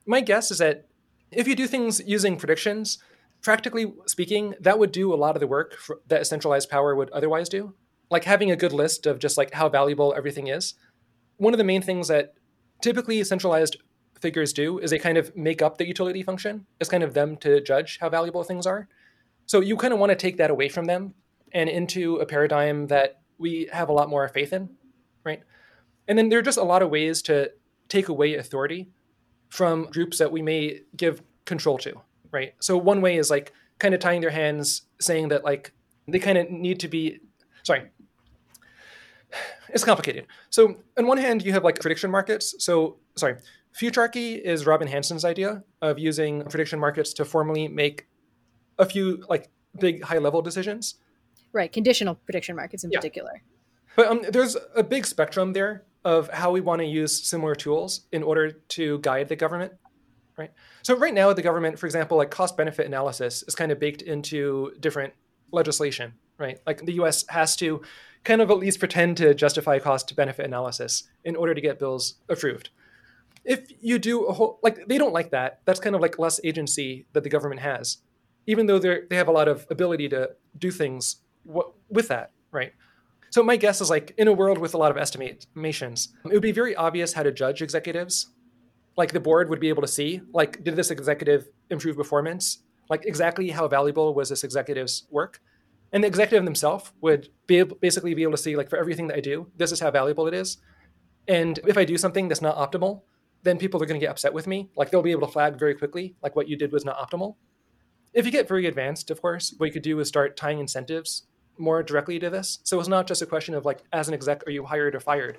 my 0.07 0.21
guess 0.21 0.51
is 0.51 0.59
that 0.59 0.87
if 1.33 1.49
you 1.49 1.55
do 1.55 1.67
things 1.67 2.01
using 2.05 2.37
predictions 2.37 2.99
practically 3.43 3.93
speaking, 4.07 4.55
that 4.61 4.79
would 4.79 4.93
do 4.93 5.13
a 5.13 5.17
lot 5.17 5.37
of 5.37 5.41
the 5.41 5.47
work 5.47 5.77
for, 5.77 6.01
that 6.07 6.23
a 6.23 6.25
centralized 6.25 6.71
power 6.71 6.95
would 6.95 7.11
otherwise 7.11 7.49
do. 7.49 7.75
Like 8.11 8.25
having 8.25 8.51
a 8.51 8.57
good 8.57 8.73
list 8.73 9.07
of 9.07 9.19
just 9.19 9.37
like 9.37 9.53
how 9.53 9.69
valuable 9.69 10.15
everything 10.17 10.47
is. 10.47 10.75
One 11.39 11.53
of 11.53 11.59
the 11.59 11.65
main 11.65 11.83
things 11.83 12.09
that 12.09 12.35
typically 12.81 13.23
centralized 13.25 13.77
figures 14.21 14.53
do 14.53 14.79
is 14.79 14.91
they 14.91 14.99
kind 14.99 15.19
of 15.19 15.35
make 15.37 15.61
up 15.61 15.79
the 15.79 15.87
utility 15.87 16.23
function. 16.23 16.67
It's 16.81 16.91
kind 16.91 17.03
of 17.03 17.15
them 17.15 17.37
to 17.39 17.61
judge 17.61 17.99
how 18.01 18.09
valuable 18.09 18.45
things 18.45 18.67
are. 18.67 18.89
So 19.47 19.61
you 19.61 19.77
kind 19.77 19.93
of 19.93 19.99
want 19.99 20.11
to 20.11 20.17
take 20.17 20.37
that 20.37 20.51
away 20.51 20.69
from 20.69 20.85
them 20.85 21.15
and 21.53 21.69
into 21.69 22.17
a 22.17 22.27
paradigm 22.27 22.87
that 22.87 23.21
we 23.39 23.69
have 23.73 23.89
a 23.89 23.93
lot 23.93 24.09
more 24.09 24.29
faith 24.29 24.53
in, 24.53 24.71
right? 25.25 25.43
And 26.07 26.17
then 26.17 26.29
there 26.29 26.39
are 26.39 26.43
just 26.43 26.59
a 26.59 26.63
lot 26.63 26.83
of 26.83 26.91
ways 26.91 27.23
to 27.23 27.51
take 27.89 28.09
away 28.09 28.35
authority 28.35 28.89
from 29.53 29.85
groups 29.85 30.19
that 30.19 30.33
we 30.33 30.43
may 30.43 30.81
give 30.97 31.23
control 31.45 31.79
to 31.79 32.01
right? 32.33 32.55
So 32.61 32.77
one 32.77 33.01
way 33.01 33.17
is 33.17 33.31
like 33.31 33.53
kind 33.79 33.95
of 33.95 34.01
tying 34.01 34.21
their 34.21 34.31
hands, 34.31 34.83
saying 35.01 35.29
that 35.29 35.45
like 35.45 35.73
they 36.09 36.19
kind 36.19 36.39
of 36.39 36.51
need 36.51 36.81
to 36.81 36.89
be 36.89 37.21
sorry. 37.63 37.91
It's 39.69 39.85
complicated. 39.85 40.27
So 40.51 40.77
on 40.99 41.07
one 41.07 41.17
hand, 41.17 41.43
you 41.43 41.53
have 41.53 41.65
like 41.65 41.81
prediction 41.81 42.11
markets. 42.11 42.55
So 42.59 42.99
sorry, 43.17 43.37
futarchy 43.75 44.39
is 44.39 44.67
Robin 44.67 44.87
Hanson's 44.87 45.25
idea 45.25 45.63
of 45.81 45.99
using 45.99 46.43
prediction 46.43 46.79
markets 46.79 47.15
to 47.15 47.25
formally 47.25 47.69
make 47.69 48.07
a 48.79 48.85
few 48.85 49.25
like 49.31 49.49
big 49.79 50.03
high 50.03 50.19
level 50.19 50.43
decisions. 50.43 50.97
Right, 51.55 51.73
conditional 51.73 52.17
prediction 52.17 52.57
markets 52.57 52.85
in 52.85 52.91
yeah. 52.91 52.99
particular. 52.99 53.43
But 53.97 54.09
um, 54.09 54.23
there's 54.31 54.57
a 54.75 54.83
big 54.83 55.07
spectrum 55.07 55.53
there 55.55 55.85
of 56.05 56.29
how 56.31 56.51
we 56.51 56.61
want 56.61 56.81
to 56.81 56.87
use 56.87 57.25
similar 57.27 57.55
tools 57.55 58.07
in 58.13 58.23
order 58.23 58.51
to 58.51 58.99
guide 59.01 59.29
the 59.29 59.37
government 59.37 59.73
right? 60.37 60.51
So 60.83 60.97
right 60.97 61.15
now, 61.15 61.33
the 61.33 61.43
government, 61.43 61.79
for 61.79 61.87
example, 61.87 62.17
like 62.17 62.31
cost 62.31 62.57
benefit 62.57 62.87
analysis 62.87 63.43
is 63.47 63.55
kind 63.55 63.73
of 63.73 63.79
baked 63.79 64.03
into 64.03 64.73
different 64.81 65.13
legislation, 65.51 66.15
right? 66.39 66.59
Like 66.67 66.85
the 66.85 66.93
U.S. 66.95 67.25
has 67.29 67.57
to 67.57 67.83
kind 68.25 68.41
of 68.41 68.51
at 68.51 68.59
least 68.59 68.79
pretend 68.79 69.17
to 69.19 69.35
justify 69.35 69.79
cost 69.79 70.09
to 70.09 70.15
benefit 70.15 70.47
analysis 70.47 71.05
in 71.25 71.37
order 71.37 71.55
to 71.55 71.61
get 71.61 71.79
bills 71.79 72.15
approved. 72.29 72.71
If 73.45 73.71
you 73.81 73.99
do 73.99 74.25
a 74.25 74.33
whole 74.33 74.61
like 74.63 74.87
they 74.87 74.99
don't 74.99 75.13
like 75.13 75.31
that. 75.31 75.61
That's 75.65 75.81
kind 75.81 75.97
of 75.97 76.01
like 76.01 76.19
less 76.19 76.41
agency 76.45 77.07
that 77.13 77.25
the 77.25 77.29
government 77.29 77.61
has, 77.61 77.99
even 78.47 78.67
though 78.67 78.79
they 78.79 79.01
they 79.11 79.17
have 79.17 79.27
a 79.27 79.33
lot 79.33 79.49
of 79.49 79.67
ability 79.69 80.09
to 80.11 80.31
do 80.57 80.71
things 80.71 81.17
w- 81.45 81.73
with 81.89 82.07
that, 82.09 82.31
right? 82.53 82.73
So 83.33 83.43
my 83.43 83.57
guess 83.57 83.81
is 83.81 83.89
like 83.89 84.13
in 84.19 84.29
a 84.29 84.33
world 84.33 84.59
with 84.59 84.75
a 84.75 84.77
lot 84.77 84.91
of 84.91 84.99
estimations, 84.99 86.13
it 86.27 86.35
would 86.35 86.43
be 86.43 86.53
very 86.53 86.77
obvious 86.77 87.15
how 87.15 87.23
to 87.23 87.33
judge 87.33 87.63
executives. 87.63 88.27
Like 88.95 89.13
the 89.13 89.21
board 89.21 89.49
would 89.49 89.59
be 89.59 89.71
able 89.71 89.81
to 89.81 89.89
see 89.89 90.21
like 90.35 90.63
did 90.63 90.77
this 90.77 90.91
executive 90.91 91.49
improve 91.71 91.97
performance? 91.97 92.59
Like 92.91 93.07
exactly 93.07 93.49
how 93.49 93.69
valuable 93.69 94.13
was 94.13 94.29
this 94.29 94.45
executive's 94.45 95.07
work? 95.11 95.41
And 95.95 96.05
the 96.05 96.09
executive 96.09 96.45
themselves 96.45 96.93
would 97.01 97.31
be 97.47 97.61
able, 97.61 97.77
basically 97.77 98.13
be 98.13 98.23
able 98.23 98.33
to 98.33 98.39
see 98.39 98.55
like 98.55 98.69
for 98.69 98.77
everything 98.77 99.07
that 99.09 99.17
i 99.17 99.21
do 99.21 99.51
this 99.57 99.73
is 99.73 99.81
how 99.81 99.91
valuable 99.91 100.27
it 100.27 100.35
is. 100.35 100.59
And 101.27 101.59
if 101.67 101.79
i 101.79 101.87
do 101.87 101.97
something 101.97 102.29
that's 102.29 102.43
not 102.43 102.57
optimal 102.59 103.01
then 103.45 103.57
people 103.57 103.83
are 103.83 103.87
going 103.87 103.99
to 103.99 104.05
get 104.05 104.11
upset 104.11 104.35
with 104.35 104.47
me. 104.47 104.69
Like 104.77 104.91
they'll 104.91 105.03
be 105.03 105.11
able 105.11 105.27
to 105.27 105.33
flag 105.33 105.59
very 105.59 105.75
quickly 105.75 106.17
like 106.23 106.37
what 106.37 106.49
you 106.49 106.57
did 106.59 106.71
was 106.71 106.85
not 106.85 106.99
optimal. 106.99 107.37
If 108.13 108.27
you 108.27 108.31
get 108.31 108.47
very 108.47 108.67
advanced 108.67 109.11
of 109.11 109.23
course 109.23 109.55
what 109.57 109.69
you 109.69 109.73
could 109.73 109.81
do 109.81 110.01
is 110.01 110.09
start 110.09 110.37
tying 110.37 110.59
incentives 110.59 111.29
more 111.59 111.83
directly 111.83 112.19
to 112.19 112.31
this 112.31 112.59
so 112.63 112.79
it's 112.81 112.89
not 112.89 113.07
just 113.07 113.23
a 113.23 113.27
question 113.27 113.55
of 113.55 113.65
like 113.65 113.83
as 113.93 114.09
an 114.09 114.15
exec 114.15 114.47
are 114.47 114.51
you 114.51 114.65
hired 114.65 114.95
or 114.95 115.01
fired 115.01 115.39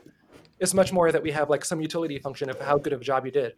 it's 0.60 0.74
much 0.74 0.94
more 0.94 1.12
that 1.12 1.22
we 1.22 1.32
have 1.32 1.50
like 1.50 1.66
some 1.66 1.82
utility 1.82 2.20
function 2.20 2.50
of 2.50 2.60
how 2.60 2.78
good 2.78 2.94
of 2.94 3.02
a 3.02 3.04
job 3.04 3.26
you 3.26 3.32
did. 3.32 3.54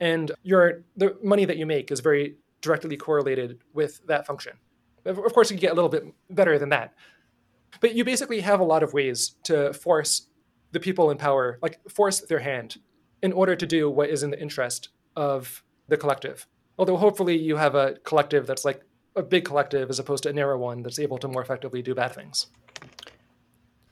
And 0.00 0.30
your 0.42 0.84
the 0.96 1.16
money 1.22 1.44
that 1.46 1.56
you 1.56 1.64
make 1.64 1.90
is 1.90 2.00
very 2.00 2.36
directly 2.60 2.96
correlated 2.96 3.60
with 3.72 4.06
that 4.06 4.26
function. 4.26 4.52
Of 5.04 5.32
course, 5.32 5.50
you 5.50 5.56
get 5.56 5.72
a 5.72 5.74
little 5.74 5.88
bit 5.88 6.04
better 6.28 6.58
than 6.58 6.68
that. 6.70 6.92
But 7.80 7.94
you 7.94 8.04
basically 8.04 8.40
have 8.40 8.60
a 8.60 8.64
lot 8.64 8.82
of 8.82 8.92
ways 8.92 9.36
to 9.44 9.72
force 9.72 10.26
the 10.72 10.80
people 10.80 11.10
in 11.10 11.16
power, 11.16 11.58
like 11.62 11.78
force 11.88 12.20
their 12.20 12.40
hand 12.40 12.76
in 13.22 13.32
order 13.32 13.56
to 13.56 13.66
do 13.66 13.88
what 13.88 14.10
is 14.10 14.22
in 14.22 14.30
the 14.30 14.40
interest 14.40 14.90
of 15.14 15.62
the 15.88 15.96
collective. 15.96 16.46
Although 16.78 16.96
hopefully 16.96 17.38
you 17.38 17.56
have 17.56 17.74
a 17.74 17.94
collective 18.04 18.46
that's 18.46 18.64
like 18.64 18.82
a 19.16 19.22
big 19.22 19.44
collective 19.44 19.90
as 19.90 19.98
opposed 19.98 20.22
to 20.24 20.28
a 20.28 20.32
narrow 20.32 20.58
one 20.58 20.82
that's 20.82 20.98
able 20.98 21.18
to 21.18 21.28
more 21.28 21.42
effectively 21.42 21.82
do 21.82 21.94
bad 21.94 22.14
things. 22.14 22.48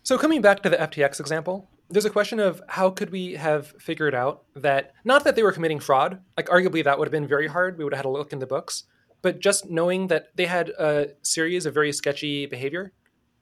So 0.03 0.19
coming 0.19 0.43
back 0.43 0.63
to 0.63 0.71
the 0.71 0.77
FTX 0.77 1.19
example, 1.19 1.69
there's 1.89 2.05
a 2.05 2.11
question 2.11 2.39
of 2.41 2.63
how 2.69 2.91
could 2.91 3.11
we 3.11 3.33
have 3.33 3.69
figured 3.79 4.15
out 4.15 4.45
that 4.55 4.93
not 5.05 5.25
that 5.25 5.35
they 5.35 5.43
were 5.43 5.53
committing 5.53 5.81
fraud, 5.81 6.21
like 6.37 6.47
arguably 6.49 6.85
that 6.85 6.99
would 6.99 7.07
have 7.07 7.13
been 7.13 7.27
very 7.27 7.47
hard. 7.47 7.79
We 7.79 7.85
would 7.85 7.95
have 7.95 8.05
had 8.05 8.09
a 8.09 8.13
look 8.13 8.33
in 8.33 8.39
the 8.39 8.47
books, 8.47 8.85
but 9.23 9.41
just 9.41 9.71
knowing 9.71 10.09
that 10.09 10.29
they 10.35 10.47
had 10.47 10.69
a 10.71 11.09
series 11.23 11.65
of 11.67 11.73
very 11.73 11.93
sketchy 11.93 12.47
behavior, 12.47 12.93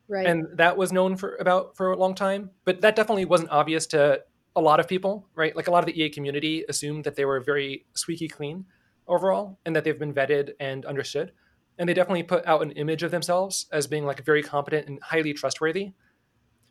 right? 0.08 0.26
And 0.26 0.46
that 0.54 0.76
was 0.76 0.92
known 0.92 1.16
for 1.16 1.36
about 1.36 1.76
for 1.76 1.92
a 1.92 1.96
long 1.96 2.14
time, 2.14 2.50
but 2.64 2.80
that 2.82 2.94
definitely 2.94 3.24
wasn't 3.24 3.50
obvious 3.50 3.86
to 3.88 4.22
a 4.54 4.60
lot 4.60 4.78
of 4.78 4.86
people, 4.86 5.26
right? 5.34 5.56
Like 5.56 5.66
a 5.66 5.70
lot 5.70 5.80
of 5.80 5.86
the 5.86 6.00
EA 6.00 6.10
community 6.10 6.64
assumed 6.68 7.04
that 7.04 7.16
they 7.16 7.24
were 7.24 7.40
very 7.40 7.86
squeaky 7.94 8.28
clean 8.28 8.66
overall, 9.08 9.58
and 9.66 9.74
that 9.74 9.82
they've 9.82 9.98
been 9.98 10.14
vetted 10.14 10.52
and 10.60 10.84
understood, 10.84 11.32
and 11.78 11.88
they 11.88 11.94
definitely 11.94 12.22
put 12.22 12.46
out 12.46 12.62
an 12.62 12.72
image 12.72 13.02
of 13.02 13.10
themselves 13.10 13.66
as 13.72 13.86
being 13.86 14.04
like 14.04 14.24
very 14.24 14.42
competent 14.42 14.86
and 14.88 15.02
highly 15.02 15.32
trustworthy 15.32 15.92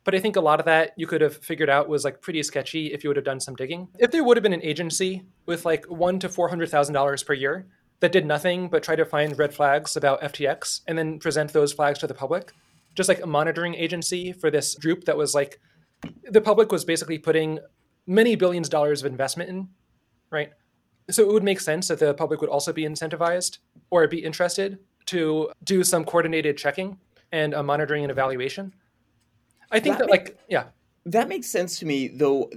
but 0.04 0.14
I 0.14 0.20
think 0.20 0.36
a 0.36 0.40
lot 0.40 0.58
of 0.58 0.66
that 0.66 0.92
you 0.96 1.06
could 1.06 1.20
have 1.20 1.36
figured 1.36 1.70
out 1.70 1.88
was 1.88 2.04
like 2.04 2.20
pretty 2.20 2.42
sketchy 2.42 2.92
if 2.92 3.04
you 3.04 3.10
would 3.10 3.16
have 3.16 3.24
done 3.24 3.40
some 3.40 3.54
digging. 3.54 3.88
If 3.98 4.10
there 4.10 4.24
would 4.24 4.36
have 4.36 4.42
been 4.42 4.52
an 4.52 4.62
agency 4.62 5.22
with 5.46 5.64
like 5.64 5.84
one 5.86 6.18
to 6.20 6.28
four 6.28 6.48
hundred 6.48 6.70
thousand 6.70 6.94
dollars 6.94 7.22
per 7.22 7.34
year 7.34 7.66
that 8.00 8.12
did 8.12 8.26
nothing 8.26 8.68
but 8.68 8.82
try 8.82 8.96
to 8.96 9.04
find 9.04 9.38
red 9.38 9.54
flags 9.54 9.96
about 9.96 10.20
FTX 10.22 10.80
and 10.88 10.98
then 10.98 11.20
present 11.20 11.52
those 11.52 11.72
flags 11.72 12.00
to 12.00 12.08
the 12.08 12.14
public, 12.14 12.52
just 12.96 13.08
like 13.08 13.22
a 13.22 13.26
monitoring 13.26 13.74
agency 13.74 14.32
for 14.32 14.50
this 14.50 14.74
group 14.74 15.04
that 15.04 15.16
was 15.16 15.34
like 15.34 15.60
the 16.28 16.40
public 16.40 16.72
was 16.72 16.84
basically 16.84 17.18
putting 17.18 17.60
many 18.06 18.34
billions 18.34 18.66
of 18.66 18.72
dollars 18.72 19.02
of 19.02 19.06
investment 19.10 19.48
in, 19.48 19.68
right? 20.30 20.50
So 21.10 21.22
it 21.22 21.32
would 21.32 21.44
make 21.44 21.60
sense 21.60 21.88
that 21.88 22.00
the 22.00 22.14
public 22.14 22.40
would 22.40 22.50
also 22.50 22.72
be 22.72 22.82
incentivized 22.82 23.58
or 23.90 24.08
be 24.08 24.24
interested 24.24 24.80
to 25.12 25.50
do 25.64 25.84
some 25.84 26.04
coordinated 26.04 26.56
checking 26.56 26.98
and 27.30 27.54
a 27.54 27.62
monitoring 27.62 28.04
and 28.04 28.10
evaluation. 28.10 28.74
I 29.70 29.80
think 29.80 29.98
that, 29.98 30.06
that 30.06 30.12
make, 30.12 30.28
like 30.28 30.38
yeah, 30.48 30.64
that 31.06 31.28
makes 31.28 31.46
sense 31.46 31.78
to 31.78 31.86
me. 31.86 32.08
Though 32.08 32.50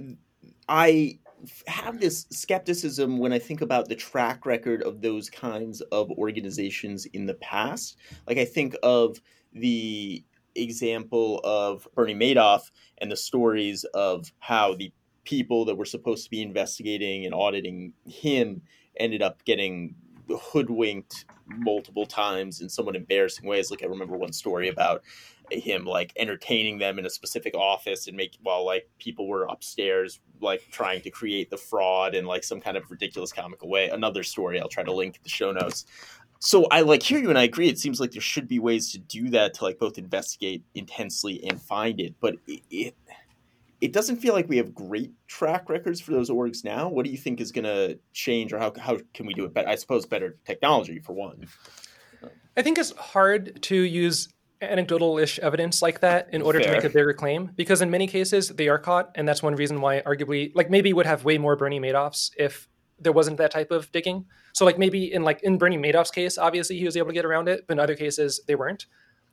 I 0.68 1.18
have 1.66 2.00
this 2.00 2.26
skepticism 2.30 3.18
when 3.18 3.32
I 3.32 3.38
think 3.38 3.60
about 3.60 3.88
the 3.88 3.94
track 3.94 4.46
record 4.46 4.82
of 4.82 5.00
those 5.00 5.30
kinds 5.30 5.80
of 5.92 6.10
organizations 6.12 7.06
in 7.06 7.26
the 7.26 7.34
past. 7.34 7.96
Like 8.26 8.38
I 8.38 8.44
think 8.44 8.74
of 8.82 9.20
the 9.52 10.24
example 10.54 11.40
of 11.44 11.86
Bernie 11.94 12.14
Madoff 12.14 12.70
and 12.98 13.10
the 13.10 13.16
stories 13.16 13.84
of 13.94 14.32
how 14.38 14.74
the 14.74 14.92
people 15.24 15.64
that 15.66 15.76
were 15.76 15.84
supposed 15.84 16.24
to 16.24 16.30
be 16.30 16.42
investigating 16.42 17.26
and 17.26 17.34
auditing 17.34 17.92
him 18.06 18.62
ended 18.98 19.22
up 19.22 19.44
getting 19.44 19.94
hoodwinked 20.28 21.26
multiple 21.46 22.06
times 22.06 22.60
in 22.60 22.68
somewhat 22.68 22.96
embarrassing 22.96 23.48
ways. 23.48 23.70
Like 23.70 23.82
I 23.82 23.86
remember 23.86 24.16
one 24.16 24.32
story 24.32 24.68
about 24.68 25.02
him 25.50 25.84
like 25.84 26.12
entertaining 26.16 26.78
them 26.78 26.98
in 26.98 27.06
a 27.06 27.10
specific 27.10 27.54
office 27.54 28.08
and 28.08 28.16
make 28.16 28.36
while 28.42 28.64
like 28.64 28.88
people 28.98 29.28
were 29.28 29.44
upstairs 29.44 30.20
like 30.40 30.62
trying 30.70 31.00
to 31.00 31.10
create 31.10 31.50
the 31.50 31.56
fraud 31.56 32.14
in 32.14 32.26
like 32.26 32.44
some 32.44 32.60
kind 32.60 32.76
of 32.76 32.90
ridiculous 32.90 33.32
comical 33.32 33.68
way. 33.68 33.88
Another 33.88 34.22
story 34.22 34.60
I'll 34.60 34.68
try 34.68 34.82
to 34.82 34.92
link 34.92 35.16
in 35.16 35.20
the 35.22 35.30
show 35.30 35.52
notes. 35.52 35.86
So 36.38 36.66
I 36.70 36.82
like 36.82 37.02
hear 37.02 37.18
you 37.18 37.30
and 37.30 37.38
I 37.38 37.44
agree. 37.44 37.68
It 37.68 37.78
seems 37.78 38.00
like 38.00 38.10
there 38.12 38.20
should 38.20 38.46
be 38.46 38.58
ways 38.58 38.92
to 38.92 38.98
do 38.98 39.30
that 39.30 39.54
to 39.54 39.64
like 39.64 39.78
both 39.78 39.98
investigate 39.98 40.62
intensely 40.74 41.42
and 41.48 41.60
find 41.60 42.00
it, 42.00 42.14
but 42.20 42.36
it, 42.46 42.62
it 42.70 42.94
it 43.80 43.92
doesn't 43.92 44.16
feel 44.16 44.34
like 44.34 44.48
we 44.48 44.56
have 44.56 44.74
great 44.74 45.12
track 45.26 45.68
records 45.68 46.00
for 46.00 46.12
those 46.12 46.30
orgs 46.30 46.64
now. 46.64 46.88
What 46.88 47.04
do 47.04 47.10
you 47.10 47.18
think 47.18 47.40
is 47.40 47.52
going 47.52 47.64
to 47.64 47.98
change, 48.12 48.52
or 48.52 48.58
how 48.58 48.72
how 48.78 48.98
can 49.14 49.26
we 49.26 49.34
do 49.34 49.44
it 49.44 49.54
better? 49.54 49.68
I 49.68 49.74
suppose 49.74 50.06
better 50.06 50.36
technology 50.44 50.98
for 50.98 51.12
one. 51.12 51.46
I 52.56 52.62
think 52.62 52.78
it's 52.78 52.92
hard 52.96 53.62
to 53.64 53.76
use 53.76 54.28
anecdotal-ish 54.62 55.38
evidence 55.40 55.82
like 55.82 56.00
that 56.00 56.28
in 56.32 56.40
order 56.40 56.58
Fair. 56.58 56.68
to 56.68 56.74
make 56.76 56.84
a 56.84 56.88
bigger 56.88 57.12
claim 57.12 57.50
because 57.56 57.82
in 57.82 57.90
many 57.90 58.06
cases 58.06 58.48
they 58.48 58.68
are 58.68 58.78
caught, 58.78 59.10
and 59.14 59.28
that's 59.28 59.42
one 59.42 59.54
reason 59.54 59.80
why 59.80 60.00
arguably, 60.00 60.52
like 60.54 60.70
maybe 60.70 60.92
would 60.92 61.06
have 61.06 61.24
way 61.24 61.36
more 61.36 61.56
Bernie 61.56 61.80
Madoffs 61.80 62.30
if 62.38 62.68
there 62.98 63.12
wasn't 63.12 63.36
that 63.36 63.50
type 63.50 63.70
of 63.70 63.92
digging. 63.92 64.24
So 64.54 64.64
like 64.64 64.78
maybe 64.78 65.12
in 65.12 65.22
like 65.22 65.42
in 65.42 65.58
Bernie 65.58 65.76
Madoff's 65.76 66.10
case, 66.10 66.38
obviously 66.38 66.78
he 66.78 66.84
was 66.84 66.96
able 66.96 67.08
to 67.08 67.12
get 67.12 67.26
around 67.26 67.48
it, 67.48 67.66
but 67.66 67.74
in 67.74 67.80
other 67.80 67.94
cases 67.94 68.40
they 68.46 68.54
weren't. 68.54 68.86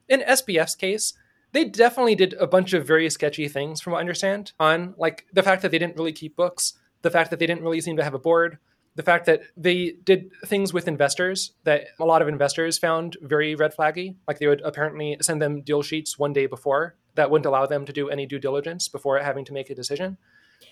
In 0.10 0.20
SBF's 0.20 0.76
case, 0.76 1.14
they 1.54 1.66
definitely 1.66 2.16
did 2.16 2.34
a 2.34 2.47
bunch 2.47 2.74
of 2.74 2.86
very 2.86 3.10
sketchy 3.10 3.47
things 3.47 3.80
from 3.80 3.93
what 3.93 3.99
I 3.99 4.01
understand 4.01 4.51
on 4.60 4.95
like 4.97 5.26
the 5.32 5.43
fact 5.43 5.62
that 5.62 5.72
they 5.72 5.80
didn't 5.80 5.95
really 5.95 6.12
keep 6.12 6.36
books, 6.36 6.74
the 7.04 7.12
fact 7.12 7.30
that 7.30 7.39
they 7.39 7.47
didn't 7.47 7.62
really 7.62 7.80
seem 7.80 7.95
to 7.97 8.04
have 8.04 8.14
a 8.14 8.20
board, 8.20 8.58
the 8.95 9.04
fact 9.04 9.26
that 9.28 9.41
they 9.56 9.95
did 10.04 10.32
things 10.45 10.74
with 10.74 10.88
investors 10.88 11.54
that 11.64 11.86
a 11.99 12.06
lot 12.06 12.22
of 12.22 12.28
investors 12.28 12.78
found 12.78 13.18
very 13.22 13.56
red 13.56 13.74
flaggy. 13.76 14.16
Like 14.28 14.39
they 14.39 14.47
would 14.47 14.62
apparently 14.62 15.18
send 15.22 15.41
them 15.41 15.62
deal 15.62 15.82
sheets 15.82 16.20
one 16.20 16.34
day 16.34 16.47
before 16.47 16.95
that 17.16 17.30
wouldn't 17.30 17.45
allow 17.45 17.66
them 17.66 17.86
to 17.86 17.93
do 17.93 18.10
any 18.10 18.26
due 18.26 18.39
diligence 18.39 18.88
before 18.88 19.20
having 19.20 19.45
to 19.45 19.54
make 19.54 19.70
a 19.70 19.76
decision. 19.76 20.18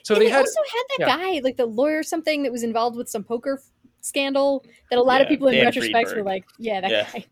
So 0.03 0.15
they, 0.15 0.21
they, 0.21 0.29
had, 0.29 0.39
also 0.39 0.61
had 0.71 0.83
that 0.89 1.07
yeah. 1.07 1.17
guy, 1.17 1.41
like 1.43 1.57
the 1.57 1.65
lawyer, 1.65 2.01
something 2.01 2.43
that 2.43 2.51
was 2.51 2.63
involved 2.63 2.95
with 2.95 3.09
some 3.09 3.23
poker 3.23 3.61
scandal 4.01 4.65
that 4.89 4.99
a 4.99 5.01
lot 5.01 5.17
yeah, 5.17 5.23
of 5.23 5.29
people 5.29 5.47
in 5.47 5.55
Dan 5.55 5.65
retrospect 5.65 6.09
Friedberg. 6.09 6.17
were 6.17 6.23
like, 6.31 6.45
yeah, 6.57 6.81
that 6.81 6.91
yeah. 6.91 7.11
guy. 7.11 7.25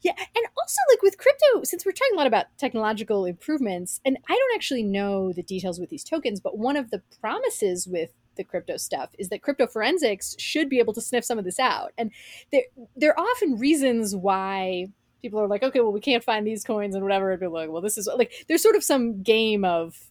Yeah. 0.00 0.12
And 0.16 0.46
also 0.58 0.80
like 0.90 1.02
with 1.02 1.18
crypto, 1.18 1.64
since 1.64 1.84
we're 1.84 1.92
talking 1.92 2.14
a 2.14 2.16
lot 2.16 2.26
about 2.26 2.46
technological 2.58 3.24
improvements, 3.24 4.00
and 4.04 4.16
I 4.28 4.32
don't 4.32 4.54
actually 4.54 4.82
know 4.82 5.32
the 5.32 5.42
details 5.42 5.78
with 5.78 5.90
these 5.90 6.04
tokens, 6.04 6.40
but 6.40 6.58
one 6.58 6.76
of 6.76 6.90
the 6.90 7.02
promises 7.20 7.86
with 7.86 8.10
the 8.36 8.44
crypto 8.44 8.76
stuff 8.76 9.10
is 9.18 9.28
that 9.28 9.42
crypto 9.42 9.66
forensics 9.66 10.34
should 10.38 10.68
be 10.68 10.78
able 10.78 10.94
to 10.94 11.00
sniff 11.00 11.24
some 11.24 11.38
of 11.38 11.44
this 11.44 11.58
out. 11.58 11.92
And 11.98 12.10
there 12.50 12.62
there 12.96 13.18
are 13.18 13.24
often 13.24 13.58
reasons 13.58 14.16
why 14.16 14.86
people 15.20 15.40
are 15.40 15.48
like, 15.48 15.62
okay, 15.62 15.80
well, 15.80 15.92
we 15.92 16.00
can't 16.00 16.24
find 16.24 16.46
these 16.46 16.64
coins 16.64 16.94
and 16.94 17.04
whatever. 17.04 17.30
And 17.30 17.40
be 17.40 17.46
like, 17.46 17.70
well, 17.70 17.82
this 17.82 17.98
is 17.98 18.08
like 18.16 18.32
there's 18.48 18.62
sort 18.62 18.76
of 18.76 18.84
some 18.84 19.22
game 19.22 19.64
of 19.64 20.10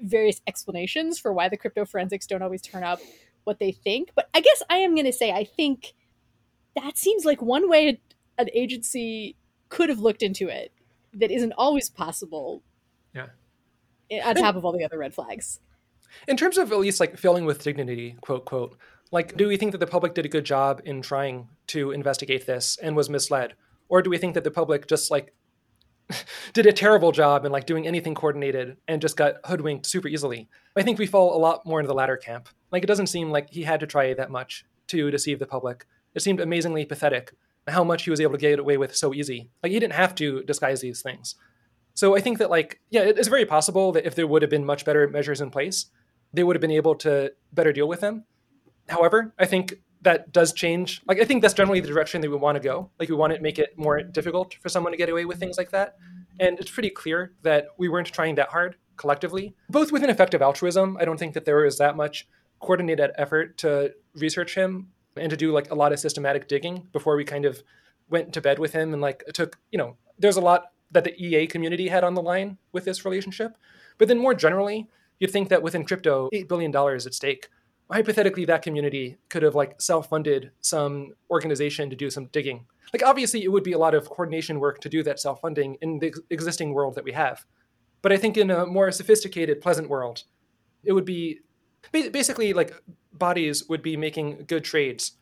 various 0.00 0.40
explanations 0.46 1.18
for 1.18 1.32
why 1.32 1.48
the 1.48 1.56
crypto 1.56 1.84
forensics 1.84 2.26
don't 2.26 2.42
always 2.42 2.62
turn 2.62 2.82
up 2.82 3.00
what 3.44 3.58
they 3.58 3.72
think. 3.72 4.10
But 4.14 4.28
I 4.34 4.40
guess 4.40 4.62
I 4.68 4.78
am 4.78 4.94
going 4.94 5.06
to 5.06 5.12
say 5.12 5.32
I 5.32 5.44
think 5.44 5.94
that 6.76 6.96
seems 6.96 7.24
like 7.24 7.42
one 7.42 7.68
way 7.68 8.00
an 8.38 8.48
agency 8.54 9.36
could 9.68 9.88
have 9.88 9.98
looked 9.98 10.22
into 10.22 10.48
it 10.48 10.72
that 11.14 11.30
isn't 11.30 11.52
always 11.56 11.90
possible. 11.90 12.62
Yeah. 13.14 13.26
On 14.24 14.34
top 14.34 14.56
of 14.56 14.64
all 14.64 14.72
the 14.72 14.84
other 14.84 14.98
red 14.98 15.14
flags. 15.14 15.60
In 16.26 16.36
terms 16.36 16.58
of 16.58 16.72
at 16.72 16.78
least 16.78 17.00
like 17.00 17.16
filling 17.16 17.44
with 17.44 17.62
dignity, 17.62 18.16
quote, 18.20 18.44
quote, 18.44 18.76
like, 19.12 19.36
do 19.36 19.48
we 19.48 19.56
think 19.56 19.72
that 19.72 19.78
the 19.78 19.86
public 19.86 20.14
did 20.14 20.24
a 20.24 20.28
good 20.28 20.44
job 20.44 20.80
in 20.84 21.02
trying 21.02 21.48
to 21.68 21.90
investigate 21.90 22.46
this 22.46 22.78
and 22.80 22.96
was 22.96 23.10
misled? 23.10 23.54
Or 23.88 24.02
do 24.02 24.10
we 24.10 24.18
think 24.18 24.34
that 24.34 24.44
the 24.44 24.50
public 24.50 24.86
just 24.86 25.10
like 25.10 25.34
did 26.52 26.66
a 26.66 26.72
terrible 26.72 27.12
job 27.12 27.44
in 27.44 27.52
like 27.52 27.66
doing 27.66 27.86
anything 27.86 28.14
coordinated 28.14 28.76
and 28.88 29.00
just 29.00 29.16
got 29.16 29.36
hoodwinked 29.44 29.86
super 29.86 30.08
easily. 30.08 30.48
I 30.76 30.82
think 30.82 30.98
we 30.98 31.06
fall 31.06 31.36
a 31.36 31.38
lot 31.38 31.66
more 31.66 31.80
into 31.80 31.88
the 31.88 31.94
latter 31.94 32.16
camp. 32.16 32.48
Like 32.72 32.82
it 32.84 32.86
doesn't 32.86 33.08
seem 33.08 33.30
like 33.30 33.50
he 33.50 33.62
had 33.62 33.80
to 33.80 33.86
try 33.86 34.14
that 34.14 34.30
much 34.30 34.64
to 34.88 35.10
deceive 35.10 35.38
the 35.38 35.46
public. 35.46 35.86
It 36.14 36.22
seemed 36.22 36.40
amazingly 36.40 36.84
pathetic 36.84 37.32
how 37.68 37.84
much 37.84 38.04
he 38.04 38.10
was 38.10 38.20
able 38.20 38.32
to 38.32 38.38
get 38.38 38.58
away 38.58 38.76
with 38.76 38.96
so 38.96 39.14
easy. 39.14 39.50
Like 39.62 39.72
he 39.72 39.78
didn't 39.78 39.94
have 39.94 40.14
to 40.16 40.42
disguise 40.42 40.80
these 40.80 41.02
things. 41.02 41.36
So 41.94 42.16
I 42.16 42.20
think 42.20 42.38
that 42.38 42.50
like 42.50 42.80
yeah, 42.90 43.02
it's 43.02 43.28
very 43.28 43.44
possible 43.44 43.92
that 43.92 44.06
if 44.06 44.14
there 44.14 44.26
would 44.26 44.42
have 44.42 44.50
been 44.50 44.64
much 44.64 44.84
better 44.84 45.08
measures 45.08 45.40
in 45.40 45.50
place, 45.50 45.86
they 46.32 46.44
would 46.44 46.56
have 46.56 46.60
been 46.60 46.70
able 46.70 46.94
to 46.96 47.32
better 47.52 47.72
deal 47.72 47.88
with 47.88 48.00
them. 48.00 48.24
However, 48.88 49.34
I 49.38 49.46
think 49.46 49.74
that 50.02 50.32
does 50.32 50.52
change. 50.52 51.02
Like 51.06 51.20
I 51.20 51.24
think 51.24 51.42
that's 51.42 51.54
generally 51.54 51.80
the 51.80 51.88
direction 51.88 52.20
that 52.20 52.30
we 52.30 52.36
want 52.36 52.56
to 52.56 52.60
go. 52.60 52.90
Like 52.98 53.08
we 53.08 53.14
want 53.14 53.34
to 53.34 53.40
make 53.40 53.58
it 53.58 53.76
more 53.76 54.02
difficult 54.02 54.54
for 54.60 54.68
someone 54.68 54.92
to 54.92 54.96
get 54.98 55.08
away 55.08 55.24
with 55.24 55.38
things 55.38 55.58
like 55.58 55.70
that. 55.70 55.96
And 56.38 56.58
it's 56.58 56.70
pretty 56.70 56.90
clear 56.90 57.34
that 57.42 57.68
we 57.76 57.88
weren't 57.88 58.06
trying 58.06 58.36
that 58.36 58.48
hard 58.48 58.76
collectively. 58.96 59.54
Both 59.68 59.92
with 59.92 60.02
an 60.02 60.10
effective 60.10 60.40
altruism, 60.40 60.96
I 60.98 61.04
don't 61.04 61.18
think 61.18 61.34
that 61.34 61.44
there 61.44 61.56
was 61.56 61.78
that 61.78 61.96
much 61.96 62.26
coordinated 62.60 63.10
effort 63.16 63.58
to 63.58 63.92
research 64.14 64.54
him 64.54 64.88
and 65.16 65.30
to 65.30 65.36
do 65.36 65.52
like 65.52 65.70
a 65.70 65.74
lot 65.74 65.92
of 65.92 65.98
systematic 65.98 66.48
digging 66.48 66.86
before 66.92 67.16
we 67.16 67.24
kind 67.24 67.44
of 67.44 67.62
went 68.08 68.32
to 68.32 68.40
bed 68.40 68.58
with 68.58 68.72
him 68.72 68.92
and 68.92 69.02
like 69.02 69.24
took, 69.32 69.58
you 69.70 69.78
know, 69.78 69.96
there's 70.18 70.36
a 70.36 70.40
lot 70.40 70.72
that 70.90 71.04
the 71.04 71.14
EA 71.24 71.46
community 71.46 71.88
had 71.88 72.04
on 72.04 72.14
the 72.14 72.22
line 72.22 72.58
with 72.72 72.84
this 72.84 73.04
relationship. 73.04 73.56
But 73.98 74.08
then 74.08 74.18
more 74.18 74.34
generally, 74.34 74.88
you'd 75.18 75.30
think 75.30 75.48
that 75.48 75.62
within 75.62 75.84
crypto, 75.84 76.28
$8 76.32 76.48
billion 76.48 76.74
at 76.74 77.14
stake. 77.14 77.48
Hypothetically 77.90 78.44
that 78.44 78.62
community 78.62 79.18
could 79.28 79.42
have 79.42 79.54
like 79.54 79.80
self-funded 79.80 80.52
some 80.60 81.12
organization 81.30 81.90
to 81.90 81.96
do 81.96 82.10
some 82.10 82.26
digging. 82.26 82.66
Like 82.92 83.02
obviously 83.04 83.42
it 83.42 83.50
would 83.50 83.64
be 83.64 83.72
a 83.72 83.78
lot 83.78 83.94
of 83.94 84.08
coordination 84.08 84.60
work 84.60 84.80
to 84.80 84.88
do 84.88 85.02
that 85.02 85.18
self-funding 85.18 85.78
in 85.80 85.98
the 85.98 86.14
existing 86.30 86.72
world 86.72 86.94
that 86.94 87.04
we 87.04 87.12
have. 87.12 87.44
But 88.02 88.12
i 88.12 88.16
think 88.16 88.36
in 88.36 88.50
a 88.50 88.64
more 88.64 88.90
sophisticated 88.90 89.60
pleasant 89.60 89.88
world 89.90 90.24
it 90.84 90.92
would 90.92 91.04
be 91.04 91.40
basically 91.92 92.52
like 92.52 92.74
bodies 93.12 93.68
would 93.68 93.82
be 93.82 93.96
making 93.96 94.44
good 94.46 94.64
trades 94.64 95.12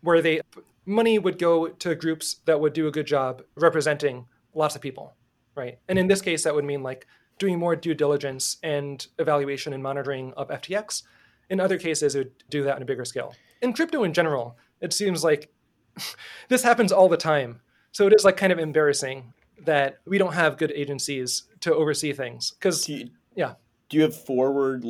where 0.00 0.22
they 0.22 0.40
money 0.86 1.18
would 1.18 1.38
go 1.38 1.68
to 1.68 1.94
groups 1.94 2.36
that 2.46 2.60
would 2.60 2.72
do 2.72 2.86
a 2.86 2.90
good 2.90 3.06
job 3.06 3.42
representing 3.56 4.26
lots 4.54 4.74
of 4.76 4.80
people 4.80 5.14
right 5.54 5.78
and 5.88 5.98
in 5.98 6.06
this 6.06 6.22
case 6.22 6.44
that 6.44 6.54
would 6.54 6.64
mean 6.64 6.82
like 6.82 7.06
doing 7.38 7.58
more 7.58 7.76
due 7.76 7.94
diligence 7.94 8.56
and 8.62 9.08
evaluation 9.18 9.72
and 9.72 9.82
monitoring 9.82 10.32
of 10.36 10.48
ftx 10.48 11.02
in 11.50 11.60
other 11.60 11.78
cases, 11.78 12.14
it 12.14 12.18
would 12.18 12.44
do 12.50 12.62
that 12.64 12.76
on 12.76 12.82
a 12.82 12.84
bigger 12.84 13.04
scale. 13.04 13.34
In 13.62 13.72
crypto 13.72 14.04
in 14.04 14.12
general, 14.12 14.56
it 14.80 14.92
seems 14.92 15.24
like 15.24 15.52
this 16.48 16.62
happens 16.62 16.92
all 16.92 17.08
the 17.08 17.16
time. 17.16 17.60
So 17.92 18.06
it 18.06 18.14
is 18.14 18.24
like 18.24 18.36
kind 18.36 18.52
of 18.52 18.58
embarrassing 18.58 19.32
that 19.64 19.98
we 20.06 20.18
don't 20.18 20.34
have 20.34 20.56
good 20.56 20.72
agencies 20.72 21.44
to 21.60 21.74
oversee 21.74 22.12
things. 22.12 22.52
Because, 22.52 22.88
yeah. 23.34 23.54
Do 23.88 23.96
you 23.96 24.02
have 24.02 24.14
forward 24.14 24.84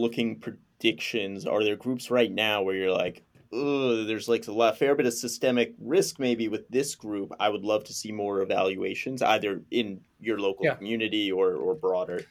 looking? 0.82 1.46
Are 1.46 1.64
there 1.64 1.76
groups 1.76 2.10
right 2.10 2.30
now 2.30 2.62
where 2.62 2.74
you're 2.74 2.92
like, 2.92 3.24
there's 3.50 4.28
like 4.28 4.46
a 4.46 4.52
lot, 4.52 4.76
fair 4.76 4.94
bit 4.94 5.06
of 5.06 5.14
systemic 5.14 5.74
risk 5.80 6.18
maybe 6.18 6.48
with 6.48 6.68
this 6.68 6.94
group. 6.94 7.32
I 7.40 7.48
would 7.48 7.64
love 7.64 7.84
to 7.84 7.94
see 7.94 8.12
more 8.12 8.42
evaluations, 8.42 9.22
either 9.22 9.62
in 9.70 10.00
your 10.20 10.38
local 10.38 10.66
yeah. 10.66 10.74
community 10.74 11.32
or, 11.32 11.54
or 11.54 11.74
broader. 11.74 12.24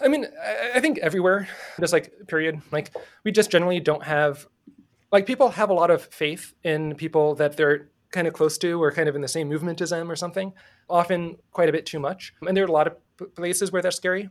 I 0.00 0.08
mean, 0.08 0.26
I 0.74 0.80
think 0.80 0.98
everywhere, 0.98 1.48
just 1.78 1.92
like 1.92 2.12
period, 2.26 2.60
like 2.72 2.94
we 3.24 3.30
just 3.30 3.50
generally 3.50 3.78
don't 3.78 4.02
have, 4.02 4.48
like 5.12 5.26
people 5.26 5.50
have 5.50 5.70
a 5.70 5.74
lot 5.74 5.90
of 5.90 6.02
faith 6.06 6.54
in 6.64 6.94
people 6.96 7.34
that 7.36 7.56
they're 7.56 7.90
kind 8.10 8.26
of 8.26 8.32
close 8.32 8.56
to 8.58 8.82
or 8.82 8.90
kind 8.90 9.08
of 9.08 9.14
in 9.14 9.20
the 9.20 9.28
same 9.28 9.48
movement 9.48 9.80
as 9.80 9.90
them 9.90 10.10
or 10.10 10.16
something, 10.16 10.52
often 10.88 11.36
quite 11.52 11.68
a 11.68 11.72
bit 11.72 11.86
too 11.86 12.00
much. 12.00 12.32
And 12.42 12.56
there 12.56 12.64
are 12.64 12.68
a 12.68 12.72
lot 12.72 12.86
of 12.86 12.96
places 13.34 13.70
where 13.70 13.82
that's 13.82 13.96
scary. 13.96 14.30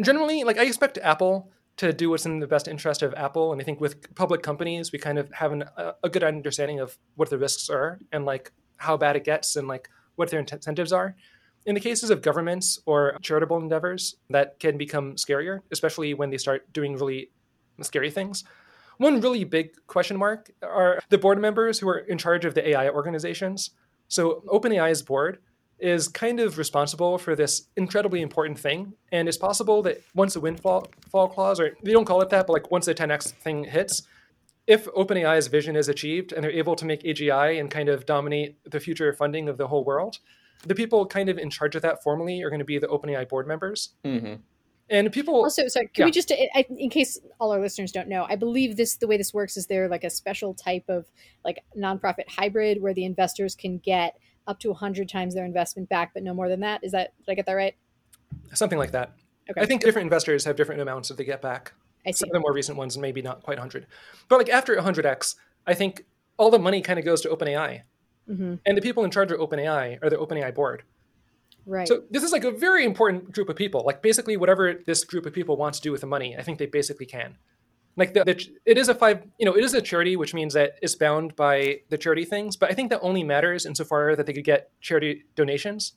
Generally, 0.00 0.44
like 0.44 0.58
I 0.58 0.64
expect 0.64 0.96
Apple 0.98 1.50
to 1.78 1.92
do 1.92 2.10
what's 2.10 2.26
in 2.26 2.38
the 2.38 2.46
best 2.46 2.68
interest 2.68 3.02
of 3.02 3.14
Apple. 3.14 3.52
And 3.52 3.60
I 3.60 3.64
think 3.64 3.80
with 3.80 4.14
public 4.14 4.42
companies, 4.42 4.92
we 4.92 4.98
kind 4.98 5.18
of 5.18 5.30
have 5.32 5.52
an, 5.52 5.64
a 6.02 6.08
good 6.08 6.22
understanding 6.22 6.80
of 6.80 6.98
what 7.16 7.30
the 7.30 7.38
risks 7.38 7.68
are 7.70 7.98
and 8.12 8.24
like 8.24 8.52
how 8.76 8.96
bad 8.96 9.16
it 9.16 9.24
gets 9.24 9.56
and 9.56 9.68
like 9.68 9.88
what 10.16 10.30
their 10.30 10.40
incentives 10.40 10.92
are. 10.92 11.16
In 11.64 11.74
the 11.74 11.80
cases 11.80 12.10
of 12.10 12.22
governments 12.22 12.80
or 12.86 13.16
charitable 13.22 13.56
endeavors, 13.56 14.16
that 14.30 14.58
can 14.58 14.76
become 14.76 15.14
scarier, 15.14 15.60
especially 15.70 16.12
when 16.12 16.30
they 16.30 16.38
start 16.38 16.70
doing 16.72 16.96
really 16.96 17.30
scary 17.80 18.10
things. 18.10 18.44
One 18.98 19.20
really 19.20 19.44
big 19.44 19.70
question 19.86 20.16
mark 20.16 20.50
are 20.62 21.00
the 21.08 21.18
board 21.18 21.40
members 21.40 21.78
who 21.78 21.88
are 21.88 21.98
in 21.98 22.18
charge 22.18 22.44
of 22.44 22.54
the 22.54 22.68
AI 22.70 22.90
organizations. 22.90 23.70
So, 24.08 24.42
OpenAI's 24.48 25.02
board 25.02 25.38
is 25.78 26.08
kind 26.08 26.38
of 26.38 26.58
responsible 26.58 27.18
for 27.18 27.34
this 27.34 27.68
incredibly 27.76 28.22
important 28.22 28.58
thing. 28.58 28.92
And 29.10 29.28
it's 29.28 29.36
possible 29.36 29.82
that 29.82 30.00
once 30.14 30.34
the 30.34 30.40
windfall 30.40 30.86
fall 31.10 31.28
clause, 31.28 31.58
or 31.58 31.76
they 31.82 31.92
don't 31.92 32.04
call 32.04 32.22
it 32.22 32.30
that, 32.30 32.46
but 32.46 32.52
like 32.52 32.70
once 32.70 32.86
the 32.86 32.94
10x 32.94 33.32
thing 33.32 33.64
hits, 33.64 34.02
if 34.66 34.86
OpenAI's 34.86 35.48
vision 35.48 35.74
is 35.74 35.88
achieved 35.88 36.32
and 36.32 36.44
they're 36.44 36.52
able 36.52 36.76
to 36.76 36.84
make 36.84 37.02
AGI 37.02 37.58
and 37.58 37.68
kind 37.70 37.88
of 37.88 38.06
dominate 38.06 38.58
the 38.70 38.78
future 38.78 39.12
funding 39.12 39.48
of 39.48 39.58
the 39.58 39.66
whole 39.66 39.84
world, 39.84 40.18
the 40.64 40.74
people 40.74 41.04
kind 41.04 41.28
of 41.28 41.36
in 41.36 41.50
charge 41.50 41.74
of 41.74 41.82
that 41.82 42.02
formally 42.02 42.42
are 42.42 42.48
going 42.48 42.60
to 42.60 42.64
be 42.64 42.78
the 42.78 42.86
OpenAI 42.86 43.28
board 43.28 43.48
members. 43.48 43.90
Mm-hmm. 44.04 44.34
And 44.88 45.10
people 45.10 45.42
Also, 45.42 45.66
sorry, 45.68 45.88
can 45.88 46.02
Yeah. 46.02 46.04
we 46.06 46.10
just, 46.12 46.30
in 46.30 46.90
case 46.90 47.18
all 47.40 47.50
our 47.50 47.60
listeners 47.60 47.90
don't 47.92 48.08
know, 48.08 48.26
I 48.28 48.36
believe 48.36 48.76
this 48.76 48.96
the 48.96 49.06
way 49.06 49.16
this 49.16 49.32
works 49.32 49.56
is 49.56 49.66
they're 49.66 49.88
like 49.88 50.04
a 50.04 50.10
special 50.10 50.54
type 50.54 50.84
of 50.88 51.10
like 51.44 51.64
nonprofit 51.76 52.28
hybrid 52.28 52.82
where 52.82 52.92
the 52.94 53.04
investors 53.04 53.54
can 53.54 53.78
get 53.78 54.18
up 54.46 54.58
to 54.60 54.68
100 54.68 55.08
times 55.08 55.34
their 55.34 55.44
investment 55.44 55.88
back, 55.88 56.12
but 56.14 56.22
no 56.22 56.34
more 56.34 56.48
than 56.48 56.60
that. 56.60 56.82
Is 56.82 56.92
that, 56.92 57.12
did 57.24 57.32
I 57.32 57.34
get 57.34 57.46
that 57.46 57.54
right? 57.54 57.74
something 58.54 58.78
like 58.78 58.92
that. 58.92 59.12
Okay. 59.50 59.60
I 59.60 59.66
think 59.66 59.82
different 59.82 60.06
investors 60.06 60.44
have 60.44 60.56
different 60.56 60.80
amounts 60.80 61.08
that 61.08 61.16
they 61.16 61.24
get 61.24 61.42
back. 61.42 61.72
I 62.06 62.10
see. 62.10 62.18
Some 62.18 62.30
of 62.30 62.34
the 62.34 62.40
more 62.40 62.52
recent 62.52 62.78
ones, 62.78 62.96
maybe 62.98 63.22
not 63.22 63.42
quite 63.42 63.58
100. 63.58 63.86
But 64.28 64.38
like 64.38 64.48
after 64.48 64.74
100x, 64.76 65.36
I 65.66 65.74
think 65.74 66.04
all 66.36 66.50
the 66.50 66.58
money 66.58 66.80
kind 66.80 66.98
of 66.98 67.04
goes 67.04 67.20
to 67.22 67.28
OpenAI. 67.28 67.82
hmm 68.26 68.54
And 68.64 68.76
the 68.76 68.82
people 68.82 69.04
in 69.04 69.10
charge 69.10 69.32
of 69.32 69.38
OpenAI 69.38 69.98
are 70.02 70.10
the 70.10 70.16
OpenAI 70.16 70.54
board. 70.54 70.84
Right. 71.64 71.86
So 71.86 72.02
this 72.10 72.22
is 72.22 72.32
like 72.32 72.44
a 72.44 72.50
very 72.50 72.84
important 72.84 73.32
group 73.32 73.48
of 73.48 73.56
people. 73.56 73.84
Like 73.86 74.02
basically, 74.02 74.36
whatever 74.36 74.74
this 74.74 75.04
group 75.04 75.26
of 75.26 75.32
people 75.32 75.56
wants 75.56 75.78
to 75.78 75.82
do 75.82 75.92
with 75.92 76.00
the 76.00 76.06
money, 76.08 76.36
I 76.36 76.42
think 76.42 76.58
they 76.58 76.66
basically 76.66 77.06
can. 77.06 77.36
Like 77.96 78.14
the, 78.14 78.24
the, 78.24 78.48
it 78.64 78.78
is 78.78 78.88
a 78.88 78.94
five, 78.94 79.22
you 79.38 79.44
know, 79.44 79.54
it 79.54 79.62
is 79.62 79.74
a 79.74 79.82
charity, 79.82 80.16
which 80.16 80.32
means 80.32 80.54
that 80.54 80.72
it's 80.80 80.94
bound 80.94 81.36
by 81.36 81.80
the 81.90 81.98
charity 81.98 82.24
things. 82.24 82.56
But 82.56 82.70
I 82.70 82.74
think 82.74 82.90
that 82.90 83.00
only 83.02 83.22
matters 83.22 83.66
insofar 83.66 84.16
that 84.16 84.24
they 84.26 84.32
could 84.32 84.44
get 84.44 84.70
charity 84.80 85.24
donations. 85.34 85.94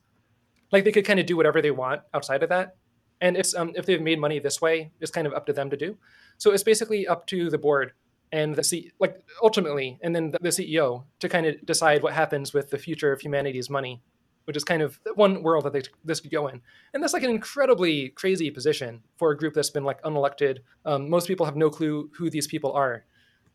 Like 0.71 0.83
they 0.83 0.91
could 0.91 1.05
kind 1.05 1.19
of 1.19 1.25
do 1.25 1.37
whatever 1.37 1.61
they 1.61 1.71
want 1.71 2.01
outside 2.13 2.43
of 2.43 2.49
that. 2.49 2.75
And 3.21 3.37
it's 3.37 3.55
um, 3.55 3.71
if 3.75 3.85
they've 3.85 4.01
made 4.01 4.19
money 4.19 4.39
this 4.39 4.61
way, 4.61 4.91
it's 4.99 5.11
kind 5.11 5.25
of 5.25 5.33
up 5.33 5.45
to 5.45 5.53
them 5.53 5.69
to 5.69 5.77
do. 5.77 5.97
So 6.37 6.51
it's 6.51 6.63
basically 6.63 7.07
up 7.07 7.27
to 7.27 7.49
the 7.49 7.57
board 7.57 7.93
and 8.31 8.55
the 8.55 8.63
C, 8.63 8.91
like 8.99 9.23
ultimately, 9.41 9.97
and 10.01 10.13
then 10.13 10.31
the, 10.31 10.39
the 10.41 10.49
CEO 10.49 11.05
to 11.19 11.29
kind 11.29 11.45
of 11.45 11.65
decide 11.65 12.03
what 12.03 12.13
happens 12.13 12.53
with 12.53 12.71
the 12.71 12.77
future 12.77 13.13
of 13.13 13.21
humanity's 13.21 13.69
money 13.69 14.01
which 14.45 14.55
is 14.57 14.63
kind 14.63 14.81
of 14.81 14.99
one 15.15 15.43
world 15.43 15.65
that 15.65 15.73
they, 15.73 15.81
this 16.03 16.19
could 16.19 16.31
go 16.31 16.47
in. 16.47 16.61
And 16.93 17.01
that's 17.03 17.13
like 17.13 17.23
an 17.23 17.29
incredibly 17.31 18.09
crazy 18.09 18.49
position 18.51 19.01
for 19.17 19.31
a 19.31 19.37
group 19.37 19.53
that's 19.53 19.69
been 19.69 19.83
like 19.83 20.01
unelected. 20.03 20.59
Um, 20.85 21.09
most 21.09 21.27
people 21.27 21.45
have 21.45 21.55
no 21.55 21.69
clue 21.69 22.09
who 22.17 22.29
these 22.29 22.47
people 22.47 22.71
are. 22.73 23.03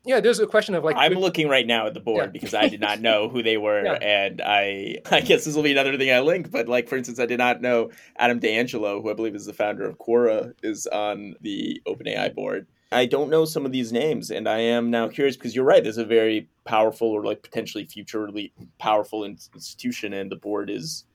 Yeah, 0.03 0.19
there's 0.19 0.39
a 0.39 0.47
question 0.47 0.73
of 0.73 0.83
like, 0.83 0.95
I'm 0.97 1.11
would- 1.13 1.19
looking 1.21 1.47
right 1.47 1.65
now 1.67 1.85
at 1.85 1.93
the 1.93 1.99
board 1.99 2.23
Yeah. 2.25 2.31
because 2.31 2.53
I 2.55 2.67
did 2.69 2.81
not 2.81 3.01
know 3.01 3.29
who 3.29 3.43
they 3.43 3.55
were, 3.65 3.83
Yeah. 3.83 3.93
and 4.01 4.41
I 4.43 4.97
I 5.11 5.21
guess 5.21 5.45
this 5.45 5.55
will 5.55 5.61
be 5.63 5.71
another 5.71 5.95
thing 5.97 6.11
I 6.11 6.19
link. 6.21 6.49
But 6.51 6.67
like 6.67 6.89
for 6.89 6.97
instance, 6.97 7.19
I 7.19 7.25
did 7.27 7.37
not 7.37 7.61
know 7.61 7.91
Adam 8.17 8.39
D'Angelo, 8.39 9.01
who 9.01 9.11
I 9.11 9.13
believe 9.13 9.35
is 9.35 9.45
the 9.45 9.53
founder 9.53 9.83
of 9.85 9.97
Quora, 9.99 10.53
is 10.63 10.87
on 10.87 11.35
the 11.41 11.81
OpenAI 11.87 12.33
board. 12.33 12.65
I 12.91 13.05
don't 13.05 13.29
know 13.29 13.45
some 13.45 13.65
of 13.65 13.71
these 13.71 13.91
names, 13.93 14.31
and 14.31 14.49
I 14.49 14.59
am 14.59 14.91
now 14.91 15.07
curious 15.07 15.37
because 15.37 15.55
you're 15.55 15.65
right. 15.65 15.83
This 15.83 15.91
is 15.91 15.99
a 15.99 16.05
very 16.05 16.49
powerful 16.65 17.07
or 17.07 17.23
like 17.23 17.41
potentially 17.41 17.85
futurely 17.85 18.53
powerful 18.79 19.23
institution, 19.23 20.13
and 20.13 20.29
the 20.29 20.35
board 20.35 20.69
is 20.69 21.05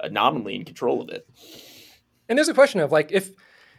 uh, 0.00 0.08
nominally 0.08 0.56
in 0.56 0.64
control 0.64 1.02
of 1.02 1.10
it. 1.10 1.28
and 2.28 2.38
there's 2.38 2.48
a 2.48 2.54
question 2.54 2.80
of 2.80 2.92
like, 2.92 3.12
if 3.12 3.30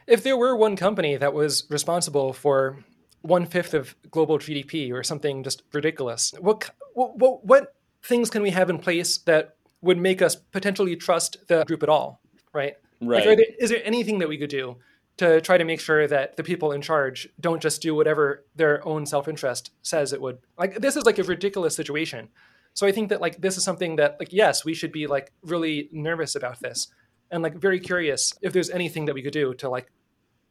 if 0.05 0.23
there 0.23 0.37
were 0.37 0.55
one 0.55 0.75
company 0.75 1.17
that 1.17 1.33
was 1.33 1.65
responsible 1.69 2.33
for 2.33 2.83
one 3.21 3.45
fifth 3.45 3.73
of 3.73 3.95
global 4.11 4.37
GDP 4.37 4.91
or 4.93 5.03
something 5.03 5.43
just 5.43 5.63
ridiculous, 5.73 6.33
what 6.39 6.69
what 6.93 7.17
what, 7.17 7.45
what 7.45 7.73
things 8.03 8.29
can 8.29 8.43
we 8.43 8.51
have 8.51 8.69
in 8.69 8.77
place 8.77 9.17
that 9.19 9.55
would 9.81 9.97
make 9.97 10.21
us 10.21 10.35
potentially 10.35 10.95
trust 10.95 11.37
the 11.47 11.63
group 11.65 11.81
at 11.81 11.89
all, 11.89 12.21
right? 12.53 12.75
Right. 13.01 13.25
Like, 13.25 13.37
there, 13.37 13.45
is 13.59 13.69
there 13.69 13.81
anything 13.83 14.19
that 14.19 14.27
we 14.29 14.37
could 14.37 14.49
do 14.49 14.77
to 15.19 15.41
try 15.41 15.57
to 15.57 15.65
make 15.65 15.79
sure 15.79 16.07
that 16.07 16.37
the 16.37 16.43
people 16.43 16.71
in 16.71 16.81
charge 16.81 17.27
don't 17.39 17.61
just 17.61 17.81
do 17.81 17.93
whatever 17.93 18.45
their 18.55 18.85
own 18.87 19.05
self-interest 19.05 19.71
says 19.81 20.13
it 20.13 20.21
would? 20.21 20.39
Like 20.57 20.75
this 20.75 20.95
is 20.95 21.05
like 21.05 21.19
a 21.19 21.23
ridiculous 21.23 21.75
situation. 21.75 22.29
So 22.73 22.87
I 22.87 22.91
think 22.91 23.09
that 23.09 23.19
like 23.19 23.41
this 23.41 23.57
is 23.57 23.63
something 23.63 23.97
that 23.97 24.15
like 24.19 24.31
yes, 24.31 24.63
we 24.63 24.73
should 24.73 24.91
be 24.91 25.07
like 25.07 25.33
really 25.43 25.89
nervous 25.91 26.35
about 26.35 26.61
this 26.61 26.87
and 27.31 27.43
like 27.43 27.55
very 27.55 27.79
curious 27.79 28.33
if 28.41 28.53
there's 28.53 28.69
anything 28.69 29.05
that 29.05 29.13
we 29.13 29.21
could 29.21 29.33
do 29.33 29.53
to 29.55 29.69
like 29.69 29.91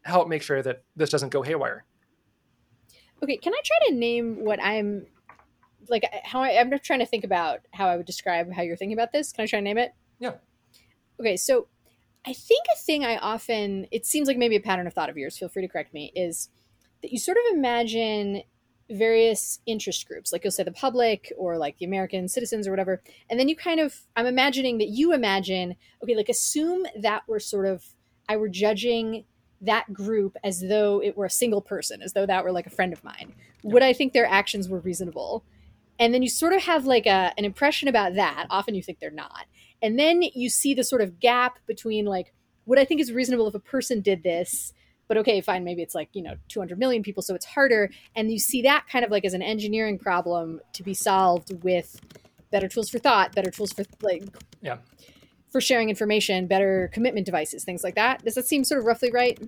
help 0.02 0.28
make 0.28 0.42
sure 0.42 0.62
that 0.62 0.82
this 0.96 1.10
doesn't 1.10 1.30
go 1.30 1.42
haywire. 1.42 1.84
Okay, 3.22 3.36
can 3.38 3.52
I 3.52 3.60
try 3.64 3.88
to 3.88 3.94
name 3.94 4.44
what 4.44 4.62
I'm 4.62 5.06
like? 5.88 6.04
How 6.24 6.42
I, 6.42 6.60
I'm 6.60 6.70
trying 6.80 7.00
to 7.00 7.06
think 7.06 7.24
about 7.24 7.60
how 7.72 7.88
I 7.88 7.96
would 7.96 8.06
describe 8.06 8.52
how 8.52 8.62
you're 8.62 8.76
thinking 8.76 8.96
about 8.96 9.12
this. 9.12 9.32
Can 9.32 9.42
I 9.44 9.46
try 9.46 9.58
to 9.58 9.64
name 9.64 9.78
it? 9.78 9.92
Yeah. 10.20 10.34
Okay, 11.18 11.36
so 11.36 11.68
I 12.28 12.34
think 12.34 12.66
a 12.70 12.76
thing 12.76 13.06
I 13.06 13.16
often 13.16 13.86
it 13.90 14.04
seems 14.04 14.28
like 14.28 14.36
maybe 14.36 14.56
a 14.56 14.60
pattern 14.60 14.86
of 14.86 14.92
thought 14.92 15.08
of 15.08 15.16
yours. 15.16 15.38
Feel 15.38 15.48
free 15.48 15.62
to 15.62 15.68
correct 15.68 15.94
me. 15.94 16.12
Is 16.14 16.50
that 17.00 17.10
you 17.10 17.18
sort 17.18 17.38
of 17.38 17.56
imagine 17.56 18.42
various 18.90 19.60
interest 19.64 20.06
groups, 20.06 20.30
like 20.30 20.44
you'll 20.44 20.50
say 20.50 20.62
the 20.62 20.72
public 20.72 21.32
or 21.38 21.56
like 21.56 21.78
the 21.78 21.86
American 21.86 22.28
citizens 22.28 22.66
or 22.66 22.70
whatever, 22.70 23.02
and 23.30 23.40
then 23.40 23.48
you 23.48 23.56
kind 23.56 23.80
of 23.80 24.02
I'm 24.14 24.26
imagining 24.26 24.76
that 24.76 24.88
you 24.88 25.14
imagine 25.14 25.76
okay, 26.04 26.14
like 26.14 26.28
assume 26.28 26.84
that 27.00 27.22
we're 27.26 27.38
sort 27.38 27.64
of 27.64 27.82
I 28.28 28.36
were 28.36 28.50
judging 28.50 29.24
that 29.62 29.90
group 29.94 30.36
as 30.44 30.60
though 30.60 31.00
it 31.02 31.16
were 31.16 31.24
a 31.24 31.30
single 31.30 31.62
person, 31.62 32.02
as 32.02 32.12
though 32.12 32.26
that 32.26 32.44
were 32.44 32.52
like 32.52 32.66
a 32.66 32.70
friend 32.70 32.92
of 32.92 33.02
mine. 33.02 33.34
Would 33.62 33.82
I 33.82 33.94
think 33.94 34.12
their 34.12 34.26
actions 34.26 34.68
were 34.68 34.80
reasonable? 34.80 35.44
And 35.98 36.12
then 36.12 36.22
you 36.22 36.28
sort 36.28 36.52
of 36.52 36.62
have 36.62 36.84
like 36.84 37.06
a, 37.06 37.32
an 37.38 37.46
impression 37.46 37.88
about 37.88 38.14
that. 38.16 38.46
Often 38.50 38.74
you 38.74 38.82
think 38.82 39.00
they're 39.00 39.10
not. 39.10 39.46
And 39.82 39.98
then 39.98 40.22
you 40.22 40.48
see 40.48 40.74
the 40.74 40.84
sort 40.84 41.02
of 41.02 41.20
gap 41.20 41.58
between 41.66 42.04
like, 42.04 42.32
what 42.64 42.78
I 42.78 42.84
think 42.84 43.00
is 43.00 43.12
reasonable 43.12 43.48
if 43.48 43.54
a 43.54 43.60
person 43.60 44.00
did 44.00 44.22
this, 44.22 44.72
but 45.06 45.16
okay, 45.16 45.40
fine, 45.40 45.64
maybe 45.64 45.82
it's 45.82 45.94
like, 45.94 46.10
you 46.12 46.22
know, 46.22 46.34
200 46.48 46.78
million 46.78 47.02
people, 47.02 47.22
so 47.22 47.34
it's 47.34 47.46
harder. 47.46 47.90
And 48.14 48.30
you 48.30 48.38
see 48.38 48.62
that 48.62 48.86
kind 48.90 49.04
of 49.04 49.10
like 49.10 49.24
as 49.24 49.32
an 49.32 49.40
engineering 49.42 49.98
problem 49.98 50.60
to 50.74 50.82
be 50.82 50.92
solved 50.92 51.62
with 51.64 52.00
better 52.50 52.68
tools 52.68 52.90
for 52.90 52.98
thought, 52.98 53.34
better 53.34 53.50
tools 53.50 53.72
for 53.72 53.84
like, 54.02 54.24
Yeah. 54.60 54.78
for 55.50 55.60
sharing 55.62 55.88
information, 55.88 56.46
better 56.46 56.90
commitment 56.92 57.24
devices, 57.24 57.64
things 57.64 57.82
like 57.82 57.94
that. 57.94 58.22
Does 58.24 58.34
that 58.34 58.46
seem 58.46 58.64
sort 58.64 58.80
of 58.80 58.86
roughly 58.86 59.10
right? 59.10 59.38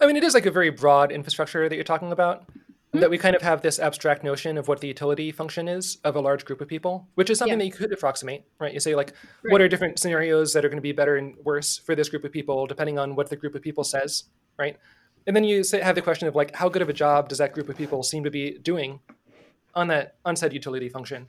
I 0.00 0.06
mean, 0.06 0.16
it 0.16 0.22
is 0.24 0.34
like 0.34 0.46
a 0.46 0.50
very 0.50 0.70
broad 0.70 1.10
infrastructure 1.10 1.68
that 1.68 1.74
you're 1.74 1.84
talking 1.84 2.12
about. 2.12 2.44
Hmm. 2.96 3.00
That 3.00 3.10
we 3.10 3.18
kind 3.18 3.36
of 3.36 3.42
have 3.42 3.62
this 3.62 3.78
abstract 3.78 4.24
notion 4.24 4.58
of 4.58 4.68
what 4.68 4.80
the 4.80 4.88
utility 4.88 5.30
function 5.32 5.68
is 5.68 5.98
of 6.04 6.16
a 6.16 6.20
large 6.20 6.44
group 6.44 6.60
of 6.60 6.68
people, 6.68 7.08
which 7.14 7.30
is 7.30 7.38
something 7.38 7.58
Yeah. 7.58 7.64
that 7.64 7.66
you 7.66 7.72
could 7.72 7.92
approximate, 7.92 8.44
right? 8.58 8.72
You 8.72 8.80
say, 8.80 8.94
like, 8.94 9.12
Right. 9.42 9.52
what 9.52 9.60
are 9.60 9.68
different 9.68 9.98
scenarios 9.98 10.52
that 10.52 10.64
are 10.64 10.68
going 10.68 10.78
to 10.78 10.82
be 10.82 10.92
better 10.92 11.16
and 11.16 11.36
worse 11.44 11.78
for 11.78 11.94
this 11.94 12.08
group 12.08 12.24
of 12.24 12.32
people, 12.32 12.66
depending 12.66 12.98
on 12.98 13.14
what 13.14 13.30
the 13.30 13.36
group 13.36 13.54
of 13.54 13.62
people 13.62 13.84
says, 13.84 14.24
right? 14.58 14.76
And 15.26 15.34
then 15.34 15.44
you 15.44 15.64
say, 15.64 15.80
have 15.80 15.94
the 15.94 16.02
question 16.02 16.28
of, 16.28 16.34
like, 16.34 16.54
how 16.56 16.68
good 16.68 16.82
of 16.82 16.88
a 16.88 16.92
job 16.92 17.28
does 17.28 17.38
that 17.38 17.52
group 17.52 17.68
of 17.68 17.76
people 17.76 18.02
seem 18.02 18.24
to 18.24 18.30
be 18.30 18.58
doing 18.58 19.00
on 19.74 19.88
that 19.88 20.16
on 20.24 20.36
said 20.36 20.52
utility 20.52 20.88
function? 20.88 21.28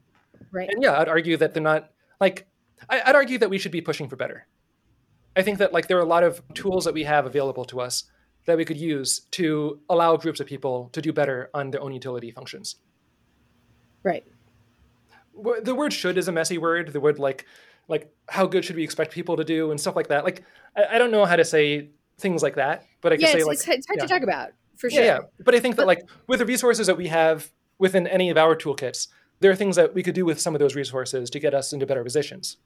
Right. 0.51 0.69
And 0.71 0.81
yeah, 0.83 0.99
I'd 0.99 1.09
argue 1.09 1.35
that 1.37 1.53
they're 1.53 1.63
not 1.63 1.91
like 2.21 2.47
I, 2.89 3.01
I'd 3.05 3.15
argue 3.15 3.39
that 3.39 3.49
we 3.49 3.57
should 3.57 3.71
be 3.71 3.81
pushing 3.81 4.07
for 4.07 4.15
better. 4.15 4.45
I 5.35 5.41
think 5.41 5.57
that 5.57 5.73
like 5.73 5.87
there 5.87 5.97
are 5.97 6.01
a 6.01 6.05
lot 6.05 6.23
of 6.23 6.41
tools 6.53 6.85
that 6.85 6.93
we 6.93 7.03
have 7.03 7.25
available 7.25 7.65
to 7.65 7.81
us 7.81 8.03
that 8.47 8.57
we 8.57 8.65
could 8.65 8.77
use 8.77 9.19
to 9.31 9.79
allow 9.89 10.17
groups 10.17 10.39
of 10.39 10.47
people 10.47 10.89
to 10.93 11.01
do 11.01 11.13
better 11.13 11.49
on 11.53 11.69
their 11.69 11.81
own 11.81 11.93
utility 11.93 12.31
functions. 12.31 12.77
Right. 14.03 14.25
The 15.61 15.75
word 15.75 15.93
"should" 15.93 16.17
is 16.17 16.27
a 16.27 16.31
messy 16.31 16.57
word. 16.57 16.93
The 16.93 16.99
word 16.99 17.19
like 17.19 17.45
like 17.87 18.11
how 18.27 18.47
good 18.47 18.65
should 18.65 18.75
we 18.75 18.83
expect 18.83 19.11
people 19.13 19.37
to 19.37 19.43
do 19.43 19.69
and 19.69 19.79
stuff 19.79 19.95
like 19.95 20.07
that. 20.07 20.23
Like 20.23 20.43
I, 20.75 20.95
I 20.95 20.97
don't 20.97 21.11
know 21.11 21.25
how 21.25 21.35
to 21.35 21.45
say 21.45 21.89
things 22.17 22.41
like 22.41 22.55
that, 22.55 22.85
but 23.01 23.13
I 23.13 23.17
can 23.17 23.25
Yeah, 23.25 23.31
say 23.33 23.37
it's, 23.39 23.47
like 23.47 23.57
it's, 23.57 23.67
it's 23.67 23.87
hard 23.87 23.99
yeah. 23.99 24.05
to 24.05 24.09
talk 24.09 24.23
about 24.23 24.49
for 24.77 24.89
sure. 24.89 25.03
yeah. 25.03 25.19
But 25.43 25.53
I 25.53 25.59
think 25.59 25.75
that 25.75 25.85
like 25.85 26.01
with 26.27 26.39
the 26.39 26.45
resources 26.45 26.87
that 26.87 26.97
we 26.97 27.07
have 27.07 27.51
within 27.77 28.07
any 28.07 28.29
of 28.29 28.37
our 28.37 28.55
toolkits, 28.55 29.09
there 29.41 29.51
are 29.51 29.55
things 29.55 29.75
that 29.75 29.93
we 29.93 30.01
could 30.01 30.15
do 30.15 30.25
with 30.25 30.39
some 30.41 30.55
of 30.55 30.59
those 30.59 30.73
resources 30.73 31.29
to 31.29 31.39
get 31.39 31.53
us 31.53 31.73
into 31.73 31.85
better 31.85 32.03
positions. 32.03 32.57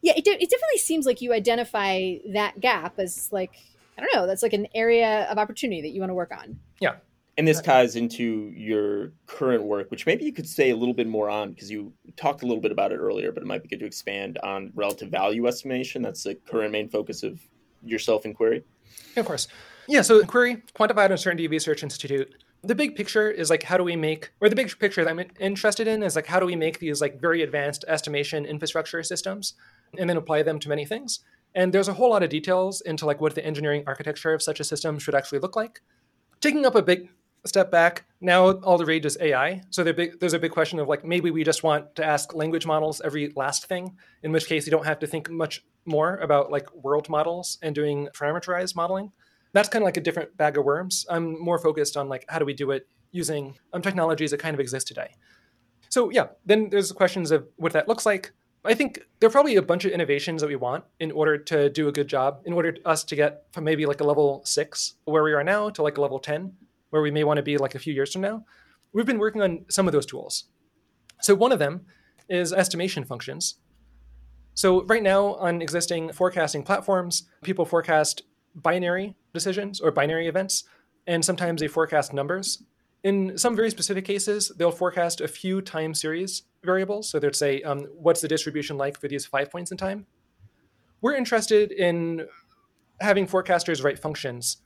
Yeah, 0.00 0.14
it, 0.16 0.24
de- 0.24 0.32
it 0.32 0.50
definitely 0.50 0.78
seems 0.78 1.06
like 1.06 1.20
you 1.20 1.32
identify 1.32 2.14
that 2.32 2.58
gap 2.58 2.98
as 2.98 3.28
like 3.30 3.52
I 3.98 4.02
don't 4.02 4.14
know, 4.14 4.26
that's 4.26 4.42
like 4.42 4.52
an 4.52 4.66
area 4.74 5.26
of 5.30 5.38
opportunity 5.38 5.82
that 5.82 5.90
you 5.90 6.00
want 6.00 6.10
to 6.10 6.14
work 6.14 6.32
on. 6.32 6.58
Yeah. 6.80 6.96
And 7.36 7.48
this 7.48 7.60
ties 7.62 7.96
into 7.96 8.52
your 8.54 9.12
current 9.26 9.62
work, 9.62 9.90
which 9.90 10.04
maybe 10.04 10.24
you 10.24 10.32
could 10.32 10.48
say 10.48 10.70
a 10.70 10.76
little 10.76 10.92
bit 10.92 11.06
more 11.06 11.30
on 11.30 11.52
because 11.52 11.70
you 11.70 11.92
talked 12.16 12.42
a 12.42 12.46
little 12.46 12.60
bit 12.60 12.70
about 12.70 12.92
it 12.92 12.96
earlier, 12.96 13.32
but 13.32 13.42
it 13.42 13.46
might 13.46 13.62
be 13.62 13.68
good 13.68 13.80
to 13.80 13.86
expand 13.86 14.38
on 14.42 14.72
relative 14.74 15.08
value 15.08 15.46
estimation. 15.46 16.02
That's 16.02 16.24
the 16.24 16.34
current 16.34 16.72
main 16.72 16.90
focus 16.90 17.22
of 17.22 17.40
your 17.82 17.98
self 17.98 18.26
inquiry. 18.26 18.64
Of 19.16 19.24
course. 19.24 19.48
Yeah, 19.88 20.02
so 20.02 20.22
QURI, 20.22 20.62
Quantified 20.74 21.10
Uncertainty 21.10 21.48
Research 21.48 21.82
Institute, 21.82 22.32
the 22.62 22.74
big 22.74 22.94
picture 22.94 23.30
is 23.30 23.48
like 23.48 23.62
how 23.62 23.76
do 23.76 23.84
we 23.84 23.96
make 23.96 24.32
or 24.40 24.48
the 24.48 24.56
big 24.56 24.78
picture 24.78 25.02
that 25.02 25.10
I'm 25.10 25.24
interested 25.40 25.88
in 25.88 26.02
is 26.02 26.14
like 26.14 26.26
how 26.26 26.40
do 26.40 26.46
we 26.46 26.56
make 26.56 26.78
these 26.78 27.00
like 27.00 27.20
very 27.20 27.42
advanced 27.42 27.84
estimation 27.88 28.44
infrastructure 28.44 29.02
systems 29.02 29.54
and 29.98 30.08
then 30.08 30.16
apply 30.16 30.42
them 30.42 30.58
to 30.60 30.68
many 30.68 30.84
things. 30.84 31.20
And 31.54 31.72
there's 31.72 31.88
a 31.88 31.92
whole 31.92 32.10
lot 32.10 32.22
of 32.22 32.30
details 32.30 32.80
into 32.82 33.06
like 33.06 33.20
what 33.20 33.34
the 33.34 33.44
engineering 33.44 33.84
architecture 33.86 34.32
of 34.32 34.42
such 34.42 34.60
a 34.60 34.64
system 34.64 34.98
should 34.98 35.14
actually 35.14 35.40
look 35.40 35.56
like. 35.56 35.80
Taking 36.40 36.64
up 36.64 36.74
a 36.74 36.82
big 36.82 37.10
step 37.44 37.70
back, 37.70 38.04
now 38.20 38.50
all 38.50 38.78
the 38.78 38.84
rage 38.84 39.06
is 39.06 39.16
AI. 39.20 39.62
So 39.70 39.84
big, 39.92 40.20
there's 40.20 40.34
a 40.34 40.38
big 40.38 40.52
question 40.52 40.78
of 40.78 40.88
like 40.88 41.04
maybe 41.04 41.30
we 41.30 41.44
just 41.44 41.62
want 41.62 41.94
to 41.96 42.04
ask 42.04 42.34
language 42.34 42.66
models 42.66 43.00
every 43.04 43.32
last 43.36 43.66
thing, 43.66 43.96
in 44.22 44.32
which 44.32 44.46
case 44.46 44.66
you 44.66 44.70
don't 44.70 44.86
have 44.86 44.98
to 45.00 45.06
think 45.06 45.30
much 45.30 45.64
more 45.86 46.16
about 46.16 46.50
like 46.50 46.72
world 46.74 47.08
models 47.08 47.58
and 47.62 47.74
doing 47.74 48.08
parameterized 48.14 48.76
modeling. 48.76 49.10
That's 49.52 49.68
kind 49.68 49.82
of 49.82 49.86
like 49.86 49.96
a 49.96 50.00
different 50.00 50.36
bag 50.36 50.56
of 50.56 50.64
worms. 50.64 51.06
I'm 51.08 51.40
more 51.42 51.58
focused 51.58 51.96
on 51.96 52.08
like 52.08 52.24
how 52.28 52.38
do 52.38 52.44
we 52.44 52.54
do 52.54 52.70
it 52.70 52.86
using 53.10 53.56
um, 53.72 53.82
technologies 53.82 54.30
that 54.30 54.38
kind 54.38 54.54
of 54.54 54.60
exist 54.60 54.86
today. 54.86 55.14
So 55.88 56.10
yeah, 56.10 56.28
then 56.46 56.70
there's 56.70 56.88
the 56.88 56.94
questions 56.94 57.32
of 57.32 57.48
what 57.56 57.72
that 57.72 57.88
looks 57.88 58.06
like. 58.06 58.32
I 58.64 58.74
think 58.74 59.00
there 59.18 59.28
are 59.28 59.32
probably 59.32 59.56
a 59.56 59.62
bunch 59.62 59.86
of 59.86 59.92
innovations 59.92 60.42
that 60.42 60.48
we 60.48 60.56
want 60.56 60.84
in 60.98 61.12
order 61.12 61.38
to 61.38 61.70
do 61.70 61.88
a 61.88 61.92
good 61.92 62.08
job, 62.08 62.42
in 62.44 62.52
order 62.52 62.72
to 62.72 62.88
us 62.88 63.04
to 63.04 63.16
get 63.16 63.44
from 63.52 63.64
maybe 63.64 63.86
like 63.86 64.00
a 64.00 64.04
level 64.04 64.42
six 64.44 64.94
where 65.04 65.22
we 65.22 65.32
are 65.32 65.42
now 65.42 65.70
to 65.70 65.82
like 65.82 65.96
a 65.96 66.00
level 66.00 66.18
10 66.18 66.52
where 66.90 67.00
we 67.00 67.10
may 67.10 67.24
want 67.24 67.38
to 67.38 67.42
be 67.42 67.56
like 67.56 67.74
a 67.74 67.78
few 67.78 67.94
years 67.94 68.12
from 68.12 68.22
now. 68.22 68.44
We've 68.92 69.06
been 69.06 69.18
working 69.18 69.40
on 69.40 69.64
some 69.68 69.86
of 69.86 69.92
those 69.92 70.04
tools. 70.04 70.44
So 71.22 71.34
one 71.34 71.52
of 71.52 71.58
them 71.58 71.86
is 72.28 72.52
estimation 72.52 73.04
functions. 73.04 73.56
So 74.54 74.84
right 74.84 75.02
now 75.02 75.34
on 75.36 75.62
existing 75.62 76.12
forecasting 76.12 76.62
platforms, 76.62 77.28
people 77.42 77.64
forecast 77.64 78.22
binary 78.54 79.16
decisions 79.32 79.80
or 79.80 79.90
binary 79.90 80.26
events, 80.26 80.64
and 81.06 81.24
sometimes 81.24 81.60
they 81.60 81.68
forecast 81.68 82.12
numbers. 82.12 82.62
In 83.02 83.38
some 83.38 83.56
very 83.56 83.70
specific 83.70 84.04
cases, 84.04 84.52
they'll 84.58 84.70
forecast 84.70 85.22
a 85.22 85.28
few 85.28 85.62
time 85.62 85.94
series 85.94 86.42
variables. 86.62 87.08
So 87.08 87.18
they'd 87.18 87.34
say, 87.34 87.62
um, 87.62 87.80
what's 87.94 88.20
the 88.20 88.28
distribution 88.28 88.76
like 88.76 88.98
for 88.98 89.08
these 89.08 89.26
five 89.26 89.50
points 89.50 89.70
in 89.70 89.76
time? 89.76 90.06
We're 91.00 91.14
interested 91.14 91.72
in 91.72 92.26
having 93.00 93.26
forecasters 93.26 93.82
write 93.82 93.98
functions 93.98 94.58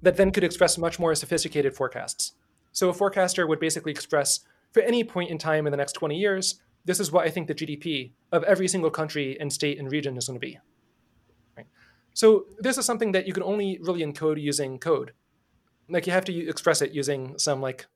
that 0.00 0.16
then 0.16 0.30
could 0.30 0.44
express 0.44 0.78
much 0.78 0.98
more 0.98 1.14
sophisticated 1.14 1.74
forecasts. 1.74 2.32
So 2.72 2.88
a 2.88 2.94
forecaster 2.94 3.46
would 3.46 3.60
basically 3.60 3.92
express 3.92 4.40
for 4.72 4.80
any 4.82 5.04
point 5.04 5.30
in 5.30 5.38
time 5.38 5.66
in 5.66 5.70
the 5.70 5.76
next 5.76 5.92
20 5.92 6.16
years, 6.16 6.60
this 6.84 6.98
is 6.98 7.12
what 7.12 7.26
I 7.26 7.30
think 7.30 7.46
the 7.46 7.54
GDP 7.54 8.12
of 8.32 8.42
every 8.44 8.66
single 8.66 8.90
country 8.90 9.38
and 9.38 9.52
state 9.52 9.78
and 9.78 9.92
region 9.92 10.16
is 10.16 10.26
going 10.26 10.40
to 10.40 10.44
be. 10.44 10.58
Right? 11.56 11.66
So 12.14 12.46
this 12.58 12.78
is 12.78 12.84
something 12.84 13.12
that 13.12 13.26
you 13.26 13.32
can 13.32 13.42
only 13.42 13.78
really 13.82 14.00
encode 14.00 14.40
using 14.40 14.78
code. 14.78 15.12
Like 15.88 16.06
you 16.06 16.12
have 16.12 16.24
to 16.24 16.48
express 16.48 16.80
it 16.80 16.92
using 16.92 17.38
some 17.38 17.60
like 17.60 17.86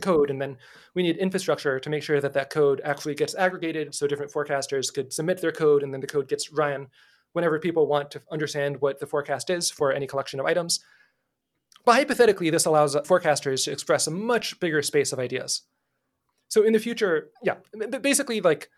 code, 0.00 0.30
and 0.30 0.40
then 0.40 0.56
we 0.94 1.02
need 1.02 1.16
infrastructure 1.16 1.80
to 1.80 1.90
make 1.90 2.02
sure 2.02 2.20
that 2.20 2.32
that 2.32 2.50
code 2.50 2.80
actually 2.84 3.14
gets 3.14 3.34
aggregated, 3.34 3.94
so 3.94 4.06
different 4.06 4.32
forecasters 4.32 4.92
could 4.92 5.12
submit 5.12 5.40
their 5.40 5.52
code, 5.52 5.82
and 5.82 5.92
then 5.92 6.00
the 6.00 6.06
code 6.06 6.28
gets 6.28 6.52
run 6.52 6.88
whenever 7.32 7.58
people 7.58 7.86
want 7.86 8.10
to 8.10 8.22
understand 8.30 8.80
what 8.80 8.98
the 9.00 9.06
forecast 9.06 9.50
is 9.50 9.70
for 9.70 9.92
any 9.92 10.06
collection 10.06 10.40
of 10.40 10.46
items. 10.46 10.80
But 11.84 11.94
hypothetically, 11.94 12.50
this 12.50 12.66
allows 12.66 12.94
forecasters 12.94 13.64
to 13.64 13.72
express 13.72 14.06
a 14.06 14.10
much 14.10 14.60
bigger 14.60 14.82
space 14.82 15.12
of 15.12 15.18
ideas. 15.18 15.62
So 16.48 16.62
in 16.62 16.72
the 16.72 16.78
future, 16.78 17.30
yeah, 17.42 17.56
basically, 18.00 18.40
like 18.40 18.68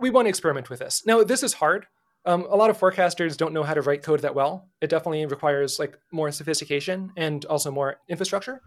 we 0.00 0.10
want 0.10 0.26
to 0.26 0.30
experiment 0.30 0.70
with 0.70 0.80
this. 0.80 1.04
Now, 1.06 1.22
this 1.24 1.42
is 1.42 1.54
hard. 1.54 1.86
Um, 2.24 2.46
a 2.50 2.56
lot 2.56 2.70
of 2.70 2.78
forecasters 2.78 3.36
don't 3.36 3.54
know 3.54 3.62
how 3.62 3.74
to 3.74 3.82
write 3.82 4.02
code 4.02 4.20
that 4.20 4.34
well. 4.34 4.68
It 4.80 4.90
definitely 4.90 5.24
requires 5.26 5.78
like 5.78 5.96
more 6.12 6.30
sophistication 6.32 7.12
and 7.16 7.44
also 7.44 7.70
more 7.70 7.96
infrastructure, 8.08 8.60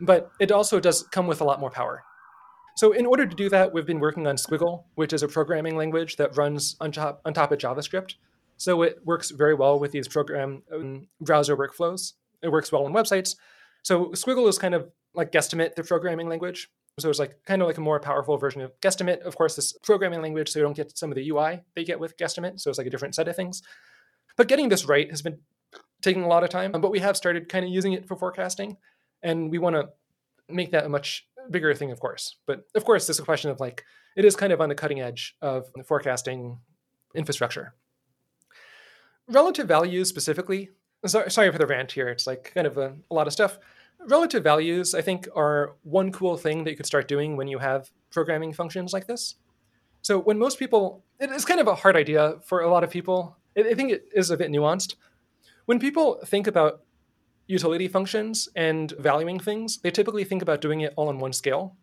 but 0.00 0.30
it 0.40 0.50
also 0.50 0.80
does 0.80 1.02
come 1.04 1.26
with 1.26 1.40
a 1.40 1.44
lot 1.44 1.60
more 1.60 1.70
power. 1.70 2.02
So 2.76 2.92
in 2.92 3.04
order 3.06 3.26
to 3.26 3.36
do 3.36 3.48
that, 3.50 3.72
we've 3.72 3.86
been 3.86 4.00
working 4.00 4.26
on 4.26 4.36
Squiggle, 4.36 4.84
which 4.94 5.12
is 5.12 5.22
a 5.22 5.28
programming 5.28 5.76
language 5.76 6.16
that 6.16 6.36
runs 6.36 6.76
on 6.80 6.92
top, 6.92 7.20
on 7.24 7.34
top 7.34 7.52
of 7.52 7.58
JavaScript. 7.58 8.14
So 8.56 8.82
it 8.82 8.98
works 9.04 9.30
very 9.30 9.54
well 9.54 9.78
with 9.78 9.92
these 9.92 10.08
program 10.08 10.62
um, 10.72 11.06
browser 11.20 11.56
workflows. 11.56 12.12
It 12.42 12.48
works 12.48 12.72
well 12.72 12.84
on 12.84 12.92
websites. 12.92 13.36
So 13.82 14.06
Squiggle 14.10 14.48
is 14.48 14.58
kind 14.58 14.74
of 14.74 14.90
like 15.14 15.32
Guesstimate, 15.32 15.74
the 15.74 15.82
programming 15.82 16.28
language. 16.28 16.70
So 16.98 17.08
it's 17.08 17.18
like 17.18 17.42
kind 17.46 17.62
of 17.62 17.68
like 17.68 17.78
a 17.78 17.82
more 17.82 17.98
powerful 18.00 18.36
version 18.36 18.60
of 18.60 18.78
Guesstimate. 18.80 19.22
Of 19.22 19.36
course, 19.36 19.56
this 19.56 19.72
programming 19.82 20.22
language, 20.22 20.50
so 20.50 20.58
you 20.58 20.64
don't 20.64 20.76
get 20.76 20.96
some 20.96 21.10
of 21.10 21.16
the 21.16 21.28
UI 21.30 21.62
they 21.74 21.84
get 21.84 21.98
with 21.98 22.16
Guesstimate. 22.16 22.60
So 22.60 22.68
it's 22.70 22.78
like 22.78 22.86
a 22.86 22.90
different 22.90 23.14
set 23.14 23.28
of 23.28 23.36
things. 23.36 23.62
But 24.36 24.48
getting 24.48 24.68
this 24.68 24.84
right 24.84 25.10
has 25.10 25.22
been 25.22 25.38
taking 26.02 26.22
a 26.22 26.28
lot 26.28 26.44
of 26.44 26.50
time. 26.50 26.72
But 26.72 26.90
we 26.90 27.00
have 27.00 27.16
started 27.16 27.48
kind 27.48 27.64
of 27.64 27.70
using 27.70 27.92
it 27.92 28.06
for 28.06 28.16
forecasting, 28.16 28.76
and 29.22 29.50
we 29.50 29.58
want 29.58 29.76
to 29.76 29.90
make 30.48 30.72
that 30.72 30.84
a 30.84 30.88
much 30.88 31.26
bigger 31.50 31.74
thing, 31.74 31.90
of 31.90 32.00
course. 32.00 32.36
But 32.46 32.64
of 32.74 32.84
course, 32.84 33.06
there's 33.06 33.18
a 33.18 33.24
question 33.24 33.50
of 33.50 33.60
like 33.60 33.84
it 34.16 34.24
is 34.24 34.36
kind 34.36 34.52
of 34.52 34.60
on 34.60 34.68
the 34.68 34.74
cutting 34.74 35.00
edge 35.00 35.36
of 35.40 35.70
the 35.74 35.84
forecasting 35.84 36.58
infrastructure. 37.14 37.74
Relative 39.28 39.68
values 39.68 40.08
specifically. 40.08 40.70
Sorry 41.06 41.50
for 41.50 41.58
the 41.58 41.66
rant 41.66 41.92
here. 41.92 42.08
It's 42.08 42.26
like 42.26 42.52
kind 42.54 42.66
of 42.66 42.76
a, 42.76 42.94
a 43.10 43.14
lot 43.14 43.26
of 43.26 43.32
stuff 43.32 43.58
relative 44.06 44.42
values, 44.42 44.94
I 44.94 45.02
think, 45.02 45.28
are 45.34 45.74
one 45.82 46.12
cool 46.12 46.36
thing 46.36 46.64
that 46.64 46.70
you 46.70 46.76
could 46.76 46.86
start 46.86 47.08
doing 47.08 47.36
when 47.36 47.48
you 47.48 47.58
have 47.58 47.90
programming 48.10 48.52
functions 48.52 48.92
like 48.92 49.06
this. 49.06 49.36
So 50.02 50.18
when 50.18 50.38
most 50.38 50.58
people, 50.58 51.04
it 51.18 51.30
is 51.30 51.44
kind 51.44 51.60
of 51.60 51.66
a 51.66 51.74
hard 51.74 51.96
idea 51.96 52.36
for 52.44 52.60
a 52.60 52.70
lot 52.70 52.84
of 52.84 52.90
people. 52.90 53.36
I 53.56 53.74
think 53.74 53.92
it 53.92 54.08
is 54.14 54.30
a 54.30 54.36
bit 54.36 54.50
nuanced. 54.50 54.94
When 55.66 55.78
people 55.78 56.20
think 56.24 56.46
about 56.46 56.82
utility 57.50 57.88
functions 57.88 58.48
and 58.54 58.92
valuing 58.98 59.38
things, 59.40 59.78
they 59.78 59.90
typically 59.90 60.24
think 60.24 60.40
about 60.40 60.60
doing 60.60 60.80
it 60.80 60.94
all 60.96 61.08
on 61.08 61.18
one 61.18 61.32
scale. 61.32 61.76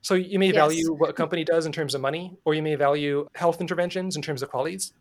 So 0.00 0.14
you 0.14 0.38
may 0.38 0.46
yes. 0.46 0.56
value 0.56 0.92
what 0.94 1.10
a 1.10 1.12
company 1.12 1.44
does 1.44 1.66
in 1.66 1.72
terms 1.72 1.94
of 1.94 2.00
money, 2.00 2.36
or 2.44 2.54
you 2.54 2.62
may 2.62 2.74
value 2.74 3.28
health 3.34 3.60
interventions 3.60 4.16
in 4.16 4.22
terms 4.22 4.42
of 4.42 4.50
QALYs. 4.50 4.92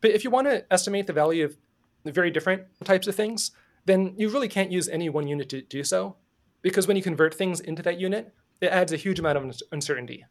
But 0.00 0.12
if 0.12 0.24
you 0.24 0.30
want 0.30 0.48
to 0.48 0.64
estimate 0.72 1.06
the 1.06 1.12
value 1.12 1.44
of 1.44 1.56
very 2.04 2.30
different 2.30 2.62
types 2.84 3.06
of 3.06 3.14
things, 3.14 3.52
then 3.84 4.14
you 4.16 4.28
really 4.28 4.48
can't 4.48 4.72
use 4.72 4.88
any 4.88 5.08
one 5.08 5.28
unit 5.28 5.48
to 5.50 5.62
do 5.62 5.84
so, 5.84 6.16
because 6.62 6.88
when 6.88 6.96
you 6.96 7.02
convert 7.02 7.34
things 7.34 7.60
into 7.60 7.82
that 7.82 8.00
unit, 8.00 8.32
it 8.60 8.66
adds 8.66 8.92
a 8.92 8.96
huge 8.96 9.18
amount 9.18 9.38
of 9.38 9.62
uncertainty. 9.72 10.24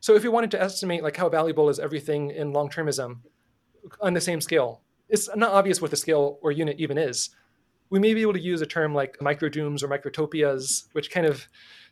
So 0.00 0.14
if 0.16 0.24
you 0.24 0.32
wanted 0.32 0.50
to 0.52 0.60
estimate 0.60 1.02
like 1.02 1.16
how 1.16 1.28
valuable 1.28 1.68
is 1.68 1.78
everything 1.78 2.30
in 2.30 2.52
long-termism 2.52 3.20
on 4.00 4.14
the 4.14 4.20
same 4.20 4.40
scale, 4.40 4.82
it's 5.08 5.28
not 5.36 5.52
obvious 5.52 5.80
what 5.80 5.90
the 5.90 5.96
scale 5.96 6.38
or 6.42 6.52
unit 6.52 6.76
even 6.78 6.98
is. 6.98 7.30
We 7.92 8.00
may 8.00 8.12
be 8.14 8.22
able 8.22 8.32
to 8.32 8.40
use 8.40 8.60
a 8.60 8.66
term 8.66 8.92
like 8.92 9.18
microdooms 9.18 9.84
or 9.84 9.88
microtopias, 9.88 10.88
which 10.92 11.10
kind 11.10 11.26
of 11.26 11.46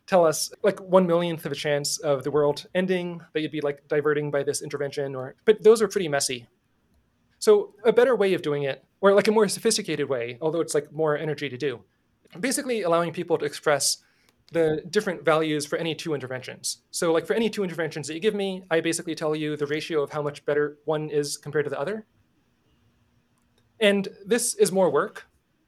tell 0.05 0.25
us 0.25 0.51
like 0.63 0.79
one 0.81 1.07
millionth 1.07 1.45
of 1.45 1.53
a 1.53 1.55
chance 1.55 1.97
of 1.99 2.23
the 2.23 2.31
world 2.31 2.67
ending 2.75 3.21
that 3.33 3.41
you'd 3.41 3.51
be 3.51 3.61
like 3.61 3.87
diverting 3.87 4.31
by 4.31 4.43
this 4.43 4.61
intervention 4.61 5.15
or 5.15 5.35
but 5.45 5.63
those 5.63 5.79
are 5.81 5.87
pretty 5.87 6.09
messy 6.09 6.47
so 7.41 7.73
a 7.83 7.91
better 7.91 8.15
way 8.15 8.35
of 8.35 8.43
doing 8.43 8.63
it, 8.63 8.85
or 9.01 9.13
like 9.15 9.27
a 9.27 9.31
more 9.31 9.47
sophisticated 9.47 10.07
way, 10.07 10.37
although 10.41 10.61
it's 10.61 10.75
like 10.75 10.91
more 10.91 11.17
energy 11.17 11.49
to 11.49 11.57
do, 11.57 11.81
basically 12.39 12.83
allowing 12.83 13.11
people 13.11 13.35
to 13.39 13.45
express 13.45 13.97
the 14.51 14.83
different 14.87 15.25
values 15.25 15.65
for 15.65 15.77
any 15.77 15.95
two 15.95 16.13
interventions. 16.13 16.83
So 16.91 17.11
like 17.11 17.25
for 17.25 17.33
any 17.33 17.49
two 17.49 17.63
interventions 17.63 18.07
that 18.07 18.13
you 18.13 18.19
give 18.19 18.35
me, 18.35 18.63
I 18.69 18.79
basically 18.79 19.15
tell 19.15 19.35
you 19.35 19.57
the 19.57 19.65
ratio 19.65 20.03
of 20.03 20.11
how 20.11 20.21
much 20.21 20.45
better 20.45 20.77
one 20.85 21.09
is 21.09 21.35
compared 21.35 21.65
to 21.65 21.71
the 21.71 21.79
other. 21.79 22.05
And 23.79 24.07
this 24.23 24.53
is 24.53 24.71
more 24.71 24.91
work 24.91 25.25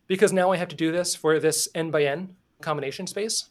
because 0.07 0.33
now 0.33 0.51
I 0.51 0.57
have 0.57 0.67
to 0.69 0.75
do 0.75 0.91
this 0.91 1.15
for 1.15 1.39
this 1.39 1.67
n 1.73 1.91
by 1.91 2.03
n 2.03 2.35
combination 2.61 3.07
space. 3.07 3.49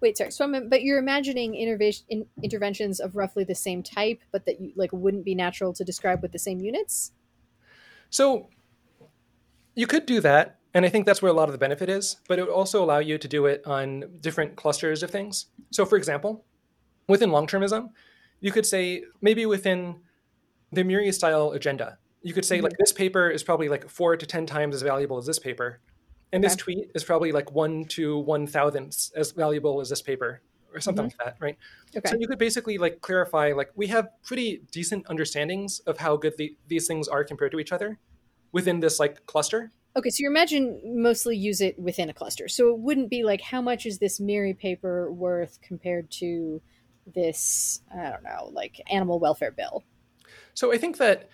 Wait, 0.00 0.16
sorry. 0.18 0.30
So, 0.30 0.44
I'm, 0.44 0.68
but 0.68 0.82
you're 0.82 0.98
imagining 0.98 1.54
intervention 1.54 2.04
in, 2.08 2.26
interventions 2.42 3.00
of 3.00 3.16
roughly 3.16 3.44
the 3.44 3.54
same 3.54 3.82
type, 3.82 4.20
but 4.30 4.44
that 4.46 4.60
you 4.60 4.72
like 4.76 4.92
wouldn't 4.92 5.24
be 5.24 5.34
natural 5.34 5.72
to 5.74 5.84
describe 5.84 6.22
with 6.22 6.32
the 6.32 6.38
same 6.38 6.60
units. 6.60 7.12
So 8.10 8.48
you 9.74 9.86
could 9.86 10.06
do 10.06 10.20
that, 10.20 10.58
and 10.74 10.84
I 10.84 10.88
think 10.88 11.06
that's 11.06 11.22
where 11.22 11.30
a 11.30 11.34
lot 11.34 11.48
of 11.48 11.52
the 11.52 11.58
benefit 11.58 11.88
is, 11.88 12.16
but 12.28 12.38
it 12.38 12.42
would 12.42 12.52
also 12.52 12.82
allow 12.84 12.98
you 12.98 13.18
to 13.18 13.28
do 13.28 13.46
it 13.46 13.62
on 13.66 14.04
different 14.20 14.56
clusters 14.56 15.02
of 15.02 15.10
things. 15.10 15.46
So, 15.70 15.86
for 15.86 15.96
example, 15.96 16.44
within 17.08 17.30
long 17.30 17.46
termism, 17.46 17.90
you 18.40 18.52
could 18.52 18.66
say 18.66 19.04
maybe 19.20 19.46
within 19.46 19.96
the 20.72 20.84
MIRI 20.84 21.12
style 21.12 21.52
agenda, 21.52 21.98
you 22.26 22.34
could 22.34 22.44
say, 22.44 22.56
mm-hmm. 22.56 22.64
like, 22.64 22.76
this 22.76 22.92
paper 22.92 23.30
is 23.30 23.44
probably 23.44 23.68
like 23.68 23.88
four 23.88 24.16
to 24.16 24.26
10 24.26 24.46
times 24.46 24.74
as 24.74 24.82
valuable 24.82 25.16
as 25.16 25.26
this 25.26 25.38
paper. 25.38 25.78
And 26.32 26.44
okay. 26.44 26.48
this 26.48 26.56
tweet 26.56 26.90
is 26.92 27.04
probably 27.04 27.30
like 27.30 27.52
one 27.52 27.84
to 27.90 28.18
one 28.18 28.48
thousandths 28.48 29.12
as 29.14 29.30
valuable 29.30 29.80
as 29.80 29.90
this 29.90 30.02
paper 30.02 30.42
or 30.74 30.80
something 30.80 31.06
mm-hmm. 31.06 31.18
like 31.20 31.34
that, 31.34 31.36
right? 31.38 31.56
Okay. 31.96 32.10
So 32.10 32.16
you 32.18 32.26
could 32.26 32.40
basically 32.40 32.78
like 32.78 33.00
clarify 33.00 33.52
like 33.52 33.70
we 33.76 33.86
have 33.86 34.08
pretty 34.24 34.62
decent 34.72 35.06
understandings 35.06 35.78
of 35.86 35.98
how 35.98 36.16
good 36.16 36.36
the, 36.36 36.56
these 36.66 36.88
things 36.88 37.06
are 37.06 37.22
compared 37.22 37.52
to 37.52 37.60
each 37.60 37.70
other 37.70 37.96
within 38.50 38.80
this 38.80 38.98
like 38.98 39.24
cluster. 39.26 39.70
Okay, 39.94 40.10
so 40.10 40.16
you 40.18 40.28
imagine 40.28 40.80
mostly 40.84 41.36
use 41.36 41.60
it 41.60 41.78
within 41.78 42.10
a 42.10 42.12
cluster. 42.12 42.48
So 42.48 42.70
it 42.70 42.80
wouldn't 42.80 43.08
be 43.08 43.22
like 43.22 43.40
how 43.40 43.62
much 43.62 43.86
is 43.86 43.98
this 44.00 44.18
MIRI 44.18 44.54
paper 44.54 45.12
worth 45.12 45.60
compared 45.62 46.10
to 46.22 46.60
this 47.14 47.82
I 47.96 48.10
don't 48.10 48.24
know, 48.24 48.50
like 48.52 48.80
animal 48.90 49.20
welfare 49.20 49.52
bill. 49.52 49.84
So 50.54 50.72
I 50.72 50.78
think 50.78 50.96
that 50.96 51.30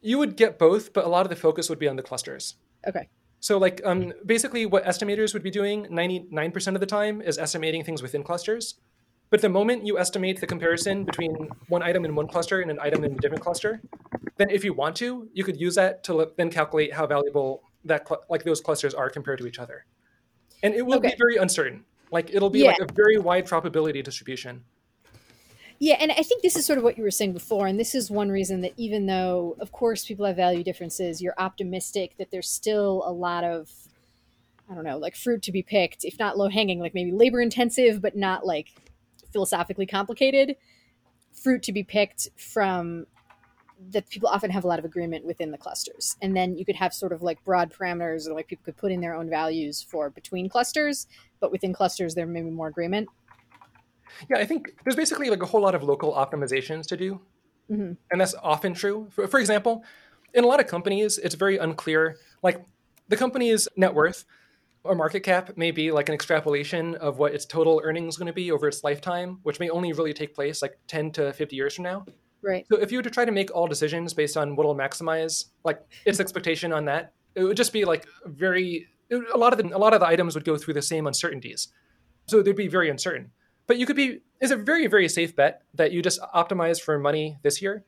you 0.00 0.18
would 0.18 0.36
get 0.36 0.58
both, 0.58 0.92
but 0.92 1.04
a 1.04 1.08
lot 1.08 1.26
of 1.26 1.30
the 1.30 1.36
focus 1.36 1.68
would 1.68 1.78
be 1.78 1.88
on 1.88 1.96
the 1.96 2.02
clusters. 2.02 2.54
Okay. 2.86 3.08
So 3.40 3.58
like 3.58 3.80
um, 3.84 4.12
basically 4.24 4.66
what 4.66 4.84
estimators 4.84 5.32
would 5.32 5.42
be 5.42 5.50
doing 5.50 5.86
99% 5.86 6.74
of 6.74 6.80
the 6.80 6.86
time 6.86 7.20
is 7.20 7.38
estimating 7.38 7.84
things 7.84 8.02
within 8.02 8.22
clusters. 8.22 8.74
But 9.30 9.42
the 9.42 9.48
moment 9.48 9.86
you 9.86 9.98
estimate 9.98 10.40
the 10.40 10.46
comparison 10.46 11.04
between 11.04 11.50
one 11.68 11.82
item 11.82 12.04
in 12.04 12.14
one 12.14 12.28
cluster 12.28 12.60
and 12.60 12.70
an 12.70 12.78
item 12.80 13.04
in 13.04 13.12
a 13.12 13.16
different 13.16 13.42
cluster, 13.42 13.82
then 14.38 14.48
if 14.50 14.64
you 14.64 14.72
want 14.72 14.96
to, 14.96 15.28
you 15.34 15.44
could 15.44 15.60
use 15.60 15.74
that 15.74 16.02
to 16.04 16.32
then 16.36 16.50
calculate 16.50 16.94
how 16.94 17.06
valuable 17.06 17.62
that 17.84 18.08
cl- 18.08 18.22
like 18.30 18.44
those 18.44 18.60
clusters 18.60 18.94
are 18.94 19.10
compared 19.10 19.38
to 19.38 19.46
each 19.46 19.58
other. 19.58 19.84
And 20.62 20.74
it 20.74 20.84
will 20.84 20.98
okay. 20.98 21.10
be 21.10 21.14
very 21.18 21.36
uncertain. 21.36 21.84
Like 22.10 22.30
it'll 22.32 22.50
be 22.50 22.60
yeah. 22.60 22.68
like 22.68 22.80
a 22.80 22.92
very 22.92 23.18
wide 23.18 23.46
probability 23.46 24.02
distribution. 24.02 24.64
Yeah, 25.80 25.96
and 26.00 26.10
I 26.10 26.22
think 26.22 26.42
this 26.42 26.56
is 26.56 26.66
sort 26.66 26.78
of 26.78 26.84
what 26.84 26.96
you 26.98 27.04
were 27.04 27.10
saying 27.10 27.32
before, 27.32 27.68
and 27.68 27.78
this 27.78 27.94
is 27.94 28.10
one 28.10 28.30
reason 28.30 28.62
that 28.62 28.72
even 28.76 29.06
though, 29.06 29.56
of 29.60 29.70
course, 29.70 30.04
people 30.04 30.26
have 30.26 30.34
value 30.34 30.64
differences, 30.64 31.22
you're 31.22 31.34
optimistic 31.38 32.16
that 32.18 32.32
there's 32.32 32.50
still 32.50 33.04
a 33.06 33.12
lot 33.12 33.44
of, 33.44 33.70
I 34.68 34.74
don't 34.74 34.84
know, 34.84 34.98
like 34.98 35.14
fruit 35.14 35.42
to 35.42 35.52
be 35.52 35.62
picked, 35.62 36.04
if 36.04 36.18
not 36.18 36.36
low 36.36 36.48
hanging, 36.48 36.80
like 36.80 36.94
maybe 36.94 37.12
labor 37.12 37.40
intensive, 37.40 38.02
but 38.02 38.16
not 38.16 38.44
like 38.44 38.68
philosophically 39.32 39.86
complicated 39.86 40.56
fruit 41.32 41.62
to 41.62 41.72
be 41.72 41.84
picked 41.84 42.28
from 42.36 43.06
that 43.90 44.08
people 44.10 44.28
often 44.28 44.50
have 44.50 44.64
a 44.64 44.66
lot 44.66 44.80
of 44.80 44.84
agreement 44.84 45.24
within 45.24 45.52
the 45.52 45.58
clusters. 45.58 46.16
And 46.20 46.36
then 46.36 46.58
you 46.58 46.64
could 46.64 46.74
have 46.74 46.92
sort 46.92 47.12
of 47.12 47.22
like 47.22 47.44
broad 47.44 47.72
parameters 47.72 48.26
or 48.26 48.34
like 48.34 48.48
people 48.48 48.64
could 48.64 48.76
put 48.76 48.90
in 48.90 49.00
their 49.00 49.14
own 49.14 49.30
values 49.30 49.86
for 49.88 50.10
between 50.10 50.48
clusters 50.48 51.06
but 51.40 51.52
within 51.52 51.72
clusters 51.72 52.14
there 52.14 52.26
may 52.26 52.42
be 52.42 52.50
more 52.50 52.68
agreement 52.68 53.08
yeah 54.28 54.38
i 54.38 54.44
think 54.44 54.74
there's 54.84 54.96
basically 54.96 55.30
like 55.30 55.42
a 55.42 55.46
whole 55.46 55.60
lot 55.60 55.74
of 55.74 55.82
local 55.82 56.12
optimizations 56.12 56.86
to 56.86 56.96
do 56.96 57.20
mm-hmm. 57.70 57.92
and 58.10 58.20
that's 58.20 58.34
often 58.42 58.74
true 58.74 59.06
for, 59.10 59.26
for 59.26 59.40
example 59.40 59.84
in 60.34 60.44
a 60.44 60.46
lot 60.46 60.60
of 60.60 60.66
companies 60.66 61.18
it's 61.18 61.34
very 61.34 61.58
unclear 61.58 62.16
like 62.42 62.64
the 63.08 63.16
company's 63.16 63.68
net 63.76 63.94
worth 63.94 64.24
or 64.84 64.94
market 64.94 65.20
cap 65.20 65.56
may 65.56 65.70
be 65.70 65.90
like 65.90 66.08
an 66.08 66.14
extrapolation 66.14 66.94
of 66.96 67.18
what 67.18 67.34
its 67.34 67.44
total 67.44 67.80
earnings 67.84 68.16
going 68.16 68.26
to 68.26 68.32
be 68.32 68.52
over 68.52 68.68
its 68.68 68.84
lifetime 68.84 69.38
which 69.42 69.58
may 69.58 69.68
only 69.70 69.92
really 69.92 70.12
take 70.12 70.34
place 70.34 70.62
like 70.62 70.78
10 70.86 71.12
to 71.12 71.32
50 71.32 71.56
years 71.56 71.74
from 71.74 71.84
now 71.84 72.04
Right. 72.42 72.66
So 72.70 72.78
if 72.78 72.92
you 72.92 72.98
were 72.98 73.02
to 73.02 73.10
try 73.10 73.24
to 73.24 73.32
make 73.32 73.54
all 73.54 73.66
decisions 73.66 74.14
based 74.14 74.36
on 74.36 74.54
what 74.56 74.66
will 74.66 74.76
maximize 74.76 75.46
like 75.64 75.80
its 76.04 76.20
expectation 76.20 76.72
on 76.72 76.84
that, 76.84 77.12
it 77.34 77.42
would 77.42 77.56
just 77.56 77.72
be 77.72 77.84
like 77.84 78.06
very 78.24 78.86
it, 79.10 79.22
a 79.32 79.36
lot 79.36 79.52
of 79.52 79.58
the 79.58 79.76
a 79.76 79.78
lot 79.78 79.94
of 79.94 80.00
the 80.00 80.06
items 80.06 80.34
would 80.34 80.44
go 80.44 80.56
through 80.56 80.74
the 80.74 80.82
same 80.82 81.06
uncertainties. 81.06 81.68
So 82.26 82.42
they'd 82.42 82.54
be 82.54 82.68
very 82.68 82.90
uncertain. 82.90 83.30
But 83.68 83.78
you 83.78 83.86
could 83.86 83.96
be 83.96 84.22
is 84.40 84.50
a 84.52 84.56
very 84.56 84.88
very 84.88 85.08
safe 85.08 85.36
bet 85.36 85.62
that 85.74 85.92
you 85.92 86.02
just 86.02 86.20
optimize 86.34 86.80
for 86.82 86.98
money 86.98 87.38
this 87.42 87.62
year, 87.62 87.84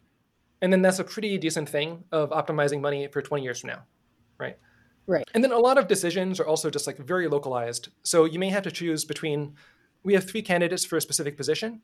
and 0.62 0.72
then 0.72 0.82
that's 0.82 1.00
a 1.00 1.04
pretty 1.04 1.38
decent 1.38 1.68
thing 1.68 2.04
of 2.12 2.30
optimizing 2.30 2.80
money 2.80 3.08
for 3.08 3.22
20 3.22 3.42
years 3.42 3.60
from 3.60 3.70
now, 3.70 3.84
right? 4.38 4.58
Right. 5.08 5.24
And 5.34 5.42
then 5.42 5.52
a 5.52 5.58
lot 5.58 5.78
of 5.78 5.88
decisions 5.88 6.38
are 6.40 6.46
also 6.46 6.70
just 6.70 6.86
like 6.86 6.98
very 6.98 7.28
localized. 7.28 7.88
So 8.04 8.26
you 8.26 8.38
may 8.38 8.50
have 8.50 8.62
to 8.64 8.70
choose 8.70 9.04
between 9.04 9.56
we 10.04 10.14
have 10.14 10.28
three 10.30 10.42
candidates 10.42 10.84
for 10.84 10.96
a 10.98 11.00
specific 11.00 11.36
position, 11.36 11.82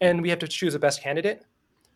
and 0.00 0.22
we 0.22 0.30
have 0.30 0.40
to 0.40 0.48
choose 0.48 0.74
a 0.74 0.78
best 0.78 1.02
candidate 1.02 1.44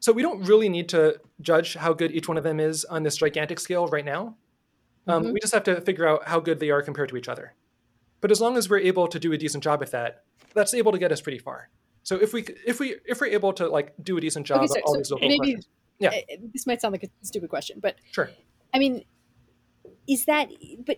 so 0.01 0.12
we 0.12 0.23
don't 0.23 0.43
really 0.43 0.69
need 0.69 0.89
to 0.90 1.20
judge 1.40 1.74
how 1.74 1.93
good 1.93 2.12
each 2.12 2.28
one 2.28 2.36
of 2.36 2.44
them 2.44 2.59
is 2.60 2.85
on 2.86 3.05
this 3.05 3.16
gigantic 3.19 3.60
scale 3.60 3.86
right 3.89 4.05
now. 4.05 4.36
Um, 5.09 5.24
Mhm. 5.24 5.32
We 5.35 5.40
just 5.40 5.55
have 5.55 5.64
to 5.64 5.81
figure 5.81 6.06
out 6.06 6.28
how 6.28 6.40
good 6.40 6.60
they 6.60 6.70
are 6.70 6.82
compared 6.82 7.10
to 7.10 7.16
each 7.16 7.28
other. 7.28 7.55
But 8.23 8.31
as 8.31 8.40
long 8.40 8.57
as 8.57 8.70
we're 8.70 8.78
able 8.78 9.07
to 9.09 9.19
do 9.19 9.32
a 9.32 9.36
decent 9.36 9.62
job 9.62 9.82
at 9.82 9.90
that, 9.90 10.23
that's 10.55 10.73
able 10.73 10.93
to 10.93 10.99
get 10.99 11.12
us 11.12 11.20
pretty 11.20 11.39
far. 11.39 11.69
So 12.05 12.16
if 12.16 12.32
we 12.32 12.44
if 12.66 12.81
we 12.81 12.97
if 13.05 13.20
we're 13.20 13.27
able 13.27 13.53
to 13.55 13.69
like 13.69 13.93
do 14.03 14.16
a 14.16 14.20
decent 14.20 14.47
job 14.47 14.59
Okay, 14.62 14.65
at 14.65 14.70
so- 14.70 14.81
all 14.86 14.94
so 14.94 14.99
these 14.99 15.11
local 15.11 15.28
maybe- 15.28 15.39
questions, 15.39 15.69
Yeah. 15.99 16.12
This 16.53 16.66
might 16.66 16.81
sound 16.81 16.93
like 16.93 17.05
a 17.05 17.09
stupid 17.23 17.51
question 17.51 17.78
but 17.81 17.97
sure. 18.12 18.31
I 18.74 18.78
mean, 18.78 19.05
is 20.09 20.24
that? 20.24 20.49
But 20.86 20.97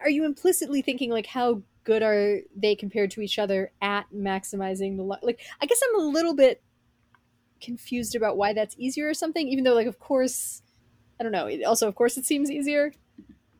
are 0.00 0.08
you 0.10 0.24
implicitly 0.24 0.80
thinking 0.82 1.10
like 1.10 1.26
how 1.26 1.62
good 1.84 2.02
are 2.02 2.38
they 2.54 2.74
compared 2.74 3.10
to 3.12 3.20
each 3.22 3.38
other 3.38 3.72
at 3.82 4.06
maximizing 4.14 4.96
the 4.96 5.02
lo- 5.02 5.16
like? 5.22 5.40
I 5.60 5.66
guess 5.66 5.80
I'm 5.88 6.00
a 6.00 6.04
little 6.04 6.34
bit 6.34 6.62
confused 7.60 8.14
about 8.14 8.36
why 8.36 8.52
that's 8.52 8.74
easier 8.78 9.08
or 9.08 9.14
something. 9.14 9.46
Even 9.48 9.64
though, 9.64 9.74
like, 9.74 9.86
of 9.86 9.98
course, 9.98 10.62
I 11.18 11.22
don't 11.22 11.32
know. 11.32 11.50
Also, 11.66 11.86
of 11.88 11.94
course, 11.94 12.16
it 12.16 12.24
seems 12.24 12.50
easier. 12.50 12.92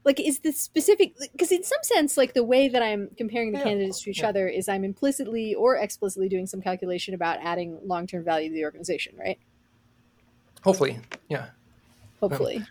Like, 0.05 0.19
is 0.19 0.39
the 0.39 0.53
specific? 0.53 1.15
Because 1.33 1.53
in 1.53 1.63
some 1.63 1.79
sense, 1.83 2.17
like 2.17 2.33
the 2.33 2.43
way 2.45 2.69
that 2.69 2.83
I'm 2.83 3.11
comparing 3.17 3.53
the 3.53 3.59
Yeah, 3.59 3.65
candidates 3.65 4.01
to 4.03 4.11
each 4.11 4.21
yeah. 4.21 4.29
other 4.29 4.49
is 4.49 4.69
I'm 4.69 4.83
implicitly 4.85 5.55
or 5.55 5.77
explicitly 5.77 6.29
doing 6.29 6.47
some 6.47 6.63
calculation 6.63 7.13
about 7.15 7.39
adding 7.43 7.79
long-term 7.85 8.25
value 8.25 8.49
to 8.49 8.55
the 8.55 8.65
organization, 8.65 9.15
right? 9.19 9.39
Hopefully, 10.65 10.99
yeah. 11.29 11.51
Hopefully, 12.21 12.65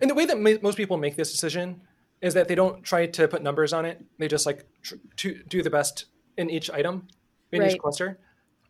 And 0.00 0.10
the 0.10 0.14
way 0.14 0.26
that 0.26 0.40
ma- 0.40 0.58
most 0.60 0.76
people 0.76 0.96
make 0.96 1.14
this 1.14 1.30
decision 1.30 1.80
is 2.20 2.34
that 2.34 2.48
they 2.48 2.56
don't 2.56 2.82
try 2.82 3.06
to 3.06 3.28
put 3.28 3.42
numbers 3.42 3.72
on 3.72 3.84
it. 3.84 4.04
They 4.18 4.26
just 4.26 4.44
like 4.46 4.66
tr- 4.82 4.96
to 5.18 5.42
do 5.48 5.62
the 5.62 5.70
best 5.70 6.06
in 6.36 6.50
each 6.50 6.68
item, 6.70 7.06
in 7.52 7.60
Right. 7.60 7.72
each 7.72 7.78
cluster, 7.78 8.18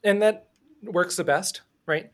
and 0.02 0.20
that 0.20 0.48
works 0.82 1.16
the 1.16 1.24
best, 1.24 1.62
right? 1.86 2.10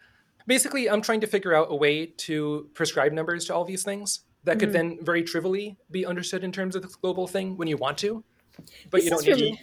Basically, 0.47 0.89
I'm 0.89 1.03
trying 1.03 1.21
to 1.23 1.27
figure 1.27 1.55
out 1.55 1.69
a 1.71 1.75
way 1.75 2.07
to 2.07 2.71
prescribe 2.75 3.13
numbers 3.13 3.47
to 3.47 3.55
all 3.55 3.65
these 3.65 3.83
things 3.83 4.21
that 4.45 4.59
could 4.59 4.71
Mhm. 4.71 4.73
then 4.73 4.99
very 5.05 5.23
trivially 5.23 5.77
be 5.91 6.07
understood 6.07 6.43
in 6.45 6.53
terms 6.53 6.75
of 6.77 6.83
the 6.83 6.89
global 7.03 7.27
thing 7.27 7.57
when 7.57 7.69
you 7.69 7.77
want 7.77 7.99
to, 7.99 8.25
but 8.91 8.99
This 8.99 9.05
you 9.05 9.11
don't 9.11 9.25
need 9.27 9.31
really- 9.33 9.53
to. 9.53 9.59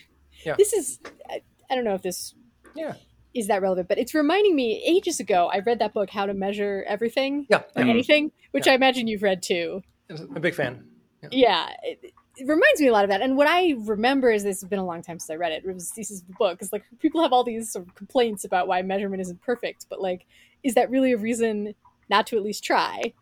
Yeah. 0.46 0.56
this 0.58 0.72
is. 0.74 1.00
I, 1.30 1.42
I 1.70 1.76
don't 1.76 1.84
know 1.84 1.96
if 1.96 2.02
this 2.04 2.36
Yeah, 2.76 2.94
is 3.34 3.48
that 3.48 3.62
relevant, 3.62 3.88
but 3.90 3.98
it's 3.98 4.14
reminding 4.14 4.56
me 4.56 4.84
ages 4.86 5.20
ago 5.20 5.50
I 5.52 5.60
read 5.60 5.80
that 5.80 5.94
book, 5.94 6.10
How 6.12 6.26
to 6.28 6.34
Measure 6.34 6.84
Everything 6.88 7.48
yeah, 7.50 7.64
or 7.76 7.84
Mhm. 7.84 7.90
Anything, 7.90 8.32
which 8.52 8.68
Yeah. 8.68 8.74
I 8.74 8.76
imagine 8.76 9.08
you've 9.08 9.24
read 9.24 9.42
too. 9.42 9.82
I'm 10.10 10.36
a 10.38 10.40
big 10.40 10.54
fan. 10.54 10.88
Yeah, 11.32 11.74
it, 11.84 12.14
it 12.38 12.48
reminds 12.48 12.80
me 12.80 12.88
a 12.88 12.92
lot 12.92 13.04
of 13.04 13.10
that. 13.10 13.22
And 13.22 13.36
what 13.36 13.48
I 13.48 13.74
remember 13.80 14.30
is 14.32 14.44
this 14.44 14.62
has 14.62 14.70
been 14.70 14.80
a 14.80 14.86
long 14.86 15.02
time 15.02 15.18
since 15.20 15.32
I 15.32 15.36
read 15.36 15.52
it. 15.52 15.66
It 15.66 15.74
was 15.74 15.92
this 15.92 16.12
is 16.12 16.22
the 16.22 16.34
book. 16.34 16.60
It's 16.62 16.72
like 16.72 16.84
people 17.00 17.22
have 17.24 17.34
all 17.34 17.44
these 17.44 17.72
sort 17.72 17.88
of 17.88 17.96
complaints 17.96 18.46
about 18.46 18.68
why 18.68 18.82
measurement 18.84 19.22
isn't 19.22 19.42
perfect, 19.42 19.88
but 19.90 20.00
like, 20.00 20.26
is 20.64 20.76
that 20.76 20.90
really 20.92 21.12
a 21.14 21.18
reason 21.18 21.74
not 22.10 22.28
to 22.28 22.38
at 22.38 22.44
least 22.44 22.64
try? 22.64 23.14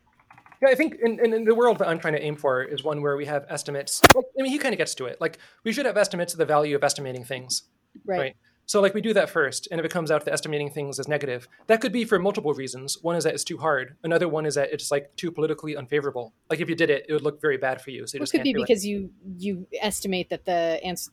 Yeah, 0.62 0.70
I 0.70 0.76
think 0.76 0.96
in, 1.02 1.20
in, 1.20 1.34
in 1.34 1.46
the 1.46 1.56
world 1.56 1.80
that 1.80 1.88
I'm 1.88 2.00
trying 2.00 2.14
to 2.14 2.22
aim 2.22 2.36
for 2.36 2.64
is 2.64 2.84
one 2.84 3.02
where 3.02 3.18
we 3.18 3.26
have 3.26 3.46
estimates. 3.50 4.02
Well, 4.14 4.24
I 4.40 4.44
mean, 4.44 4.52
he 4.52 4.58
kind 4.58 4.74
of 4.74 4.78
gets 4.78 4.96
to 4.96 5.06
it. 5.06 5.20
Like, 5.20 5.40
we 5.64 5.72
should 5.72 5.86
have 5.86 5.98
estimates 5.98 6.34
of 6.34 6.40
the 6.40 6.46
value 6.46 6.76
of 6.76 6.84
estimating 6.84 7.24
things. 7.24 7.64
Right. 8.06 8.20
Right. 8.20 8.36
So, 8.68 8.82
like, 8.82 8.96
we 8.96 9.02
do 9.02 9.14
that 9.14 9.30
first, 9.30 9.68
and 9.70 9.80
if 9.80 9.86
it 9.86 9.92
comes 9.92 10.10
out 10.10 10.26
that 10.26 10.34
estimating 10.34 10.72
things 10.72 10.98
is 10.98 11.08
negative, 11.08 11.48
that 11.68 11.82
could 11.82 11.92
be 11.92 12.04
for 12.04 12.18
multiple 12.18 12.52
reasons. 12.54 12.98
One 13.00 13.16
is 13.16 13.24
that 13.24 13.36
it's 13.36 13.44
too 13.44 13.60
hard. 13.60 13.96
Another 14.04 14.28
one 14.28 14.48
is 14.48 14.56
that 14.56 14.74
it's 14.74 14.90
like 14.90 15.16
too 15.18 15.32
politically 15.32 15.78
unfavorable. 15.78 16.34
Like, 16.50 16.60
if 16.60 16.68
you 16.68 16.74
did 16.74 16.90
it, 16.90 17.06
it 17.08 17.14
would 17.14 17.22
look 17.22 17.40
very 17.40 17.58
bad 17.58 17.80
for 17.80 17.92
you. 17.92 18.08
So 18.08 18.16
you 18.16 18.20
it 18.20 18.24
just 18.24 18.32
could 18.32 18.42
be 18.42 18.54
do 18.54 18.60
it. 18.60 18.68
because 18.68 18.84
you 18.84 19.12
you 19.38 19.68
estimate 19.80 20.32
that 20.32 20.46
the 20.46 20.80
ans- 20.84 21.12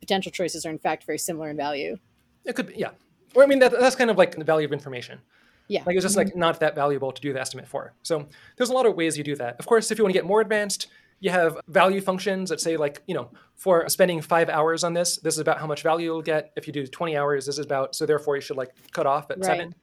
potential 0.00 0.32
choices 0.32 0.64
are 0.64 0.70
in 0.70 0.78
fact 0.78 1.04
very 1.04 1.18
similar 1.18 1.50
in 1.50 1.58
value. 1.58 1.98
It 2.46 2.56
could 2.56 2.68
be, 2.68 2.74
yeah. 2.76 2.92
Or 3.34 3.42
I 3.42 3.46
mean, 3.46 3.58
that, 3.58 3.72
that's 3.72 3.94
kind 3.94 4.10
of 4.10 4.16
like 4.16 4.34
the 4.36 4.44
value 4.44 4.66
of 4.66 4.72
information. 4.72 5.20
Yeah. 5.68 5.82
Like 5.86 5.96
it's 5.96 6.04
just 6.04 6.16
like 6.16 6.28
mm-hmm. 6.28 6.40
not 6.40 6.60
that 6.60 6.74
valuable 6.74 7.12
to 7.12 7.20
do 7.20 7.32
the 7.32 7.40
estimate 7.40 7.68
for. 7.68 7.94
So 8.02 8.26
there's 8.56 8.70
a 8.70 8.72
lot 8.72 8.86
of 8.86 8.94
ways 8.96 9.16
you 9.16 9.24
do 9.24 9.36
that. 9.36 9.56
Of 9.58 9.66
course, 9.66 9.90
if 9.90 9.98
you 9.98 10.04
want 10.04 10.12
to 10.14 10.18
get 10.18 10.26
more 10.26 10.40
advanced, 10.40 10.88
you 11.20 11.30
have 11.30 11.58
value 11.68 12.00
functions 12.00 12.50
that 12.50 12.60
say 12.60 12.76
like, 12.76 13.02
you 13.06 13.14
know, 13.14 13.30
for 13.54 13.88
spending 13.88 14.20
five 14.20 14.48
hours 14.48 14.84
on 14.84 14.94
this, 14.94 15.16
this 15.18 15.34
is 15.34 15.40
about 15.40 15.58
how 15.58 15.66
much 15.66 15.82
value 15.82 16.06
you'll 16.06 16.22
get. 16.22 16.52
If 16.56 16.66
you 16.66 16.72
do 16.72 16.86
20 16.86 17.16
hours, 17.16 17.46
this 17.46 17.58
is 17.58 17.64
about, 17.64 17.94
so 17.94 18.06
therefore 18.06 18.36
you 18.36 18.40
should 18.42 18.56
like 18.56 18.70
cut 18.92 19.06
off 19.06 19.30
at 19.30 19.38
Right. 19.38 19.44
seven. 19.46 19.74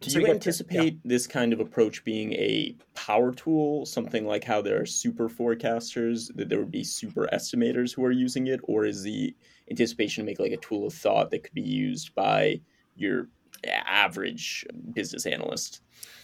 Do 0.00 0.10
So 0.10 0.18
you 0.18 0.20
you 0.22 0.26
get- 0.26 0.34
anticipate 0.36 0.98
this 1.04 1.26
kind 1.26 1.52
of 1.52 1.60
approach 1.60 2.04
being 2.04 2.32
a 2.32 2.74
power 2.94 3.32
tool, 3.32 3.86
something 3.86 4.26
like 4.26 4.44
how 4.44 4.60
there 4.60 4.80
are 4.80 4.86
super 4.86 5.28
forecasters, 5.28 6.34
that 6.36 6.48
there 6.48 6.58
would 6.58 6.72
be 6.72 6.84
super 6.84 7.28
estimators 7.32 7.94
who 7.94 8.04
are 8.04 8.10
using 8.10 8.46
it, 8.48 8.60
or 8.64 8.86
is 8.86 9.02
the 9.02 9.34
anticipation 9.70 10.24
to 10.24 10.26
make 10.26 10.38
like 10.40 10.52
a 10.52 10.56
tool 10.58 10.86
of 10.86 10.94
thought 10.94 11.30
that 11.30 11.44
could 11.44 11.54
be 11.54 11.62
used 11.62 12.14
by 12.14 12.60
your 12.96 13.28
average 13.68 14.66
business 14.92 15.26
analyst? 15.26 15.80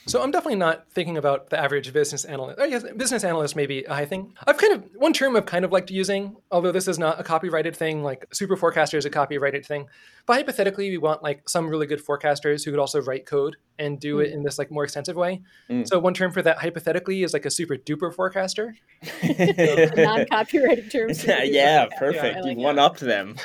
So 0.06 0.22
I'm 0.22 0.30
definitely 0.30 0.56
not 0.58 0.90
thinking 0.90 1.18
about 1.18 1.50
the 1.50 1.58
average 1.60 1.92
business 1.92 2.24
analyst. 2.24 2.58
I 2.58 2.70
guess 2.70 2.84
business 2.96 3.22
analyst 3.22 3.54
may 3.54 3.66
be 3.66 3.84
a 3.84 3.94
high 3.94 4.06
thing. 4.06 4.32
I've 4.46 4.56
kind 4.56 4.72
of 4.72 4.84
one 4.94 5.12
term 5.12 5.36
I've 5.36 5.46
kind 5.46 5.64
of 5.64 5.72
liked 5.72 5.90
using, 5.90 6.36
although 6.50 6.72
this 6.72 6.88
is 6.88 6.98
not 6.98 7.20
a 7.20 7.22
copyrighted 7.22 7.76
thing. 7.76 8.02
Like 8.02 8.26
super 8.32 8.56
forecaster 8.56 8.96
is 8.96 9.04
a 9.04 9.10
copyrighted 9.10 9.64
thing. 9.64 9.86
But 10.26 10.34
hypothetically, 10.34 10.90
we 10.90 10.98
want 10.98 11.22
like 11.22 11.48
some 11.48 11.68
really 11.68 11.86
good 11.86 12.04
forecasters 12.04 12.64
who 12.64 12.70
could 12.70 12.80
also 12.80 13.00
write 13.02 13.26
code 13.26 13.56
and 13.78 14.00
do 14.00 14.20
it 14.20 14.32
in 14.32 14.42
this 14.42 14.58
like 14.58 14.70
more 14.70 14.84
extensive 14.84 15.16
way. 15.16 15.42
Mm. 15.68 15.86
So 15.86 15.98
one 15.98 16.14
term 16.14 16.32
for 16.32 16.42
that 16.42 16.58
hypothetically 16.58 17.22
is 17.22 17.32
like 17.32 17.44
a 17.44 17.50
super 17.50 17.76
duper 17.76 18.12
forecaster. 18.12 18.74
Non-copyrighted 19.22 20.90
terms. 20.90 21.24
yeah, 21.26 21.42
yeah 21.42 21.86
perfect. 21.98 22.38
I 22.38 22.40
like 22.40 22.56
You've 22.56 22.64
one 22.64 22.78
upped 22.78 23.00
them. 23.00 23.36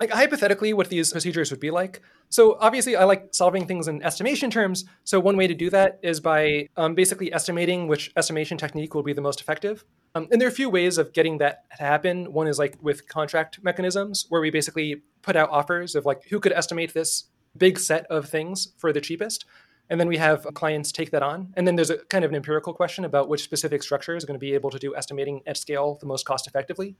Like 0.00 0.10
hypothetically 0.10 0.72
what 0.72 0.88
these 0.88 1.12
procedures 1.12 1.50
would 1.50 1.60
be 1.60 1.70
like. 1.70 2.00
So 2.30 2.56
obviously 2.58 2.96
i 2.96 3.04
like 3.04 3.28
solving 3.32 3.66
things 3.66 3.86
in 3.86 4.02
estimation 4.02 4.50
terms. 4.50 4.86
So 5.04 5.20
one 5.20 5.36
way 5.36 5.46
to 5.46 5.54
do 5.54 5.68
that 5.70 6.00
is 6.02 6.20
by 6.20 6.68
um, 6.76 6.94
basically 6.94 7.32
estimating 7.32 7.86
which 7.86 8.10
estimation 8.16 8.56
technique 8.56 8.94
will 8.94 9.02
be 9.02 9.12
the 9.12 9.20
most 9.20 9.40
effective. 9.40 9.84
Um, 10.14 10.26
and 10.32 10.40
there 10.40 10.48
are 10.48 10.50
a 10.50 10.54
few 10.54 10.70
ways 10.70 10.96
of 10.96 11.12
getting 11.12 11.38
that 11.38 11.64
to 11.76 11.84
happen. 11.84 12.32
One 12.32 12.48
is 12.48 12.58
like 12.58 12.76
with 12.80 13.08
contract 13.08 13.62
mechanisms 13.62 14.26
where 14.30 14.40
we 14.40 14.50
basically 14.50 15.02
put 15.22 15.36
out 15.36 15.50
offers 15.50 15.94
of 15.94 16.06
like 16.06 16.24
who 16.30 16.40
could 16.40 16.52
estimate 16.52 16.94
this 16.94 17.24
big 17.56 17.78
set 17.78 18.06
of 18.06 18.28
things 18.28 18.72
for 18.78 18.92
the 18.92 19.00
cheapest. 19.00 19.44
And 19.90 20.00
then 20.00 20.08
we 20.08 20.16
have 20.16 20.46
clients 20.54 20.92
take 20.92 21.10
that 21.10 21.22
on. 21.22 21.52
And 21.56 21.66
then 21.66 21.74
there's 21.74 21.90
a 21.90 21.98
kind 22.04 22.24
of 22.24 22.30
an 22.30 22.36
empirical 22.36 22.72
question 22.72 23.04
about 23.04 23.28
which 23.28 23.42
specific 23.42 23.82
structure 23.82 24.16
is 24.16 24.24
going 24.24 24.38
to 24.38 24.40
be 24.40 24.54
able 24.54 24.70
to 24.70 24.78
do 24.78 24.94
estimating 24.94 25.42
at 25.46 25.56
scale 25.56 25.98
the 26.00 26.06
most 26.06 26.24
cost 26.24 26.46
effectively 26.46 26.96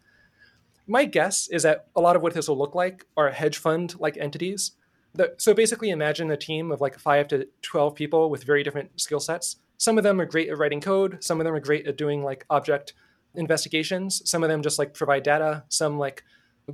my 0.91 1.05
guess 1.05 1.47
is 1.49 1.63
that 1.63 1.87
a 1.95 2.01
lot 2.01 2.17
of 2.17 2.23
what 2.23 2.35
this 2.35 2.49
will 2.49 2.59
look 2.59 2.75
like 2.75 3.07
are 3.17 3.31
hedge 3.31 3.59
fund 3.59 3.95
like 4.01 4.17
entities. 4.17 4.73
So 5.39 5.55
basically, 5.55 5.91
imagine 5.91 6.31
a 6.33 6.37
team 6.37 6.73
of 6.73 6.81
like 6.81 6.99
five 6.99 7.29
to 7.29 7.47
12 7.63 7.95
people 7.95 8.29
with 8.29 8.43
very 8.43 8.65
different 8.65 9.01
skill 9.01 9.21
sets. 9.21 9.57
Some 9.79 9.99
of 9.99 10.05
them 10.05 10.21
are 10.21 10.27
great 10.27 10.49
at 10.49 10.59
writing 10.59 10.81
code, 10.81 11.23
some 11.23 11.41
of 11.41 11.45
them 11.45 11.55
are 11.55 11.61
great 11.61 11.87
at 11.87 11.97
doing 11.97 12.25
like 12.25 12.45
object 12.51 12.95
investigations, 13.37 14.21
some 14.29 14.43
of 14.43 14.49
them 14.49 14.63
just 14.63 14.79
like 14.81 14.93
provide 14.93 15.23
data, 15.23 15.63
some 15.69 15.97
like 15.97 16.25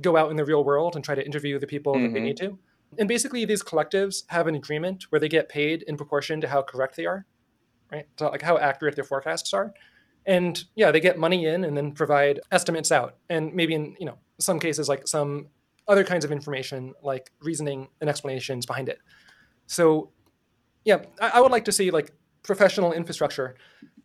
go 0.01 0.17
out 0.17 0.31
in 0.31 0.37
the 0.37 0.45
real 0.45 0.63
world 0.63 0.95
and 0.95 1.05
try 1.05 1.13
to 1.13 1.25
interview 1.25 1.59
the 1.59 1.67
people 1.67 1.93
that 1.99 2.11
they 2.11 2.19
Mhm. 2.19 2.23
need 2.23 2.37
to. 2.37 2.57
And 2.97 3.07
basically, 3.07 3.45
these 3.45 3.63
collectives 3.63 4.23
have 4.27 4.47
an 4.47 4.55
agreement 4.55 5.03
where 5.11 5.19
they 5.19 5.29
get 5.29 5.47
paid 5.47 5.83
in 5.83 5.95
proportion 5.95 6.41
to 6.41 6.47
how 6.47 6.63
correct 6.63 6.95
they 6.95 7.05
are, 7.05 7.25
right? 7.91 8.07
So, 8.17 8.29
like 8.29 8.41
how 8.41 8.57
accurate 8.57 8.95
their 8.95 9.03
forecasts 9.03 9.53
are 9.53 9.73
and 10.27 10.65
yeah 10.75 10.91
they 10.91 10.99
get 10.99 11.17
money 11.17 11.45
in 11.47 11.63
and 11.63 11.75
then 11.75 11.91
provide 11.91 12.39
estimates 12.51 12.91
out 12.91 13.15
and 13.29 13.53
maybe 13.55 13.73
in 13.73 13.95
you 13.99 14.05
know 14.05 14.17
some 14.39 14.59
cases 14.59 14.87
like 14.87 15.07
some 15.07 15.47
other 15.87 16.03
kinds 16.03 16.23
of 16.25 16.31
information 16.31 16.93
like 17.01 17.31
reasoning 17.41 17.87
and 18.01 18.09
explanations 18.09 18.65
behind 18.65 18.89
it 18.89 18.99
So, 19.67 20.11
yeah, 20.85 20.99
I, 21.21 21.31
I 21.35 21.41
would 21.41 21.51
like 21.51 21.65
to 21.65 21.71
see 21.71 21.91
like 21.91 22.13
professional 22.43 22.93
infrastructure 22.93 23.55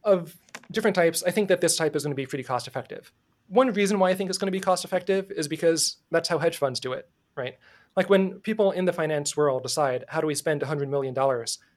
of 0.05 0.37
different 0.71 0.97
types. 0.97 1.23
I 1.23 1.31
think 1.31 1.49
that 1.49 1.61
this 1.61 1.77
type 1.77 1.97
is 1.97 2.03
going 2.03 2.11
to 2.11 2.17
be 2.17 2.27
pretty 2.27 2.45
cost 2.45 2.67
effective. 2.67 3.13
One 3.49 3.73
reason 3.73 3.99
why 3.99 4.11
I 4.11 4.15
think 4.15 4.29
it's 4.31 4.39
going 4.39 4.49
to 4.49 4.53
be 4.53 4.61
cost 4.61 4.85
effective 4.85 5.31
is 5.31 5.49
because 5.49 5.97
that's 6.11 6.29
how 6.29 6.39
hedge 6.39 6.57
funds 6.59 6.81
do 6.81 6.93
it, 6.93 7.09
right? 7.37 7.57
Like 7.97 8.11
when 8.11 8.41
people 8.41 8.73
in 8.73 8.85
the 8.85 8.93
finance 8.93 9.37
world 9.37 9.63
decide 9.63 10.05
how 10.09 10.21
do 10.21 10.27
we 10.27 10.35
spend 10.35 10.63
$100 10.63 10.89
million 10.89 11.15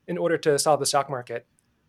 in 0.07 0.17
order 0.17 0.37
to 0.39 0.57
solve 0.57 0.79
the 0.79 0.85
stock 0.85 1.09
market, 1.09 1.45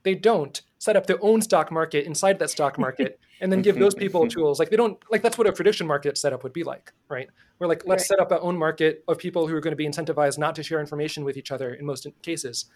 they 0.06 0.14
don't 0.14 0.62
set 0.78 0.94
up 0.94 1.08
their 1.08 1.18
own 1.20 1.42
stock 1.42 1.72
market 1.72 2.06
inside 2.06 2.38
that 2.38 2.48
stock 2.48 2.78
market 2.78 3.18
and 3.40 3.50
then 3.50 3.60
give 3.60 3.76
those 3.76 3.92
people 3.92 4.28
tools. 4.36 4.60
Like 4.60 4.70
they 4.70 4.76
don't 4.76 4.96
like 5.10 5.20
that's 5.20 5.36
what 5.36 5.48
a 5.48 5.52
prediction 5.52 5.84
market 5.84 6.16
setup 6.16 6.44
would 6.44 6.52
be 6.52 6.62
like, 6.62 6.92
right? 7.08 7.28
We're 7.58 7.66
like, 7.66 7.82
let's 7.86 8.02
right. 8.02 8.06
set 8.06 8.20
up 8.20 8.30
our 8.30 8.40
own 8.40 8.56
market 8.56 9.02
of 9.08 9.18
people 9.18 9.48
who 9.48 9.56
are 9.56 9.60
going 9.60 9.72
to 9.72 9.76
be 9.76 9.86
incentivized 9.86 10.38
not 10.38 10.54
to 10.54 10.62
share 10.62 10.78
information 10.78 11.24
with 11.24 11.36
each 11.36 11.50
other 11.50 11.74
in 11.74 11.84
most 11.84 12.06
cases. 12.22 12.66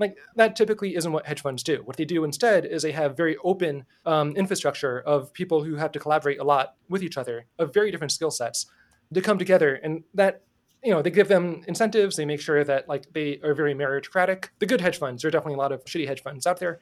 Like 0.00 0.18
that 0.34 0.56
typically 0.56 0.96
isn't 0.96 1.12
what 1.12 1.24
hedge 1.24 1.40
funds 1.40 1.62
do. 1.62 1.82
What 1.84 1.98
they 1.98 2.04
do 2.04 2.24
instead 2.24 2.66
is 2.66 2.82
they 2.82 2.90
have 2.90 3.16
very 3.16 3.36
open 3.44 3.84
um, 4.04 4.32
infrastructure 4.32 4.98
of 5.02 5.32
people 5.32 5.62
who 5.62 5.76
have 5.76 5.92
to 5.92 6.00
collaborate 6.00 6.40
a 6.40 6.44
lot 6.44 6.74
with 6.88 7.04
each 7.04 7.16
other 7.16 7.46
of 7.60 7.72
very 7.72 7.92
different 7.92 8.10
skill 8.10 8.32
sets 8.32 8.66
to 9.14 9.20
come 9.20 9.38
together, 9.38 9.74
and 9.84 10.02
that 10.14 10.42
you 10.82 10.90
know 10.90 11.02
they 11.02 11.10
give 11.10 11.28
them 11.28 11.62
incentives. 11.66 12.16
They 12.16 12.24
make 12.24 12.40
sure 12.40 12.64
that 12.64 12.88
like 12.88 13.12
they 13.12 13.40
are 13.42 13.54
very 13.54 13.74
meritocratic. 13.74 14.48
The 14.58 14.66
good 14.66 14.80
hedge 14.80 14.98
funds. 14.98 15.22
There 15.22 15.28
are 15.28 15.32
definitely 15.32 15.54
a 15.54 15.58
lot 15.58 15.72
of 15.72 15.84
shitty 15.84 16.06
hedge 16.06 16.22
funds 16.22 16.46
out 16.46 16.58
there. 16.58 16.80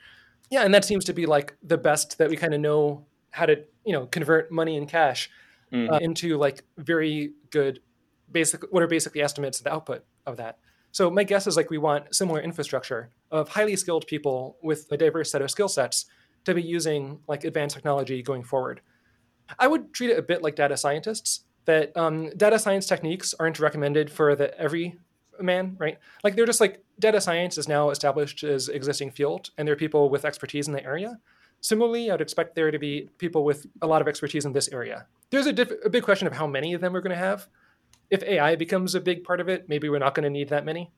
Yeah, 0.51 0.65
and 0.65 0.75
that 0.75 0.85
seems 0.85 1.05
to 1.05 1.13
be 1.13 1.27
like 1.27 1.57
the 1.63 1.79
best 1.79 2.19
that 2.19 2.29
we 2.29 2.37
kind 2.37 2.55
of 2.55 2.61
know 2.61 3.07
how 3.31 3.47
to 3.47 3.65
you 3.85 3.93
know 3.93 4.07
convert 4.07 4.51
money 4.51 4.77
and 4.77 4.89
cash 4.89 5.31
mm. 5.73 5.91
uh, 5.91 5.99
into 5.99 6.37
like 6.37 6.65
very 6.79 7.33
good 7.51 7.81
basic 8.31 8.63
what 8.73 8.83
are 8.83 8.89
basically 8.89 9.21
estimates 9.21 9.59
of 9.59 9.65
the 9.65 9.73
output 9.73 10.05
of 10.27 10.37
that. 10.39 10.59
So 10.93 11.11
my 11.11 11.23
guess 11.23 11.47
is 11.47 11.57
like 11.57 11.71
we 11.71 11.79
want 11.79 12.15
similar 12.15 12.41
infrastructure 12.41 13.11
of 13.31 13.51
highly 13.51 13.77
skilled 13.77 14.07
people 14.07 14.57
with 14.63 14.91
a 14.91 14.97
diverse 14.97 15.31
set 15.31 15.43
of 15.43 15.51
skill 15.51 15.69
sets 15.69 16.07
to 16.45 16.55
be 16.55 16.63
using 16.63 17.21
like 17.29 17.45
advanced 17.45 17.77
technology 17.77 18.23
going 18.23 18.43
forward. 18.43 18.81
I 19.59 19.69
would 19.69 19.93
treat 19.93 20.11
it 20.11 20.19
a 20.19 20.23
bit 20.23 20.43
like 20.43 20.57
data 20.57 20.77
scientists. 20.77 21.45
That 21.67 21.97
um, 21.97 22.31
data 22.37 22.59
science 22.59 22.87
techniques 22.87 23.35
aren't 23.39 23.59
recommended 23.61 24.11
for 24.11 24.35
the 24.35 24.59
every 24.59 24.99
man, 25.41 25.77
right? 25.79 25.99
Like 26.25 26.37
they're 26.37 26.47
just 26.47 26.61
like 26.61 26.83
data 26.99 27.21
science 27.21 27.59
is 27.59 27.69
now 27.69 27.91
established 27.91 28.43
as 28.43 28.69
existing 28.69 29.11
field, 29.11 29.51
and 29.57 29.69
there 29.69 29.75
are 29.75 29.79
people 29.79 30.11
with 30.11 30.25
expertise 30.25 30.67
in 30.69 30.75
the 30.75 30.85
area. 30.85 31.19
Similarly, 31.61 32.11
I'd 32.11 32.23
expect 32.23 32.55
there 32.55 32.71
to 32.71 32.79
be 32.79 33.11
people 33.19 33.45
with 33.45 33.67
a 33.83 33.87
lot 33.87 34.01
of 34.01 34.09
expertise 34.09 34.47
in 34.47 34.53
this 34.53 34.69
area. 34.69 35.07
There's 35.31 35.47
a, 35.47 35.53
diff- 35.53 35.85
a 35.85 35.91
big 35.91 36.03
question 36.03 36.27
of 36.27 36.33
how 36.33 36.47
many 36.47 36.73
of 36.73 36.81
them 36.81 36.95
we're 36.95 37.03
going 37.03 37.11
to 37.11 37.17
have 37.17 37.49
if 38.11 38.23
AI 38.25 38.57
becomes 38.57 38.95
a 38.95 39.01
big 39.01 39.25
part 39.25 39.41
of 39.41 39.49
it, 39.49 39.69
maybe 39.69 39.89
we're 39.89 40.01
not 40.01 40.15
going 40.15 40.25
to 40.25 40.31
need 40.31 40.49
that 40.49 40.65
many, 40.65 40.91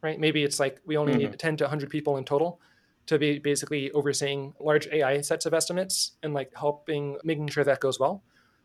right? 0.00 0.18
Maybe 0.18 0.44
it's 0.44 0.60
like 0.60 0.80
we 0.86 0.96
only 0.96 1.12
mm-hmm. 1.14 1.30
need 1.30 1.38
10 1.38 1.56
to 1.58 1.64
100 1.64 1.90
people 1.90 2.16
in 2.16 2.24
total 2.24 2.60
to 3.06 3.18
be 3.18 3.40
basically 3.40 3.90
overseeing 3.90 4.54
large 4.60 4.86
AI 4.86 5.20
sets 5.20 5.44
of 5.44 5.52
estimates 5.52 6.12
and 6.22 6.32
like 6.32 6.52
helping 6.56 7.18
making 7.24 7.48
sure 7.48 7.64
that 7.64 7.80
goes 7.80 7.98
well. 7.98 8.22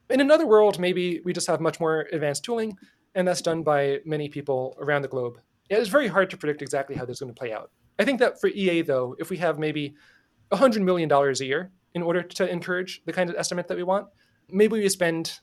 In 0.09 0.21
another 0.21 0.47
world, 0.47 0.79
maybe 0.79 1.21
we 1.25 1.34
just 1.34 1.47
have 1.47 1.59
much 1.59 1.79
more 1.79 2.07
advanced 2.11 2.43
tooling, 2.43 2.77
and 3.15 3.27
that's 3.27 3.41
done 3.41 3.63
by 3.63 3.99
many 4.05 4.29
people 4.29 4.77
around 4.79 5.01
the 5.01 5.07
globe. 5.07 5.39
Yeah, 5.69 5.77
it's 5.77 5.89
very 5.89 6.07
hard 6.07 6.29
to 6.29 6.38
predict 6.38 6.61
exactly 6.61 6.95
how 6.95 7.05
this 7.05 7.17
is 7.17 7.19
going 7.19 7.34
to 7.34 7.38
play 7.38 7.51
out. 7.51 7.71
I 7.99 8.05
think 8.05 8.19
that 8.19 8.39
for 8.39 8.47
EA, 8.47 8.84
though, 8.84 9.15
if 9.19 9.29
we 9.29 9.38
have 9.38 9.59
maybe 9.59 9.95
$100 10.51 10.81
million 10.81 11.11
a 11.11 11.34
year 11.43 11.71
in 11.93 12.03
order 12.03 12.21
to 12.21 12.49
encourage 12.49 13.01
the 13.05 13.13
kind 13.13 13.29
of 13.29 13.35
estimate 13.35 13.67
that 13.67 13.77
we 13.77 13.84
want, 13.84 14.07
maybe 14.49 14.79
we 14.79 14.88
spend 14.88 15.39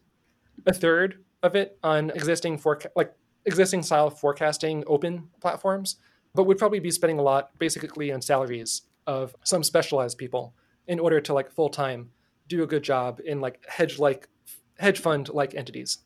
a 0.67 0.73
third 0.73 1.23
of 1.43 1.55
it 1.57 1.79
on 1.83 2.11
existing 2.11 2.61
like 2.97 3.13
existing 3.45 3.83
style 3.83 4.09
forecasting 4.09 4.83
open 4.87 5.29
platforms, 5.41 5.97
but 6.35 6.45
would 6.45 6.57
probably 6.57 6.81
be 6.81 6.91
spending 6.91 7.19
a 7.19 7.23
lot 7.23 7.51
basically 7.59 8.11
on 8.11 8.23
salaries 8.23 8.83
of 9.07 9.37
some 9.45 9.63
specialized 9.63 10.17
people 10.17 10.55
in 10.87 10.99
order 10.99 11.21
to 11.21 11.35
like 11.35 11.51
full 11.51 11.69
time 11.69 12.11
do 12.49 12.63
a 12.63 12.67
good 12.67 12.83
job 12.83 13.21
in 13.25 13.41
like 13.41 13.63
hedge 13.69 13.99
like 13.99 14.29
hedge 14.79 14.99
fund 14.99 15.29
like 15.29 15.55
entities. 15.55 15.99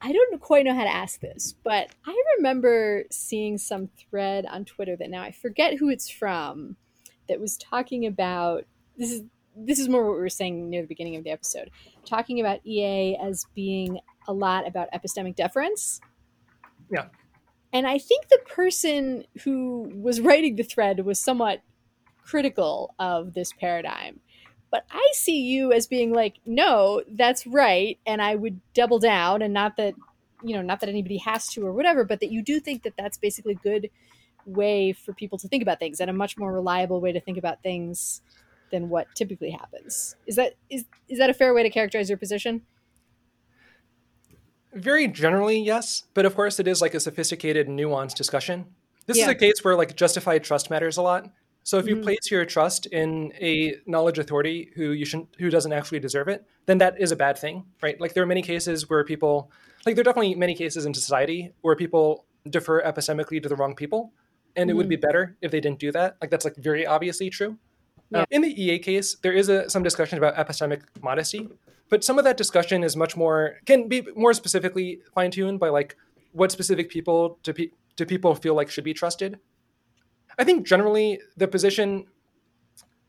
I 0.00 0.12
don't 0.12 0.40
quite 0.40 0.64
know 0.64 0.74
how 0.74 0.84
to 0.84 0.94
ask 0.94 1.20
this, 1.20 1.54
but 1.64 1.88
I 2.06 2.22
remember 2.36 3.04
seeing 3.10 3.58
some 3.58 3.88
thread 3.98 4.46
on 4.46 4.64
Twitter 4.64 4.96
that 4.96 5.10
now 5.10 5.22
I 5.22 5.32
forget 5.32 5.76
who 5.78 5.88
it's 5.88 6.08
from 6.08 6.76
that 7.28 7.40
was 7.40 7.56
talking 7.56 8.06
about 8.06 8.64
this 8.96 9.10
is 9.10 9.22
this 9.60 9.78
is 9.78 9.88
more 9.88 10.04
what 10.04 10.14
we 10.14 10.20
were 10.20 10.28
saying 10.28 10.70
near 10.70 10.82
the 10.82 10.88
beginning 10.88 11.16
of 11.16 11.24
the 11.24 11.30
episode, 11.30 11.70
talking 12.06 12.38
about 12.40 12.64
EA 12.64 13.16
as 13.16 13.44
being 13.54 13.98
a 14.28 14.32
lot 14.32 14.66
about 14.68 14.88
epistemic 14.92 15.34
deference. 15.34 16.00
Yeah. 16.90 17.06
And 17.72 17.86
I 17.86 17.98
think 17.98 18.28
the 18.28 18.40
person 18.46 19.24
who 19.42 19.90
was 19.94 20.20
writing 20.20 20.56
the 20.56 20.62
thread 20.62 21.04
was 21.04 21.20
somewhat 21.20 21.60
critical 22.22 22.94
of 22.98 23.34
this 23.34 23.52
paradigm. 23.52 24.20
But 24.70 24.84
I 24.90 25.10
see 25.12 25.40
you 25.40 25.72
as 25.72 25.86
being 25.86 26.12
like, 26.12 26.40
no, 26.44 27.02
that's 27.08 27.46
right. 27.46 27.98
And 28.06 28.20
I 28.20 28.34
would 28.34 28.60
double 28.74 28.98
down 28.98 29.40
and 29.42 29.54
not 29.54 29.76
that, 29.76 29.94
you 30.42 30.54
know, 30.54 30.62
not 30.62 30.80
that 30.80 30.88
anybody 30.88 31.16
has 31.18 31.48
to 31.54 31.66
or 31.66 31.72
whatever, 31.72 32.04
but 32.04 32.20
that 32.20 32.30
you 32.30 32.42
do 32.42 32.60
think 32.60 32.82
that 32.82 32.94
that's 32.98 33.16
basically 33.16 33.54
a 33.54 33.56
good 33.56 33.90
way 34.44 34.92
for 34.92 35.12
people 35.12 35.38
to 35.38 35.48
think 35.48 35.62
about 35.62 35.78
things 35.78 36.00
and 36.00 36.10
a 36.10 36.12
much 36.12 36.36
more 36.36 36.52
reliable 36.52 37.00
way 37.00 37.12
to 37.12 37.20
think 37.20 37.38
about 37.38 37.62
things 37.62 38.20
than 38.70 38.88
what 38.88 39.06
typically 39.14 39.50
happens. 39.50 40.16
Is 40.26 40.36
that 40.36 40.54
is 40.68 40.84
is 41.08 41.18
that 41.18 41.30
a 41.30 41.34
fair 41.34 41.54
way 41.54 41.62
to 41.62 41.70
characterize 41.70 42.08
your 42.08 42.18
position? 42.18 42.62
Very 44.74 45.08
generally, 45.08 45.58
yes, 45.60 46.04
but 46.12 46.26
of 46.26 46.34
course, 46.34 46.60
it 46.60 46.68
is 46.68 46.82
like 46.82 46.94
a 46.94 47.00
sophisticated, 47.00 47.68
nuanced 47.68 48.14
discussion. 48.14 48.66
This 49.06 49.16
yeah. 49.16 49.24
is 49.24 49.30
a 49.30 49.34
case 49.34 49.64
where 49.64 49.74
like 49.74 49.96
justified 49.96 50.44
trust 50.44 50.68
matters 50.68 50.98
a 50.98 51.02
lot. 51.02 51.30
So 51.68 51.76
if 51.76 51.86
you 51.86 51.96
mm-hmm. 51.96 52.04
place 52.04 52.30
your 52.30 52.46
trust 52.46 52.86
in 52.86 53.30
a 53.38 53.74
knowledge 53.84 54.18
authority 54.18 54.70
who 54.74 54.92
you 54.92 55.04
shouldn't, 55.04 55.28
who 55.38 55.50
doesn't 55.50 55.70
actually 55.70 56.00
deserve 56.00 56.26
it, 56.26 56.46
then 56.64 56.78
that 56.78 56.98
is 56.98 57.12
a 57.12 57.16
bad 57.16 57.36
thing, 57.36 57.66
right? 57.82 58.00
Like 58.00 58.14
there 58.14 58.22
are 58.22 58.26
many 58.26 58.40
cases 58.40 58.88
where 58.88 59.04
people, 59.04 59.52
like 59.84 59.94
there 59.94 60.00
are 60.00 60.02
definitely 60.02 60.34
many 60.34 60.54
cases 60.54 60.86
in 60.86 60.94
society 60.94 61.52
where 61.60 61.76
people 61.76 62.24
defer 62.48 62.82
epistemically 62.82 63.42
to 63.42 63.50
the 63.50 63.54
wrong 63.54 63.74
people, 63.74 64.14
and 64.56 64.62
mm-hmm. 64.62 64.70
it 64.70 64.76
would 64.78 64.88
be 64.88 64.96
mm-hmm. 64.96 65.08
better 65.08 65.36
if 65.42 65.50
they 65.50 65.60
didn't 65.60 65.78
do 65.78 65.92
that. 65.92 66.16
Like 66.22 66.30
that's 66.30 66.46
like 66.46 66.56
very 66.56 66.86
obviously 66.86 67.28
true. 67.28 67.58
Yeah. 68.08 68.20
Um, 68.20 68.24
in 68.30 68.40
the 68.40 68.62
EA 68.64 68.78
case, 68.78 69.18
there 69.20 69.34
is 69.34 69.50
a, 69.50 69.68
some 69.68 69.82
discussion 69.82 70.16
about 70.16 70.36
epistemic 70.36 70.84
modesty, 71.02 71.50
but 71.90 72.02
some 72.02 72.16
of 72.16 72.24
that 72.24 72.38
discussion 72.38 72.82
is 72.82 72.96
much 72.96 73.14
more 73.14 73.58
can 73.66 73.88
be 73.88 74.06
more 74.16 74.32
specifically 74.32 75.00
fine 75.14 75.30
tuned 75.30 75.60
by 75.60 75.68
like 75.68 75.98
what 76.32 76.50
specific 76.50 76.88
people 76.88 77.38
do, 77.42 77.52
pe- 77.52 77.72
do 77.96 78.06
people 78.06 78.34
feel 78.34 78.54
like 78.54 78.70
should 78.70 78.84
be 78.84 78.94
trusted. 78.94 79.38
I 80.38 80.44
think 80.44 80.66
generally 80.66 81.20
the 81.36 81.48
position 81.48 82.06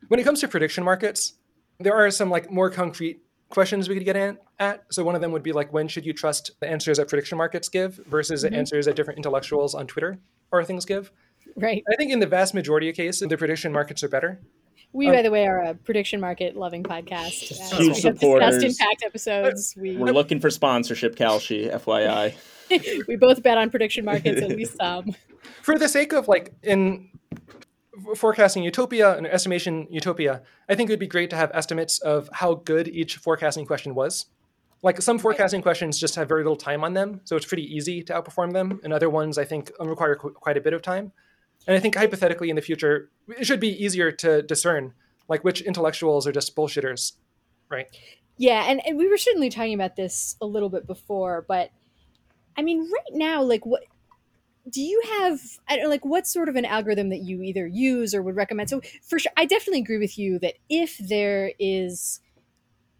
when 0.08 0.18
it 0.18 0.24
comes 0.24 0.40
to 0.40 0.48
prediction 0.48 0.82
markets, 0.82 1.34
there 1.78 1.94
are 1.94 2.10
some 2.10 2.30
like 2.30 2.50
more 2.50 2.70
concrete 2.70 3.22
questions 3.48 3.88
we 3.88 3.94
could 3.94 4.04
get 4.04 4.16
in, 4.16 4.38
at. 4.58 4.84
So 4.90 5.04
one 5.04 5.14
of 5.14 5.20
them 5.20 5.32
would 5.32 5.42
be 5.42 5.52
like, 5.52 5.72
when 5.72 5.88
should 5.88 6.06
you 6.06 6.12
trust 6.12 6.52
the 6.60 6.68
answers 6.68 6.98
that 6.98 7.08
prediction 7.08 7.38
markets 7.38 7.68
give 7.68 8.00
versus 8.06 8.42
mm-hmm. 8.42 8.52
the 8.52 8.58
answers 8.58 8.86
that 8.86 8.96
different 8.96 9.18
intellectuals 9.18 9.74
on 9.74 9.86
Twitter 9.86 10.18
or 10.52 10.64
things 10.64 10.84
give? 10.84 11.10
Right. 11.56 11.82
I 11.90 11.96
think 11.96 12.12
in 12.12 12.20
the 12.20 12.26
vast 12.26 12.54
majority 12.54 12.88
of 12.88 12.96
cases, 12.96 13.28
the 13.28 13.36
prediction 13.36 13.72
markets 13.72 14.02
are 14.04 14.08
better. 14.08 14.40
We, 14.92 15.06
um, 15.06 15.14
by 15.14 15.22
the 15.22 15.30
way, 15.30 15.46
are 15.46 15.62
a 15.62 15.74
prediction 15.74 16.20
market 16.20 16.56
loving 16.56 16.82
podcast. 16.82 17.52
Uh, 17.52 17.76
huge 17.76 17.96
supporters. 17.96 18.62
Impact 18.62 19.04
episodes. 19.04 19.74
We, 19.76 19.96
We're 19.96 20.12
looking 20.12 20.40
for 20.40 20.50
sponsorship, 20.50 21.16
Kalshi, 21.16 21.72
FYI. 21.72 22.34
we 23.08 23.16
both 23.16 23.42
bet 23.42 23.58
on 23.58 23.70
prediction 23.70 24.04
markets, 24.04 24.42
at 24.42 24.50
least 24.50 24.76
some. 24.76 25.14
For 25.62 25.78
the 25.78 25.88
sake 25.88 26.12
of 26.12 26.28
like 26.28 26.54
in 26.62 27.08
forecasting 28.16 28.62
utopia 28.62 29.16
and 29.16 29.26
estimation 29.26 29.86
utopia, 29.90 30.42
I 30.68 30.74
think 30.74 30.90
it 30.90 30.92
would 30.92 31.00
be 31.00 31.06
great 31.06 31.30
to 31.30 31.36
have 31.36 31.50
estimates 31.54 31.98
of 32.00 32.28
how 32.32 32.54
good 32.54 32.88
each 32.88 33.16
forecasting 33.16 33.66
question 33.66 33.94
was. 33.94 34.26
Like 34.82 35.02
some 35.02 35.18
forecasting 35.18 35.62
questions 35.62 35.98
just 35.98 36.14
have 36.14 36.28
very 36.28 36.42
little 36.42 36.56
time 36.56 36.84
on 36.84 36.94
them, 36.94 37.20
so 37.24 37.36
it's 37.36 37.46
pretty 37.46 37.64
easy 37.64 38.02
to 38.04 38.14
outperform 38.14 38.52
them, 38.52 38.80
and 38.82 38.92
other 38.92 39.10
ones 39.10 39.36
I 39.36 39.44
think 39.44 39.70
require 39.78 40.16
qu- 40.16 40.32
quite 40.32 40.56
a 40.56 40.60
bit 40.60 40.72
of 40.72 40.80
time. 40.80 41.12
And 41.66 41.76
I 41.76 41.80
think 41.80 41.94
hypothetically 41.96 42.48
in 42.48 42.56
the 42.56 42.62
future, 42.62 43.10
it 43.28 43.46
should 43.46 43.60
be 43.60 43.84
easier 43.84 44.10
to 44.12 44.42
discern 44.42 44.94
like 45.28 45.44
which 45.44 45.60
intellectuals 45.60 46.26
are 46.26 46.32
just 46.32 46.56
bullshitters, 46.56 47.12
right? 47.68 47.86
Yeah, 48.38 48.64
and, 48.68 48.80
and 48.86 48.96
we 48.96 49.06
were 49.06 49.18
certainly 49.18 49.50
talking 49.50 49.74
about 49.74 49.96
this 49.96 50.36
a 50.40 50.46
little 50.46 50.70
bit 50.70 50.86
before, 50.86 51.44
but 51.46 51.70
I 52.56 52.62
mean, 52.62 52.90
right 52.90 53.12
now, 53.12 53.42
like 53.42 53.64
what 53.64 53.82
do 54.68 54.80
you 54.80 55.00
have 55.18 55.40
I 55.68 55.76
don't 55.76 55.84
know, 55.84 55.90
like 55.90 56.04
what 56.04 56.26
sort 56.26 56.48
of 56.48 56.56
an 56.56 56.64
algorithm 56.64 57.08
that 57.10 57.22
you 57.22 57.42
either 57.42 57.66
use 57.66 58.14
or 58.14 58.22
would 58.22 58.36
recommend? 58.36 58.70
So 58.70 58.80
for 59.02 59.18
sure 59.18 59.32
I 59.36 59.44
definitely 59.44 59.80
agree 59.80 59.98
with 59.98 60.18
you 60.18 60.38
that 60.40 60.54
if 60.68 60.98
there 60.98 61.52
is 61.58 62.20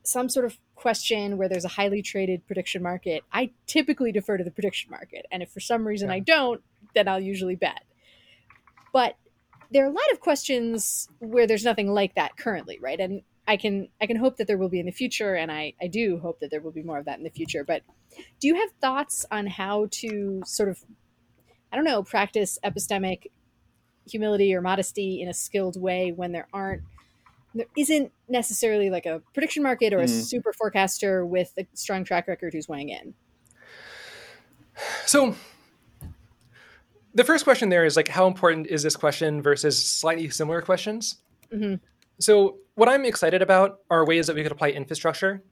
some 0.02 0.28
sort 0.28 0.46
of 0.46 0.58
question 0.74 1.36
where 1.36 1.48
there's 1.48 1.64
a 1.64 1.68
highly 1.68 2.00
traded 2.02 2.46
prediction 2.46 2.82
market, 2.82 3.22
I 3.32 3.50
typically 3.66 4.12
defer 4.12 4.38
to 4.38 4.44
the 4.44 4.50
prediction 4.50 4.90
market. 4.90 5.26
And 5.30 5.42
if 5.42 5.50
for 5.50 5.60
some 5.60 5.86
reason 5.86 6.08
yeah. 6.08 6.14
I 6.14 6.18
don't, 6.20 6.62
then 6.94 7.06
I'll 7.06 7.20
usually 7.20 7.54
bet. 7.54 7.84
But 8.92 9.16
there 9.70 9.84
are 9.84 9.90
a 9.90 9.92
lot 9.92 10.10
of 10.12 10.20
questions 10.20 11.08
where 11.18 11.46
there's 11.46 11.64
nothing 11.64 11.88
like 11.88 12.14
that 12.14 12.36
currently, 12.36 12.78
right? 12.80 12.98
And 12.98 13.22
I 13.46 13.56
can 13.56 13.88
I 14.00 14.06
can 14.06 14.16
hope 14.16 14.36
that 14.36 14.46
there 14.46 14.58
will 14.58 14.68
be 14.68 14.80
in 14.80 14.86
the 14.86 14.92
future, 14.92 15.34
and 15.34 15.50
I, 15.50 15.74
I 15.80 15.86
do 15.86 16.18
hope 16.18 16.40
that 16.40 16.50
there 16.50 16.60
will 16.60 16.72
be 16.72 16.82
more 16.82 16.98
of 16.98 17.06
that 17.06 17.18
in 17.18 17.24
the 17.24 17.30
future. 17.30 17.64
But 17.64 17.82
do 18.40 18.48
you 18.48 18.54
have 18.54 18.70
thoughts 18.80 19.26
on 19.30 19.46
how 19.46 19.88
to 19.92 20.42
sort 20.44 20.68
of 20.68 20.84
I 21.72 21.76
don't 21.76 21.84
know, 21.84 22.02
practice 22.02 22.58
epistemic 22.64 23.30
humility 24.06 24.54
or 24.54 24.60
modesty 24.60 25.22
in 25.22 25.28
a 25.28 25.34
skilled 25.34 25.80
way 25.80 26.12
when 26.12 26.32
there 26.32 26.48
aren't 26.52 26.82
there 27.54 27.66
isn't 27.76 28.12
necessarily 28.28 28.90
like 28.90 29.06
a 29.06 29.20
prediction 29.34 29.62
market 29.62 29.92
or 29.92 29.98
a 29.98 30.04
mm. 30.04 30.08
super 30.08 30.52
forecaster 30.52 31.26
with 31.26 31.52
a 31.58 31.66
strong 31.74 32.04
track 32.04 32.28
record 32.28 32.52
who's 32.52 32.68
weighing 32.68 32.90
in. 32.90 33.14
So 35.04 35.34
the 37.14 37.24
first 37.24 37.44
question 37.44 37.68
there 37.68 37.84
is 37.84 37.96
like 37.96 38.08
how 38.08 38.26
important 38.26 38.68
is 38.68 38.82
this 38.82 38.96
question 38.96 39.42
versus 39.42 39.84
slightly 39.84 40.30
similar 40.30 40.62
questions? 40.62 41.16
Mm-hmm. 41.52 41.74
So 42.20 42.58
what 42.74 42.88
I'm 42.88 43.04
excited 43.04 43.42
about 43.42 43.80
are 43.90 44.06
ways 44.06 44.28
that 44.28 44.36
we 44.36 44.42
could 44.42 44.52
apply 44.52 44.70
infrastructure 44.70 45.42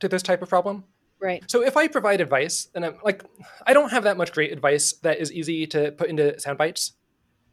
to 0.00 0.08
this 0.08 0.22
type 0.22 0.40
of 0.42 0.48
problem. 0.48 0.84
Right. 1.22 1.48
So 1.48 1.62
if 1.62 1.76
I 1.76 1.86
provide 1.86 2.20
advice, 2.20 2.68
and 2.74 2.84
I'm 2.84 2.96
like, 3.04 3.22
I 3.64 3.72
don't 3.72 3.90
have 3.90 4.02
that 4.04 4.16
much 4.16 4.32
great 4.32 4.52
advice 4.52 4.94
that 5.02 5.20
is 5.20 5.30
easy 5.30 5.68
to 5.68 5.92
put 5.92 6.08
into 6.08 6.38
sound 6.40 6.58
bites 6.58 6.94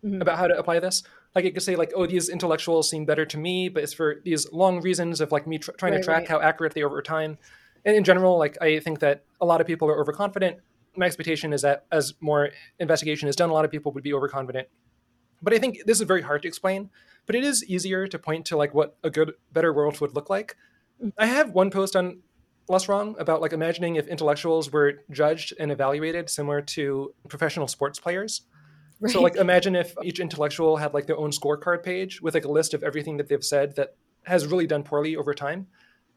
mm-hmm. 0.04 0.22
about 0.24 0.40
how 0.40 0.48
to 0.48 0.58
apply 0.58 0.80
this. 0.80 1.04
Like 1.36 1.46
it 1.46 1.54
could 1.54 1.62
say 1.62 1.76
like, 1.76 1.92
oh, 1.96 2.08
these 2.08 2.30
intellectuals 2.30 2.90
seem 2.90 3.06
better 3.06 3.28
to 3.28 3.38
me, 3.38 3.70
but 3.70 3.84
it's 3.84 3.94
for 3.94 4.22
these 4.26 4.52
long 4.52 4.82
reasons 4.82 5.22
of 5.22 5.32
like 5.32 5.46
me 5.46 5.60
tr- 5.60 5.72
trying 5.74 5.94
right, 5.94 6.00
to 6.00 6.04
track 6.04 6.22
right. 6.22 6.28
how 6.28 6.42
accurate 6.42 6.74
they 6.74 6.82
are 6.82 6.88
over 6.88 7.04
time. 7.04 7.38
And 7.86 7.96
in 7.96 8.04
general, 8.04 8.40
like 8.40 8.60
I 8.60 8.80
think 8.80 9.00
that 9.00 9.24
a 9.40 9.46
lot 9.46 9.62
of 9.62 9.68
people 9.68 9.88
are 9.88 10.00
overconfident. 10.00 10.58
My 10.98 11.06
expectation 11.06 11.54
is 11.54 11.62
that 11.62 11.86
as 11.92 12.16
more 12.20 12.50
investigation 12.80 13.30
is 13.30 13.36
done, 13.36 13.52
a 13.52 13.54
lot 13.54 13.66
of 13.66 13.72
people 13.72 13.92
would 13.92 14.04
be 14.04 14.16
overconfident. 14.16 14.68
But 15.44 15.54
I 15.54 15.60
think 15.60 15.86
this 15.86 16.02
is 16.02 16.08
very 16.08 16.24
hard 16.24 16.42
to 16.42 16.48
explain. 16.48 16.90
But 17.28 17.36
it 17.36 17.44
is 17.44 17.64
easier 17.66 18.08
to 18.08 18.18
point 18.18 18.48
to 18.48 18.58
like 18.58 18.74
what 18.74 18.98
a 19.04 19.12
good, 19.12 19.34
better 19.54 19.72
world 19.72 20.02
would 20.02 20.16
look 20.16 20.28
like. 20.28 20.58
Mm-hmm. 21.00 21.10
I 21.20 21.28
have 21.28 21.52
one 21.52 21.70
post 21.70 21.96
on 21.96 22.24
LessWrong 22.70 23.20
about 23.20 23.42
like 23.42 23.54
imagining 23.54 23.96
if 23.96 24.08
intellectuals 24.08 24.72
were 24.72 25.02
judged 25.12 25.54
and 25.60 25.72
evaluated 25.72 26.30
similar 26.30 26.62
to 26.62 27.14
professional 27.28 27.68
sports 27.68 28.00
players. 28.00 28.44
Right. 29.00 29.12
So 29.12 29.22
like 29.22 29.36
imagine 29.36 29.76
if 29.76 29.94
each 30.04 30.20
intellectual 30.20 30.78
had 30.78 30.94
like 30.94 31.08
their 31.08 31.18
own 31.18 31.32
scorecard 31.32 31.84
page 31.84 32.22
with 32.22 32.34
like 32.34 32.46
a 32.46 32.52
list 32.52 32.74
of 32.74 32.84
everything 32.84 33.18
that 33.18 33.28
they've 33.30 33.44
said 33.44 33.76
that 33.76 33.96
has 34.24 34.46
really 34.46 34.68
done 34.68 34.84
poorly 34.84 35.16
over 35.16 35.34
time 35.34 35.68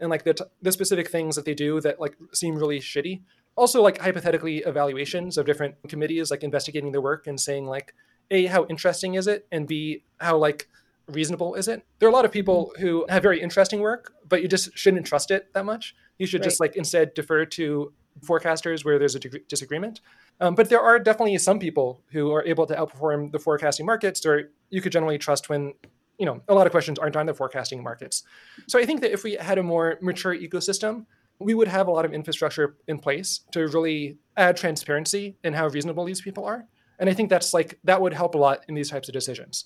and 0.00 0.10
like 0.10 0.24
the, 0.24 0.34
t- 0.34 0.44
the 0.60 0.72
specific 0.72 1.08
things 1.08 1.36
that 1.36 1.44
they 1.44 1.54
do 1.54 1.80
that 1.80 2.00
like 2.00 2.16
seem 2.32 2.56
really 2.56 2.80
shitty. 2.80 3.22
Also 3.56 3.80
like 3.80 3.98
hypothetically 3.98 4.58
evaluations 4.58 5.38
of 5.38 5.46
different 5.46 5.76
committees 5.88 6.30
like 6.30 6.42
investigating 6.42 6.92
their 6.92 7.00
work 7.00 7.26
and 7.26 7.40
saying 7.40 7.66
like 7.66 7.94
a 8.30 8.46
how 8.46 8.66
interesting 8.66 9.14
is 9.14 9.26
it 9.26 9.46
and 9.52 9.68
b 9.68 10.02
how 10.18 10.36
like 10.36 10.68
reasonable 11.08 11.54
is 11.54 11.68
it? 11.68 11.84
There 11.98 12.08
are 12.08 12.12
a 12.12 12.14
lot 12.14 12.24
of 12.24 12.32
people 12.32 12.72
mm-hmm. 12.74 12.82
who 12.82 13.06
have 13.08 13.22
very 13.22 13.40
interesting 13.40 13.80
work, 13.80 14.12
but 14.28 14.42
you 14.42 14.48
just 14.48 14.76
shouldn't 14.76 15.06
trust 15.06 15.30
it 15.30 15.52
that 15.54 15.64
much. 15.64 15.94
You 16.22 16.28
should 16.28 16.42
right. 16.42 16.44
just 16.44 16.60
like 16.60 16.76
instead 16.76 17.14
defer 17.14 17.44
to 17.44 17.92
forecasters 18.20 18.84
where 18.84 18.96
there's 18.96 19.16
a 19.16 19.18
disagreement. 19.18 20.00
Um, 20.40 20.54
but 20.54 20.68
there 20.68 20.80
are 20.80 21.00
definitely 21.00 21.36
some 21.38 21.58
people 21.58 22.00
who 22.12 22.30
are 22.30 22.44
able 22.44 22.64
to 22.66 22.76
outperform 22.76 23.32
the 23.32 23.40
forecasting 23.40 23.84
markets, 23.84 24.24
or 24.24 24.52
you 24.70 24.80
could 24.80 24.92
generally 24.92 25.18
trust 25.18 25.48
when 25.48 25.74
you 26.18 26.26
know 26.26 26.40
a 26.46 26.54
lot 26.54 26.66
of 26.68 26.70
questions 26.70 26.96
aren't 27.00 27.16
on 27.16 27.26
the 27.26 27.34
forecasting 27.34 27.82
markets. 27.82 28.22
So 28.68 28.78
I 28.78 28.86
think 28.86 29.00
that 29.00 29.10
if 29.10 29.24
we 29.24 29.32
had 29.32 29.58
a 29.58 29.64
more 29.64 29.98
mature 30.00 30.32
ecosystem, 30.32 31.06
we 31.40 31.54
would 31.54 31.66
have 31.66 31.88
a 31.88 31.90
lot 31.90 32.04
of 32.04 32.12
infrastructure 32.12 32.76
in 32.86 33.00
place 33.00 33.40
to 33.50 33.66
really 33.66 34.18
add 34.36 34.56
transparency 34.56 35.36
in 35.42 35.54
how 35.54 35.66
reasonable 35.66 36.04
these 36.04 36.20
people 36.20 36.44
are. 36.44 36.68
And 37.00 37.10
I 37.10 37.14
think 37.14 37.30
that's 37.30 37.52
like 37.52 37.80
that 37.82 38.00
would 38.00 38.12
help 38.12 38.36
a 38.36 38.38
lot 38.38 38.64
in 38.68 38.76
these 38.76 38.90
types 38.90 39.08
of 39.08 39.12
decisions. 39.12 39.64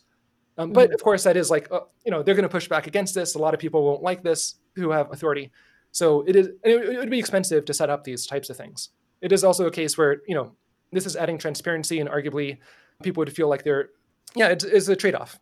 Um, 0.59 0.73
but 0.73 0.87
mm-hmm. 0.87 0.95
of 0.95 1.03
course, 1.03 1.25
that 1.25 1.37
is 1.37 1.51
like 1.51 1.71
uh, 1.71 1.81
you 2.05 2.11
know 2.11 2.23
they're 2.23 2.35
going 2.35 2.45
to 2.45 2.49
push 2.49 2.69
back 2.69 2.87
against 2.87 3.15
this. 3.15 3.35
A 3.35 3.39
lot 3.39 3.53
of 3.53 3.61
people 3.61 3.85
won't 3.85 4.03
like 4.03 4.23
this 4.23 4.55
who 4.75 4.91
have 4.91 5.13
authority. 5.13 5.51
So 5.97 6.21
it 6.27 6.37
is 6.37 6.51
it, 6.63 6.99
would 6.99 7.09
be 7.09 7.19
expensive 7.19 7.65
to 7.65 7.73
set 7.73 7.89
up 7.89 8.05
these 8.05 8.27
types 8.27 8.51
of 8.51 8.57
things. 8.59 8.91
It 9.23 9.33
is 9.33 9.43
also 9.43 9.67
a 9.67 9.71
case 9.71 9.97
where 9.97 10.21
you 10.29 10.35
know 10.35 10.53
this 10.93 11.07
is 11.07 11.17
adding 11.17 11.39
transparency, 11.39 12.01
and 12.01 12.11
arguably 12.11 12.59
people 13.03 13.23
would 13.23 13.35
feel 13.35 13.49
like 13.49 13.65
they're 13.65 13.89
yeah 14.35 14.49
it's, 14.49 14.63
it's 14.63 14.89
a 14.89 14.95
trade 14.95 15.15
off. 15.15 15.41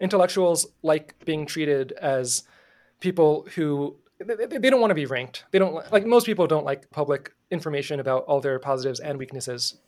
Intellectuals 0.00 0.66
like 0.82 1.14
being 1.24 1.46
treated 1.46 1.92
as 1.92 2.44
people 3.00 3.48
who 3.54 3.96
they, 4.18 4.44
they 4.44 4.68
don't 4.68 4.82
want 4.82 4.90
to 4.90 4.94
be 4.94 5.06
ranked. 5.06 5.46
They 5.52 5.58
don't 5.58 5.74
like 5.90 6.04
most 6.04 6.26
people 6.26 6.46
don't 6.46 6.66
like 6.66 6.90
public 6.90 7.32
information 7.50 7.98
about 7.98 8.24
all 8.24 8.42
their 8.42 8.58
positives 8.58 9.00
and 9.00 9.18
weaknesses, 9.18 9.78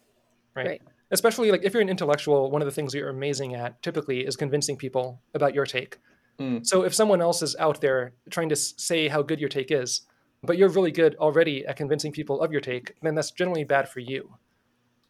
right? 0.54 0.66
right 0.66 0.82
especially 1.10 1.50
like 1.52 1.62
if 1.62 1.72
you're 1.72 1.82
an 1.82 1.88
intellectual 1.88 2.50
one 2.50 2.62
of 2.62 2.66
the 2.66 2.72
things 2.72 2.92
you're 2.92 3.10
amazing 3.10 3.54
at 3.54 3.80
typically 3.80 4.26
is 4.26 4.34
convincing 4.34 4.76
people 4.76 5.20
about 5.34 5.54
your 5.54 5.64
take 5.64 5.98
mm. 6.38 6.66
so 6.66 6.82
if 6.82 6.94
someone 6.94 7.20
else 7.20 7.42
is 7.42 7.56
out 7.58 7.80
there 7.80 8.12
trying 8.30 8.48
to 8.48 8.56
say 8.56 9.08
how 9.08 9.22
good 9.22 9.40
your 9.40 9.48
take 9.48 9.70
is 9.70 10.02
but 10.42 10.58
you're 10.58 10.68
really 10.68 10.90
good 10.90 11.16
already 11.16 11.66
at 11.66 11.76
convincing 11.76 12.12
people 12.12 12.40
of 12.40 12.52
your 12.52 12.60
take 12.60 12.94
then 13.02 13.14
that's 13.14 13.30
generally 13.30 13.64
bad 13.64 13.88
for 13.88 14.00
you 14.00 14.34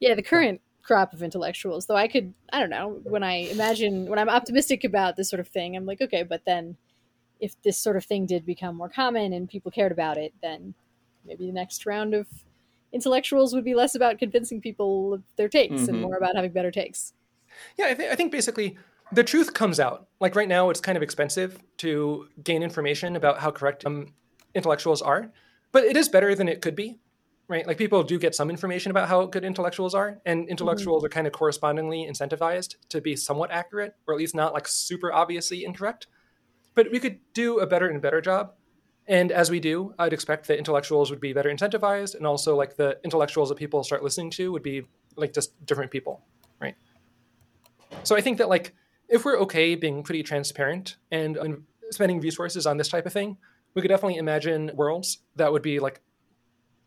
yeah 0.01 0.15
the 0.15 0.23
current 0.23 0.61
crop 0.82 1.12
of 1.12 1.23
intellectuals 1.23 1.86
though 1.86 1.97
i 1.97 2.07
could 2.07 2.32
i 2.53 2.61
don't 2.61 2.70
know 2.70 3.01
when 3.05 3.23
i 3.23 3.35
imagine 3.51 4.07
when 4.07 4.19
i'm 4.19 4.28
optimistic 4.28 4.85
about 4.85 5.16
this 5.16 5.28
sort 5.28 5.40
of 5.40 5.48
thing 5.48 5.77
i'm 5.77 5.86
like 5.86 6.01
okay 6.01 6.23
but 6.23 6.44
then 6.44 6.77
if 7.39 7.61
this 7.62 7.77
sort 7.77 7.97
of 7.97 8.05
thing 8.05 8.24
did 8.24 8.47
become 8.47 8.77
more 8.77 8.89
common 8.89 9.32
and 9.32 9.48
people 9.48 9.70
cared 9.70 9.93
about 9.93 10.16
it 10.16 10.32
then 10.43 10.74
maybe 11.27 11.47
the 11.47 11.53
next 11.53 11.86
round 11.86 12.15
of 12.15 12.27
intellectuals 12.93 13.55
would 13.55 13.65
be 13.65 13.74
less 13.74 13.94
about 13.94 14.19
convincing 14.19 14.61
people 14.61 15.15
of 15.15 15.23
their 15.36 15.48
takes 15.48 15.74
mm-hmm. 15.74 15.90
and 15.90 16.01
more 16.03 16.16
about 16.16 16.35
having 16.35 16.53
better 16.53 16.70
takes. 16.70 17.12
Yeah, 17.78 17.86
I, 17.86 17.94
th- 17.94 18.11
I 18.11 18.15
think 18.15 18.32
basically 18.32 18.77
the 19.12 19.24
truth 19.24 19.55
comes 19.55 19.81
out. 19.81 20.09
Like 20.20 20.35
right 20.35 20.49
now, 20.49 20.70
it's 20.70 20.81
kind 20.81 20.97
of 20.97 21.03
expensive 21.03 21.59
to 21.78 22.28
gain 22.43 22.62
information 22.62 23.16
about 23.16 23.39
how 23.39 23.51
correct 23.51 23.85
um, 23.87 24.15
intellectuals 24.55 25.03
are, 25.03 25.31
but 25.73 25.85
it 25.85 25.97
is 25.97 26.09
better 26.09 26.35
than 26.35 26.49
it 26.49 26.61
could 26.61 26.74
be, 26.74 26.99
right? 27.49 27.66
Like 27.66 27.78
people 27.78 28.03
do 28.03 28.19
get 28.19 28.35
some 28.35 28.51
information 28.51 28.91
about 28.91 29.09
how 29.09 29.27
good 29.27 29.45
intellectuals 29.45 29.95
are, 29.95 30.19
and 30.24 30.43
mm-hmm. 30.43 30.51
intellectuals 30.51 31.01
mm-hmm. 31.01 31.07
are 31.07 31.11
kind 31.11 31.27
of 31.27 31.33
correspondingly 31.33 32.09
incentivized 32.11 32.77
to 32.89 33.01
be 33.01 33.16
somewhat 33.16 33.51
accurate, 33.51 33.95
or 34.07 34.15
at 34.15 34.19
least 34.19 34.35
not 34.35 34.55
like 34.55 34.66
super 34.66 35.12
obviously 35.12 35.65
incorrect. 35.65 36.07
But 36.74 36.91
we 36.91 37.01
could 37.01 37.20
do 37.33 37.59
a 37.59 37.66
better 37.66 37.89
and 37.89 38.03
better 38.03 38.20
job 38.20 38.53
and 39.09 39.31
as 39.31 39.51
we 39.51 39.61
do, 39.61 39.95
I'd 39.99 40.12
expect 40.12 40.49
that 40.49 40.59
intellectuals 40.59 41.11
would 41.11 41.20
be 41.20 41.33
better 41.33 41.49
incentivized, 41.49 42.16
and 42.16 42.27
also 42.27 42.57
like 42.57 42.77
the 42.77 42.99
intellectuals 43.05 43.49
that 43.51 43.57
people 43.57 43.85
start 43.85 44.03
listening 44.03 44.31
to 44.31 44.51
would 44.51 44.62
be 44.62 44.83
like 45.15 45.33
just 45.33 45.65
different 45.65 45.93
people, 45.93 46.23
right? 46.61 46.74
So 48.03 48.16
I 48.16 48.20
think 48.20 48.39
that 48.39 48.49
like 48.49 48.74
if 49.09 49.24
we're 49.24 49.39
okay 49.41 49.74
being 49.74 50.03
pretty 50.03 50.23
transparent 50.23 50.97
and 51.11 51.65
spending 51.91 52.20
resources 52.20 52.66
on 52.66 52.77
this 52.77 52.89
type 52.89 53.07
of 53.07 53.12
thing, 53.12 53.37
we 53.74 53.83
could 53.83 53.89
definitely 53.89 54.16
imagine 54.16 54.70
worlds 54.74 55.19
that 55.37 55.53
would 55.53 55.62
be 55.62 55.78
like 55.78 56.01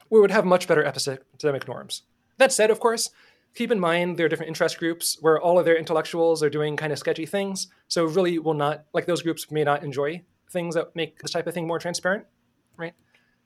we 0.09 0.19
would 0.19 0.31
have 0.31 0.45
much 0.45 0.67
better 0.67 0.83
epistemic 0.83 1.67
norms. 1.67 2.03
That 2.37 2.51
said, 2.51 2.71
of 2.71 2.79
course, 2.79 3.11
keep 3.53 3.71
in 3.71 3.79
mind 3.79 4.17
there 4.17 4.25
are 4.25 4.29
different 4.29 4.47
interest 4.47 4.79
groups 4.79 5.17
where 5.21 5.39
all 5.39 5.59
of 5.59 5.65
their 5.65 5.77
intellectuals 5.77 6.41
are 6.41 6.49
doing 6.49 6.75
kind 6.77 6.91
of 6.91 6.99
sketchy 6.99 7.25
things. 7.25 7.67
So 7.87 8.05
really 8.05 8.39
will 8.39 8.53
not 8.53 8.85
like 8.93 9.05
those 9.05 9.21
groups 9.21 9.49
may 9.51 9.63
not 9.63 9.83
enjoy 9.83 10.23
things 10.51 10.75
that 10.75 10.95
make 10.95 11.19
this 11.19 11.31
type 11.31 11.47
of 11.47 11.53
thing 11.53 11.67
more 11.67 11.79
transparent, 11.79 12.25
right? 12.75 12.93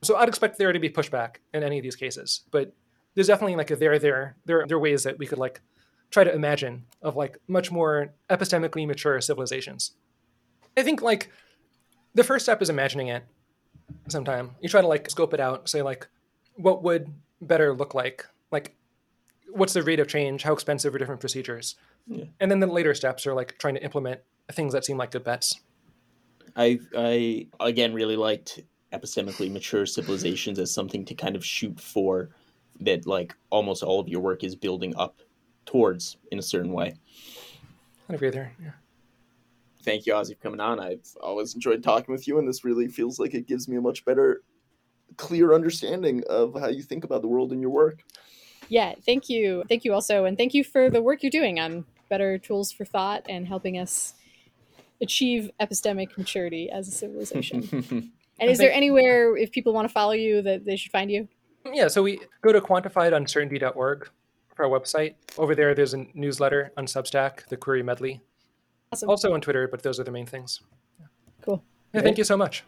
So 0.03 0.15
I'd 0.15 0.29
expect 0.29 0.57
there 0.57 0.71
to 0.71 0.79
be 0.79 0.89
pushback 0.89 1.37
in 1.53 1.63
any 1.63 1.77
of 1.77 1.83
these 1.83 1.95
cases, 1.95 2.41
but 2.51 2.73
there's 3.15 3.27
definitely 3.27 3.55
like 3.55 3.71
a 3.71 3.75
there 3.75 3.99
there 3.99 4.37
there 4.45 4.65
there 4.67 4.77
are 4.77 4.79
ways 4.79 5.03
that 5.03 5.19
we 5.19 5.25
could 5.25 5.37
like 5.37 5.61
try 6.13 6.23
to 6.23 6.33
imagine 6.33 6.85
of 7.01 7.15
like 7.15 7.39
much 7.47 7.71
more 7.71 8.13
epistemically 8.29 8.85
mature 8.85 9.19
civilizations. 9.19 9.93
I 10.77 10.83
think 10.83 11.01
like 11.01 11.31
the 12.13 12.23
first 12.23 12.45
step 12.45 12.61
is 12.61 12.69
imagining 12.69 13.07
it 13.07 13.23
sometime. 14.09 14.51
You 14.61 14.69
try 14.69 14.81
to 14.81 14.87
like 14.87 15.09
scope 15.09 15.33
it 15.33 15.39
out, 15.39 15.67
say 15.67 15.81
like 15.81 16.07
what 16.55 16.83
would 16.83 17.11
better 17.41 17.73
look 17.73 17.95
like? 17.95 18.27
Like 18.51 18.75
what's 19.49 19.73
the 19.73 19.81
rate 19.81 19.99
of 19.99 20.07
change? 20.07 20.43
How 20.43 20.53
expensive 20.53 20.93
are 20.93 20.99
different 20.99 21.19
procedures? 21.19 21.75
Yeah. 22.05 22.25
And 22.39 22.51
then 22.51 22.59
the 22.59 22.67
later 22.67 22.93
steps 22.93 23.25
are 23.25 23.33
like 23.33 23.57
trying 23.57 23.73
to 23.73 23.83
implement 23.83 24.21
things 24.51 24.73
that 24.73 24.85
seem 24.85 24.97
like 24.97 25.09
good 25.09 25.23
bets. 25.23 25.61
I 26.55 26.79
I 26.95 27.47
again 27.59 27.91
really 27.91 28.17
liked 28.17 28.59
epistemically 28.93 29.51
mature 29.51 29.87
civilizations 29.87 30.59
as 30.59 30.71
something 30.71 31.05
to 31.05 31.15
kind 31.15 31.35
of 31.35 31.43
shoot 31.43 31.79
for 31.79 32.29
that 32.81 33.07
like 33.07 33.33
almost 33.49 33.81
all 33.81 33.99
of 33.99 34.07
your 34.07 34.21
work 34.21 34.43
is 34.43 34.55
building 34.55 34.93
up 34.95 35.19
towards 35.65 36.17
in 36.31 36.39
a 36.39 36.41
certain 36.41 36.71
way. 36.71 36.95
I 38.09 38.13
agree 38.13 38.29
there. 38.29 38.53
Yeah. 38.61 38.71
Thank 39.83 40.05
you, 40.05 40.13
Ozzie, 40.13 40.35
for 40.35 40.41
coming 40.41 40.59
on. 40.59 40.79
I've 40.79 41.05
always 41.21 41.55
enjoyed 41.55 41.83
talking 41.83 42.13
with 42.13 42.27
you, 42.27 42.39
and 42.39 42.47
this 42.47 42.63
really 42.63 42.87
feels 42.87 43.19
like 43.19 43.33
it 43.33 43.47
gives 43.47 43.67
me 43.67 43.75
a 43.75 43.81
much 43.81 44.05
better, 44.05 44.41
clear 45.17 45.53
understanding 45.53 46.23
of 46.29 46.55
how 46.59 46.67
you 46.67 46.81
think 46.81 47.03
about 47.03 47.21
the 47.21 47.27
world 47.27 47.51
in 47.51 47.61
your 47.61 47.69
work. 47.69 48.01
Yeah, 48.69 48.93
thank 49.05 49.29
you. 49.29 49.63
Thank 49.67 49.83
you 49.83 49.93
also. 49.93 50.23
And 50.25 50.37
thank 50.37 50.53
you 50.53 50.63
for 50.63 50.89
the 50.89 51.01
work 51.01 51.21
you're 51.21 51.29
doing 51.29 51.59
on 51.59 51.85
better 52.09 52.37
tools 52.37 52.71
for 52.71 52.85
thought 52.85 53.25
and 53.27 53.45
helping 53.45 53.77
us 53.77 54.13
achieve 55.01 55.51
epistemic 55.59 56.17
maturity 56.17 56.69
as 56.69 56.87
a 56.87 56.91
civilization. 56.91 58.11
and 58.39 58.49
is 58.49 58.57
there 58.57 58.71
anywhere, 58.71 59.35
if 59.35 59.51
people 59.51 59.73
want 59.73 59.87
to 59.87 59.93
follow 59.93 60.13
you, 60.13 60.41
that 60.43 60.63
they 60.63 60.77
should 60.77 60.91
find 60.91 61.11
you? 61.11 61.27
Yeah, 61.65 61.87
so 61.89 62.03
we 62.03 62.21
go 62.41 62.53
to 62.53 62.61
quantifieduncertainty.org 62.61 64.09
for 64.55 64.65
our 64.65 64.71
website. 64.71 65.15
Over 65.37 65.55
there, 65.55 65.73
there's 65.75 65.93
a 65.93 66.05
newsletter 66.13 66.71
on 66.77 66.85
Substack, 66.85 67.47
the 67.47 67.57
QURI 67.57 67.83
Medley. 67.83 68.21
Awesome. 68.91 69.09
Also 69.09 69.33
on 69.33 69.41
Twitter, 69.41 69.67
but 69.67 69.81
those 69.81 69.99
are 69.99 70.03
the 70.03 70.11
main 70.11 70.25
things. 70.25 70.61
Cool. 71.41 71.63
Yeah, 71.93 72.01
thank 72.01 72.17
you 72.17 72.23
so 72.23 72.37
much. 72.37 72.63